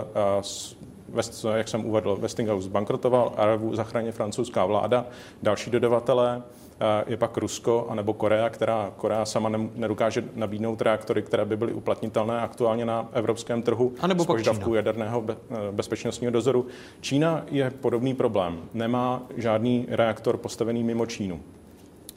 West, 1.14 1.45
jak 1.55 1.68
jsem 1.68 1.85
uvedl, 1.85 2.15
Westinghouse 2.15 2.69
bankrotoval, 2.69 3.34
Arevu 3.38 3.76
zachránil 3.76 4.11
francouzská 4.11 4.65
vláda, 4.65 5.05
další 5.43 5.72
dodavatelé 5.72 6.41
eh, 6.41 6.62
je 7.08 7.18
pak 7.18 7.38
Rusko 7.38 7.88
anebo 7.90 8.14
Korea, 8.14 8.50
která 8.50 8.91
Korea 8.98 9.26
sama 9.26 9.52
nedokáže 9.76 10.24
nabídnout 10.36 10.82
reaktory, 10.82 11.22
které 11.22 11.45
by 11.45 11.58
byly 11.58 11.74
uplatnitelné 11.74 12.41
aktuálně 12.41 12.86
na 12.86 13.10
evropském 13.14 13.62
trhu 13.62 13.94
a 14.00 14.08
nebo 14.08 14.24
s 14.24 14.28
požadavkou 14.28 14.74
jaderného 14.74 15.24
eh, 15.30 15.36
bezpečnostního 15.72 16.32
dozoru. 16.32 16.68
Čína 17.02 17.45
je 17.52 17.72
podobný 17.72 18.14
problém. 18.14 18.60
Nemá 18.74 19.22
žádný 19.38 19.86
reaktor 19.90 20.38
postavený 20.38 20.84
mimo 20.84 21.06
Čínu. 21.06 21.40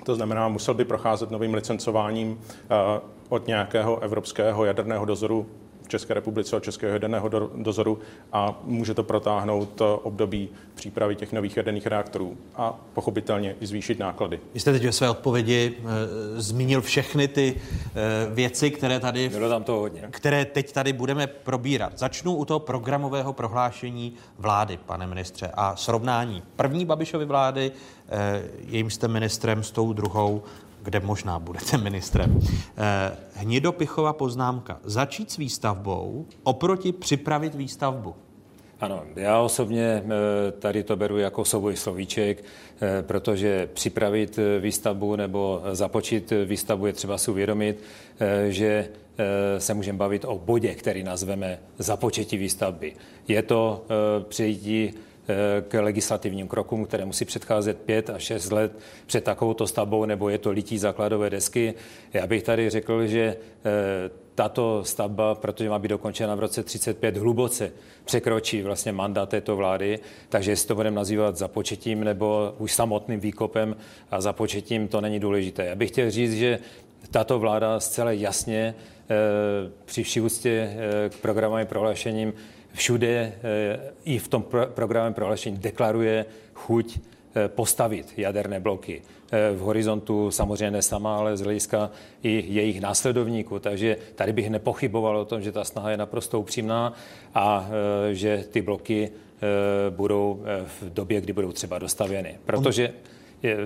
To 0.04 0.14
znamená, 0.14 0.48
musel 0.48 0.74
by 0.74 0.84
procházet 0.84 1.30
novým 1.30 1.54
licencováním 1.54 2.40
eh, 2.40 3.00
od 3.28 3.46
nějakého 3.46 4.00
evropského 4.00 4.64
jaderného 4.64 5.04
dozoru 5.04 5.46
v 5.86 5.88
České 5.88 6.14
republice 6.14 6.56
od 6.56 6.62
Českého 6.62 6.92
jaderného 6.92 7.28
dozoru 7.54 7.98
a 8.32 8.60
může 8.64 8.94
to 8.94 9.02
protáhnout 9.02 9.82
období 10.02 10.48
přípravy 10.74 11.16
těch 11.16 11.32
nových 11.32 11.56
jaderných 11.56 11.86
reaktorů 11.86 12.36
a 12.54 12.74
pochopitelně 12.94 13.56
i 13.60 13.66
zvýšit 13.66 13.98
náklady. 13.98 14.40
Vy 14.54 14.60
jste 14.60 14.72
teď 14.72 14.84
ve 14.84 14.92
své 14.92 15.10
odpovědi 15.10 15.74
e, 15.78 16.40
zmínil 16.40 16.82
všechny 16.82 17.28
ty 17.28 17.54
e, 17.56 18.34
věci, 18.34 18.70
které 18.70 19.00
tady, 19.00 19.28
Bylo 19.28 19.48
tam 19.48 19.64
to 19.64 19.72
hodně. 19.72 20.08
které 20.10 20.44
teď 20.44 20.72
tady 20.72 20.92
budeme 20.92 21.26
probírat. 21.26 21.98
Začnu 21.98 22.36
u 22.36 22.44
toho 22.44 22.60
programového 22.60 23.32
prohlášení 23.32 24.14
vlády, 24.38 24.78
pane 24.86 25.06
ministře, 25.06 25.50
a 25.54 25.76
srovnání 25.76 26.42
první 26.56 26.84
Babišovy 26.84 27.24
vlády, 27.24 27.72
e, 28.08 28.42
jejím 28.66 28.90
jste 28.90 29.08
ministrem 29.08 29.62
s 29.62 29.70
tou 29.70 29.92
druhou 29.92 30.42
kde 30.86 31.00
možná 31.00 31.38
budete 31.38 31.78
ministrem. 31.82 32.40
Eh, 32.76 33.16
Hnidopichova 33.34 34.12
poznámka. 34.12 34.80
Začít 34.84 35.30
s 35.30 35.36
výstavbou 35.36 36.26
oproti 36.42 36.92
připravit 36.92 37.54
výstavbu. 37.54 38.14
Ano, 38.80 39.02
já 39.16 39.40
osobně 39.40 40.02
eh, 40.04 40.52
tady 40.52 40.82
to 40.82 40.96
beru 40.96 41.18
jako 41.18 41.44
souboj 41.44 41.76
slovíček, 41.76 42.44
eh, 42.80 43.02
protože 43.02 43.68
připravit 43.74 44.38
výstavbu 44.60 45.16
nebo 45.16 45.62
započít 45.72 46.32
výstavbu 46.44 46.86
je 46.86 46.92
třeba 46.92 47.18
si 47.18 47.30
uvědomit, 47.30 47.82
že 48.48 48.88
se 49.58 49.74
můžeme 49.74 49.98
bavit 49.98 50.24
o 50.24 50.38
bodě, 50.38 50.74
který 50.74 51.02
nazveme 51.02 51.58
započetí 51.78 52.36
výstavby. 52.36 52.92
Je 53.28 53.42
to 53.42 53.84
přejítí 54.28 54.94
k 55.68 55.82
legislativním 55.82 56.48
krokům, 56.48 56.84
které 56.84 57.04
musí 57.04 57.24
předcházet 57.24 57.78
pět 57.78 58.10
a 58.10 58.18
šest 58.18 58.52
let 58.52 58.72
před 59.06 59.24
takovouto 59.24 59.66
stavbou, 59.66 60.04
nebo 60.04 60.28
je 60.28 60.38
to 60.38 60.50
lití 60.50 60.78
základové 60.78 61.30
desky. 61.30 61.74
Já 62.12 62.26
bych 62.26 62.42
tady 62.42 62.70
řekl, 62.70 63.06
že 63.06 63.36
eh, 63.64 64.10
tato 64.34 64.84
stavba, 64.84 65.34
protože 65.34 65.70
má 65.70 65.78
být 65.78 65.88
dokončena 65.88 66.34
v 66.34 66.40
roce 66.40 66.62
35, 66.62 67.16
hluboce 67.16 67.72
překročí 68.04 68.62
vlastně 68.62 68.92
mandát 68.92 69.28
této 69.28 69.56
vlády, 69.56 69.98
takže 70.28 70.50
jestli 70.50 70.68
to 70.68 70.74
budeme 70.74 70.96
nazývat 70.96 71.36
započetím 71.36 72.04
nebo 72.04 72.54
už 72.58 72.72
samotným 72.72 73.20
výkopem 73.20 73.76
a 74.10 74.20
započetím, 74.20 74.88
to 74.88 75.00
není 75.00 75.20
důležité. 75.20 75.64
Já 75.64 75.74
bych 75.74 75.90
chtěl 75.90 76.10
říct, 76.10 76.34
že 76.34 76.58
tato 77.10 77.38
vláda 77.38 77.80
zcela 77.80 78.10
jasně 78.10 78.74
eh, 79.10 79.14
při 79.84 80.02
vší 80.02 80.20
eh, 80.46 81.10
k 81.10 81.16
programovým 81.16 81.66
prohlášením 81.66 82.32
všude 82.76 83.08
eh, 83.08 83.32
i 84.04 84.18
v 84.18 84.28
tom 84.28 84.44
programem 84.74 85.14
prohlášení 85.14 85.56
deklaruje 85.56 86.26
chuť 86.54 86.86
eh, 86.96 87.48
postavit 87.48 88.12
jaderné 88.16 88.60
bloky. 88.60 89.00
Eh, 89.00 89.52
v 89.56 89.58
horizontu 89.58 90.30
samozřejmě 90.30 90.70
ne 90.70 90.82
sama, 90.82 91.16
ale 91.16 91.36
z 91.36 91.40
hlediska 91.40 91.90
i 92.22 92.44
jejich 92.48 92.80
následovníků. 92.80 93.58
Takže 93.58 93.96
tady 94.14 94.32
bych 94.32 94.50
nepochyboval 94.50 95.16
o 95.16 95.24
tom, 95.24 95.42
že 95.42 95.52
ta 95.52 95.64
snaha 95.64 95.90
je 95.90 95.96
naprosto 95.96 96.40
upřímná 96.40 96.92
a 97.34 97.68
že 98.12 98.44
ty 98.50 98.62
bloky 98.62 99.10
budou 99.90 100.42
v 100.80 100.94
době, 100.94 101.20
kdy 101.20 101.32
budou 101.32 101.52
třeba 101.52 101.78
dostavěny. 101.78 102.38
Protože 102.44 102.92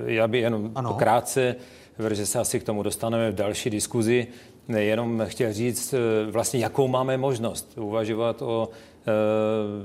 já 0.07 0.29
bych 0.29 0.43
jenom 0.43 0.73
ano. 0.75 0.95
krátce, 0.95 1.57
protože 1.97 2.27
se 2.27 2.39
asi 2.39 2.61
k 2.61 2.65
tomu 2.65 2.83
dostaneme 2.83 3.31
v 3.31 3.35
další 3.35 3.71
diskuzi, 3.71 4.27
jenom 4.69 5.23
chtěl 5.27 5.53
říct 5.53 5.95
vlastně, 6.31 6.61
jakou 6.61 6.89
máme 6.89 7.17
možnost 7.17 7.79
uvažovat 7.79 8.43
o 8.43 8.69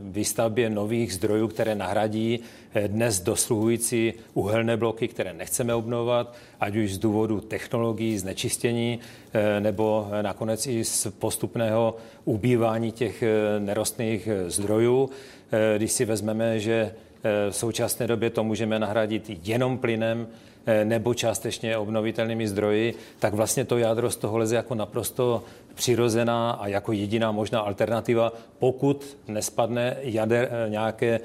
výstavbě 0.02 0.70
nových 0.70 1.14
zdrojů, 1.14 1.48
které 1.48 1.76
nahradí 1.76 2.40
eh, 2.74 2.88
dnes 2.88 3.20
dosluhující 3.20 4.14
uhelné 4.34 4.78
bloky, 4.78 5.08
které 5.08 5.34
nechceme 5.34 5.74
obnovovat, 5.74 6.36
ať 6.60 6.76
už 6.76 6.94
z 6.94 6.98
důvodu 6.98 7.42
technologií, 7.42 8.18
znečištění, 8.18 9.00
eh, 9.34 9.60
nebo 9.60 10.08
nakonec 10.22 10.68
i 10.68 10.84
z 10.84 11.08
postupného 11.20 11.96
ubývání 12.26 12.92
těch 12.92 13.24
nerostných 13.60 14.30
zdrojů. 14.48 15.10
Když 15.78 15.92
si 15.92 16.06
vezmeme, 16.06 16.60
že 16.60 16.92
v 17.50 17.56
současné 17.56 18.08
době 18.08 18.30
to 18.30 18.44
můžeme 18.44 18.80
nahradit 18.80 19.32
jenom 19.44 19.78
plynem, 19.78 20.28
nebo 20.84 21.14
částečně 21.14 21.78
obnovitelnými 21.78 22.48
zdroji, 22.48 22.94
tak 23.20 23.34
vlastně 23.34 23.66
to 23.66 23.78
jádro 23.78 24.10
z 24.12 24.16
toho 24.16 24.38
leze 24.38 24.56
jako 24.56 24.76
naprosto 24.76 25.44
přirozená 25.76 26.52
a 26.52 26.68
jako 26.68 26.92
jediná 26.92 27.32
možná 27.32 27.60
alternativa, 27.60 28.34
pokud 28.60 29.18
nespadne 29.28 29.98
jader, 30.02 30.50
eh, 30.52 30.70
nějaké 30.70 31.20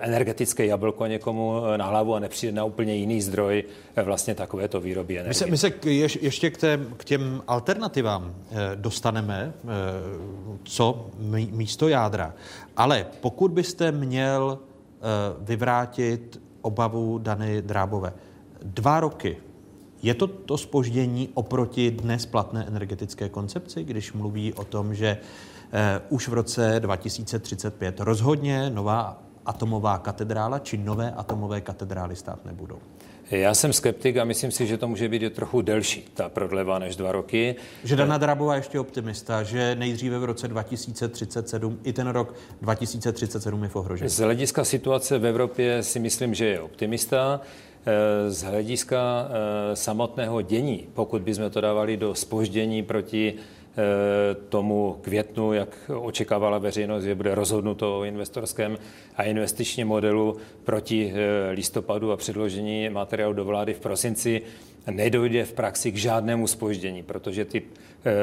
energetické 0.00 0.66
jablko 0.66 1.06
někomu 1.06 1.60
na 1.76 1.86
hlavu 1.86 2.14
a 2.14 2.18
nepřijde 2.18 2.52
na 2.52 2.64
úplně 2.64 2.94
jiný 2.94 3.22
zdroj 3.22 3.64
vlastně 4.04 4.34
takovéto 4.34 4.80
výroby 4.80 5.18
energie. 5.18 5.28
My 5.28 5.34
se, 5.34 5.46
my 5.46 5.58
se 5.58 5.70
k, 5.70 5.86
ješ, 5.86 6.18
ještě 6.22 6.50
k, 6.50 6.56
té, 6.56 6.80
k 6.96 7.04
těm 7.04 7.42
alternativám 7.46 8.34
dostaneme, 8.74 9.52
co 10.64 11.06
místo 11.50 11.88
jádra. 11.88 12.34
Ale 12.76 13.06
pokud 13.20 13.50
byste 13.50 13.92
měl 13.92 14.58
vyvrátit 15.40 16.40
obavu 16.62 17.18
Dany 17.18 17.62
Drábové, 17.62 18.12
dva 18.64 19.00
roky 19.00 19.36
je 20.02 20.14
to 20.14 20.26
to 20.26 20.58
spoždění 20.58 21.28
oproti 21.34 21.90
dnes 21.90 22.26
platné 22.26 22.64
energetické 22.68 23.28
koncepci, 23.28 23.84
když 23.84 24.12
mluví 24.12 24.52
o 24.52 24.64
tom, 24.64 24.94
že 24.94 25.18
eh, 25.72 26.00
už 26.08 26.28
v 26.28 26.32
roce 26.32 26.80
2035 26.80 28.00
rozhodně 28.00 28.70
nová 28.70 29.22
atomová 29.46 29.98
katedrála 29.98 30.58
či 30.58 30.76
nové 30.76 31.12
atomové 31.12 31.60
katedrály 31.60 32.16
stát 32.16 32.44
nebudou? 32.44 32.78
Já 33.30 33.54
jsem 33.54 33.72
skeptik 33.72 34.16
a 34.16 34.24
myslím 34.24 34.50
si, 34.50 34.66
že 34.66 34.78
to 34.78 34.88
může 34.88 35.08
být 35.08 35.34
trochu 35.34 35.62
delší, 35.62 36.04
ta 36.14 36.28
prodleva 36.28 36.78
než 36.78 36.96
dva 36.96 37.12
roky. 37.12 37.56
Že 37.84 37.96
Dana 37.96 38.18
Drabová 38.18 38.56
ještě 38.56 38.80
optimista, 38.80 39.42
že 39.42 39.74
nejdříve 39.74 40.18
v 40.18 40.24
roce 40.24 40.48
2037, 40.48 41.78
i 41.84 41.92
ten 41.92 42.06
rok 42.06 42.34
2037 42.62 43.62
je 43.62 43.68
v 43.68 43.76
ohrožení. 43.76 44.10
Z 44.10 44.18
hlediska 44.18 44.64
situace 44.64 45.18
v 45.18 45.26
Evropě 45.26 45.82
si 45.82 45.98
myslím, 45.98 46.34
že 46.34 46.46
je 46.46 46.60
optimista. 46.60 47.40
Eh, 47.86 48.30
z 48.30 48.42
hlediska 48.42 49.28
eh, 49.28 49.76
samotného 49.76 50.42
dění, 50.42 50.88
pokud 50.94 51.22
bychom 51.22 51.50
to 51.50 51.60
dávali 51.60 51.96
do 51.96 52.14
spoždění 52.14 52.82
proti 52.82 53.34
eh, 53.34 54.34
tomu 54.48 54.96
květnu, 55.00 55.52
jak 55.52 55.90
očekávala 56.00 56.58
veřejnost, 56.58 57.04
že 57.04 57.14
bude 57.14 57.34
rozhodnuto 57.34 57.98
o 57.98 58.04
investorském 58.04 58.78
a 59.16 59.22
investičním 59.22 59.88
modelu 59.88 60.36
proti 60.64 61.12
listopadu 61.50 62.12
a 62.12 62.16
předložení 62.16 62.88
materiálu 62.88 63.34
do 63.34 63.44
vlády 63.44 63.74
v 63.74 63.80
prosinci, 63.80 64.42
nedojde 64.90 65.44
v 65.44 65.52
praxi 65.52 65.92
k 65.92 65.96
žádnému 65.96 66.46
spoždění, 66.46 67.02
protože 67.02 67.44
ty 67.44 67.62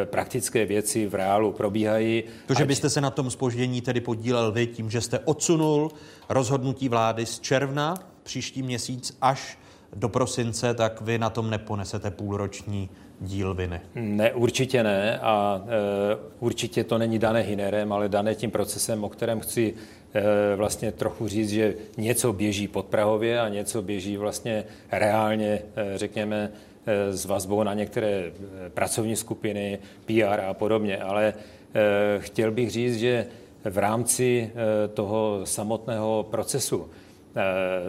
praktické 0.05 0.65
věci 0.65 1.07
v 1.07 1.15
reálu 1.15 1.51
probíhají. 1.51 2.23
To, 2.47 2.53
že 2.53 2.65
byste 2.65 2.89
se 2.89 3.01
na 3.01 3.09
tom 3.09 3.31
spoždění 3.31 3.81
tedy 3.81 4.01
podílel 4.01 4.51
vy 4.51 4.67
tím, 4.67 4.89
že 4.89 5.01
jste 5.01 5.19
odsunul 5.19 5.91
rozhodnutí 6.29 6.89
vlády 6.89 7.25
z 7.25 7.39
června 7.39 8.10
příští 8.23 8.63
měsíc 8.63 9.17
až 9.21 9.57
do 9.95 10.09
prosince, 10.09 10.73
tak 10.73 11.01
vy 11.01 11.17
na 11.17 11.29
tom 11.29 11.49
neponesete 11.49 12.11
půlroční 12.11 12.89
díl 13.21 13.53
viny. 13.53 13.81
Ne, 13.95 14.33
určitě 14.33 14.83
ne 14.83 15.19
a 15.19 15.61
e, 15.65 16.17
určitě 16.39 16.83
to 16.83 16.97
není 16.97 17.19
dané 17.19 17.41
Hinerem, 17.41 17.93
ale 17.93 18.09
dané 18.09 18.35
tím 18.35 18.51
procesem, 18.51 19.03
o 19.03 19.09
kterém 19.09 19.39
chci 19.39 19.73
e, 20.13 20.55
vlastně 20.55 20.91
trochu 20.91 21.27
říct, 21.27 21.49
že 21.49 21.75
něco 21.97 22.33
běží 22.33 22.67
pod 22.67 22.85
Prahově 22.85 23.39
a 23.39 23.49
něco 23.49 23.81
běží 23.81 24.17
vlastně 24.17 24.63
reálně, 24.91 25.61
e, 25.75 25.97
řekněme, 25.97 26.51
e, 26.85 27.17
s 27.17 27.25
vazbou 27.25 27.63
na 27.63 27.73
některé 27.73 28.31
pracovní 28.73 29.15
skupiny, 29.15 29.79
PR 30.05 30.39
a 30.49 30.53
podobně, 30.53 30.97
ale 30.97 31.33
e, 31.73 32.19
chtěl 32.19 32.51
bych 32.51 32.71
říct, 32.71 32.97
že 32.99 33.25
v 33.63 33.77
rámci 33.77 34.51
e, 34.53 34.87
toho 34.87 35.41
samotného 35.43 36.27
procesu 36.31 36.89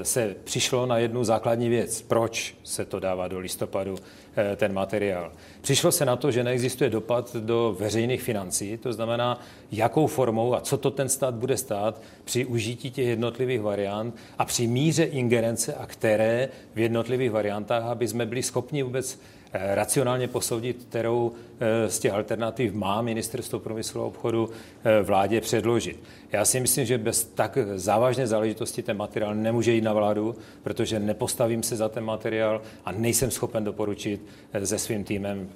se 0.02 0.35
přišlo 0.44 0.86
na 0.86 0.98
jednu 0.98 1.24
základní 1.24 1.69
věc. 1.69 2.02
Proč 2.02 2.55
se 2.64 2.85
to 2.85 3.01
dává 3.01 3.28
do 3.28 3.39
listopadu, 3.39 3.98
eh, 4.36 4.56
ten 4.56 4.73
materiál? 4.73 5.32
Přišlo 5.60 5.93
se 5.93 6.05
na 6.05 6.16
to, 6.16 6.31
že 6.31 6.44
neexistuje 6.44 6.90
dopad 6.90 7.36
do 7.36 7.77
veřejných 7.78 8.23
financí, 8.23 8.77
to 8.77 8.93
znamená, 8.93 9.40
jakou 9.73 10.06
formou 10.06 10.55
a 10.55 10.60
co 10.60 10.77
to 10.77 10.90
ten 10.90 11.09
stát 11.09 11.35
bude 11.35 11.56
stát 11.56 12.02
při 12.24 12.44
užití 12.44 12.90
těch 12.90 13.06
jednotlivých 13.06 13.60
variant 13.60 14.16
a 14.39 14.44
při 14.44 14.66
míře 14.66 15.05
ingerence 15.05 15.74
a 15.74 15.86
které 15.86 16.48
v 16.74 16.78
jednotlivých 16.78 17.31
variantách, 17.31 17.82
aby 17.82 18.09
jsme 18.09 18.27
byli 18.27 18.43
schopni 18.43 18.82
vůbec 18.82 19.19
Eh, 19.55 19.74
racionálně 19.74 20.28
posoudit, 20.28 20.86
kterou 20.89 21.32
eh, 21.60 21.90
z 21.90 21.98
těch 21.98 22.12
alternativ 22.12 22.74
má 22.74 23.02
ministerstvo 23.02 23.59
průmyslu 23.59 24.02
a 24.02 24.05
obchodu 24.05 24.51
eh, 24.85 25.02
vládě 25.02 25.40
předložit. 25.40 26.01
Já 26.33 26.45
si 26.45 26.61
myslím, 26.61 26.87
že 26.87 26.99
bez 26.99 27.25
tak 27.25 27.59
závažné 27.75 28.27
záležitosti 28.27 28.83
ten 28.83 28.97
materiál 28.97 29.35
nemůže 29.35 29.73
jít 29.73 29.81
na 29.81 29.93
vládu, 29.93 30.37
protože 30.63 30.99
nepostavím 30.99 31.63
se 31.63 31.77
za 31.77 31.89
ten 31.89 32.05
materiál 32.05 32.63
a 32.85 32.93
nejsem 32.93 33.31
schopen 33.31 33.65
doporučit 33.65 34.27
se 34.65 34.79
svým 34.79 35.05
týmem 35.05 35.49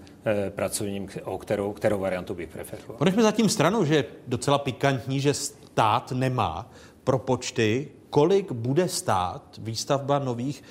pracovním, 0.50 1.08
o 1.24 1.38
kterou, 1.38 1.72
kterou 1.72 1.98
variantu 1.98 2.34
bych 2.34 2.48
preferoval. 2.48 2.96
Ponechme 2.96 3.22
zatím 3.22 3.48
stranu, 3.48 3.84
že 3.84 3.94
je 3.94 4.04
docela 4.26 4.58
pikantní, 4.58 5.20
že 5.20 5.34
stát 5.34 6.12
nemá 6.12 6.70
pro 7.04 7.18
počty, 7.18 7.88
kolik 8.10 8.52
bude 8.52 8.88
stát 8.88 9.42
výstavba 9.58 10.18
nových 10.18 10.62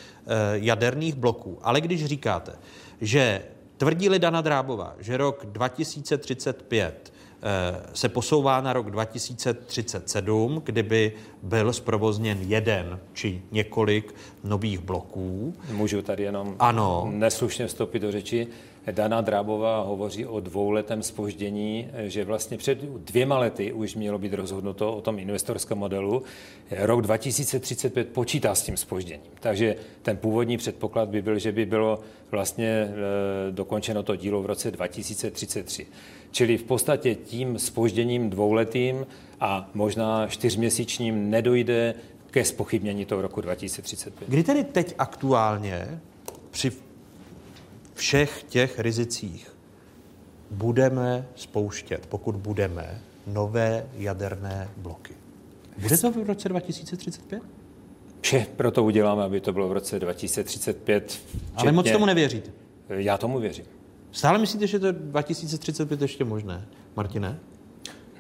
jaderných 0.54 1.16
bloků. 1.16 1.60
Ale 1.62 1.82
když 1.82 2.06
říkáte, 2.06 2.52
že 3.02 3.42
tvrdí 3.78 4.10
Dana 4.20 4.42
Drábová, 4.42 4.96
že 5.00 5.18
rok 5.18 5.46
2035 5.46 7.12
eh, 7.12 7.15
se 7.94 8.10
posouvá 8.10 8.62
na 8.62 8.74
rok 8.74 8.92
2037, 8.92 10.62
kdyby 10.66 11.14
byl 11.44 11.74
zprovozněn 11.74 12.38
jeden 12.42 13.00
či 13.14 13.42
několik 13.52 14.16
nových 14.44 14.80
bloků. 14.80 15.54
Můžu 15.72 16.02
tady 16.02 16.24
jenom 16.24 16.56
ano. 16.60 17.08
neslušně 17.12 17.68
vstoupit 17.68 18.00
do 18.00 18.12
řeči. 18.12 18.48
Dana 18.92 19.22
Drábová 19.22 19.82
hovoří 19.82 20.26
o 20.26 20.40
dvouletém 20.40 21.04
spoždění, 21.04 21.88
že 21.98 22.26
vlastně 22.26 22.58
před 22.58 22.82
dvěma 22.82 23.40
lety 23.40 23.74
už 23.74 23.96
mělo 23.96 24.18
být 24.18 24.34
rozhodnuto 24.34 24.94
o 24.94 25.02
tom 25.02 25.20
investorském 25.20 25.78
modelu. 25.78 26.24
Rok 26.72 27.02
2035 27.02 28.10
počítá 28.10 28.56
s 28.56 28.62
tím 28.62 28.78
spožděním. 28.78 29.26
Takže 29.40 29.76
ten 30.02 30.18
původní 30.18 30.58
předpoklad 30.58 31.10
by 31.10 31.22
byl, 31.22 31.40
že 31.40 31.52
by 31.52 31.66
bylo 31.66 32.00
vlastně 32.32 32.68
e, 32.68 32.92
dokončeno 33.52 34.04
to 34.04 34.16
dílo 34.16 34.42
v 34.42 34.46
roce 34.46 34.72
2033. 34.72 35.88
Čili 36.32 36.58
v 36.58 36.64
podstatě 36.64 37.16
tím 37.16 37.60
spožděním 37.60 38.30
dvouletým 38.30 39.08
a 39.40 39.70
možná 39.74 40.28
čtyřměsíčním 40.28 41.30
nedojde 41.30 41.96
ke 42.32 42.46
spochybnění 42.46 43.06
toho 43.06 43.22
roku 43.22 43.42
2035. 43.42 44.30
Kdy 44.30 44.44
tedy 44.44 44.64
teď 44.64 44.96
aktuálně 44.98 46.02
při 46.52 46.72
všech 47.96 48.44
těch 48.44 48.80
rizicích 48.80 49.52
budeme 50.52 51.28
spouštět, 51.36 52.06
pokud 52.06 52.36
budeme, 52.36 53.02
nové 53.28 53.86
jaderné 53.98 54.70
bloky. 54.78 55.14
Bude 55.78 55.98
to 55.98 56.12
v 56.12 56.28
roce 56.28 56.50
2035? 56.50 57.44
Vše 58.22 58.48
proto 58.56 58.84
uděláme, 58.84 59.24
aby 59.24 59.42
to 59.42 59.54
bylo 59.54 59.70
v 59.70 59.72
roce 59.72 60.00
2035. 60.00 61.04
Včetně... 61.06 61.22
Ale 61.56 61.72
moc 61.72 61.92
tomu 61.92 62.06
nevěříte? 62.06 62.52
Já 62.90 63.18
tomu 63.18 63.40
věřím. 63.40 63.66
Stále 64.12 64.38
myslíte, 64.38 64.68
že 64.68 64.80
to 64.80 64.86
je 64.86 64.94
2035 64.94 66.02
ještě 66.02 66.26
možné, 66.26 66.68
Martine? 66.96 67.40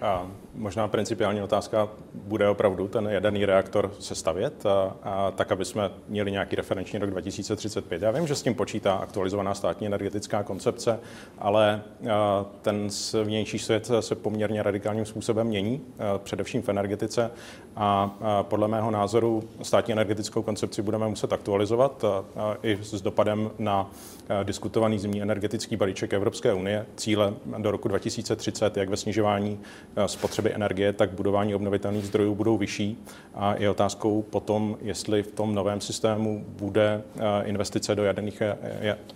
A 0.01 0.31
možná 0.57 0.87
principiální 0.87 1.41
otázka, 1.41 1.89
bude 2.13 2.49
opravdu 2.49 2.87
ten 2.87 3.07
jaderný 3.07 3.45
reaktor 3.45 3.91
se 3.99 4.15
stavět, 4.15 4.65
a, 4.65 4.95
a 5.03 5.31
tak, 5.31 5.51
aby 5.51 5.65
jsme 5.65 5.91
měli 6.07 6.31
nějaký 6.31 6.55
referenční 6.55 6.99
rok 6.99 7.09
2035. 7.09 8.01
Já 8.01 8.11
vím, 8.11 8.27
že 8.27 8.35
s 8.35 8.41
tím 8.41 8.55
počítá 8.55 8.93
aktualizovaná 8.93 9.53
státní 9.53 9.87
energetická 9.87 10.43
koncepce, 10.43 10.99
ale 11.39 11.81
a, 12.11 12.45
ten 12.61 12.87
vnější 13.23 13.59
svět 13.59 13.91
se 13.99 14.15
poměrně 14.15 14.63
radikálním 14.63 15.05
způsobem 15.05 15.47
mění, 15.47 15.81
a, 15.99 16.17
především 16.17 16.61
v 16.61 16.69
energetice 16.69 17.31
a, 17.75 18.17
a 18.21 18.43
podle 18.43 18.67
mého 18.67 18.91
názoru 18.91 19.43
státní 19.61 19.91
energetickou 19.91 20.41
koncepci 20.41 20.81
budeme 20.81 21.07
muset 21.07 21.33
aktualizovat 21.33 22.03
a, 22.03 22.23
a 22.35 22.55
i 22.63 22.79
s 22.81 23.01
dopadem 23.01 23.51
na 23.59 23.91
a, 24.29 24.43
diskutovaný 24.43 24.99
zimní 24.99 25.21
energetický 25.21 25.75
balíček 25.75 26.13
Evropské 26.13 26.53
unie, 26.53 26.85
cíle 26.95 27.33
do 27.57 27.71
roku 27.71 27.87
2030, 27.87 28.77
jak 28.77 28.89
ve 28.89 28.97
snižování 28.97 29.59
spotřeby 30.05 30.44
energie, 30.53 30.93
tak 30.93 31.11
budování 31.11 31.55
obnovitelných 31.55 32.05
zdrojů 32.05 32.35
budou 32.35 32.57
vyšší. 32.57 33.03
A 33.35 33.55
je 33.55 33.69
otázkou 33.69 34.21
potom, 34.21 34.77
jestli 34.81 35.23
v 35.23 35.31
tom 35.31 35.55
novém 35.55 35.81
systému 35.81 36.45
bude 36.47 37.01
investice 37.43 37.95
do 37.95 38.03
jaderných 38.03 38.41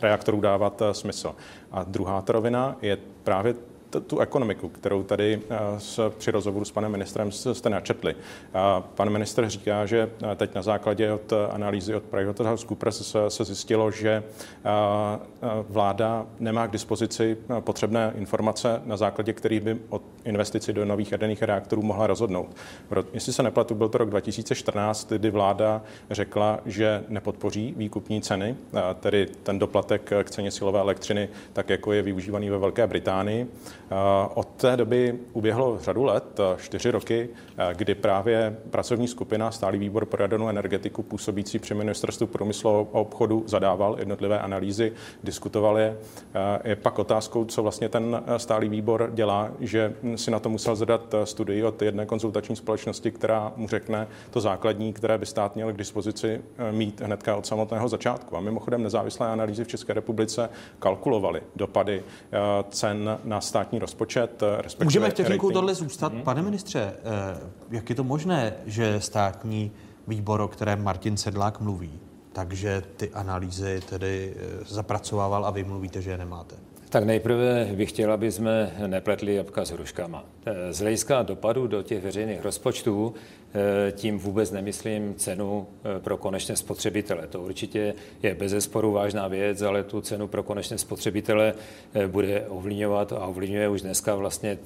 reaktorů 0.01 0.41
dávat 0.41 0.81
smysl. 0.91 1.35
A 1.71 1.83
druhá 1.83 2.23
rovina 2.27 2.75
je 2.81 2.97
právě 3.23 3.55
tu 4.07 4.19
ekonomiku, 4.19 4.69
kterou 4.69 5.03
tady 5.03 5.41
eh, 5.49 5.57
s, 5.77 6.09
při 6.17 6.31
rozhovoru 6.31 6.65
s 6.65 6.71
panem 6.71 6.91
ministrem 6.91 7.31
jste 7.31 7.69
načetli. 7.69 8.15
Pan 8.95 9.09
minister 9.09 9.49
říká, 9.49 9.85
že 9.85 10.09
eh, 10.31 10.35
teď 10.35 10.55
na 10.55 10.61
základě 10.61 11.11
od 11.11 11.33
analýzy 11.51 11.95
od 11.95 12.03
PricewaterhouseCoopers 12.03 13.11
se, 13.11 13.29
se 13.29 13.45
zjistilo, 13.45 13.91
že 13.91 14.23
eh, 14.65 14.69
vláda 15.69 16.25
nemá 16.39 16.67
k 16.67 16.71
dispozici 16.71 17.37
potřebné 17.59 18.13
informace, 18.17 18.81
na 18.85 18.97
základě 18.97 19.33
kterých 19.33 19.61
by 19.61 19.77
od 19.89 20.01
investici 20.23 20.73
do 20.73 20.85
nových 20.85 21.11
jaderných 21.11 21.41
reaktorů 21.43 21.81
mohla 21.81 22.07
rozhodnout. 22.07 22.55
Jestli 23.13 23.33
se 23.33 23.43
nepletu, 23.43 23.75
byl 23.75 23.89
to 23.89 23.97
rok 23.97 24.09
2014, 24.09 25.13
kdy 25.13 25.31
vláda 25.31 25.81
řekla, 26.11 26.59
že 26.65 27.03
nepodpoří 27.07 27.73
výkupní 27.77 28.21
ceny, 28.21 28.55
tedy 28.99 29.27
ten 29.43 29.59
doplatek 29.59 30.11
k 30.23 30.29
ceně 30.29 30.51
silové 30.51 30.79
elektřiny, 30.79 31.29
tak 31.53 31.69
jako 31.69 31.93
je 31.93 32.01
využívaný 32.01 32.49
ve 32.49 32.57
Velké 32.57 32.87
Británii. 32.87 33.47
Od 34.33 34.47
té 34.47 34.77
doby 34.77 35.19
uběhlo 35.33 35.79
řadu 35.79 36.03
let, 36.03 36.39
čtyři 36.57 36.91
roky, 36.91 37.29
kdy 37.73 37.95
právě 37.95 38.57
pracovní 38.69 39.07
skupina, 39.07 39.51
stálý 39.51 39.79
výbor 39.79 40.05
pro 40.05 40.23
jadernou 40.23 40.49
energetiku 40.49 41.03
působící 41.03 41.59
při 41.59 41.73
ministerstvu 41.73 42.27
průmyslu 42.27 42.69
a 42.69 42.97
obchodu 42.97 43.43
zadával 43.47 43.95
jednotlivé 43.99 44.39
analýzy, 44.39 44.93
diskutoval 45.23 45.77
je. 45.77 45.97
Je 46.63 46.75
pak 46.75 46.99
otázkou, 46.99 47.45
co 47.45 47.63
vlastně 47.63 47.89
ten 47.89 48.23
stálý 48.37 48.69
výbor 48.69 49.09
dělá, 49.13 49.51
že 49.59 49.93
si 50.15 50.31
na 50.31 50.39
to 50.39 50.49
musel 50.49 50.75
zadat 50.75 51.15
studii 51.23 51.63
od 51.63 51.81
jedné 51.81 52.05
konzultační 52.05 52.55
společnosti, 52.55 53.11
která 53.11 53.53
mu 53.55 53.67
řekne 53.67 54.07
to 54.31 54.41
základní, 54.41 54.93
které 54.93 55.17
by 55.17 55.25
stát 55.25 55.55
měl 55.55 55.73
k 55.73 55.77
dispozici 55.77 56.41
mít 56.71 57.01
hnedka 57.01 57.35
od 57.35 57.45
samotného 57.45 57.89
začátku. 57.89 58.37
A 58.37 58.41
mimochodem 58.41 58.83
nezávislé 58.83 59.27
analýzy 59.27 59.63
v 59.63 59.67
České 59.67 59.93
republice 59.93 60.49
kalkulovaly 60.79 61.41
dopady 61.55 62.03
cen 62.69 63.19
na 63.23 63.41
státní 63.41 63.78
rozpočet. 63.79 64.43
Můžeme 64.83 65.09
vteřinku 65.09 65.51
tohle 65.51 65.75
zůstat. 65.75 66.13
Hmm. 66.13 66.21
Pane 66.21 66.41
ministře, 66.41 66.93
jak 67.69 67.89
je 67.89 67.95
to 67.95 68.03
možné, 68.03 68.53
že 68.65 69.01
státní 69.01 69.71
výbor, 70.07 70.41
o 70.41 70.47
kterém 70.47 70.83
Martin 70.83 71.17
Sedlák 71.17 71.59
mluví, 71.59 71.99
takže 72.33 72.83
ty 72.97 73.09
analýzy 73.09 73.81
tedy 73.89 74.35
zapracovával 74.67 75.45
a 75.45 75.49
vy 75.49 75.63
mluvíte, 75.63 76.01
že 76.01 76.11
je 76.11 76.17
nemáte? 76.17 76.55
Tak 76.89 77.03
nejprve 77.03 77.69
bych 77.75 77.89
chtěl, 77.89 78.11
aby 78.11 78.31
jsme 78.31 78.71
nepletli 78.87 79.35
jabka 79.35 79.65
s 79.65 79.71
hruškama. 79.71 80.25
Z 80.71 80.79
hlediska 80.79 81.23
dopadu 81.23 81.67
do 81.67 81.83
těch 81.83 82.03
veřejných 82.03 82.43
rozpočtů 82.43 83.15
Eh, 83.53 83.91
tím 83.91 84.19
vůbec 84.19 84.51
nemyslím 84.51 85.15
cenu 85.15 85.67
eh, 85.97 85.99
pro 85.99 86.17
konečné 86.17 86.55
spotřebitele. 86.55 87.27
To 87.27 87.41
určitě 87.41 87.93
je 88.23 88.35
bez 88.35 88.51
zesporu 88.51 88.91
vážná 88.91 89.27
věc, 89.27 89.61
ale 89.61 89.83
tu 89.83 90.01
cenu 90.01 90.27
pro 90.27 90.43
konečné 90.43 90.77
spotřebitele 90.77 91.53
eh, 91.93 92.07
bude 92.07 92.45
ovlivňovat 92.47 93.13
a 93.13 93.25
ovlivňuje 93.25 93.69
už 93.69 93.81
dneska 93.81 94.15
vlastně 94.15 94.57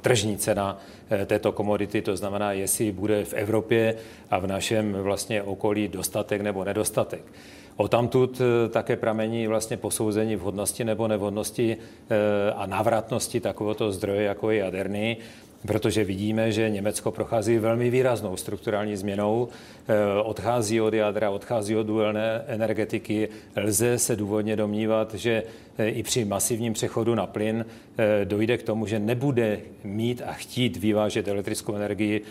tržní 0.00 0.36
cena 0.36 0.78
této 1.26 1.52
komodity. 1.52 2.02
To 2.02 2.16
znamená, 2.16 2.52
jestli 2.52 2.92
bude 2.92 3.24
v 3.24 3.34
Evropě 3.34 3.94
a 4.30 4.38
v 4.38 4.46
našem 4.46 4.92
vlastně 4.92 5.42
okolí 5.42 5.88
dostatek 5.88 6.40
nebo 6.40 6.64
nedostatek. 6.64 7.22
O 7.76 7.88
tamtud 7.88 8.40
také 8.70 8.96
pramení 8.96 9.46
vlastně 9.46 9.76
posouzení 9.76 10.36
vhodnosti 10.36 10.84
nebo 10.84 11.08
nevhodnosti 11.08 11.76
a 12.56 12.66
návratnosti 12.66 13.40
takovéto 13.40 13.92
zdroje, 13.92 14.22
jako 14.22 14.50
je 14.50 14.58
jaderný 14.58 15.16
protože 15.66 16.04
vidíme, 16.04 16.52
že 16.52 16.70
Německo 16.70 17.10
prochází 17.10 17.58
velmi 17.58 17.90
výraznou 17.90 18.36
strukturální 18.36 18.96
změnou, 18.96 19.48
eh, 19.88 20.22
odchází 20.22 20.80
od 20.80 20.94
jádra, 20.94 21.30
odchází 21.30 21.76
od 21.76 21.86
důlné 21.86 22.44
energetiky. 22.46 23.28
Lze 23.56 23.98
se 23.98 24.16
důvodně 24.16 24.56
domnívat, 24.56 25.14
že 25.14 25.42
eh, 25.78 25.88
i 25.88 26.02
při 26.02 26.24
masivním 26.24 26.72
přechodu 26.72 27.14
na 27.14 27.26
plyn 27.26 27.64
eh, 27.98 28.24
dojde 28.24 28.58
k 28.58 28.62
tomu, 28.62 28.86
že 28.86 28.98
nebude 28.98 29.60
mít 29.84 30.22
a 30.26 30.32
chtít 30.32 30.76
vyvážet 30.76 31.28
elektrickou 31.28 31.74
energii 31.74 32.22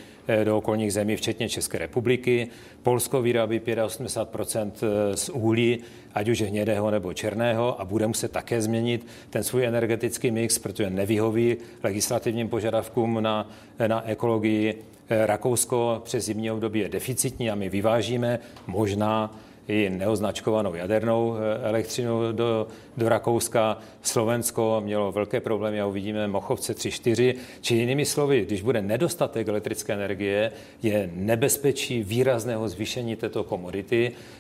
do 0.44 0.58
okolních 0.58 0.94
zemí, 0.94 1.16
včetně 1.16 1.50
České 1.50 1.78
republiky. 1.78 2.48
Polsko 2.84 3.22
vyrábí 3.22 3.60
85% 3.60 4.72
z 5.16 5.30
uhlí, 5.30 5.80
ať 6.16 6.30
už 6.30 6.42
hnědého 6.42 6.92
nebo 6.92 7.14
černého, 7.14 7.82
a 7.82 7.86
bude 7.86 8.08
muset 8.08 8.32
také 8.32 8.62
změnit 8.62 9.08
ten 9.30 9.44
svůj 9.44 9.66
energetický 9.66 10.32
mix, 10.32 10.60
protože 10.60 10.90
nevyhoví 10.90 11.58
legislativním 11.84 12.50
požadavkům 12.50 13.24
na, 13.24 13.50
na 13.88 14.10
ekologii. 14.10 14.84
Rakousko 15.10 16.02
přes 16.06 16.26
zimní 16.26 16.52
období 16.52 16.80
je 16.80 16.90
deficitní 16.90 17.52
a 17.52 17.56
my 17.56 17.70
vyvážíme 17.70 18.40
možná 18.68 19.36
i 19.68 19.90
neoznačkovanou 19.90 20.76
jadernou 20.76 21.36
eh, 21.36 21.68
elektřinu 21.68 22.32
do, 22.32 22.68
do 22.98 23.10
Rakouska. 23.10 23.78
Slovensko 24.02 24.82
mělo 24.86 25.12
velké 25.12 25.40
problémy 25.40 25.82
a 25.82 25.86
uvidíme 25.86 26.28
Mochovce 26.28 26.74
3-4. 26.74 27.36
Či 27.62 27.76
jinými 27.76 28.06
slovy, 28.06 28.46
když 28.46 28.62
bude 28.62 28.82
nedostatek 28.82 29.48
elektrické 29.48 29.94
energie, 29.94 30.52
je 30.84 31.10
nebezpečí 31.14 32.04
výrazného 32.04 32.70
zvýšení 32.70 33.16
této 33.16 33.44
komodity 33.44 34.12
eh, 34.12 34.35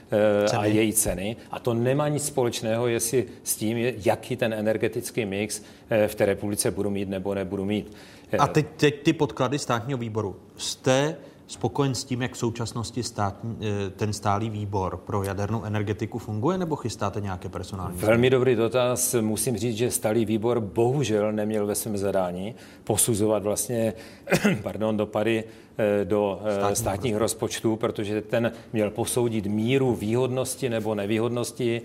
ceny. 0.47 0.61
a 0.61 0.65
její 0.65 0.93
ceny. 0.93 1.35
A 1.51 1.59
to 1.59 1.73
nemá 1.73 2.07
nic 2.07 2.25
společného, 2.25 2.87
jestli 2.87 3.25
s 3.43 3.55
tím, 3.55 3.77
jaký 4.05 4.35
ten 4.35 4.53
energetický 4.53 5.25
mix 5.25 5.61
eh, 5.89 6.07
v 6.07 6.15
té 6.15 6.25
republice 6.25 6.71
budu 6.71 6.89
mít 6.89 7.09
nebo 7.09 7.33
nebudu 7.33 7.65
mít. 7.65 7.95
A 8.39 8.47
teď, 8.47 8.67
teď 8.77 9.03
ty 9.03 9.13
podklady 9.13 9.59
státního 9.59 9.97
výboru. 9.97 10.35
Jste 10.57 11.15
spokojen 11.47 11.95
s 11.95 12.03
tím, 12.03 12.21
jak 12.21 12.33
v 12.33 12.37
současnosti 12.37 13.03
státní, 13.03 13.57
eh, 13.61 13.89
ten 13.89 14.13
stálý 14.13 14.49
výbor 14.49 14.97
pro 14.97 15.23
jadernou 15.23 15.63
energetiku 15.63 16.19
funguje, 16.19 16.57
nebo 16.57 16.75
chystáte 16.75 17.21
nějaké 17.21 17.49
personální? 17.49 17.97
Velmi 17.97 18.29
dobrý 18.29 18.55
dotaz. 18.55 19.15
Musím 19.21 19.57
říct, 19.57 19.77
že 19.77 19.91
stálý 19.91 20.25
výbor 20.25 20.59
bohužel 20.59 21.31
neměl 21.31 21.65
ve 21.65 21.75
svém 21.75 21.97
zadání 21.97 22.55
posuzovat 22.83 23.43
vlastně 23.43 23.93
pardon, 24.63 24.97
dopady 24.97 25.43
eh, 25.43 25.64
do 26.03 26.41
eh, 26.45 26.53
státních, 26.53 26.77
státních 26.77 27.15
rozpočtů, 27.15 27.75
protože 27.75 28.21
ten 28.21 28.51
měl 28.73 28.91
posoudit 28.91 29.45
míru 29.45 29.95
výhodnosti 29.95 30.69
nebo 30.69 30.95
nevýhodnosti 30.95 31.81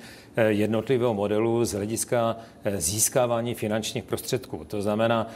jednotlivého 0.48 1.14
modelu 1.14 1.64
z 1.64 1.72
hlediska 1.72 2.36
získávání 2.76 3.54
finančních 3.54 4.04
prostředků. 4.04 4.64
To 4.64 4.82
znamená, 4.82 5.26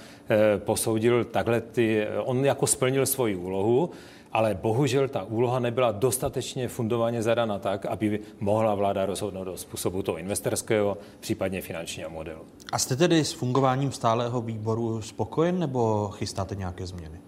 posoudil 0.58 1.24
takhle 1.24 1.60
ty, 1.60 2.06
on 2.24 2.44
jako 2.44 2.66
splnil 2.66 3.06
svoji 3.06 3.36
úlohu, 3.36 3.90
ale 4.34 4.54
bohužel 4.54 5.08
ta 5.08 5.22
úloha 5.22 5.58
nebyla 5.58 5.92
dostatečně 5.92 6.68
fundovaně 6.68 7.22
zadana 7.22 7.58
tak, 7.58 7.86
aby 7.86 8.20
mohla 8.40 8.74
vláda 8.74 9.06
rozhodnout 9.06 9.48
o 9.48 9.56
způsobu 9.56 10.02
toho 10.02 10.18
investorského, 10.18 10.98
případně 11.20 11.60
finančního 11.60 12.10
modelu. 12.10 12.40
A 12.72 12.78
jste 12.78 12.96
tedy 12.96 13.24
s 13.24 13.32
fungováním 13.32 13.92
stálého 13.92 14.40
výboru 14.40 15.02
spokojen 15.02 15.58
nebo 15.58 16.08
chystáte 16.08 16.54
nějaké 16.54 16.86
změny? 16.86 17.23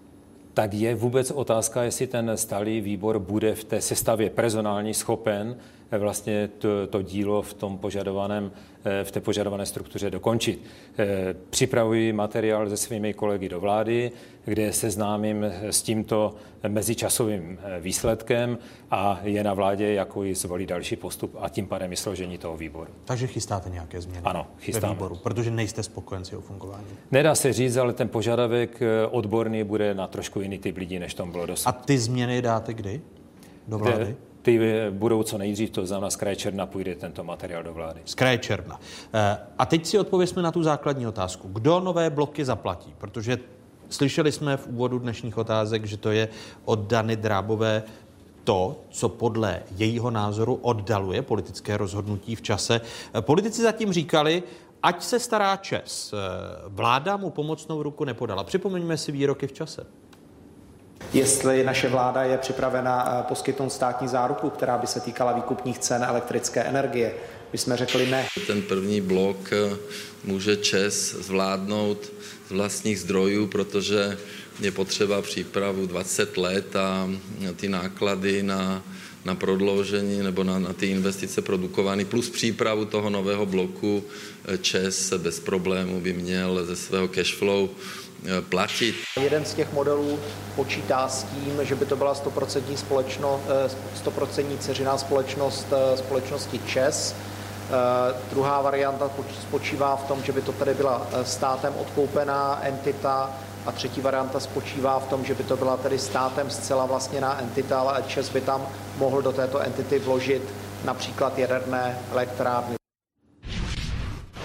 Tak 0.57 0.73
je 0.73 0.95
vůbec 0.95 1.31
otázka, 1.31 1.83
jestli 1.83 2.07
ten 2.07 2.31
stálý 2.35 2.81
výbor 2.81 3.19
bude 3.19 3.55
v 3.55 3.63
té 3.63 3.81
sestavě 3.81 4.29
personální 4.29 4.93
schopen 4.93 5.55
vlastně 5.91 6.47
to, 6.47 6.87
to 6.87 7.01
dílo 7.01 7.41
v 7.41 7.53
tom 7.53 7.77
požadovaném, 7.77 8.51
eh, 8.85 9.03
v 9.03 9.11
té 9.11 9.19
požadované 9.19 9.65
struktuře 9.65 10.09
dokončit. 10.09 10.63
Eh, 10.97 11.35
připravuji 11.49 12.13
materiál 12.13 12.69
se 12.69 12.77
svými 12.77 13.13
kolegy 13.13 13.49
do 13.49 13.59
vlády, 13.59 14.11
kde 14.45 14.73
seznámím 14.73 15.43
s 15.61 15.81
tímto 15.81 16.35
mezičasovým 16.67 17.59
eh, 17.61 17.79
výsledkem 17.79 18.57
a 18.91 19.19
je 19.23 19.43
na 19.43 19.53
vládě, 19.53 19.93
jako 19.93 20.23
ji 20.23 20.35
zvolí 20.35 20.65
další 20.65 20.95
postup 20.95 21.35
a 21.39 21.49
tím 21.49 21.67
pádem 21.67 21.93
i 21.93 21.95
složení 21.95 22.37
toho 22.37 22.57
výboru. 22.57 22.91
Takže 23.05 23.27
chystáte 23.27 23.69
nějaké 23.69 24.01
změny? 24.01 24.21
Ano, 24.23 24.47
chystáme. 24.59 24.93
výboru, 24.93 25.15
protože 25.15 25.51
nejste 25.51 25.83
spokojen 25.83 26.25
s 26.25 26.31
jeho 26.31 26.41
fungování. 26.41 26.85
Nedá 27.11 27.35
se 27.35 27.53
říct, 27.53 27.77
ale 27.77 27.93
ten 27.93 28.09
požadavek 28.09 28.79
odborný 29.09 29.63
bude 29.63 29.93
na 29.93 30.07
trošku 30.07 30.41
jiný 30.41 30.57
typ 30.57 30.77
lidí, 30.77 30.99
než 30.99 31.13
tomu 31.13 31.31
bylo 31.31 31.45
dosud. 31.45 31.69
A 31.69 31.71
ty 31.71 31.97
změny 31.97 32.41
dáte 32.41 32.73
kdy? 32.73 33.01
Do 33.67 33.77
vlády? 33.77 34.15
Ty 34.47 34.59
budou 34.91 35.23
co 35.23 35.37
nejdřív, 35.37 35.69
to 35.69 35.85
znamená 35.85 36.09
z 36.09 36.15
kraje 36.15 36.35
června 36.35 36.65
půjde 36.65 36.95
tento 36.95 37.23
materiál 37.23 37.63
do 37.63 37.73
vlády. 37.73 37.99
Z 38.05 38.15
kraje 38.15 38.37
června. 38.37 38.79
Eh, 39.13 39.37
a 39.57 39.65
teď 39.65 39.85
si 39.85 39.99
odpověsme 39.99 40.41
na 40.41 40.51
tu 40.51 40.63
základní 40.63 41.07
otázku. 41.07 41.47
Kdo 41.47 41.79
nové 41.79 42.09
bloky 42.09 42.45
zaplatí? 42.45 42.93
Protože 42.97 43.37
slyšeli 43.89 44.31
jsme 44.31 44.57
v 44.57 44.67
úvodu 44.67 44.99
dnešních 44.99 45.37
otázek, 45.37 45.85
že 45.85 45.97
to 45.97 46.11
je 46.11 46.29
od 46.65 46.79
Dany 46.79 47.15
Drábové 47.15 47.83
to, 48.43 48.79
co 48.89 49.09
podle 49.09 49.63
jejího 49.77 50.11
názoru 50.11 50.55
oddaluje 50.55 51.21
politické 51.21 51.77
rozhodnutí 51.77 52.35
v 52.35 52.41
čase. 52.41 52.81
Eh, 53.13 53.21
politici 53.21 53.61
zatím 53.61 53.93
říkali, 53.93 54.43
ať 54.83 55.03
se 55.03 55.19
stará 55.19 55.55
Čes. 55.55 56.13
Eh, 56.13 56.17
vláda 56.67 57.17
mu 57.17 57.29
pomocnou 57.29 57.83
ruku 57.83 58.05
nepodala. 58.05 58.43
Připomeňme 58.43 58.97
si 58.97 59.11
výroky 59.11 59.47
v 59.47 59.53
čase 59.53 60.06
jestli 61.13 61.63
naše 61.63 61.89
vláda 61.89 62.23
je 62.23 62.37
připravena 62.37 63.19
eh, 63.19 63.23
poskytnout 63.23 63.69
státní 63.69 64.07
záruku, 64.07 64.49
která 64.49 64.77
by 64.77 64.87
se 64.87 64.99
týkala 64.99 65.31
výkupních 65.31 65.79
cen 65.79 66.03
elektrické 66.03 66.63
energie. 66.63 67.13
My 67.51 67.57
jsme 67.57 67.77
řekli 67.77 68.09
ne. 68.09 68.27
Ten 68.47 68.61
první 68.61 69.01
blok 69.01 69.49
eh, 69.51 69.77
může 70.23 70.55
Čes 70.57 71.15
zvládnout 71.19 72.11
z 72.47 72.51
vlastních 72.51 72.99
zdrojů, 72.99 73.47
protože 73.47 74.17
je 74.59 74.71
potřeba 74.71 75.21
přípravu 75.21 75.85
20 75.85 76.37
let 76.37 76.75
a 76.75 77.09
ty 77.55 77.69
náklady 77.69 78.43
na, 78.43 78.83
na 79.25 79.35
prodloužení 79.35 80.23
nebo 80.23 80.43
na, 80.43 80.59
na 80.59 80.73
ty 80.73 80.87
investice 80.87 81.41
produkovány 81.41 82.05
plus 82.05 82.29
přípravu 82.29 82.85
toho 82.85 83.09
nového 83.09 83.45
bloku 83.45 84.03
eh, 84.45 84.57
ČES 84.57 85.13
bez 85.17 85.39
problému 85.39 86.01
by 86.01 86.13
měl 86.13 86.65
ze 86.65 86.75
svého 86.75 87.07
cashflow 87.07 87.69
platit. 88.49 88.95
Jeden 89.21 89.45
z 89.45 89.53
těch 89.53 89.73
modelů 89.73 90.19
počítá 90.55 91.07
s 91.07 91.23
tím, 91.23 91.59
že 91.61 91.75
by 91.75 91.85
to 91.85 91.95
byla 91.95 92.13
100% 92.13 92.75
společno, 92.75 93.41
100% 94.05 94.45
eh, 94.53 94.57
ceřiná 94.57 94.97
společnost 94.97 95.67
eh, 95.71 95.97
společnosti 95.97 96.59
ČES. 96.67 97.15
Druhá 98.29 98.61
varianta 98.61 99.11
spočívá 99.41 99.95
v 99.95 100.07
tom, 100.07 100.23
že 100.23 100.31
by 100.31 100.41
to 100.41 100.51
tady 100.51 100.73
byla 100.73 101.07
státem 101.23 101.73
odkoupená 101.77 102.59
entita 102.63 103.29
a 103.65 103.71
třetí 103.71 104.01
varianta 104.01 104.39
spočívá 104.39 104.99
v 104.99 105.07
tom, 105.07 105.25
že 105.25 105.33
by 105.33 105.43
to 105.43 105.57
byla 105.57 105.77
tedy 105.77 105.99
státem 105.99 106.49
zcela 106.49 106.85
vlastněná 106.85 107.39
entita, 107.39 107.79
ale 107.79 108.03
ČES 108.07 108.29
by 108.29 108.41
tam 108.41 108.67
mohl 108.97 109.21
do 109.21 109.31
této 109.31 109.59
entity 109.59 109.99
vložit 109.99 110.43
například 110.85 111.37
jaderné 111.39 111.99
elektrárny. 112.11 112.77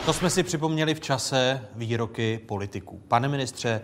To 0.06 0.12
jsme 0.12 0.30
si 0.30 0.42
připomněli 0.42 0.94
v 0.94 1.00
čase 1.00 1.68
výroky 1.74 2.40
politiků. 2.46 3.02
Pane 3.08 3.28
ministře, 3.28 3.82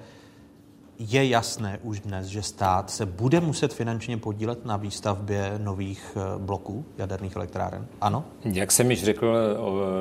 je 0.98 1.26
jasné 1.26 1.78
už 1.82 2.00
dnes, 2.00 2.26
že 2.26 2.42
stát 2.42 2.90
se 2.90 3.06
bude 3.06 3.40
muset 3.40 3.74
finančně 3.74 4.16
podílet 4.16 4.64
na 4.64 4.76
výstavbě 4.76 5.52
nových 5.58 6.16
eh, 6.16 6.38
bloků 6.38 6.84
jaderných 6.98 7.36
elektráren? 7.36 7.86
Ano? 8.00 8.24
Jak 8.44 8.72
jsem 8.72 8.90
již 8.90 9.04
řekl, 9.04 9.36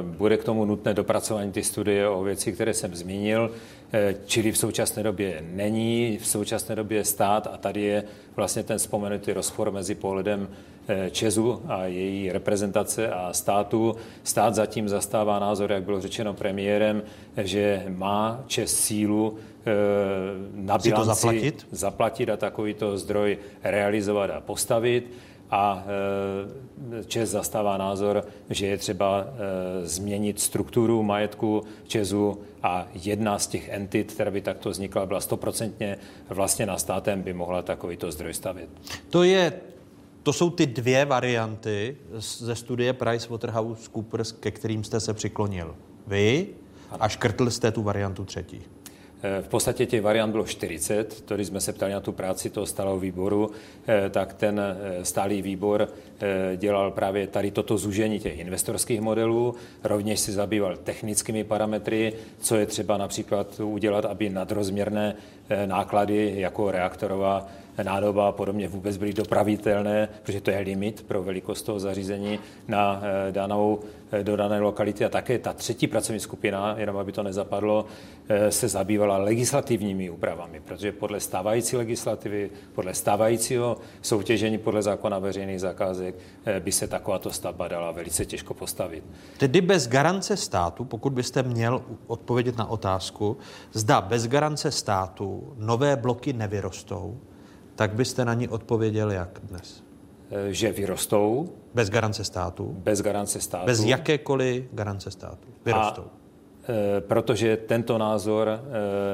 bude 0.01 0.37
k 0.37 0.43
tomu 0.43 0.65
nutné 0.65 0.93
dopracování 0.93 1.51
ty 1.51 1.63
studie 1.63 2.09
o 2.09 2.23
věci, 2.23 2.51
které 2.51 2.73
jsem 2.73 2.95
zmínil, 2.95 3.51
eh, 3.93 4.15
čili 4.25 4.51
v 4.51 4.57
současné 4.57 5.03
době 5.03 5.43
není, 5.51 6.17
v 6.17 6.27
současné 6.27 6.75
době 6.75 7.03
stát 7.03 7.47
a 7.53 7.57
tady 7.57 7.81
je 7.81 8.03
vlastně 8.35 8.63
ten 8.63 8.77
vzpomenutý 8.77 9.33
rozpor 9.33 9.71
mezi 9.71 9.95
pohledem 9.95 10.47
eh, 10.87 11.09
Česu 11.09 11.61
a 11.67 11.85
její 11.85 12.31
reprezentace 12.31 13.09
a 13.09 13.33
státu. 13.33 13.95
Stát 14.23 14.55
zatím 14.55 14.89
zastává 14.89 15.39
názor, 15.39 15.71
jak 15.71 15.83
bylo 15.83 16.01
řečeno 16.01 16.33
premiérem, 16.33 17.03
že 17.37 17.85
má 17.89 18.43
Čes 18.47 18.79
sílu 18.79 19.37
na 20.53 20.77
bilanci 20.77 20.91
to 20.91 21.03
zaplatit? 21.03 21.67
zaplatit 21.71 22.29
a 22.29 22.37
takovýto 22.37 22.97
zdroj 22.97 23.37
realizovat 23.63 24.29
a 24.29 24.41
postavit. 24.41 25.11
A 25.51 25.83
Čes 27.07 27.29
zastává 27.29 27.77
názor, 27.77 28.25
že 28.49 28.67
je 28.67 28.77
třeba 28.77 29.27
změnit 29.83 30.39
strukturu 30.39 31.03
majetku 31.03 31.63
Česu 31.87 32.39
a 32.63 32.87
jedna 32.93 33.39
z 33.39 33.47
těch 33.47 33.69
entit, 33.69 34.13
která 34.13 34.31
by 34.31 34.41
takto 34.41 34.69
vznikla, 34.69 35.05
byla 35.05 35.21
stoprocentně 35.21 35.97
vlastně 36.29 36.65
na 36.65 36.77
státem, 36.77 37.21
by 37.21 37.33
mohla 37.33 37.61
takovýto 37.61 38.11
zdroj 38.11 38.33
stavět. 38.33 38.69
To 39.09 39.23
je 39.23 39.53
to 40.23 40.33
jsou 40.33 40.49
ty 40.49 40.65
dvě 40.65 41.05
varianty 41.05 41.97
ze 42.17 42.55
studie 42.55 42.93
PricewaterhouseCoopers, 42.93 44.31
ke 44.31 44.51
kterým 44.51 44.83
jste 44.83 44.99
se 44.99 45.13
přiklonil. 45.13 45.75
Vy 46.07 46.47
a 46.99 47.09
škrtl 47.09 47.49
jste 47.49 47.71
tu 47.71 47.83
variantu 47.83 48.25
třetí. 48.25 48.61
V 49.41 49.47
podstatě 49.47 49.85
těch 49.85 50.01
variant 50.01 50.31
bylo 50.31 50.45
40, 50.45 51.21
to 51.21 51.35
když 51.35 51.47
jsme 51.47 51.61
se 51.61 51.73
ptali 51.73 51.93
na 51.93 51.99
tu 51.99 52.11
práci 52.11 52.49
toho 52.49 52.65
stálého 52.65 52.99
výboru, 52.99 53.51
tak 54.11 54.33
ten 54.33 54.61
stálý 55.03 55.41
výbor 55.41 55.89
dělal 56.55 56.91
právě 56.91 57.27
tady 57.27 57.51
toto 57.51 57.77
zúžení 57.77 58.19
těch 58.19 58.39
investorských 58.39 59.01
modelů, 59.01 59.55
rovněž 59.83 60.19
si 60.19 60.31
zabýval 60.31 60.77
technickými 60.77 61.43
parametry, 61.43 62.13
co 62.39 62.55
je 62.55 62.65
třeba 62.65 62.97
například 62.97 63.59
udělat, 63.59 64.05
aby 64.05 64.29
nadrozměrné 64.29 65.15
náklady 65.65 66.33
jako 66.35 66.71
reaktorová 66.71 67.47
nádoba 67.83 68.27
a 68.27 68.31
podobně 68.31 68.67
vůbec 68.67 68.97
byly 68.97 69.13
dopravitelné, 69.13 70.09
protože 70.23 70.41
to 70.41 70.51
je 70.51 70.59
limit 70.59 71.05
pro 71.07 71.23
velikost 71.23 71.61
toho 71.61 71.79
zařízení 71.79 72.39
na 72.67 73.01
danou, 73.31 73.79
do 74.23 74.35
dané 74.35 74.59
lokality. 74.59 75.05
A 75.05 75.09
také 75.09 75.39
ta 75.39 75.53
třetí 75.53 75.87
pracovní 75.87 76.19
skupina, 76.19 76.75
jenom 76.77 76.97
aby 76.97 77.11
to 77.11 77.23
nezapadlo, 77.23 77.85
se 78.49 78.67
zabývala 78.67 79.17
legislativními 79.17 80.09
úpravami, 80.09 80.59
protože 80.59 80.91
podle 80.91 81.19
stávající 81.19 81.77
legislativy, 81.77 82.49
podle 82.75 82.93
stávajícího 82.93 83.77
soutěžení 84.01 84.57
podle 84.57 84.81
zákona 84.81 85.19
veřejných 85.19 85.61
zakázek 85.61 86.06
by 86.59 86.71
se 86.71 86.87
takováto 86.87 87.31
stavba 87.31 87.67
dala 87.67 87.91
velice 87.91 88.25
těžko 88.25 88.53
postavit. 88.53 89.03
Tedy 89.37 89.61
bez 89.61 89.87
garance 89.87 90.37
státu, 90.37 90.85
pokud 90.85 91.13
byste 91.13 91.43
měl 91.43 91.81
odpovědět 92.07 92.57
na 92.57 92.69
otázku, 92.69 93.37
zda 93.73 94.01
bez 94.01 94.27
garance 94.27 94.71
státu 94.71 95.53
nové 95.57 95.95
bloky 95.95 96.33
nevyrostou, 96.33 97.17
tak 97.75 97.93
byste 97.93 98.25
na 98.25 98.33
ní 98.33 98.47
odpověděl 98.47 99.11
jak 99.11 99.39
dnes? 99.43 99.83
Že 100.49 100.71
vyrostou. 100.71 101.49
Bez 101.73 101.89
garance 101.89 102.23
státu? 102.23 102.75
Bez 102.77 103.01
garance 103.01 103.41
státu. 103.41 103.65
Bez 103.65 103.83
jakékoliv 103.83 104.65
garance 104.73 105.11
státu. 105.11 105.47
Vyrostou. 105.65 106.01
A, 106.01 106.71
e, 106.97 107.01
protože 107.01 107.57
tento 107.57 107.97
názor 107.97 108.59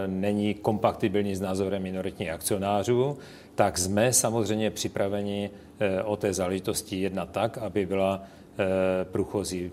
není 0.07 0.53
kompatibilní 0.53 1.36
s 1.36 1.41
názorem 1.41 1.84
minoritních 1.84 2.30
akcionářů, 2.30 3.18
tak 3.56 3.78
jsme 3.78 4.14
samozřejmě 4.14 4.72
připraveni 4.72 5.49
o 6.03 6.15
té 6.15 6.33
záležitosti 6.33 7.01
jednat 7.01 7.29
tak, 7.31 7.57
aby 7.57 7.85
byla 7.85 8.23
průchozí 9.03 9.71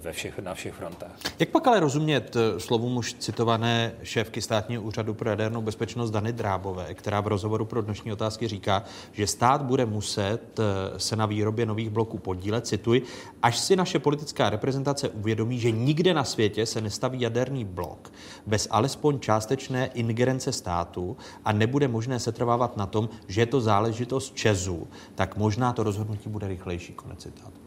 ve 0.00 0.12
všech, 0.12 0.38
na 0.38 0.54
všech 0.54 0.74
frontách. 0.74 1.16
Jak 1.38 1.48
pak 1.48 1.66
ale 1.66 1.80
rozumět 1.80 2.36
slovům 2.58 2.96
už 2.96 3.14
citované 3.14 3.92
šéfky 4.02 4.42
státního 4.42 4.82
úřadu 4.82 5.14
pro 5.14 5.30
jadernou 5.30 5.62
bezpečnost 5.62 6.10
Dany 6.10 6.32
Drábové, 6.32 6.94
která 6.94 7.20
v 7.20 7.26
rozhovoru 7.26 7.64
pro 7.64 7.82
dnešní 7.82 8.12
otázky 8.12 8.48
říká, 8.48 8.84
že 9.12 9.26
stát 9.26 9.62
bude 9.62 9.86
muset 9.86 10.60
se 10.96 11.16
na 11.16 11.26
výrobě 11.26 11.66
nových 11.66 11.90
bloků 11.90 12.18
podílet, 12.18 12.66
cituji, 12.66 13.02
až 13.42 13.58
si 13.58 13.76
naše 13.76 13.98
politická 13.98 14.50
reprezentace 14.50 15.08
uvědomí, 15.08 15.58
že 15.58 15.70
nikde 15.70 16.14
na 16.14 16.24
světě 16.24 16.66
se 16.66 16.80
nestaví 16.80 17.20
jaderný 17.20 17.64
blok 17.64 18.12
bez 18.46 18.68
alespoň 18.70 19.20
částečné 19.20 19.86
ingerence 19.86 20.52
státu 20.52 21.16
a 21.44 21.52
nebude 21.52 21.88
možné 21.88 22.20
setrvávat 22.20 22.76
na 22.76 22.86
tom, 22.86 23.08
že 23.28 23.40
je 23.40 23.46
to 23.46 23.60
záležitost 23.60 24.34
Česu, 24.34 24.88
tak 25.14 25.36
možná 25.36 25.72
to 25.72 25.82
rozhodnutí 25.82 26.28
bude 26.28 26.48
rychlejší. 26.48 26.92
Konec 26.92 27.22
citátu. 27.22 27.63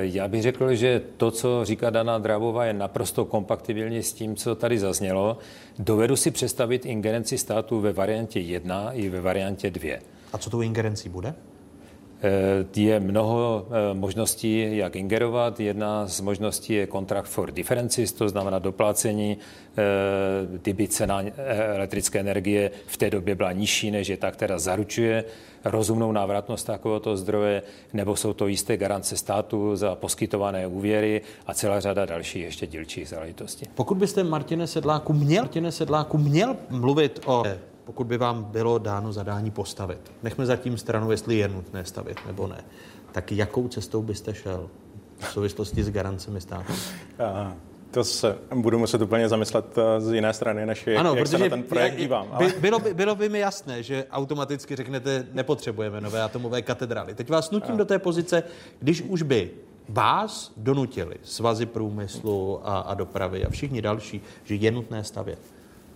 Já 0.00 0.28
bych 0.28 0.42
řekl, 0.42 0.74
že 0.74 1.02
to, 1.16 1.30
co 1.30 1.64
říká 1.64 1.90
Dana 1.90 2.18
Drábová, 2.18 2.64
je 2.64 2.72
naprosto 2.72 3.24
kompatibilní 3.24 4.02
s 4.02 4.12
tím, 4.12 4.36
co 4.36 4.54
tady 4.54 4.78
zaznělo. 4.78 5.38
Dovedu 5.78 6.16
si 6.16 6.30
představit 6.30 6.86
ingerenci 6.86 7.38
státu 7.38 7.80
ve 7.80 7.92
variantě 7.92 8.40
1 8.40 8.92
i 8.92 9.08
ve 9.08 9.20
variantě 9.20 9.70
2. 9.70 9.98
A 10.32 10.38
co 10.38 10.50
tou 10.50 10.60
ingerencí 10.60 11.08
bude? 11.08 11.34
Je 12.76 13.00
mnoho 13.00 13.66
možností, 13.92 14.76
jak 14.76 14.96
ingerovat. 14.96 15.60
Jedna 15.60 16.06
z 16.06 16.20
možností 16.20 16.72
je 16.72 16.86
kontrakt 16.86 17.26
for 17.26 17.50
differences, 17.50 18.12
to 18.12 18.28
znamená 18.28 18.58
doplácení, 18.58 19.38
kdyby 20.50 20.88
cena 20.88 21.22
elektrické 21.74 22.20
energie 22.20 22.70
v 22.86 22.96
té 22.96 23.10
době 23.10 23.34
byla 23.34 23.52
nižší, 23.52 23.90
než 23.90 24.08
je 24.08 24.16
ta, 24.16 24.30
která 24.30 24.58
zaručuje 24.58 25.24
rozumnou 25.64 26.12
návratnost 26.12 26.66
takovéhoto 26.66 27.16
zdroje, 27.16 27.62
nebo 27.92 28.16
jsou 28.16 28.32
to 28.32 28.46
jisté 28.46 28.76
garance 28.76 29.16
státu 29.16 29.76
za 29.76 29.94
poskytované 29.94 30.66
úvěry 30.66 31.22
a 31.46 31.54
celá 31.54 31.80
řada 31.80 32.06
dalších 32.06 32.42
ještě 32.42 32.66
dílčích 32.66 33.08
záležitostí. 33.08 33.66
Pokud 33.74 33.98
byste 33.98 34.24
Martine 34.24 34.66
Sedláku 34.66 35.12
měl, 35.12 35.42
Martine 35.42 35.72
Sedláku 35.72 36.18
měl 36.18 36.56
mluvit 36.70 37.20
o 37.26 37.44
pokud 37.84 38.06
by 38.06 38.18
vám 38.18 38.44
bylo 38.44 38.78
dáno 38.78 39.12
zadání 39.12 39.50
postavit. 39.50 40.12
Nechme 40.22 40.46
zatím 40.46 40.78
stranu, 40.78 41.10
jestli 41.10 41.36
je 41.36 41.48
nutné 41.48 41.84
stavět 41.84 42.16
nebo 42.26 42.46
ne. 42.46 42.64
Tak 43.12 43.32
jakou 43.32 43.68
cestou 43.68 44.02
byste 44.02 44.34
šel 44.34 44.68
v 45.18 45.32
souvislosti 45.32 45.84
s 45.84 45.90
garancemi 45.90 46.40
státu? 46.40 46.72
To 47.90 48.04
se 48.04 48.38
budu 48.54 48.78
muset 48.78 49.02
úplně 49.02 49.28
zamyslet 49.28 49.76
z 49.98 50.12
jiné 50.12 50.32
strany, 50.32 50.66
než 50.66 50.88
ano, 50.98 51.14
jak 51.14 51.26
se 51.26 51.38
na 51.38 51.48
ten 51.48 51.62
projekt 51.62 51.96
dívám. 51.96 52.26
Ale... 52.32 52.46
By, 52.46 52.60
bylo, 52.60 52.78
by, 52.78 52.94
bylo 52.94 53.14
by 53.14 53.28
mi 53.28 53.38
jasné, 53.38 53.82
že 53.82 54.04
automaticky 54.10 54.76
řeknete, 54.76 55.26
nepotřebujeme 55.32 56.00
nové 56.00 56.22
atomové 56.22 56.62
katedrály. 56.62 57.14
Teď 57.14 57.30
vás 57.30 57.50
nutím 57.50 57.74
a. 57.74 57.78
do 57.78 57.84
té 57.84 57.98
pozice, 57.98 58.42
když 58.80 59.02
už 59.02 59.22
by 59.22 59.50
vás 59.88 60.52
donutili 60.56 61.16
svazy 61.22 61.66
průmyslu 61.66 62.60
a, 62.64 62.78
a 62.78 62.94
dopravy 62.94 63.44
a 63.44 63.50
všichni 63.50 63.82
další, 63.82 64.20
že 64.44 64.54
je 64.54 64.70
nutné 64.70 65.04
stavět. 65.04 65.38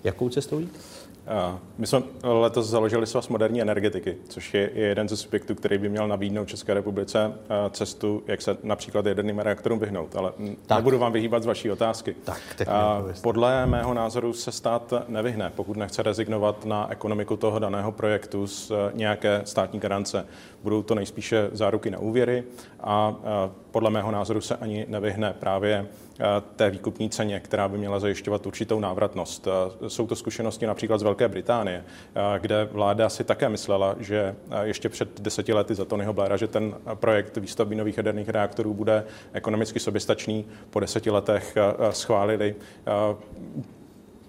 Jakou 0.04 0.28
cestou 0.28 0.58
jít? 0.58 0.80
My 1.78 1.86
jsme 1.86 2.02
letos 2.22 2.66
založili 2.66 3.06
svaz 3.06 3.28
moderní 3.28 3.62
energetiky, 3.62 4.16
což 4.28 4.54
je 4.54 4.70
jeden 4.74 5.08
ze 5.08 5.16
subjektů, 5.16 5.54
který 5.54 5.78
by 5.78 5.88
měl 5.88 6.08
nabídnout 6.08 6.48
České 6.48 6.74
republice 6.74 7.32
cestu, 7.70 8.22
jak 8.26 8.42
se 8.42 8.56
například 8.62 9.06
jaderným 9.06 9.38
reaktorům 9.38 9.78
vyhnout. 9.78 10.16
Ale 10.16 10.32
tak. 10.66 10.78
nebudu 10.78 10.98
vám 10.98 11.12
vyhýbat 11.12 11.42
z 11.42 11.46
vaší 11.46 11.70
otázky. 11.70 12.16
Tak, 12.24 12.40
teď 12.58 12.68
Podle 13.22 13.66
mého 13.66 13.94
názoru 13.94 14.32
se 14.32 14.52
stát 14.52 14.92
nevyhne, 15.08 15.52
pokud 15.56 15.76
nechce 15.76 16.02
rezignovat 16.02 16.64
na 16.64 16.90
ekonomiku 16.90 17.36
toho 17.36 17.58
daného 17.58 17.92
projektu 17.92 18.46
z 18.46 18.72
nějaké 18.94 19.42
státní 19.44 19.80
garance. 19.80 20.26
Budou 20.62 20.82
to 20.82 20.94
nejspíše 20.94 21.50
záruky 21.52 21.90
na 21.90 21.98
úvěry 21.98 22.44
a 22.80 23.16
podle 23.78 23.90
mého 23.90 24.10
názoru 24.10 24.40
se 24.40 24.56
ani 24.56 24.86
nevyhne 24.88 25.34
právě 25.38 25.86
té 26.56 26.70
výkupní 26.70 27.10
ceně, 27.10 27.40
která 27.40 27.68
by 27.68 27.78
měla 27.78 28.00
zajišťovat 28.00 28.46
určitou 28.46 28.80
návratnost. 28.80 29.48
Jsou 29.88 30.06
to 30.06 30.16
zkušenosti 30.16 30.66
například 30.66 30.98
z 30.98 31.02
Velké 31.02 31.28
Británie, 31.28 31.84
kde 32.38 32.68
vláda 32.72 33.08
si 33.08 33.24
také 33.24 33.48
myslela, 33.48 33.96
že 33.98 34.34
ještě 34.62 34.88
před 34.88 35.20
deseti 35.20 35.52
lety 35.52 35.74
za 35.74 35.84
Tonyho 35.84 36.12
Blaira, 36.12 36.36
že 36.36 36.46
ten 36.48 36.74
projekt 36.94 37.36
výstavby 37.36 37.74
nových 37.74 37.96
jaderných 37.96 38.28
reaktorů 38.28 38.74
bude 38.74 39.04
ekonomicky 39.32 39.80
soběstačný. 39.80 40.44
Po 40.70 40.80
deseti 40.80 41.10
letech 41.10 41.56
schválili 41.90 42.54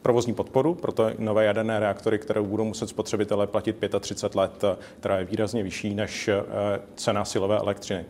provozní 0.01 0.33
podporu 0.33 0.75
pro 0.75 0.91
to 0.91 1.11
nové 1.19 1.45
jaderné 1.45 1.79
reaktory, 1.79 2.19
které 2.19 2.41
budou 2.41 2.65
muset 2.65 2.89
spotřebitelé 2.89 3.47
platit 3.47 3.83
35 3.99 4.35
let, 4.35 4.63
která 4.99 5.19
je 5.19 5.25
výrazně 5.25 5.63
vyšší 5.63 5.93
než 5.95 6.29
cena 6.95 7.25
silové 7.25 7.57
elektřiny. 7.57 8.05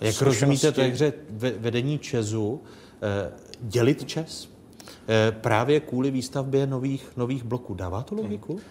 Jak 0.00 0.22
rozumíte 0.22 0.72
té 0.72 0.82
hře 0.82 1.12
vedení 1.58 1.98
Česu 1.98 2.62
dělit 3.60 4.08
Čes? 4.08 4.48
eh, 5.08 5.32
právě 5.32 5.80
kvůli 5.80 6.10
výstavbě 6.10 6.66
nových, 6.66 7.10
nových 7.16 7.44
bloků. 7.44 7.74
Dává 7.74 8.02
to 8.02 8.14
logiku? 8.14 8.52
Hmm. 8.52 8.62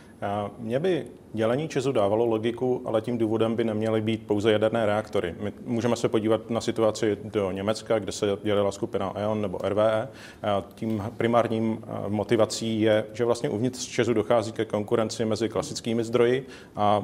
Mě 0.59 0.79
by 0.79 1.05
dělení 1.33 1.67
Česu 1.67 1.91
dávalo 1.91 2.25
logiku, 2.25 2.81
ale 2.85 3.01
tím 3.01 3.17
důvodem 3.17 3.55
by 3.55 3.63
neměly 3.63 4.01
být 4.01 4.27
pouze 4.27 4.51
jaderné 4.51 4.85
reaktory. 4.85 5.35
My 5.39 5.53
můžeme 5.65 5.95
se 5.95 6.09
podívat 6.09 6.49
na 6.49 6.61
situaci 6.61 7.17
do 7.23 7.51
Německa, 7.51 7.99
kde 7.99 8.11
se 8.11 8.37
dělila 8.43 8.71
skupina 8.71 9.13
E.ON 9.15 9.41
nebo 9.41 9.57
RVE. 9.63 10.07
Tím 10.75 11.03
primárním 11.17 11.83
motivací 12.07 12.81
je, 12.81 13.05
že 13.13 13.25
vlastně 13.25 13.49
uvnitř 13.49 13.87
Česu 13.87 14.13
dochází 14.13 14.51
ke 14.51 14.65
konkurenci 14.65 15.25
mezi 15.25 15.49
klasickými 15.49 16.03
zdroji 16.03 16.47
a 16.75 17.03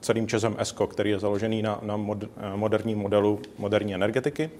celým 0.00 0.28
Česem 0.28 0.56
ESCO, 0.58 0.86
který 0.86 1.10
je 1.10 1.18
založený 1.18 1.62
na, 1.62 1.78
na 1.82 1.96
mod, 1.96 2.18
moderním 2.54 2.98
modelu 2.98 3.40
moderní 3.58 3.94
energetiky 3.94 4.50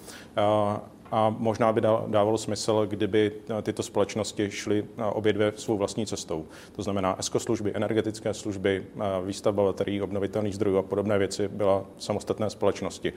a 1.15 1.35
možná 1.39 1.73
by 1.73 1.81
dávalo 2.07 2.39
smysl, 2.39 2.87
kdyby 2.87 3.33
tyto 3.63 3.83
společnosti 3.83 4.51
šly 4.51 4.85
obě 5.13 5.33
dvě 5.33 5.53
svou 5.57 5.79
vlastní 5.79 6.07
cestou. 6.07 6.45
To 6.77 6.83
znamená 6.83 7.19
ESCO 7.19 7.41
služby, 7.41 7.73
energetické 7.75 8.35
služby, 8.35 8.85
výstavba 9.25 9.65
baterií, 9.65 10.03
obnovitelných 10.03 10.55
zdrojů 10.55 10.77
a 10.77 10.83
podobné 10.83 11.19
věci 11.19 11.49
byla 11.49 11.85
samostatné 11.99 12.51
společnosti. 12.51 13.13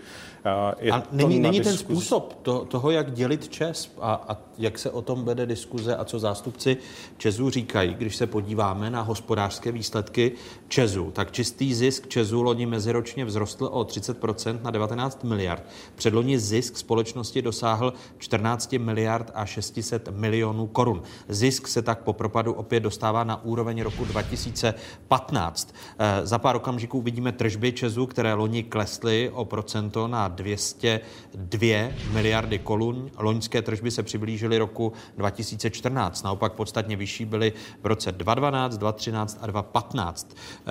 Je 0.80 0.92
a 0.92 1.04
není, 1.12 1.40
není 1.40 1.62
ten 1.62 1.78
způsob 1.78 2.40
to, 2.42 2.66
toho, 2.66 2.92
jak 2.92 3.14
dělit 3.14 3.50
ČES 3.50 3.92
a, 4.02 4.26
a 4.28 4.38
jak 4.58 4.80
se 4.80 4.92
o 4.92 5.02
tom 5.02 5.26
vede 5.26 5.46
diskuze 5.46 5.96
a 5.96 6.06
co 6.06 6.20
zástupci 6.20 6.78
ČESu 7.18 7.50
říkají, 7.50 7.94
když 7.94 8.16
se 8.16 8.28
podíváme 8.28 8.90
na 8.90 9.02
hospodářské 9.02 9.72
výsledky 9.72 10.32
ČESu, 10.68 11.12
tak 11.12 11.32
čistý 11.32 11.74
zisk 11.74 12.08
ČESu 12.08 12.42
loni 12.42 12.66
meziročně 12.66 13.26
vzrostl 13.26 13.70
o 13.72 13.84
30% 13.84 14.60
na 14.62 14.72
19 14.72 15.24
miliard. 15.24 15.64
Předloni 15.96 16.40
zisk 16.40 16.78
společnosti 16.78 17.42
dosáhl 17.42 17.87
dosáhl 17.92 18.18
14 18.18 18.74
miliard 18.78 19.32
a 19.34 19.46
600 19.46 20.10
milionů 20.12 20.68
korun. 20.68 21.04
Zisk 21.30 21.68
se 21.68 21.82
tak 21.82 22.00
po 22.00 22.14
propadu 22.14 22.54
opět 22.54 22.80
dostává 22.80 23.24
na 23.24 23.44
úroveň 23.44 23.82
roku 23.82 24.06
2015. 24.06 25.74
Eh, 26.00 26.28
za 26.28 26.40
pár 26.40 26.56
okamžiků 26.56 27.02
vidíme 27.02 27.32
tržby 27.32 27.72
Česu, 27.72 28.06
které 28.06 28.34
loni 28.34 28.64
klesly 28.64 29.30
o 29.34 29.46
procento 29.46 30.08
na 30.08 30.28
202 30.28 31.94
miliardy 32.14 32.60
korun. 32.60 33.12
Loňské 33.18 33.62
tržby 33.62 33.92
se 33.92 34.04
přiblížily 34.04 34.58
roku 34.58 34.94
2014. 35.18 36.24
Naopak 36.24 36.54
podstatně 36.54 36.96
vyšší 36.96 37.26
byly 37.26 37.54
v 37.82 37.86
roce 37.86 38.12
2012, 38.12 38.78
2013 38.78 39.38
a 39.42 39.48
2015. 39.48 40.28
Eh, 40.34 40.68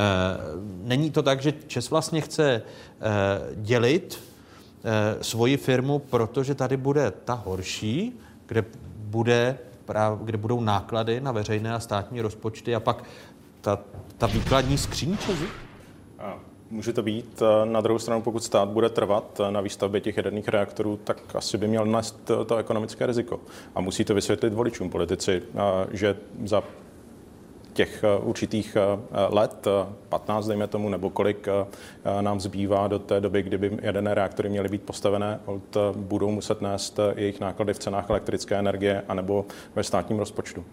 není 0.83 1.11
to 1.11 1.23
tak, 1.23 1.43
že 1.43 1.55
Čes 1.67 1.91
vlastně 1.91 2.21
chce 2.21 2.63
eh, 2.63 3.55
dělit 3.55 4.36
svoji 5.21 5.57
firmu, 5.57 5.99
protože 5.99 6.55
tady 6.55 6.77
bude 6.77 7.13
ta 7.25 7.35
horší, 7.35 8.21
kde, 8.47 8.65
bude, 8.97 9.59
kde 10.23 10.39
budou 10.39 10.61
náklady 10.61 11.21
na 11.21 11.33
veřejné 11.33 11.75
a 11.75 11.81
státní 11.81 12.21
rozpočty 12.21 12.75
a 12.75 12.81
pak 12.81 13.05
ta, 13.61 13.79
ta 14.19 14.27
výkladní 14.27 14.79
skříň 14.79 15.17
Česu? 15.17 15.45
Může 16.71 16.93
to 16.93 17.03
být. 17.03 17.43
Na 17.65 17.81
druhou 17.81 17.99
stranu, 17.99 18.23
pokud 18.23 18.45
stát 18.45 18.69
bude 18.69 18.89
trvat 18.89 19.41
na 19.51 19.61
výstavbě 19.61 20.01
těch 20.01 20.17
jaderných 20.17 20.49
reaktorů, 20.49 20.99
tak 21.05 21.37
asi 21.37 21.59
by 21.59 21.69
měl 21.69 21.87
nést 21.87 22.31
to 22.47 22.57
ekonomické 22.57 23.07
riziko. 23.07 23.41
A 23.75 23.81
musí 23.81 24.05
to 24.05 24.15
vysvětlit 24.15 24.55
voličům 24.55 24.91
politici, 24.91 25.43
že 25.91 26.17
za 26.45 26.63
těch 27.77 28.05
eh, 28.05 28.19
určitých 28.23 28.77
eh, 28.77 28.99
let, 29.31 29.67
15 30.09 30.47
dejme 30.47 30.67
tomu, 30.67 30.89
nebo 30.89 31.11
kolik 31.11 31.49
eh, 31.49 32.23
nám 32.23 32.41
zbývá 32.41 32.89
do 32.89 32.99
té 32.99 33.21
doby, 33.21 33.43
kdyby 33.43 33.79
jaderné 33.83 34.15
reaktory 34.15 34.49
měly 34.49 34.69
být 34.69 34.83
postavené, 34.83 35.41
budou 35.97 36.31
muset 36.31 36.61
nést 36.61 37.01
jejich 37.17 37.41
náklady 37.41 37.75
v 37.75 37.79
cenách 37.79 38.11
elektrické 38.11 38.59
energie 38.59 39.03
anebo 39.09 39.45
ve 39.75 39.83
státním 39.83 40.19
rozpočtu. 40.19 40.65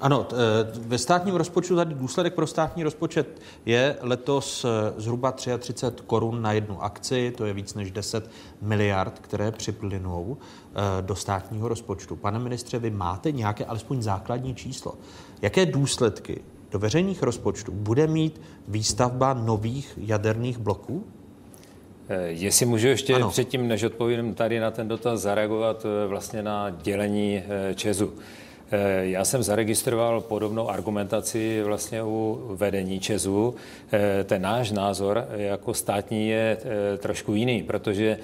Ano, 0.00 0.26
ve 0.74 0.98
státním 0.98 1.34
rozpočtu 1.34 1.76
tady 1.76 1.94
důsledek 1.94 2.34
pro 2.34 2.46
státní 2.46 2.84
rozpočet 2.84 3.40
je 3.66 3.96
letos 4.00 4.66
zhruba 4.96 5.32
33 5.32 6.02
korun 6.06 6.42
na 6.42 6.52
jednu 6.52 6.82
akci, 6.82 7.32
to 7.36 7.46
je 7.46 7.52
víc 7.52 7.74
než 7.74 7.90
10 7.90 8.30
miliard, 8.62 9.18
které 9.18 9.52
připlynou 9.52 10.36
do 11.00 11.14
státního 11.14 11.68
rozpočtu. 11.68 12.16
Pane 12.16 12.38
ministře, 12.38 12.78
vy 12.78 12.90
máte 12.90 13.32
nějaké 13.32 13.64
alespoň 13.64 14.02
základní 14.02 14.54
číslo. 14.54 14.94
Jaké 15.42 15.66
důsledky 15.66 16.40
do 16.70 16.78
veřejných 16.78 17.22
rozpočtů 17.22 17.72
bude 17.72 18.06
mít 18.06 18.40
výstavba 18.68 19.34
nových 19.34 19.98
jaderných 20.02 20.58
bloků? 20.58 21.04
Jestli 22.26 22.66
můžu 22.66 22.86
ještě 22.86 23.14
ano. 23.14 23.30
předtím, 23.30 23.68
než 23.68 23.82
odpovím 23.82 24.34
tady 24.34 24.60
na 24.60 24.70
ten 24.70 24.88
dotaz, 24.88 25.20
zareagovat 25.20 25.86
vlastně 26.06 26.42
na 26.42 26.70
dělení 26.70 27.42
Česu. 27.74 28.12
Já 29.00 29.24
jsem 29.24 29.42
zaregistroval 29.42 30.20
podobnou 30.20 30.70
argumentaci 30.70 31.62
vlastně 31.62 32.02
u 32.02 32.40
vedení 32.50 33.00
Česu. 33.00 33.54
Ten 34.24 34.42
náš 34.42 34.70
názor 34.70 35.24
jako 35.36 35.74
státní 35.74 36.28
je 36.28 36.58
trošku 36.98 37.34
jiný, 37.34 37.62
protože 37.62 38.18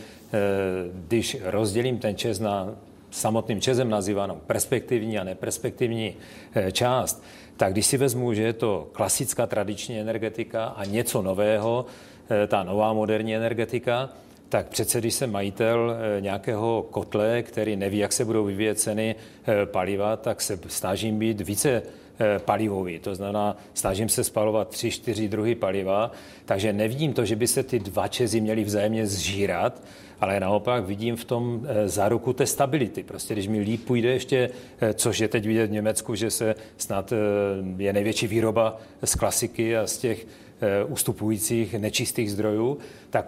když 1.08 1.36
rozdělím 1.44 1.98
ten 1.98 2.16
Čes 2.16 2.40
na 2.40 2.74
samotným 3.14 3.60
Česem 3.60 3.90
nazývanou 3.90 4.40
perspektivní 4.46 5.18
a 5.18 5.24
neperspektivní 5.24 6.14
eh, 6.54 6.72
část, 6.72 7.22
tak 7.56 7.72
když 7.72 7.86
si 7.86 7.96
vezmu, 7.96 8.34
že 8.34 8.42
je 8.42 8.52
to 8.52 8.88
klasická 8.92 9.46
tradiční 9.46 10.00
energetika 10.00 10.64
a 10.64 10.84
něco 10.84 11.22
nového, 11.22 11.86
eh, 12.30 12.46
ta 12.46 12.62
nová 12.62 12.92
moderní 12.92 13.36
energetika, 13.36 14.10
tak 14.54 14.68
přece, 14.68 15.00
když 15.00 15.14
jsem 15.14 15.32
majitel 15.32 15.96
eh, 15.96 16.20
nějakého 16.20 16.86
kotle, 16.90 17.42
který 17.42 17.76
neví, 17.76 17.98
jak 17.98 18.12
se 18.12 18.24
budou 18.24 18.44
vyvíjet 18.44 18.80
ceny 18.80 19.14
paliva, 19.64 20.16
tak 20.16 20.42
se 20.42 20.58
snažím 20.68 21.18
být 21.18 21.40
více 21.40 21.82
palivový. 22.38 22.98
To 22.98 23.14
znamená, 23.14 23.56
snažím 23.74 24.08
se 24.08 24.24
spalovat 24.24 24.68
tři, 24.68 24.90
čtyři 24.90 25.28
druhy 25.28 25.54
paliva, 25.54 26.12
takže 26.44 26.72
nevidím 26.72 27.12
to, 27.12 27.24
že 27.24 27.36
by 27.36 27.46
se 27.46 27.62
ty 27.62 27.78
dva 27.78 28.08
čezy 28.08 28.40
měly 28.40 28.64
vzájemně 28.64 29.06
zžírat, 29.06 29.82
ale 30.20 30.40
naopak 30.40 30.84
vidím 30.84 31.16
v 31.16 31.24
tom 31.24 31.66
eh, 31.66 31.88
záruku 31.88 32.32
té 32.32 32.46
stability. 32.46 33.02
Prostě 33.02 33.34
když 33.34 33.48
mi 33.48 33.60
líp 33.60 33.84
půjde 33.84 34.08
ještě, 34.08 34.50
eh, 34.80 34.94
což 34.94 35.18
je 35.18 35.28
teď 35.28 35.46
vidět 35.46 35.66
v 35.66 35.72
Německu, 35.72 36.14
že 36.14 36.30
se 36.30 36.54
snad 36.76 37.12
eh, 37.12 37.16
je 37.82 37.92
největší 37.92 38.26
výroba 38.26 38.80
z 39.04 39.14
klasiky 39.14 39.76
a 39.76 39.86
z 39.86 39.98
těch 39.98 40.26
ustupujících 40.88 41.74
nečistých 41.74 42.32
zdrojů, 42.32 42.78
tak 43.10 43.26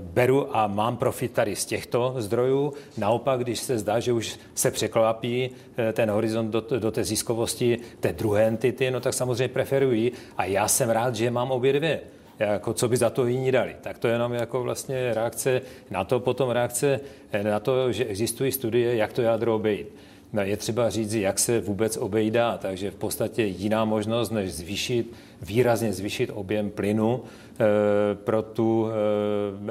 beru 0.00 0.56
a 0.56 0.66
mám 0.66 0.96
profit 0.96 1.32
tady 1.32 1.56
z 1.56 1.64
těchto 1.64 2.14
zdrojů. 2.18 2.72
Naopak, 2.98 3.40
když 3.40 3.60
se 3.60 3.78
zdá, 3.78 4.00
že 4.00 4.12
už 4.12 4.38
se 4.54 4.70
překlápí 4.70 5.50
ten 5.92 6.10
horizont 6.10 6.50
do, 6.50 6.64
do 6.78 6.90
té 6.90 7.04
ziskovosti 7.04 7.78
té 8.00 8.12
druhé 8.12 8.44
entity, 8.44 8.90
no 8.90 9.00
tak 9.00 9.14
samozřejmě 9.14 9.48
preferuji 9.48 10.12
a 10.36 10.44
já 10.44 10.68
jsem 10.68 10.90
rád, 10.90 11.14
že 11.14 11.30
mám 11.30 11.50
obě 11.50 11.72
dvě 11.72 12.00
jako 12.38 12.74
co 12.74 12.88
by 12.88 12.96
za 12.96 13.10
to 13.10 13.26
jiní 13.26 13.52
dali. 13.52 13.76
Tak 13.80 13.98
to 13.98 14.08
je 14.08 14.14
jenom 14.14 14.32
jako 14.32 14.62
vlastně 14.62 15.14
reakce 15.14 15.60
na 15.90 16.04
to, 16.04 16.20
potom 16.20 16.50
reakce 16.50 17.00
na 17.42 17.60
to, 17.60 17.92
že 17.92 18.04
existují 18.04 18.52
studie, 18.52 18.96
jak 18.96 19.12
to 19.12 19.22
jádro 19.22 19.54
obejít. 19.54 19.86
No, 20.34 20.42
je 20.42 20.56
třeba 20.56 20.90
říct, 20.90 21.14
jak 21.14 21.38
se 21.38 21.60
vůbec 21.60 21.96
obejdá, 21.96 22.58
takže 22.58 22.90
v 22.90 22.94
podstatě 22.94 23.42
jiná 23.44 23.84
možnost, 23.84 24.30
než 24.30 24.52
zvýšit, 24.52 25.12
výrazně 25.42 25.92
zvýšit 25.92 26.30
objem 26.34 26.70
plynu 26.70 27.22
e, 27.22 28.14
pro, 28.14 28.42
tu, 28.42 28.88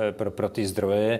e, 0.08 0.12
pro, 0.12 0.32
pro 0.32 0.50
ty 0.50 0.66
zdroje. 0.66 1.20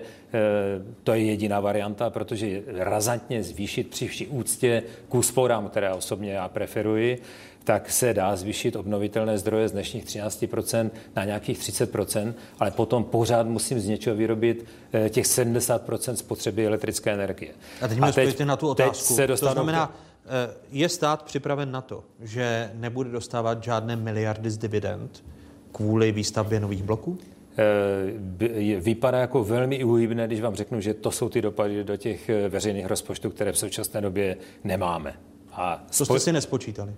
to 1.02 1.14
je 1.14 1.24
jediná 1.24 1.60
varianta, 1.60 2.10
protože 2.10 2.62
razantně 2.66 3.42
zvýšit 3.42 3.90
při 3.90 4.08
vší 4.08 4.26
úctě 4.26 4.82
k 5.08 5.14
úsporám, 5.14 5.68
které 5.68 5.92
osobně 5.92 6.32
já 6.32 6.48
preferuji, 6.48 7.22
tak 7.64 7.90
se 7.90 8.14
dá 8.14 8.36
zvýšit 8.36 8.76
obnovitelné 8.76 9.38
zdroje 9.38 9.68
z 9.68 9.72
dnešních 9.72 10.04
13% 10.04 10.90
na 11.16 11.24
nějakých 11.24 11.58
30%, 11.58 12.34
ale 12.58 12.70
potom 12.70 13.04
pořád 13.04 13.46
musím 13.46 13.80
z 13.80 13.86
něčeho 13.86 14.16
vyrobit 14.16 14.64
eh, 14.92 15.10
těch 15.10 15.24
70% 15.24 16.14
spotřeby 16.14 16.66
elektrické 16.66 17.12
energie. 17.12 17.52
A 17.82 17.88
teď 17.88 17.98
mi 18.00 18.08
odpověďte 18.08 18.44
na 18.44 18.56
tu 18.56 18.68
otázku. 18.68 19.14
Se 19.14 19.26
to 19.26 19.36
znamená, 19.36 19.96
eh, 20.24 20.54
je 20.70 20.88
stát 20.88 21.22
připraven 21.22 21.70
na 21.70 21.80
to, 21.80 22.04
že 22.22 22.70
nebude 22.74 23.10
dostávat 23.10 23.64
žádné 23.64 23.96
miliardy 23.96 24.50
z 24.50 24.58
dividend 24.58 25.24
kvůli 25.72 26.12
výstavbě 26.12 26.60
nových 26.60 26.82
bloků? 26.82 27.18
Eh, 27.58 28.80
vypadá 28.80 29.18
jako 29.18 29.44
velmi 29.44 29.84
uhybné, 29.84 30.26
když 30.26 30.40
vám 30.40 30.54
řeknu, 30.54 30.80
že 30.80 30.94
to 30.94 31.10
jsou 31.10 31.28
ty 31.28 31.42
dopady 31.42 31.84
do 31.84 31.96
těch 31.96 32.30
veřejných 32.48 32.86
rozpočtů, 32.86 33.30
které 33.30 33.52
v 33.52 33.58
současné 33.58 34.00
době 34.00 34.36
nemáme. 34.64 35.14
A 35.56 35.84
to 35.98 36.04
jste 36.04 36.20
si 36.20 36.32
nespočítali? 36.32 36.90
Uh, 36.90 36.96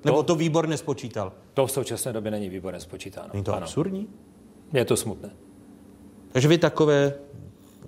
to, 0.00 0.08
Nebo 0.08 0.22
to 0.22 0.34
výbor 0.34 0.68
nespočítal? 0.68 1.32
To 1.54 1.66
v 1.66 1.72
současné 1.72 2.12
době 2.12 2.30
není 2.30 2.48
výbor 2.48 2.72
nespočítáno. 2.72 3.28
Není 3.32 3.44
to 3.44 3.52
ano. 3.52 3.62
absurdní? 3.62 4.08
Je 4.72 4.84
to 4.84 4.96
smutné. 4.96 5.30
Takže 6.32 6.48
vy 6.48 6.58
takové... 6.58 7.14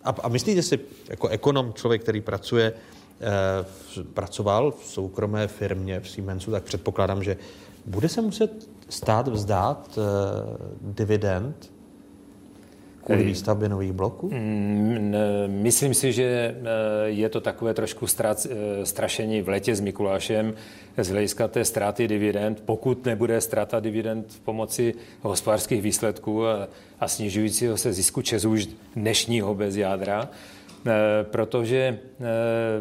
A, 0.04 0.14
a 0.22 0.28
myslíte 0.28 0.62
si, 0.62 0.80
jako 1.08 1.28
ekonom, 1.28 1.72
člověk, 1.72 2.02
který 2.02 2.20
pracuje, 2.20 2.72
eh, 3.20 4.04
pracoval 4.14 4.70
v 4.70 4.84
soukromé 4.84 5.48
firmě 5.48 6.00
v 6.00 6.10
Siemensu, 6.10 6.50
tak 6.50 6.62
předpokládám, 6.62 7.22
že 7.22 7.36
bude 7.86 8.08
se 8.08 8.22
muset 8.22 8.68
stát 8.88 9.28
vzdát 9.28 9.98
eh, 9.98 10.02
dividend 10.80 11.72
kvůli 13.14 13.24
výstavbě 13.24 13.68
nových 13.68 13.92
bloků? 13.92 14.30
Mm, 14.32 15.14
myslím 15.46 15.94
si, 15.94 16.12
že 16.12 16.54
je 17.04 17.28
to 17.28 17.40
takové 17.40 17.74
trošku 17.74 18.06
strašení 18.84 19.42
v 19.42 19.48
letě 19.48 19.74
s 19.74 19.80
Mikulášem 19.80 20.54
z 20.98 21.08
hlediska 21.08 21.48
té 21.48 21.64
ztráty 21.64 22.08
dividend, 22.08 22.62
pokud 22.64 23.04
nebude 23.04 23.40
ztráta 23.40 23.80
dividend 23.80 24.32
v 24.32 24.40
pomoci 24.40 24.94
hospodářských 25.22 25.82
výsledků 25.82 26.46
a, 26.46 26.68
a 27.00 27.08
snižujícího 27.08 27.76
se 27.76 27.92
zisku 27.92 28.22
Česu 28.22 28.50
už 28.50 28.68
dnešního 28.96 29.54
bez 29.54 29.76
jádra, 29.76 30.28
protože 31.22 31.98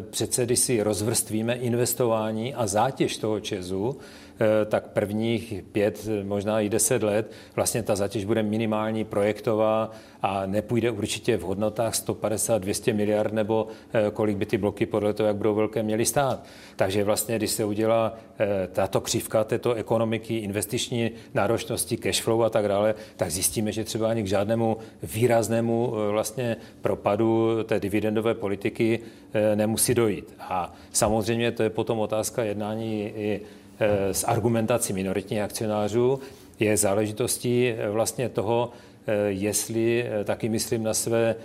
přece, 0.10 0.46
když 0.46 0.60
si 0.60 0.84
rozvrstvíme 0.84 1.54
investování 1.56 2.54
a 2.54 2.68
zátěž 2.68 3.18
toho 3.18 3.40
Česu, 3.40 3.98
Eh, 3.98 4.27
tak 4.66 4.88
prvních 4.88 5.54
pět, 5.72 6.08
možná 6.24 6.62
i 6.62 6.70
deset 6.70 7.04
let 7.04 7.32
vlastně 7.56 7.84
ta 7.84 7.96
zatěž 7.96 8.26
bude 8.26 8.44
minimální 8.44 9.04
projektová 9.04 9.92
a 10.22 10.46
nepůjde 10.46 10.92
určitě 10.92 11.38
v 11.38 11.42
hodnotách 11.42 11.94
150-200 11.94 12.94
miliard 12.94 13.34
nebo 13.34 13.68
eh, 13.94 14.12
kolik 14.12 14.38
by 14.38 14.46
ty 14.46 14.58
bloky 14.58 14.86
podle 14.86 15.14
toho, 15.14 15.28
jak 15.28 15.36
budou 15.36 15.56
velké, 15.56 15.84
měly 15.84 16.06
stát. 16.06 16.46
Takže 16.76 17.04
vlastně, 17.04 17.36
když 17.36 17.52
se 17.52 17.66
udělá 17.66 18.18
eh, 18.40 18.68
tato 18.72 19.02
křivka 19.02 19.44
této 19.44 19.74
ekonomiky, 19.74 20.38
investiční 20.38 21.12
náročnosti, 21.34 21.98
cash 21.98 22.22
flow 22.22 22.44
a 22.44 22.50
tak 22.50 22.68
dále, 22.68 22.96
tak 23.18 23.32
zjistíme, 23.32 23.72
že 23.72 23.84
třeba 23.84 24.10
ani 24.10 24.24
k 24.24 24.28
žádnému 24.28 24.78
výraznému 25.04 25.94
vlastně 26.12 26.58
propadu 26.82 27.64
té 27.64 27.80
dividendové 27.80 28.34
politiky 28.34 29.00
nemusí 29.56 29.94
dojít. 29.94 30.34
A 30.40 30.74
samozřejmě 30.92 31.52
to 31.52 31.64
je 31.64 31.70
potom 31.70 32.00
otázka 32.00 32.44
jednání 32.44 33.12
i 33.16 33.42
Eh, 33.42 33.57
s 34.12 34.24
argumentací 34.24 34.94
minoritních 34.94 35.42
akcionářů 35.42 36.20
je 36.60 36.78
záležitostí 36.78 37.68
eh, 37.68 37.90
vlastně 37.90 38.30
toho, 38.30 38.72
eh, 39.08 39.14
jestli 39.28 40.06
taky 40.24 40.50
myslím 40.50 40.84
na 40.84 40.94
své 40.94 41.36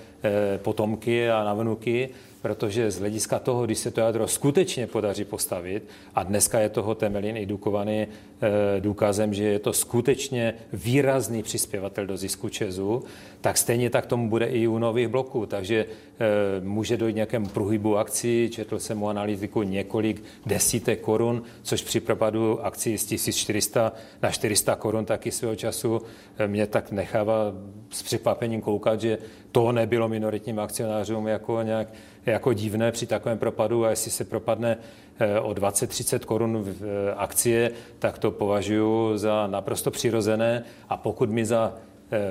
potomky 0.63 1.31
a 1.31 1.45
na 1.45 1.55
vnuky, 1.55 2.09
protože 2.43 2.91
z 2.91 2.99
hlediska 2.99 3.39
toho, 3.39 3.65
když 3.65 3.79
se 3.79 3.91
to 3.91 4.01
jádro 4.01 4.29
skutečně 4.29 4.87
podaří 4.87 5.25
postavit, 5.25 5.83
a 6.15 6.23
dneska 6.23 6.61
je 6.61 6.69
toho 6.69 6.95
Temelin 6.95 7.37
i 7.37 7.47
Dukovaný 7.47 8.07
eh, 8.07 8.81
důkazem, 8.81 9.35
že 9.35 9.45
je 9.45 9.59
to 9.59 9.73
skutečně 9.73 10.55
výrazný 10.73 11.43
přispěvatel 11.43 12.07
do 12.07 12.17
zisku 12.17 12.49
Česu, 12.49 13.05
tak 13.41 13.59
stejně 13.59 13.91
tak 13.91 14.07
tomu 14.07 14.29
bude 14.29 14.47
i 14.47 14.67
u 14.67 14.79
nových 14.79 15.09
bloků. 15.09 15.47
Takže 15.47 15.87
eh, 15.87 16.61
může 16.61 16.97
dojít 16.97 17.17
nějakému 17.17 17.49
průhybu 17.49 17.99
akcí, 17.99 18.51
četl 18.53 18.79
jsem 18.79 19.03
u 19.03 19.09
analytiku 19.09 19.63
několik 19.63 20.25
desítek 20.47 21.01
korun, 21.01 21.43
což 21.63 21.83
při 21.83 22.01
propadu 22.01 22.65
akcí 22.65 22.99
z 22.99 23.05
1400 23.05 23.93
na 24.23 24.31
400 24.31 24.77
korun 24.77 25.05
taky 25.05 25.31
svého 25.31 25.57
času 25.57 26.03
eh, 26.39 26.49
mě 26.49 26.67
tak 26.67 26.91
nechává 26.91 27.53
s 27.91 28.03
překvapením 28.03 28.61
koukat, 28.61 29.01
že 29.01 29.19
to 29.53 29.73
nebylo 29.73 30.09
minoritním 30.09 30.59
akcionářům 30.59 31.27
jako 31.27 31.63
nějak 31.63 31.89
jako 32.27 32.53
divné 32.53 32.93
při 32.93 33.07
takovém 33.07 33.39
propadu 33.39 33.85
a 33.85 33.91
jestli 33.91 34.11
se 34.11 34.25
propadne 34.25 34.79
eh, 35.19 35.41
o 35.41 35.51
20-30 35.51 36.19
korun 36.19 36.65
eh, 36.67 37.15
akcie, 37.17 37.71
tak 37.99 38.19
to 38.19 38.31
považuji 38.31 39.19
za 39.19 39.47
naprosto 39.47 39.91
přirozené. 39.91 40.65
A 40.89 40.97
pokud 40.97 41.31
mi 41.31 41.45
za 41.45 41.75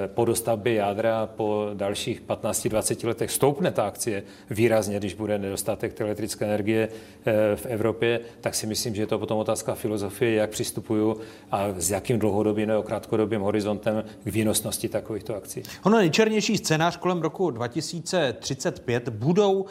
po 0.08 0.26
dostavbě 0.26 0.74
jádra 0.74 1.26
po 1.26 1.70
dalších 1.74 2.22
15-20 2.22 3.08
letech 3.08 3.32
stoupne 3.32 3.72
ta 3.72 3.88
akcie 3.88 4.24
výrazně, 4.50 4.98
když 4.98 5.14
bude 5.14 5.38
nedostatek 5.38 6.02
elektrické 6.02 6.46
energie 6.46 6.90
eh, 7.26 7.56
v 7.56 7.66
Evropě, 7.66 8.20
tak 8.42 8.56
si 8.56 8.68
myslím, 8.68 8.96
že 8.96 9.02
je 9.02 9.08
to 9.08 9.20
potom 9.20 9.38
otázka 9.38 9.76
filozofie, 9.76 10.34
jak 10.34 10.50
přistupuju 10.50 11.18
a 11.52 11.68
s 11.78 11.92
jakým 11.92 12.20
dlouhodobým 12.20 12.68
nebo 12.68 12.84
krátkodobým 12.84 13.42
horizontem 13.42 14.04
k 14.24 14.26
výnosnosti 14.26 14.90
takovýchto 14.90 15.36
akcí. 15.36 15.64
Ono 15.84 15.98
nejčernější 15.98 16.58
scénář 16.58 16.98
kolem 16.98 17.22
roku 17.22 17.52
2035 17.52 19.10
budou 19.10 19.66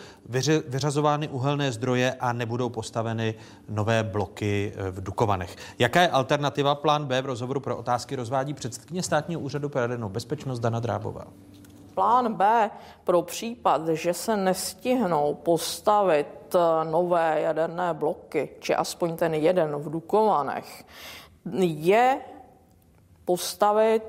vyřazovány 0.69 1.28
uhelné 1.28 1.73
zdroje 1.73 2.15
a 2.20 2.32
nebudou 2.32 2.69
postaveny 2.69 3.35
nové 3.69 4.03
bloky 4.03 4.73
eh, 4.77 4.91
v 4.91 5.01
Dukovanech. 5.01 5.57
Jaká 5.78 6.03
je 6.03 6.09
alternativa? 6.09 6.74
Plán 6.74 7.05
B 7.05 7.23
v 7.23 7.27
rozhovoru 7.27 7.61
pro 7.61 7.77
otázky 7.77 8.16
rozvádí 8.16 8.55
předsedkyně 8.55 9.03
státního 9.03 9.41
úřadu 9.41 9.69
pro 9.69 9.81
jadernou 10.01 10.09
bezpečnost 10.09 10.60
Dana 10.60 10.81
Drábová. 10.81 11.24
Plán 11.94 12.35
B 12.35 12.70
pro 13.05 13.22
případ, 13.22 13.89
že 13.89 14.14
se 14.14 14.36
nestihnou 14.36 15.35
postavit 15.35 16.55
eh, 16.55 16.85
nové 16.90 17.40
jaderné 17.40 17.94
bloky, 17.94 18.48
či 18.60 18.74
aspoň 18.74 19.16
ten 19.16 19.35
jeden 19.35 19.77
v 19.77 19.90
Dukovanech, 19.90 20.85
je 21.60 22.20
postavit 23.24 24.02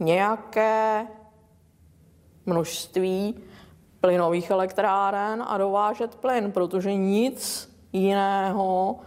nějaké 0.00 1.06
množství 2.46 3.34
plynových 4.00 4.50
elektráren 4.50 5.44
a 5.46 5.58
dovážet 5.58 6.14
plyn, 6.14 6.52
protože 6.52 6.94
nic 6.94 7.70
jiného 7.92 8.98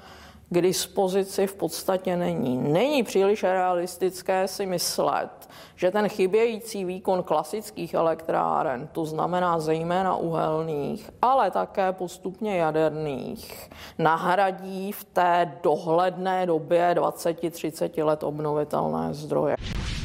k 0.55 0.61
dispozici 0.61 1.47
v 1.47 1.55
podstatě 1.55 2.17
není. 2.17 2.57
Není 2.57 3.03
příliš 3.03 3.43
realistické 3.43 4.47
si 4.47 4.65
myslet, 4.65 5.49
že 5.75 5.91
ten 5.91 6.09
chybějící 6.09 6.85
výkon 6.85 7.23
klasických 7.23 7.93
elektráren, 7.93 8.87
to 8.91 9.05
znamená 9.05 9.59
zejména 9.59 10.15
uhelných, 10.15 11.09
ale 11.21 11.51
také 11.51 11.91
postupně 11.91 12.57
jaderných, 12.57 13.69
nahradí 13.97 14.91
v 14.91 15.03
té 15.03 15.59
dohledné 15.63 16.45
době 16.45 16.95
20-30 16.97 18.05
let 18.05 18.23
obnovitelné 18.23 19.13
zdroje. 19.13 19.55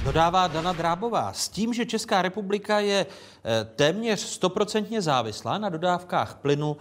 Dodává 0.05 0.49
Dana 0.49 0.73
Drábová 0.73 1.33
s 1.33 1.49
tím, 1.49 1.75
že 1.75 1.87
Česká 1.87 2.23
republika 2.23 2.81
je 2.81 3.07
eh, 3.07 3.65
téměř 3.77 4.21
stoprocentně 4.21 5.03
závislá 5.03 5.59
na 5.59 5.69
dodávkách 5.69 6.35
plynu 6.35 6.77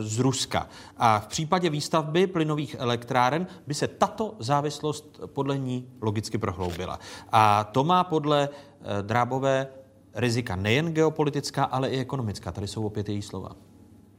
z 0.00 0.18
Ruska. 0.18 0.68
A 0.96 1.20
v 1.20 1.26
případě 1.26 1.70
výstavby 1.70 2.26
plynových 2.26 2.76
elektráren 2.78 3.46
by 3.66 3.74
se 3.74 3.88
tato 3.88 4.34
závislost 4.38 5.20
podle 5.26 5.58
ní 5.58 5.88
logicky 6.02 6.38
prohloubila. 6.38 6.98
A 7.32 7.64
to 7.64 7.84
má 7.84 8.04
podle 8.04 8.48
eh, 8.48 9.02
Drábové 9.02 9.68
rizika 10.14 10.56
nejen 10.56 10.92
geopolitická, 10.92 11.64
ale 11.64 11.88
i 11.88 12.00
ekonomická. 12.00 12.52
Tady 12.52 12.68
jsou 12.68 12.86
opět 12.86 13.08
její 13.08 13.22
slova. 13.22 13.50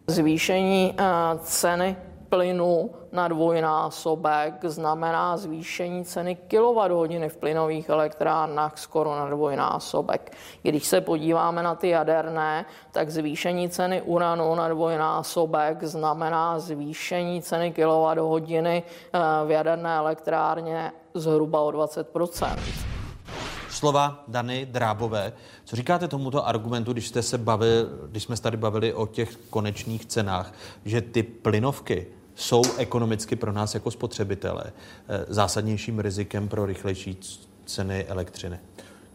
Zvýšení 0.08 0.94
ceny 1.42 1.96
plynu 2.30 2.90
na 3.12 3.28
dvojnásobek 3.28 4.66
znamená 4.66 5.38
zvýšení 5.38 6.06
ceny 6.06 6.36
kilowatthodiny 6.36 7.30
v 7.30 7.38
plynových 7.38 7.90
elektrárnách 7.90 8.78
skoro 8.78 9.16
na 9.16 9.30
dvojnásobek. 9.30 10.32
Když 10.62 10.86
se 10.86 11.02
podíváme 11.02 11.64
na 11.64 11.76
ty 11.76 11.90
jaderné, 11.90 12.66
tak 12.92 13.10
zvýšení 13.10 13.70
ceny 13.70 14.02
uranu 14.02 14.56
na 14.56 14.68
dvojnásobek 14.68 15.84
znamená 15.84 16.60
zvýšení 16.60 17.42
ceny 17.42 17.72
kilowatthodiny 17.72 18.84
eh, 18.84 19.20
v 19.46 19.52
jaderné 19.52 19.96
elektrárně 19.96 20.92
zhruba 21.14 21.62
o 21.62 21.72
20% 21.72 22.58
slova 23.78 24.24
Dany 24.28 24.66
Drábové. 24.66 25.34
Co 25.66 25.76
říkáte 25.76 26.08
tomuto 26.08 26.48
argumentu, 26.48 26.94
když 26.94 27.08
jste 27.08 27.22
se 27.22 27.38
bavili, 27.38 27.86
když 28.10 28.24
jsme 28.24 28.36
se 28.36 28.42
tady 28.42 28.58
bavili 28.58 28.94
o 28.94 29.08
těch 29.08 29.38
konečných 29.50 30.06
cenách, 30.06 30.54
že 30.86 31.02
ty 31.02 31.24
plynovky 31.24 32.08
jsou 32.38 32.62
ekonomicky 32.78 33.36
pro 33.36 33.52
nás 33.52 33.74
jako 33.74 33.92
spotřebitele 33.92 34.64
eh, 34.66 35.26
zásadnějším 35.28 36.00
rizikem 36.00 36.48
pro 36.48 36.66
rychlejší 36.66 37.18
ceny 37.66 38.06
elektřiny? 38.06 38.60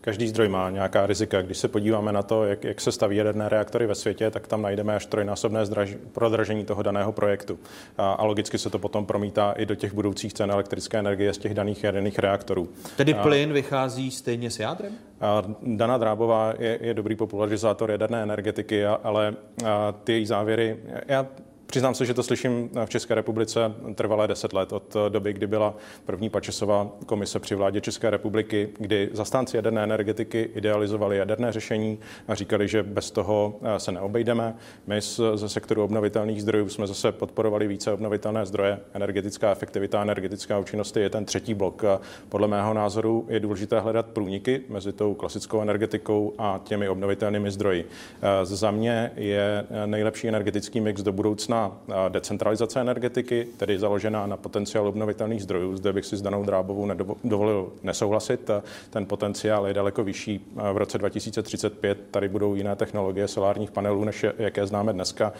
Každý 0.00 0.28
zdroj 0.28 0.48
má 0.48 0.70
nějaká 0.70 1.06
rizika. 1.06 1.42
Když 1.42 1.58
se 1.58 1.68
podíváme 1.68 2.12
na 2.12 2.22
to, 2.22 2.44
jak, 2.44 2.64
jak 2.64 2.80
se 2.80 2.92
staví 2.92 3.16
jaderné 3.16 3.48
reaktory 3.48 3.86
ve 3.86 3.94
světě, 3.94 4.30
tak 4.30 4.46
tam 4.46 4.62
najdeme 4.62 4.94
až 4.94 5.06
trojnásobné 5.06 5.66
zdraž, 5.66 5.96
prodražení 6.12 6.64
toho 6.64 6.82
daného 6.82 7.12
projektu. 7.12 7.58
A, 7.98 8.12
a 8.12 8.24
logicky 8.24 8.58
se 8.58 8.70
to 8.70 8.78
potom 8.78 9.06
promítá 9.06 9.52
i 9.52 9.66
do 9.66 9.74
těch 9.74 9.94
budoucích 9.94 10.32
cen 10.32 10.50
elektrické 10.50 10.98
energie 10.98 11.34
z 11.34 11.38
těch 11.38 11.54
daných 11.54 11.84
jaderných 11.84 12.18
reaktorů. 12.18 12.68
Tedy 12.96 13.14
a, 13.14 13.22
plyn 13.22 13.52
vychází 13.52 14.10
stejně 14.10 14.50
s 14.50 14.58
jádrem? 14.58 14.92
A 15.20 15.42
Dana 15.62 15.98
Drábová 15.98 16.54
je, 16.58 16.78
je 16.82 16.94
dobrý 16.94 17.16
popularizátor 17.16 17.90
jaderné 17.90 18.22
energetiky, 18.22 18.86
ale 18.86 19.34
a 19.66 19.92
ty 20.04 20.12
její 20.12 20.26
závěry, 20.26 20.76
já 21.08 21.26
Přiznám 21.72 21.94
se, 21.94 22.06
že 22.06 22.14
to 22.14 22.22
slyším 22.22 22.70
v 22.84 22.88
České 22.90 23.14
republice 23.14 23.60
trvalé 23.94 24.28
deset 24.28 24.52
let 24.52 24.72
od 24.72 24.96
doby, 25.08 25.32
kdy 25.32 25.46
byla 25.46 25.74
první 26.06 26.30
Pačesová 26.30 26.90
komise 27.06 27.38
při 27.38 27.54
vládě 27.54 27.80
České 27.80 28.10
republiky, 28.10 28.68
kdy 28.78 29.10
zastánci 29.12 29.56
jaderné 29.56 29.82
energetiky 29.82 30.50
idealizovali 30.54 31.16
jaderné 31.16 31.52
řešení 31.52 31.98
a 32.28 32.34
říkali, 32.34 32.68
že 32.68 32.82
bez 32.82 33.10
toho 33.10 33.54
eh, 33.62 33.80
se 33.80 33.92
neobejdeme. 33.92 34.54
My 34.86 35.00
ze 35.34 35.48
sektoru 35.48 35.84
obnovitelných 35.84 36.42
zdrojů 36.42 36.68
jsme 36.68 36.86
zase 36.86 37.12
podporovali 37.12 37.68
více 37.68 37.92
obnovitelné 37.92 38.46
zdroje. 38.46 38.80
Energetická 38.94 39.50
efektivita, 39.52 40.02
energetická 40.02 40.58
účinnost 40.58 40.96
je 40.96 41.10
ten 41.10 41.24
třetí 41.24 41.54
blok. 41.54 41.84
Podle 42.28 42.48
mého 42.48 42.74
názoru 42.74 43.26
je 43.28 43.40
důležité 43.40 43.80
hledat 43.80 44.06
průniky 44.06 44.62
mezi 44.68 44.92
tou 44.92 45.14
klasickou 45.14 45.62
energetikou 45.62 46.34
a 46.38 46.60
těmi 46.64 46.88
obnovitelnými 46.88 47.50
zdroji. 47.50 47.88
Eh, 48.22 48.46
za 48.46 48.70
mě 48.70 49.12
je 49.16 49.66
nejlepší 49.86 50.28
energetický 50.28 50.80
mix 50.80 51.02
do 51.02 51.12
budoucna 51.12 51.61
decentralizace 52.08 52.80
energetiky, 52.80 53.48
tedy 53.56 53.78
založená 53.78 54.26
na 54.26 54.36
potenciálu 54.36 54.88
obnovitelných 54.88 55.42
zdrojů. 55.42 55.76
Zde 55.76 55.92
bych 55.92 56.06
si 56.06 56.16
s 56.16 56.22
Danou 56.22 56.44
Drábovou 56.44 56.88
dovolil 57.24 57.72
nesouhlasit. 57.82 58.50
Ten 58.90 59.06
potenciál 59.06 59.66
je 59.66 59.74
daleko 59.74 60.04
vyšší. 60.04 60.52
V 60.72 60.76
roce 60.76 60.98
2035 60.98 61.98
tady 62.10 62.28
budou 62.28 62.54
jiné 62.54 62.76
technologie 62.76 63.28
solárních 63.28 63.70
panelů, 63.70 64.04
než 64.04 64.26
jaké 64.38 64.66
známe 64.66 64.92
dneska 64.92 65.32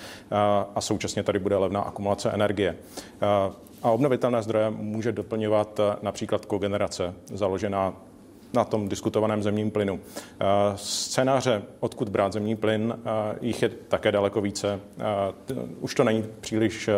a 0.75 0.81
současně 0.81 1.23
tady 1.23 1.39
bude 1.39 1.57
levná 1.57 1.81
akumulace 1.81 2.31
energie. 2.31 2.77
A 3.83 3.91
obnovitelné 3.91 4.43
zdroje 4.43 4.71
může 4.71 5.13
doplňovat 5.13 5.81
například 6.03 6.47
kogenerace 6.47 7.15
založená 7.27 7.95
na 8.53 8.65
tom 8.65 8.89
diskutovaném 8.89 9.43
zemním 9.43 9.71
plynu. 9.71 10.01
Eh, 10.41 10.45
scénáře, 10.77 11.63
odkud 11.81 12.09
brát 12.09 12.33
zemní 12.33 12.57
plyn, 12.57 12.99
eh, 12.99 13.39
jich 13.41 13.63
je 13.63 13.69
také 13.69 14.13
daleko 14.13 14.41
více. 14.41 14.81
Eh, 14.99 15.55
už 15.81 15.95
to 15.95 16.05
není 16.05 16.25
příliš 16.41 16.91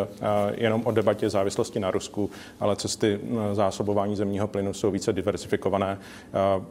jenom 0.55 0.83
o 0.85 0.91
debatě 0.91 1.31
závislosti 1.31 1.81
na 1.81 1.91
Rusku, 1.91 2.31
ale 2.61 2.77
cesty 2.77 3.21
zásobování 3.53 4.17
zemního 4.17 4.49
plynu 4.49 4.73
jsou 4.73 4.91
více 4.91 5.13
diversifikované. 5.13 5.99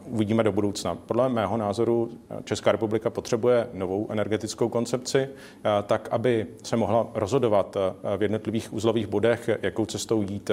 Uvidíme 0.06 0.42
do 0.42 0.52
budoucna. 0.52 0.94
Podle 0.94 1.28
mého 1.28 1.56
názoru 1.56 2.10
Česká 2.44 2.72
republika 2.72 3.10
potřebuje 3.10 3.68
novou 3.72 4.06
energetickou 4.10 4.68
koncepci, 4.68 5.28
tak 5.86 6.08
aby 6.10 6.46
se 6.62 6.76
mohla 6.76 7.06
rozhodovat 7.14 7.76
v 8.16 8.22
jednotlivých 8.22 8.72
uzlových 8.72 9.06
bodech, 9.06 9.50
jakou 9.62 9.86
cestou 9.86 10.22
jít. 10.22 10.50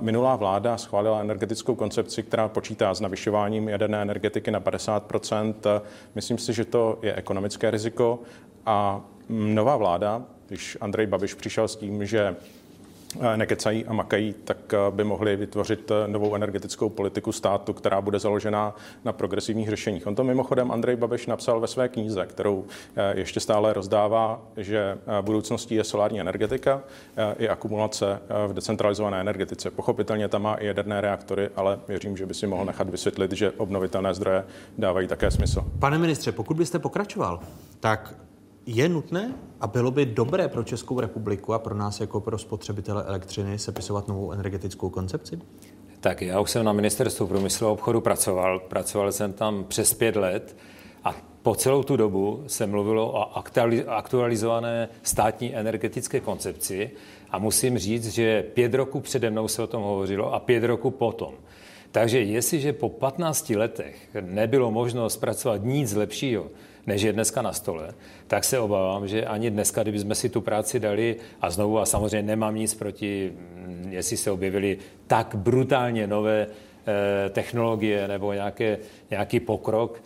Minulá 0.00 0.36
vláda 0.36 0.78
schválila 0.78 1.20
energetickou 1.20 1.74
koncepci, 1.74 2.22
která 2.22 2.48
počítá 2.48 2.94
s 2.94 3.00
navyšováním 3.00 3.45
zvyšováním 3.46 3.68
jaderné 3.68 4.02
energetiky 4.02 4.50
na 4.50 4.60
50% 4.60 5.54
Myslím 6.14 6.38
si, 6.38 6.52
že 6.52 6.64
to 6.64 6.98
je 7.02 7.14
ekonomické 7.14 7.70
riziko. 7.70 8.20
A 8.66 9.00
nová 9.28 9.76
vláda, 9.76 10.22
když 10.48 10.78
Andrej 10.80 11.06
Babiš 11.06 11.34
přišel 11.34 11.68
s 11.68 11.76
tím, 11.76 12.06
že 12.06 12.36
nekecají 13.36 13.84
a 13.84 13.92
makají, 13.92 14.34
tak 14.44 14.74
eh, 14.74 14.76
by 14.90 15.04
mohli 15.04 15.36
vytvořit 15.36 15.90
eh, 15.90 16.08
novou 16.08 16.34
energetickou 16.34 16.88
politiku 16.88 17.32
státu, 17.32 17.72
která 17.72 18.00
bude 18.00 18.18
založená 18.18 18.74
na 19.04 19.12
progresivních 19.12 19.68
řešeních. 19.68 20.06
On 20.06 20.14
to 20.14 20.24
mimochodem 20.24 20.70
Andrej 20.70 20.96
Babiš 20.96 21.26
napsal 21.26 21.60
ve 21.60 21.66
své 21.66 21.88
knize, 21.88 22.26
kterou 22.26 22.64
ještě 23.14 23.40
stále 23.40 23.72
rozdává, 23.72 24.42
že 24.56 24.98
budoucností 25.20 25.74
je 25.74 25.84
solární 25.84 26.20
energetika 26.20 26.82
i 27.38 27.48
akumulace 27.48 28.20
v 28.46 28.52
decentralizované 28.52 29.20
energetice. 29.20 29.70
Pochopitelně 29.70 30.28
tam 30.28 30.42
má 30.42 30.54
i 30.54 30.66
jaderné 30.66 31.00
reaktory, 31.00 31.48
ale 31.56 31.78
věřím, 31.88 32.16
že 32.16 32.26
by 32.26 32.34
si 32.34 32.46
mohl 32.46 32.64
nechat 32.64 32.90
vysvětlit, 32.90 33.32
že 33.32 33.50
obnovitelné 33.50 34.14
zdroje 34.14 34.44
dávají 34.78 35.08
také 35.08 35.30
smysl. 35.30 35.64
Pane 35.78 35.98
ministře, 35.98 36.32
pokud 36.32 36.56
byste 36.56 36.78
pokračoval, 36.78 37.40
tak 37.80 38.14
je 38.66 38.88
nutné 38.88 39.34
a 39.60 39.66
bylo 39.66 39.90
by 39.90 40.06
dobré 40.06 40.48
pro 40.48 40.64
Českou 40.64 41.00
republiku 41.00 41.54
a 41.54 41.58
pro 41.58 41.74
nás 41.74 42.00
jako 42.00 42.20
pro 42.20 42.38
spotřebitele 42.38 43.04
elektřiny 43.04 43.58
sepisovat 43.58 44.08
novou 44.08 44.32
energetickou 44.32 44.90
koncepci? 44.90 45.38
Tak 46.00 46.22
já 46.22 46.40
už 46.40 46.50
jsem 46.50 46.64
na 46.64 46.72
ministerstvu 46.72 47.26
průmyslu 47.26 47.66
a 47.66 47.70
obchodu 47.70 48.00
pracoval. 48.00 48.60
Pracoval 48.60 49.12
jsem 49.12 49.32
tam 49.32 49.64
přes 49.64 49.94
pět 49.94 50.16
let 50.16 50.56
a 51.04 51.16
po 51.42 51.54
celou 51.54 51.82
tu 51.82 51.96
dobu 51.96 52.44
se 52.46 52.66
mluvilo 52.66 53.12
o 53.12 53.38
aktualizované 53.88 54.88
státní 55.02 55.56
energetické 55.56 56.20
koncepci 56.20 56.90
a 57.30 57.38
musím 57.38 57.78
říct, 57.78 58.08
že 58.08 58.42
pět 58.42 58.74
roku 58.74 59.00
přede 59.00 59.30
mnou 59.30 59.48
se 59.48 59.62
o 59.62 59.66
tom 59.66 59.82
hovořilo 59.82 60.34
a 60.34 60.40
pět 60.40 60.64
roku 60.64 60.90
potom. 60.90 61.34
Takže 61.90 62.20
jestliže 62.20 62.72
po 62.72 62.88
15 62.88 63.50
letech 63.50 64.08
nebylo 64.20 64.70
možno 64.70 65.10
zpracovat 65.10 65.64
nic 65.64 65.94
lepšího, 65.94 66.46
než 66.86 67.02
je 67.02 67.12
dneska 67.12 67.42
na 67.42 67.52
stole, 67.52 67.94
tak 68.26 68.44
se 68.44 68.58
obávám, 68.58 69.08
že 69.08 69.26
ani 69.26 69.50
dneska, 69.50 69.82
kdybychom 69.82 70.14
si 70.14 70.28
tu 70.28 70.40
práci 70.40 70.80
dali 70.80 71.16
a 71.40 71.50
znovu, 71.50 71.78
a 71.78 71.86
samozřejmě 71.86 72.22
nemám 72.22 72.54
nic 72.54 72.74
proti, 72.74 73.32
mm, 73.34 73.86
jestli 73.90 74.16
se 74.16 74.30
objevily 74.30 74.78
tak 75.06 75.34
brutálně 75.34 76.06
nové 76.06 76.46
eh, 76.46 77.30
technologie 77.30 78.08
nebo 78.08 78.32
nějaké, 78.32 78.78
nějaký 79.10 79.40
pokrok, 79.40 80.02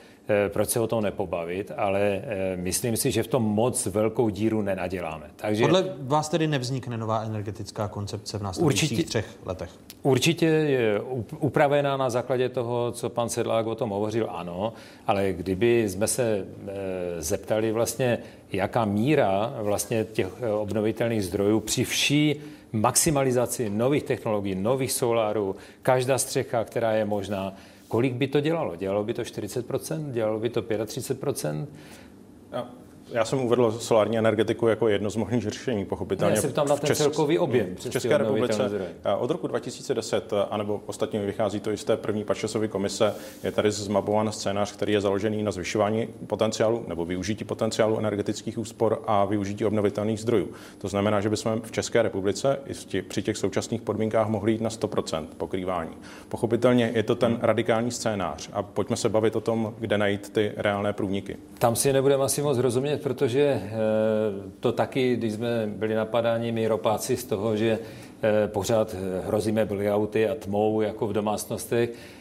proč 0.49 0.69
se 0.69 0.81
o 0.81 0.87
tom 0.87 1.03
nepobavit, 1.03 1.73
ale 1.77 2.01
eh, 2.01 2.57
myslím 2.57 2.97
si, 2.97 3.11
že 3.11 3.23
v 3.23 3.27
tom 3.27 3.43
moc 3.43 3.87
velkou 3.87 4.29
díru 4.29 4.63
nenaděláme. 4.63 5.31
Takže... 5.37 5.63
Podle 5.63 5.85
vás 5.99 6.29
tedy 6.29 6.47
nevznikne 6.47 6.99
nová 6.99 7.23
energetická 7.23 7.89
koncepce 7.89 8.39
v 8.39 8.43
následujících 8.43 8.91
určitě, 8.91 9.09
třech 9.09 9.39
letech? 9.45 9.71
Určitě 10.03 10.47
je 10.47 11.01
upravená 11.39 11.97
na 11.97 12.11
základě 12.11 12.49
toho, 12.49 12.93
co 12.93 13.09
pan 13.09 13.29
Sedlák 13.29 13.67
o 13.67 13.75
tom 13.75 13.91
hovořil, 13.91 14.29
ano, 14.31 14.73
ale 15.07 15.33
kdyby 15.33 15.89
jsme 15.89 16.07
se 16.07 16.47
eh, 16.47 17.23
zeptali 17.23 17.73
vlastně, 17.73 18.19
jaká 18.53 18.85
míra 18.85 19.55
vlastně 19.63 20.05
těch 20.05 20.43
obnovitelných 20.43 21.25
zdrojů 21.25 21.61
při 21.61 21.85
vší 21.85 22.41
maximalizaci 22.73 23.71
nových 23.71 24.03
technologií, 24.03 24.55
nových 24.55 24.93
solárů, 24.93 25.57
každá 25.83 26.19
střecha, 26.19 26.65
která 26.65 26.93
je 26.93 27.05
možná, 27.05 27.55
Kolik 27.91 28.15
by 28.15 28.27
to 28.27 28.41
dělalo? 28.41 28.77
Dělalo 28.77 29.05
by 29.05 29.15
to 29.15 29.23
40%? 29.23 30.11
Dělalo 30.11 30.39
by 30.39 30.51
to 30.51 30.63
35%? 30.63 31.67
Já 33.13 33.25
jsem 33.25 33.41
uvedl 33.41 33.73
solární 33.73 34.19
energetiku 34.19 34.69
jako 34.69 34.89
jedno 34.89 35.11
z 35.11 35.17
možných 35.17 35.43
řešení, 35.43 35.85
pochopitelně. 35.85 36.37
Já 36.37 36.43
se 36.43 36.49
ptám 36.49 36.69
na 36.69 36.77
ten 36.77 36.97
celkový 36.97 37.39
objem. 37.39 37.77
V 37.77 37.91
České 37.91 38.19
republice 38.19 38.71
od 39.19 39.31
roku 39.31 39.47
2010, 39.47 40.33
anebo 40.51 40.81
ostatně 40.87 41.21
vychází 41.21 41.61
to 41.61 41.71
i 41.71 41.77
z 41.77 41.85
té 41.85 41.97
první 41.97 42.25
Pačesovy 42.25 42.69
komise, 42.69 43.15
je 43.45 43.53
tady 43.53 43.71
zmapovaný 43.71 44.33
scénář, 44.33 44.73
který 44.73 44.93
je 44.93 45.01
založený 45.01 45.43
na 45.43 45.53
zvyšování 45.53 46.09
potenciálu 46.27 46.85
nebo 46.89 47.05
využití 47.05 47.45
potenciálu 47.45 47.99
energetických 47.99 48.59
úspor 48.59 49.03
a 49.07 49.25
využití 49.25 49.65
obnovitelných 49.65 50.21
zdrojů. 50.21 50.49
To 50.79 50.89
znamená, 50.89 51.21
že 51.21 51.29
bychom 51.31 51.61
v 51.61 51.73
České 51.73 52.03
republice 52.03 52.59
i 52.67 53.03
při 53.03 53.23
těch 53.23 53.37
současných 53.37 53.83
podmínkách 53.83 54.29
mohli 54.29 54.53
jít 54.53 54.61
na 54.61 54.71
100% 54.71 55.27
pokrývání. 55.37 55.91
Pochopitelně 56.29 56.93
je 56.95 57.03
to 57.03 57.15
ten 57.15 57.39
radikální 57.43 57.91
scénář 57.91 58.51
a 58.53 58.63
pojďme 58.63 58.97
se 58.97 59.09
bavit 59.09 59.37
o 59.37 59.41
tom, 59.41 59.75
kde 59.79 59.99
najít 59.99 60.31
ty 60.33 60.53
reálné 60.57 60.93
průniky. 60.93 61.37
Tam 61.59 61.77
si 61.77 61.93
nebudeme 61.93 62.25
asi 62.25 62.43
moc 62.43 62.59
rozumět 62.59 63.00
protože 63.03 63.41
eh, 63.41 63.71
to 64.61 64.73
taky, 64.73 65.17
když 65.17 65.33
jsme 65.33 65.67
byli 65.67 65.95
napadáni 65.95 66.53
my 66.53 66.69
ropáci 66.69 67.17
z 67.17 67.25
toho, 67.25 67.57
že 67.57 67.79
eh, 68.23 68.49
pořád 68.49 68.97
hrozíme 69.27 69.65
blackouty 69.65 70.29
a 70.29 70.35
tmou 70.35 70.81
jako 70.81 71.07
v 71.07 71.13
domácnostech, 71.13 71.91
eh, 71.91 72.20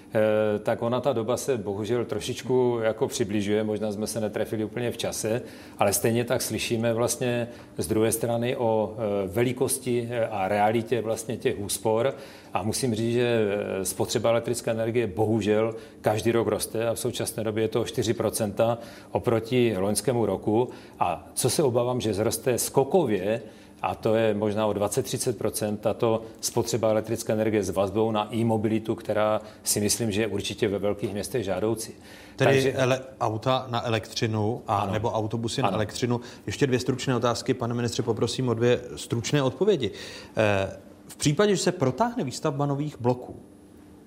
tak 0.63 0.81
ona 0.81 1.01
ta 1.01 1.13
doba 1.13 1.37
se 1.37 1.57
bohužel 1.57 2.05
trošičku 2.05 2.79
jako 2.83 3.07
přibližuje, 3.07 3.63
možná 3.63 3.91
jsme 3.91 4.07
se 4.07 4.21
netrefili 4.21 4.63
úplně 4.63 4.91
v 4.91 4.97
čase, 4.97 5.41
ale 5.77 5.93
stejně 5.93 6.23
tak 6.23 6.41
slyšíme 6.41 6.93
vlastně 6.93 7.47
z 7.77 7.87
druhé 7.87 8.11
strany 8.11 8.55
o 8.55 8.97
velikosti 9.27 10.09
a 10.29 10.47
realitě 10.47 11.01
vlastně 11.01 11.37
těch 11.37 11.59
úspor 11.59 12.13
a 12.53 12.63
musím 12.63 12.95
říct, 12.95 13.13
že 13.13 13.39
eh, 13.81 13.85
spotřeba 13.85 14.29
elektrické 14.29 14.71
energie 14.71 15.07
bohužel 15.07 15.75
každý 16.01 16.31
rok 16.31 16.47
roste 16.47 16.87
a 16.87 16.93
v 16.93 16.99
současné 16.99 17.43
době 17.43 17.63
je 17.63 17.67
to 17.67 17.83
4% 17.83 18.77
oproti 19.11 19.75
loňskému 19.77 20.25
roku. 20.25 20.69
A 20.99 21.27
co 21.33 21.49
se 21.49 21.63
obávám, 21.63 22.01
že 22.01 22.13
zroste 22.13 22.57
skokově, 22.57 23.41
a 23.81 23.95
to 23.95 24.15
je 24.15 24.33
možná 24.33 24.67
o 24.67 24.71
20-30% 24.71 25.77
tato 25.77 26.21
spotřeba 26.41 26.89
elektrické 26.89 27.33
energie 27.33 27.63
s 27.63 27.69
vazbou 27.69 28.11
na 28.11 28.35
e-mobilitu, 28.35 28.95
která 28.95 29.41
si 29.63 29.81
myslím, 29.81 30.11
že 30.11 30.21
je 30.21 30.27
určitě 30.27 30.67
ve 30.67 30.79
velkých 30.79 31.13
městech 31.13 31.43
žádoucí. 31.43 31.93
Tedy 32.35 32.51
Takže... 32.51 32.73
ele- 32.73 33.01
auta 33.21 33.65
na 33.69 33.85
elektřinu 33.85 34.61
a 34.67 34.77
ano. 34.77 34.93
nebo 34.93 35.11
autobusy 35.11 35.61
ano. 35.61 35.71
na 35.71 35.75
elektřinu. 35.75 36.21
Ještě 36.45 36.67
dvě 36.67 36.79
stručné 36.79 37.15
otázky, 37.15 37.53
pane 37.53 37.73
ministře, 37.73 38.03
poprosím 38.03 38.49
o 38.49 38.53
dvě 38.53 38.81
stručné 38.95 39.43
odpovědi. 39.43 39.91
Eh, 40.37 40.77
v 41.07 41.15
případě, 41.15 41.55
že 41.55 41.63
se 41.63 41.71
protáhne 41.71 42.23
výstavba 42.23 42.65
nových 42.65 43.01
bloků, 43.01 43.35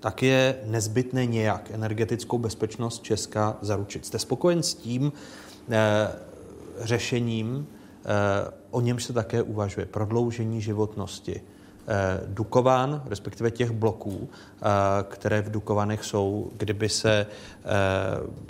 tak 0.02 0.22
je 0.22 0.60
nezbytné 0.64 1.26
nějak 1.26 1.70
energetickou 1.70 2.38
bezpečnost 2.38 3.02
Česka 3.02 3.58
zaručit. 3.60 4.06
Jste 4.06 4.18
spokojen 4.18 4.62
s 4.62 4.74
tím 4.74 5.12
e, 5.70 6.08
řešením, 6.80 7.66
o 8.70 8.80
němž 8.80 9.04
se 9.04 9.12
také 9.12 9.42
uvažuje, 9.42 9.86
prodloužení 9.86 10.60
životnosti 10.60 11.36
e, 11.36 11.40
Dukován, 12.26 13.02
respektive 13.06 13.50
těch 13.50 13.70
bloků, 13.70 14.28
e, 14.28 14.66
které 15.08 15.42
v 15.42 15.50
Dukovanech 15.50 16.04
jsou, 16.04 16.50
kdyby, 16.56 16.88
se, 16.88 17.26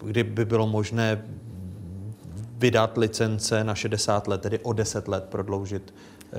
kdyby 0.02 0.44
bylo 0.44 0.66
možné 0.66 1.24
vydat 2.58 2.98
licence 2.98 3.64
na 3.64 3.74
60 3.74 4.28
let, 4.28 4.40
tedy 4.40 4.58
o 4.58 4.72
10 4.72 5.08
let 5.08 5.24
prodloužit 5.24 5.94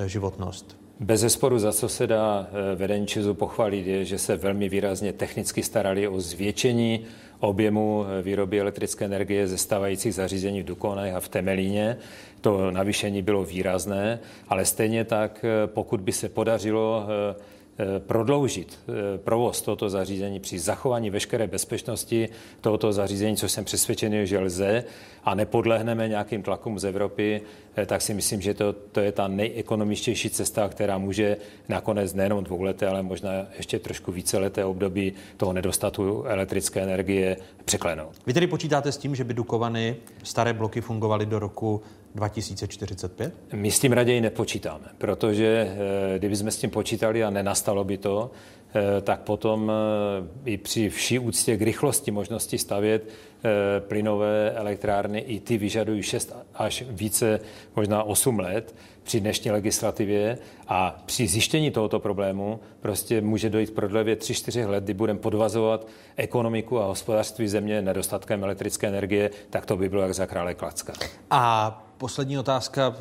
životnost. 0.06 0.84
Bez 1.00 1.22
zesporu, 1.22 1.60
za 1.60 1.74
co 1.74 1.90
se 1.90 2.08
dá 2.08 2.48
eh, 2.48 2.76
vedení 2.76 3.08
Česu 3.08 3.34
pochválit, 3.34 3.88
je, 3.88 4.06
že 4.06 4.18
se 4.18 4.36
velmi 4.36 4.70
výrazně 4.70 5.14
technicky 5.14 5.64
starali 5.64 6.08
o 6.08 6.20
zvětšení 6.20 7.06
objemu 7.44 8.06
eh, 8.06 8.22
výroby 8.22 8.60
elektrické 8.60 9.06
energie 9.06 9.48
ze 9.48 9.58
stávajících 9.58 10.14
zařízení 10.14 10.62
v 10.62 10.66
Dukonech 10.66 11.16
a 11.16 11.20
v 11.20 11.28
Temelíně. 11.28 11.98
To 12.42 12.72
navýšení 12.72 13.22
bylo 13.22 13.44
výrazné, 13.44 14.20
ale 14.50 14.66
stejně 14.66 15.06
tak, 15.06 15.46
eh, 15.46 15.68
pokud 15.68 16.02
by 16.02 16.12
se 16.12 16.30
podařilo 16.30 17.04
Eh, 17.04 17.53
prodloužit 18.00 18.80
eh, 18.88 19.18
provoz 19.18 19.62
tohoto 19.62 19.90
zařízení 19.90 20.40
při 20.40 20.60
zachování 20.60 21.10
veškeré 21.10 21.48
bezpečnosti 21.48 22.30
tohoto 22.62 22.94
zařízení, 22.94 23.38
což 23.38 23.52
jsem 23.52 23.66
přesvědčený, 23.66 24.28
že 24.28 24.40
lze, 24.40 24.84
a 25.24 25.36
nepodlehneme 25.36 26.08
nějakým 26.08 26.44
tlakům 26.44 26.80
z 26.80 26.86
Evropy, 26.86 27.42
eh, 27.76 27.86
tak 27.86 28.02
si 28.02 28.14
myslím, 28.14 28.42
že 28.42 28.54
to, 28.54 28.74
to 28.74 29.00
je 29.00 29.12
ta 29.12 29.28
nejekonomičtější 29.28 30.30
cesta, 30.30 30.70
která 30.70 30.98
může 30.98 31.38
nakonec 31.70 32.14
nejenom 32.14 32.44
dvouleté, 32.44 32.88
ale 32.88 33.04
možná 33.04 33.32
ještě 33.58 33.80
trošku 33.80 34.12
víceleté 34.12 34.66
období 34.66 35.14
toho 35.38 35.54
nedostatku 35.54 36.24
elektrické 36.24 36.82
energie 36.82 37.38
překlenout. 37.66 38.16
Vy 38.28 38.34
tedy 38.34 38.48
počítáte 38.48 38.92
s 38.92 38.98
tím, 38.98 39.16
že 39.16 39.24
by 39.24 39.34
Dukovany 39.34 39.96
staré 40.24 40.54
bloky 40.54 40.82
fungovaly 40.82 41.26
do 41.26 41.40
roku 41.40 41.82
2045? 42.16 43.34
My 43.54 43.72
s 43.72 43.80
tím 43.80 43.92
raději 43.92 44.22
nepočítáme, 44.22 44.86
protože 44.98 45.76
kdyby 46.18 46.36
jsme 46.36 46.52
s 46.52 46.58
tím 46.58 46.70
počítali 46.70 47.24
a 47.24 47.30
nenastalo 47.30 47.84
by 47.84 47.98
to, 47.98 48.32
Eh, 48.63 48.63
tak 49.02 49.20
potom 49.20 49.72
eh, 49.72 50.52
i 50.52 50.58
při 50.58 50.90
vší 50.90 51.20
úctě 51.20 51.58
k 51.58 51.62
rychlosti 51.62 52.12
možnosti 52.12 52.58
stavět 52.58 53.10
eh, 53.10 53.80
plynové 53.80 54.52
elektrárny 54.52 55.20
i 55.20 55.40
ty 55.40 55.58
vyžadují 55.58 56.04
6 56.04 56.36
až 56.56 56.84
více, 56.90 57.40
možná 57.76 58.04
8 58.04 58.40
let 58.40 58.76
při 59.04 59.20
dnešní 59.20 59.52
legislativě 59.52 60.38
a 60.68 61.04
při 61.06 61.28
zjištění 61.28 61.72
tohoto 61.72 62.00
problému 62.00 62.60
prostě 62.82 63.22
může 63.22 63.50
dojít 63.50 63.70
k 63.70 63.74
prodlevě 63.74 64.16
3-4 64.16 64.70
let, 64.70 64.84
kdy 64.84 64.94
budeme 64.94 65.20
podvazovat 65.20 65.88
ekonomiku 66.16 66.80
a 66.80 66.86
hospodářství 66.86 67.48
země 67.48 67.82
nedostatkem 67.82 68.44
elektrické 68.44 68.88
energie, 68.88 69.32
tak 69.50 69.66
to 69.66 69.78
by 69.78 69.90
bylo 69.90 70.02
jak 70.02 70.14
za 70.14 70.26
krále 70.26 70.54
Klacka. 70.54 70.94
A 71.30 71.84
poslední 71.98 72.38
otázka 72.38 72.96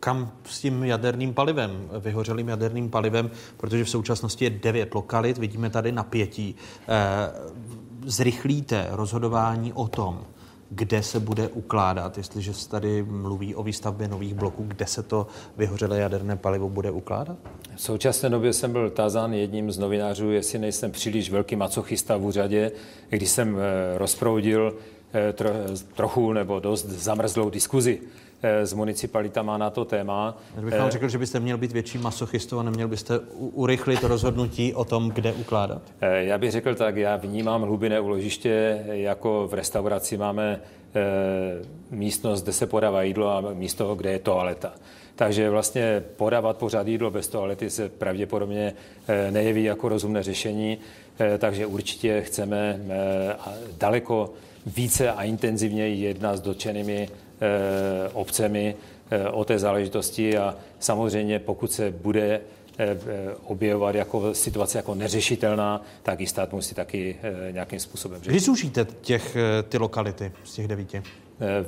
kam 0.00 0.32
s 0.44 0.60
tím 0.60 0.84
jaderným 0.84 1.34
palivem, 1.34 1.88
vyhořelým 2.00 2.48
jaderným 2.48 2.90
palivem, 2.90 3.30
protože 3.56 3.84
v 3.84 3.90
současnosti 3.90 4.44
je 4.44 4.50
devět 4.50 4.94
lokalit, 4.94 5.38
vidíme 5.38 5.70
tady 5.70 5.92
napětí. 5.92 6.54
Eh, 6.88 7.32
zrychlíte 8.06 8.86
rozhodování 8.90 9.72
o 9.72 9.88
tom, 9.88 10.24
kde 10.70 11.02
se 11.02 11.20
bude 11.20 11.48
ukládat, 11.48 12.18
jestliže 12.18 12.54
se 12.54 12.68
tady 12.68 13.02
mluví 13.02 13.54
o 13.54 13.62
výstavbě 13.62 14.08
nových 14.08 14.34
bloků, 14.34 14.64
kde 14.68 14.86
se 14.86 15.02
to 15.02 15.26
vyhořelé 15.56 15.98
jaderné 15.98 16.36
palivo 16.36 16.68
bude 16.68 16.90
ukládat? 16.90 17.36
V 17.76 17.82
současné 17.82 18.30
době 18.30 18.52
jsem 18.52 18.72
byl 18.72 18.90
tázán 18.90 19.34
jedním 19.34 19.72
z 19.72 19.78
novinářů, 19.78 20.30
jestli 20.30 20.58
nejsem 20.58 20.90
příliš 20.90 21.30
velký 21.30 21.56
macochista 21.56 22.16
v 22.16 22.24
úřadě, 22.24 22.72
když 23.08 23.28
jsem 23.28 23.56
eh, 23.58 23.98
rozproudil 23.98 24.74
eh, 25.12 25.32
tro, 25.32 25.50
trochu 25.94 26.32
nebo 26.32 26.60
dost 26.60 26.86
zamrzlou 26.86 27.50
diskuzi 27.50 28.00
s 28.46 28.72
municipalitama 28.72 29.58
na 29.58 29.70
to 29.70 29.84
téma. 29.84 30.38
Já 30.56 30.62
bych 30.62 30.78
vám 30.78 30.88
eh, 30.88 30.90
řekl, 30.90 31.08
že 31.08 31.18
byste 31.18 31.40
měl 31.40 31.58
být 31.58 31.72
větší 31.72 31.98
masochistou 31.98 32.58
a 32.58 32.62
neměl 32.62 32.88
byste 32.88 33.18
urychlit 33.38 34.02
rozhodnutí 34.02 34.74
o 34.74 34.84
tom, 34.84 35.10
kde 35.10 35.32
ukládat? 35.32 35.82
Eh, 36.00 36.24
já 36.24 36.38
bych 36.38 36.50
řekl 36.50 36.74
tak, 36.74 36.96
já 36.96 37.16
vnímám 37.16 37.62
hlubinné 37.62 38.00
uložiště, 38.00 38.84
jako 38.86 39.48
v 39.48 39.54
restauraci 39.54 40.16
máme 40.16 40.60
místnost, 41.90 42.42
kde 42.42 42.52
se 42.52 42.66
podává 42.66 43.02
jídlo 43.02 43.30
a 43.30 43.40
místo, 43.54 43.94
kde 43.94 44.12
je 44.12 44.18
toaleta. 44.18 44.72
Takže 45.16 45.50
vlastně 45.50 46.02
podávat 46.16 46.56
pořád 46.56 46.86
jídlo 46.86 47.10
bez 47.10 47.28
toalety 47.28 47.70
se 47.70 47.88
pravděpodobně 47.88 48.74
nejeví 49.30 49.64
jako 49.64 49.88
rozumné 49.88 50.22
řešení, 50.22 50.78
takže 51.38 51.66
určitě 51.66 52.22
chceme 52.22 52.80
daleko 53.78 54.32
více 54.66 55.12
a 55.12 55.22
intenzivněji 55.22 56.02
jednat 56.02 56.36
s 56.36 56.40
dotčenými 56.40 57.08
Eh, 57.08 57.25
obcemi 58.12 58.76
eh, 59.10 59.28
o 59.28 59.44
té 59.44 59.58
záležitosti 59.58 60.38
a 60.38 60.54
samozřejmě 60.78 61.38
pokud 61.38 61.72
se 61.72 61.90
bude 61.90 62.40
eh, 62.78 62.96
objevovat 63.44 63.94
jako 63.94 64.34
situace 64.34 64.78
jako 64.78 64.94
neřešitelná, 64.94 65.82
tak 66.02 66.20
i 66.20 66.26
stát 66.26 66.52
musí 66.52 66.74
taky 66.74 67.16
nějakým 67.50 67.80
způsobem 67.80 68.18
řešit. 68.18 68.30
Kdy 68.30 68.40
zúžíte 68.40 68.86
těch, 69.00 69.36
ty 69.68 69.78
lokality 69.78 70.32
z 70.44 70.54
těch 70.54 70.68
devíti? 70.68 71.02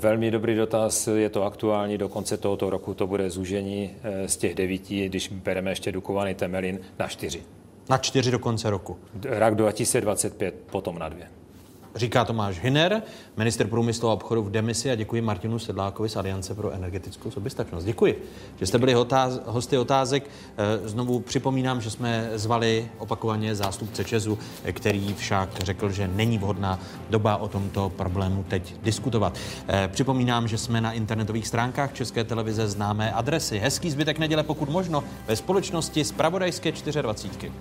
Velmi 0.00 0.30
dobrý 0.30 0.56
dotaz, 0.56 1.06
je 1.06 1.28
to 1.28 1.44
aktuální, 1.44 1.98
do 1.98 2.08
konce 2.08 2.36
tohoto 2.36 2.70
roku 2.70 2.94
to 2.94 3.06
bude 3.06 3.30
zúžení 3.30 3.90
z 4.26 4.36
těch 4.36 4.54
devíti, 4.54 5.08
když 5.08 5.28
bereme 5.28 5.70
ještě 5.70 5.92
Dukovany 5.92 6.34
Temelin 6.34 6.80
na 6.98 7.08
čtyři. 7.08 7.42
Na 7.88 7.98
čtyři 7.98 8.30
do 8.30 8.38
konce 8.38 8.70
roku? 8.70 8.98
Rok 9.24 9.54
2025, 9.54 10.54
potom 10.70 10.98
na 10.98 11.08
dvě. 11.08 11.37
Říká 11.98 12.24
Tomáš 12.24 12.60
Hiner, 12.60 13.02
minister 13.36 13.66
průmyslu 13.66 14.08
a 14.08 14.12
obchodu 14.12 14.42
v 14.42 14.50
demisi 14.50 14.90
a 14.90 14.94
děkuji 14.94 15.22
Martinu 15.22 15.58
Sedlákovi 15.58 16.08
z 16.08 16.16
Aliance 16.16 16.54
pro 16.54 16.70
energetickou 16.70 17.30
soběstačnost. 17.30 17.86
Děkuji, 17.86 18.24
že 18.60 18.66
jste 18.66 18.78
byli 18.78 18.94
otáz- 18.94 19.40
hosty 19.46 19.78
otázek. 19.78 20.30
Eh, 20.56 20.88
znovu 20.88 21.20
připomínám, 21.20 21.80
že 21.80 21.90
jsme 21.90 22.30
zvali 22.34 22.88
opakovaně 22.98 23.54
zástupce 23.54 24.04
Česu, 24.04 24.38
který 24.72 25.14
však 25.14 25.58
řekl, 25.58 25.90
že 25.90 26.08
není 26.08 26.38
vhodná 26.38 26.78
doba 27.10 27.36
o 27.36 27.48
tomto 27.48 27.90
problému 27.96 28.44
teď 28.48 28.74
diskutovat. 28.82 29.38
Eh, 29.68 29.88
připomínám, 29.88 30.48
že 30.48 30.58
jsme 30.58 30.80
na 30.80 30.92
internetových 30.92 31.48
stránkách 31.48 31.92
České 31.92 32.24
televize 32.24 32.68
známé 32.68 33.12
adresy. 33.12 33.58
Hezký 33.58 33.90
zbytek 33.90 34.18
neděle, 34.18 34.42
pokud 34.42 34.68
možno, 34.68 35.04
ve 35.26 35.36
společnosti 35.36 36.04
z 36.04 36.12
Pravodajské 36.12 36.72
24. 36.72 37.52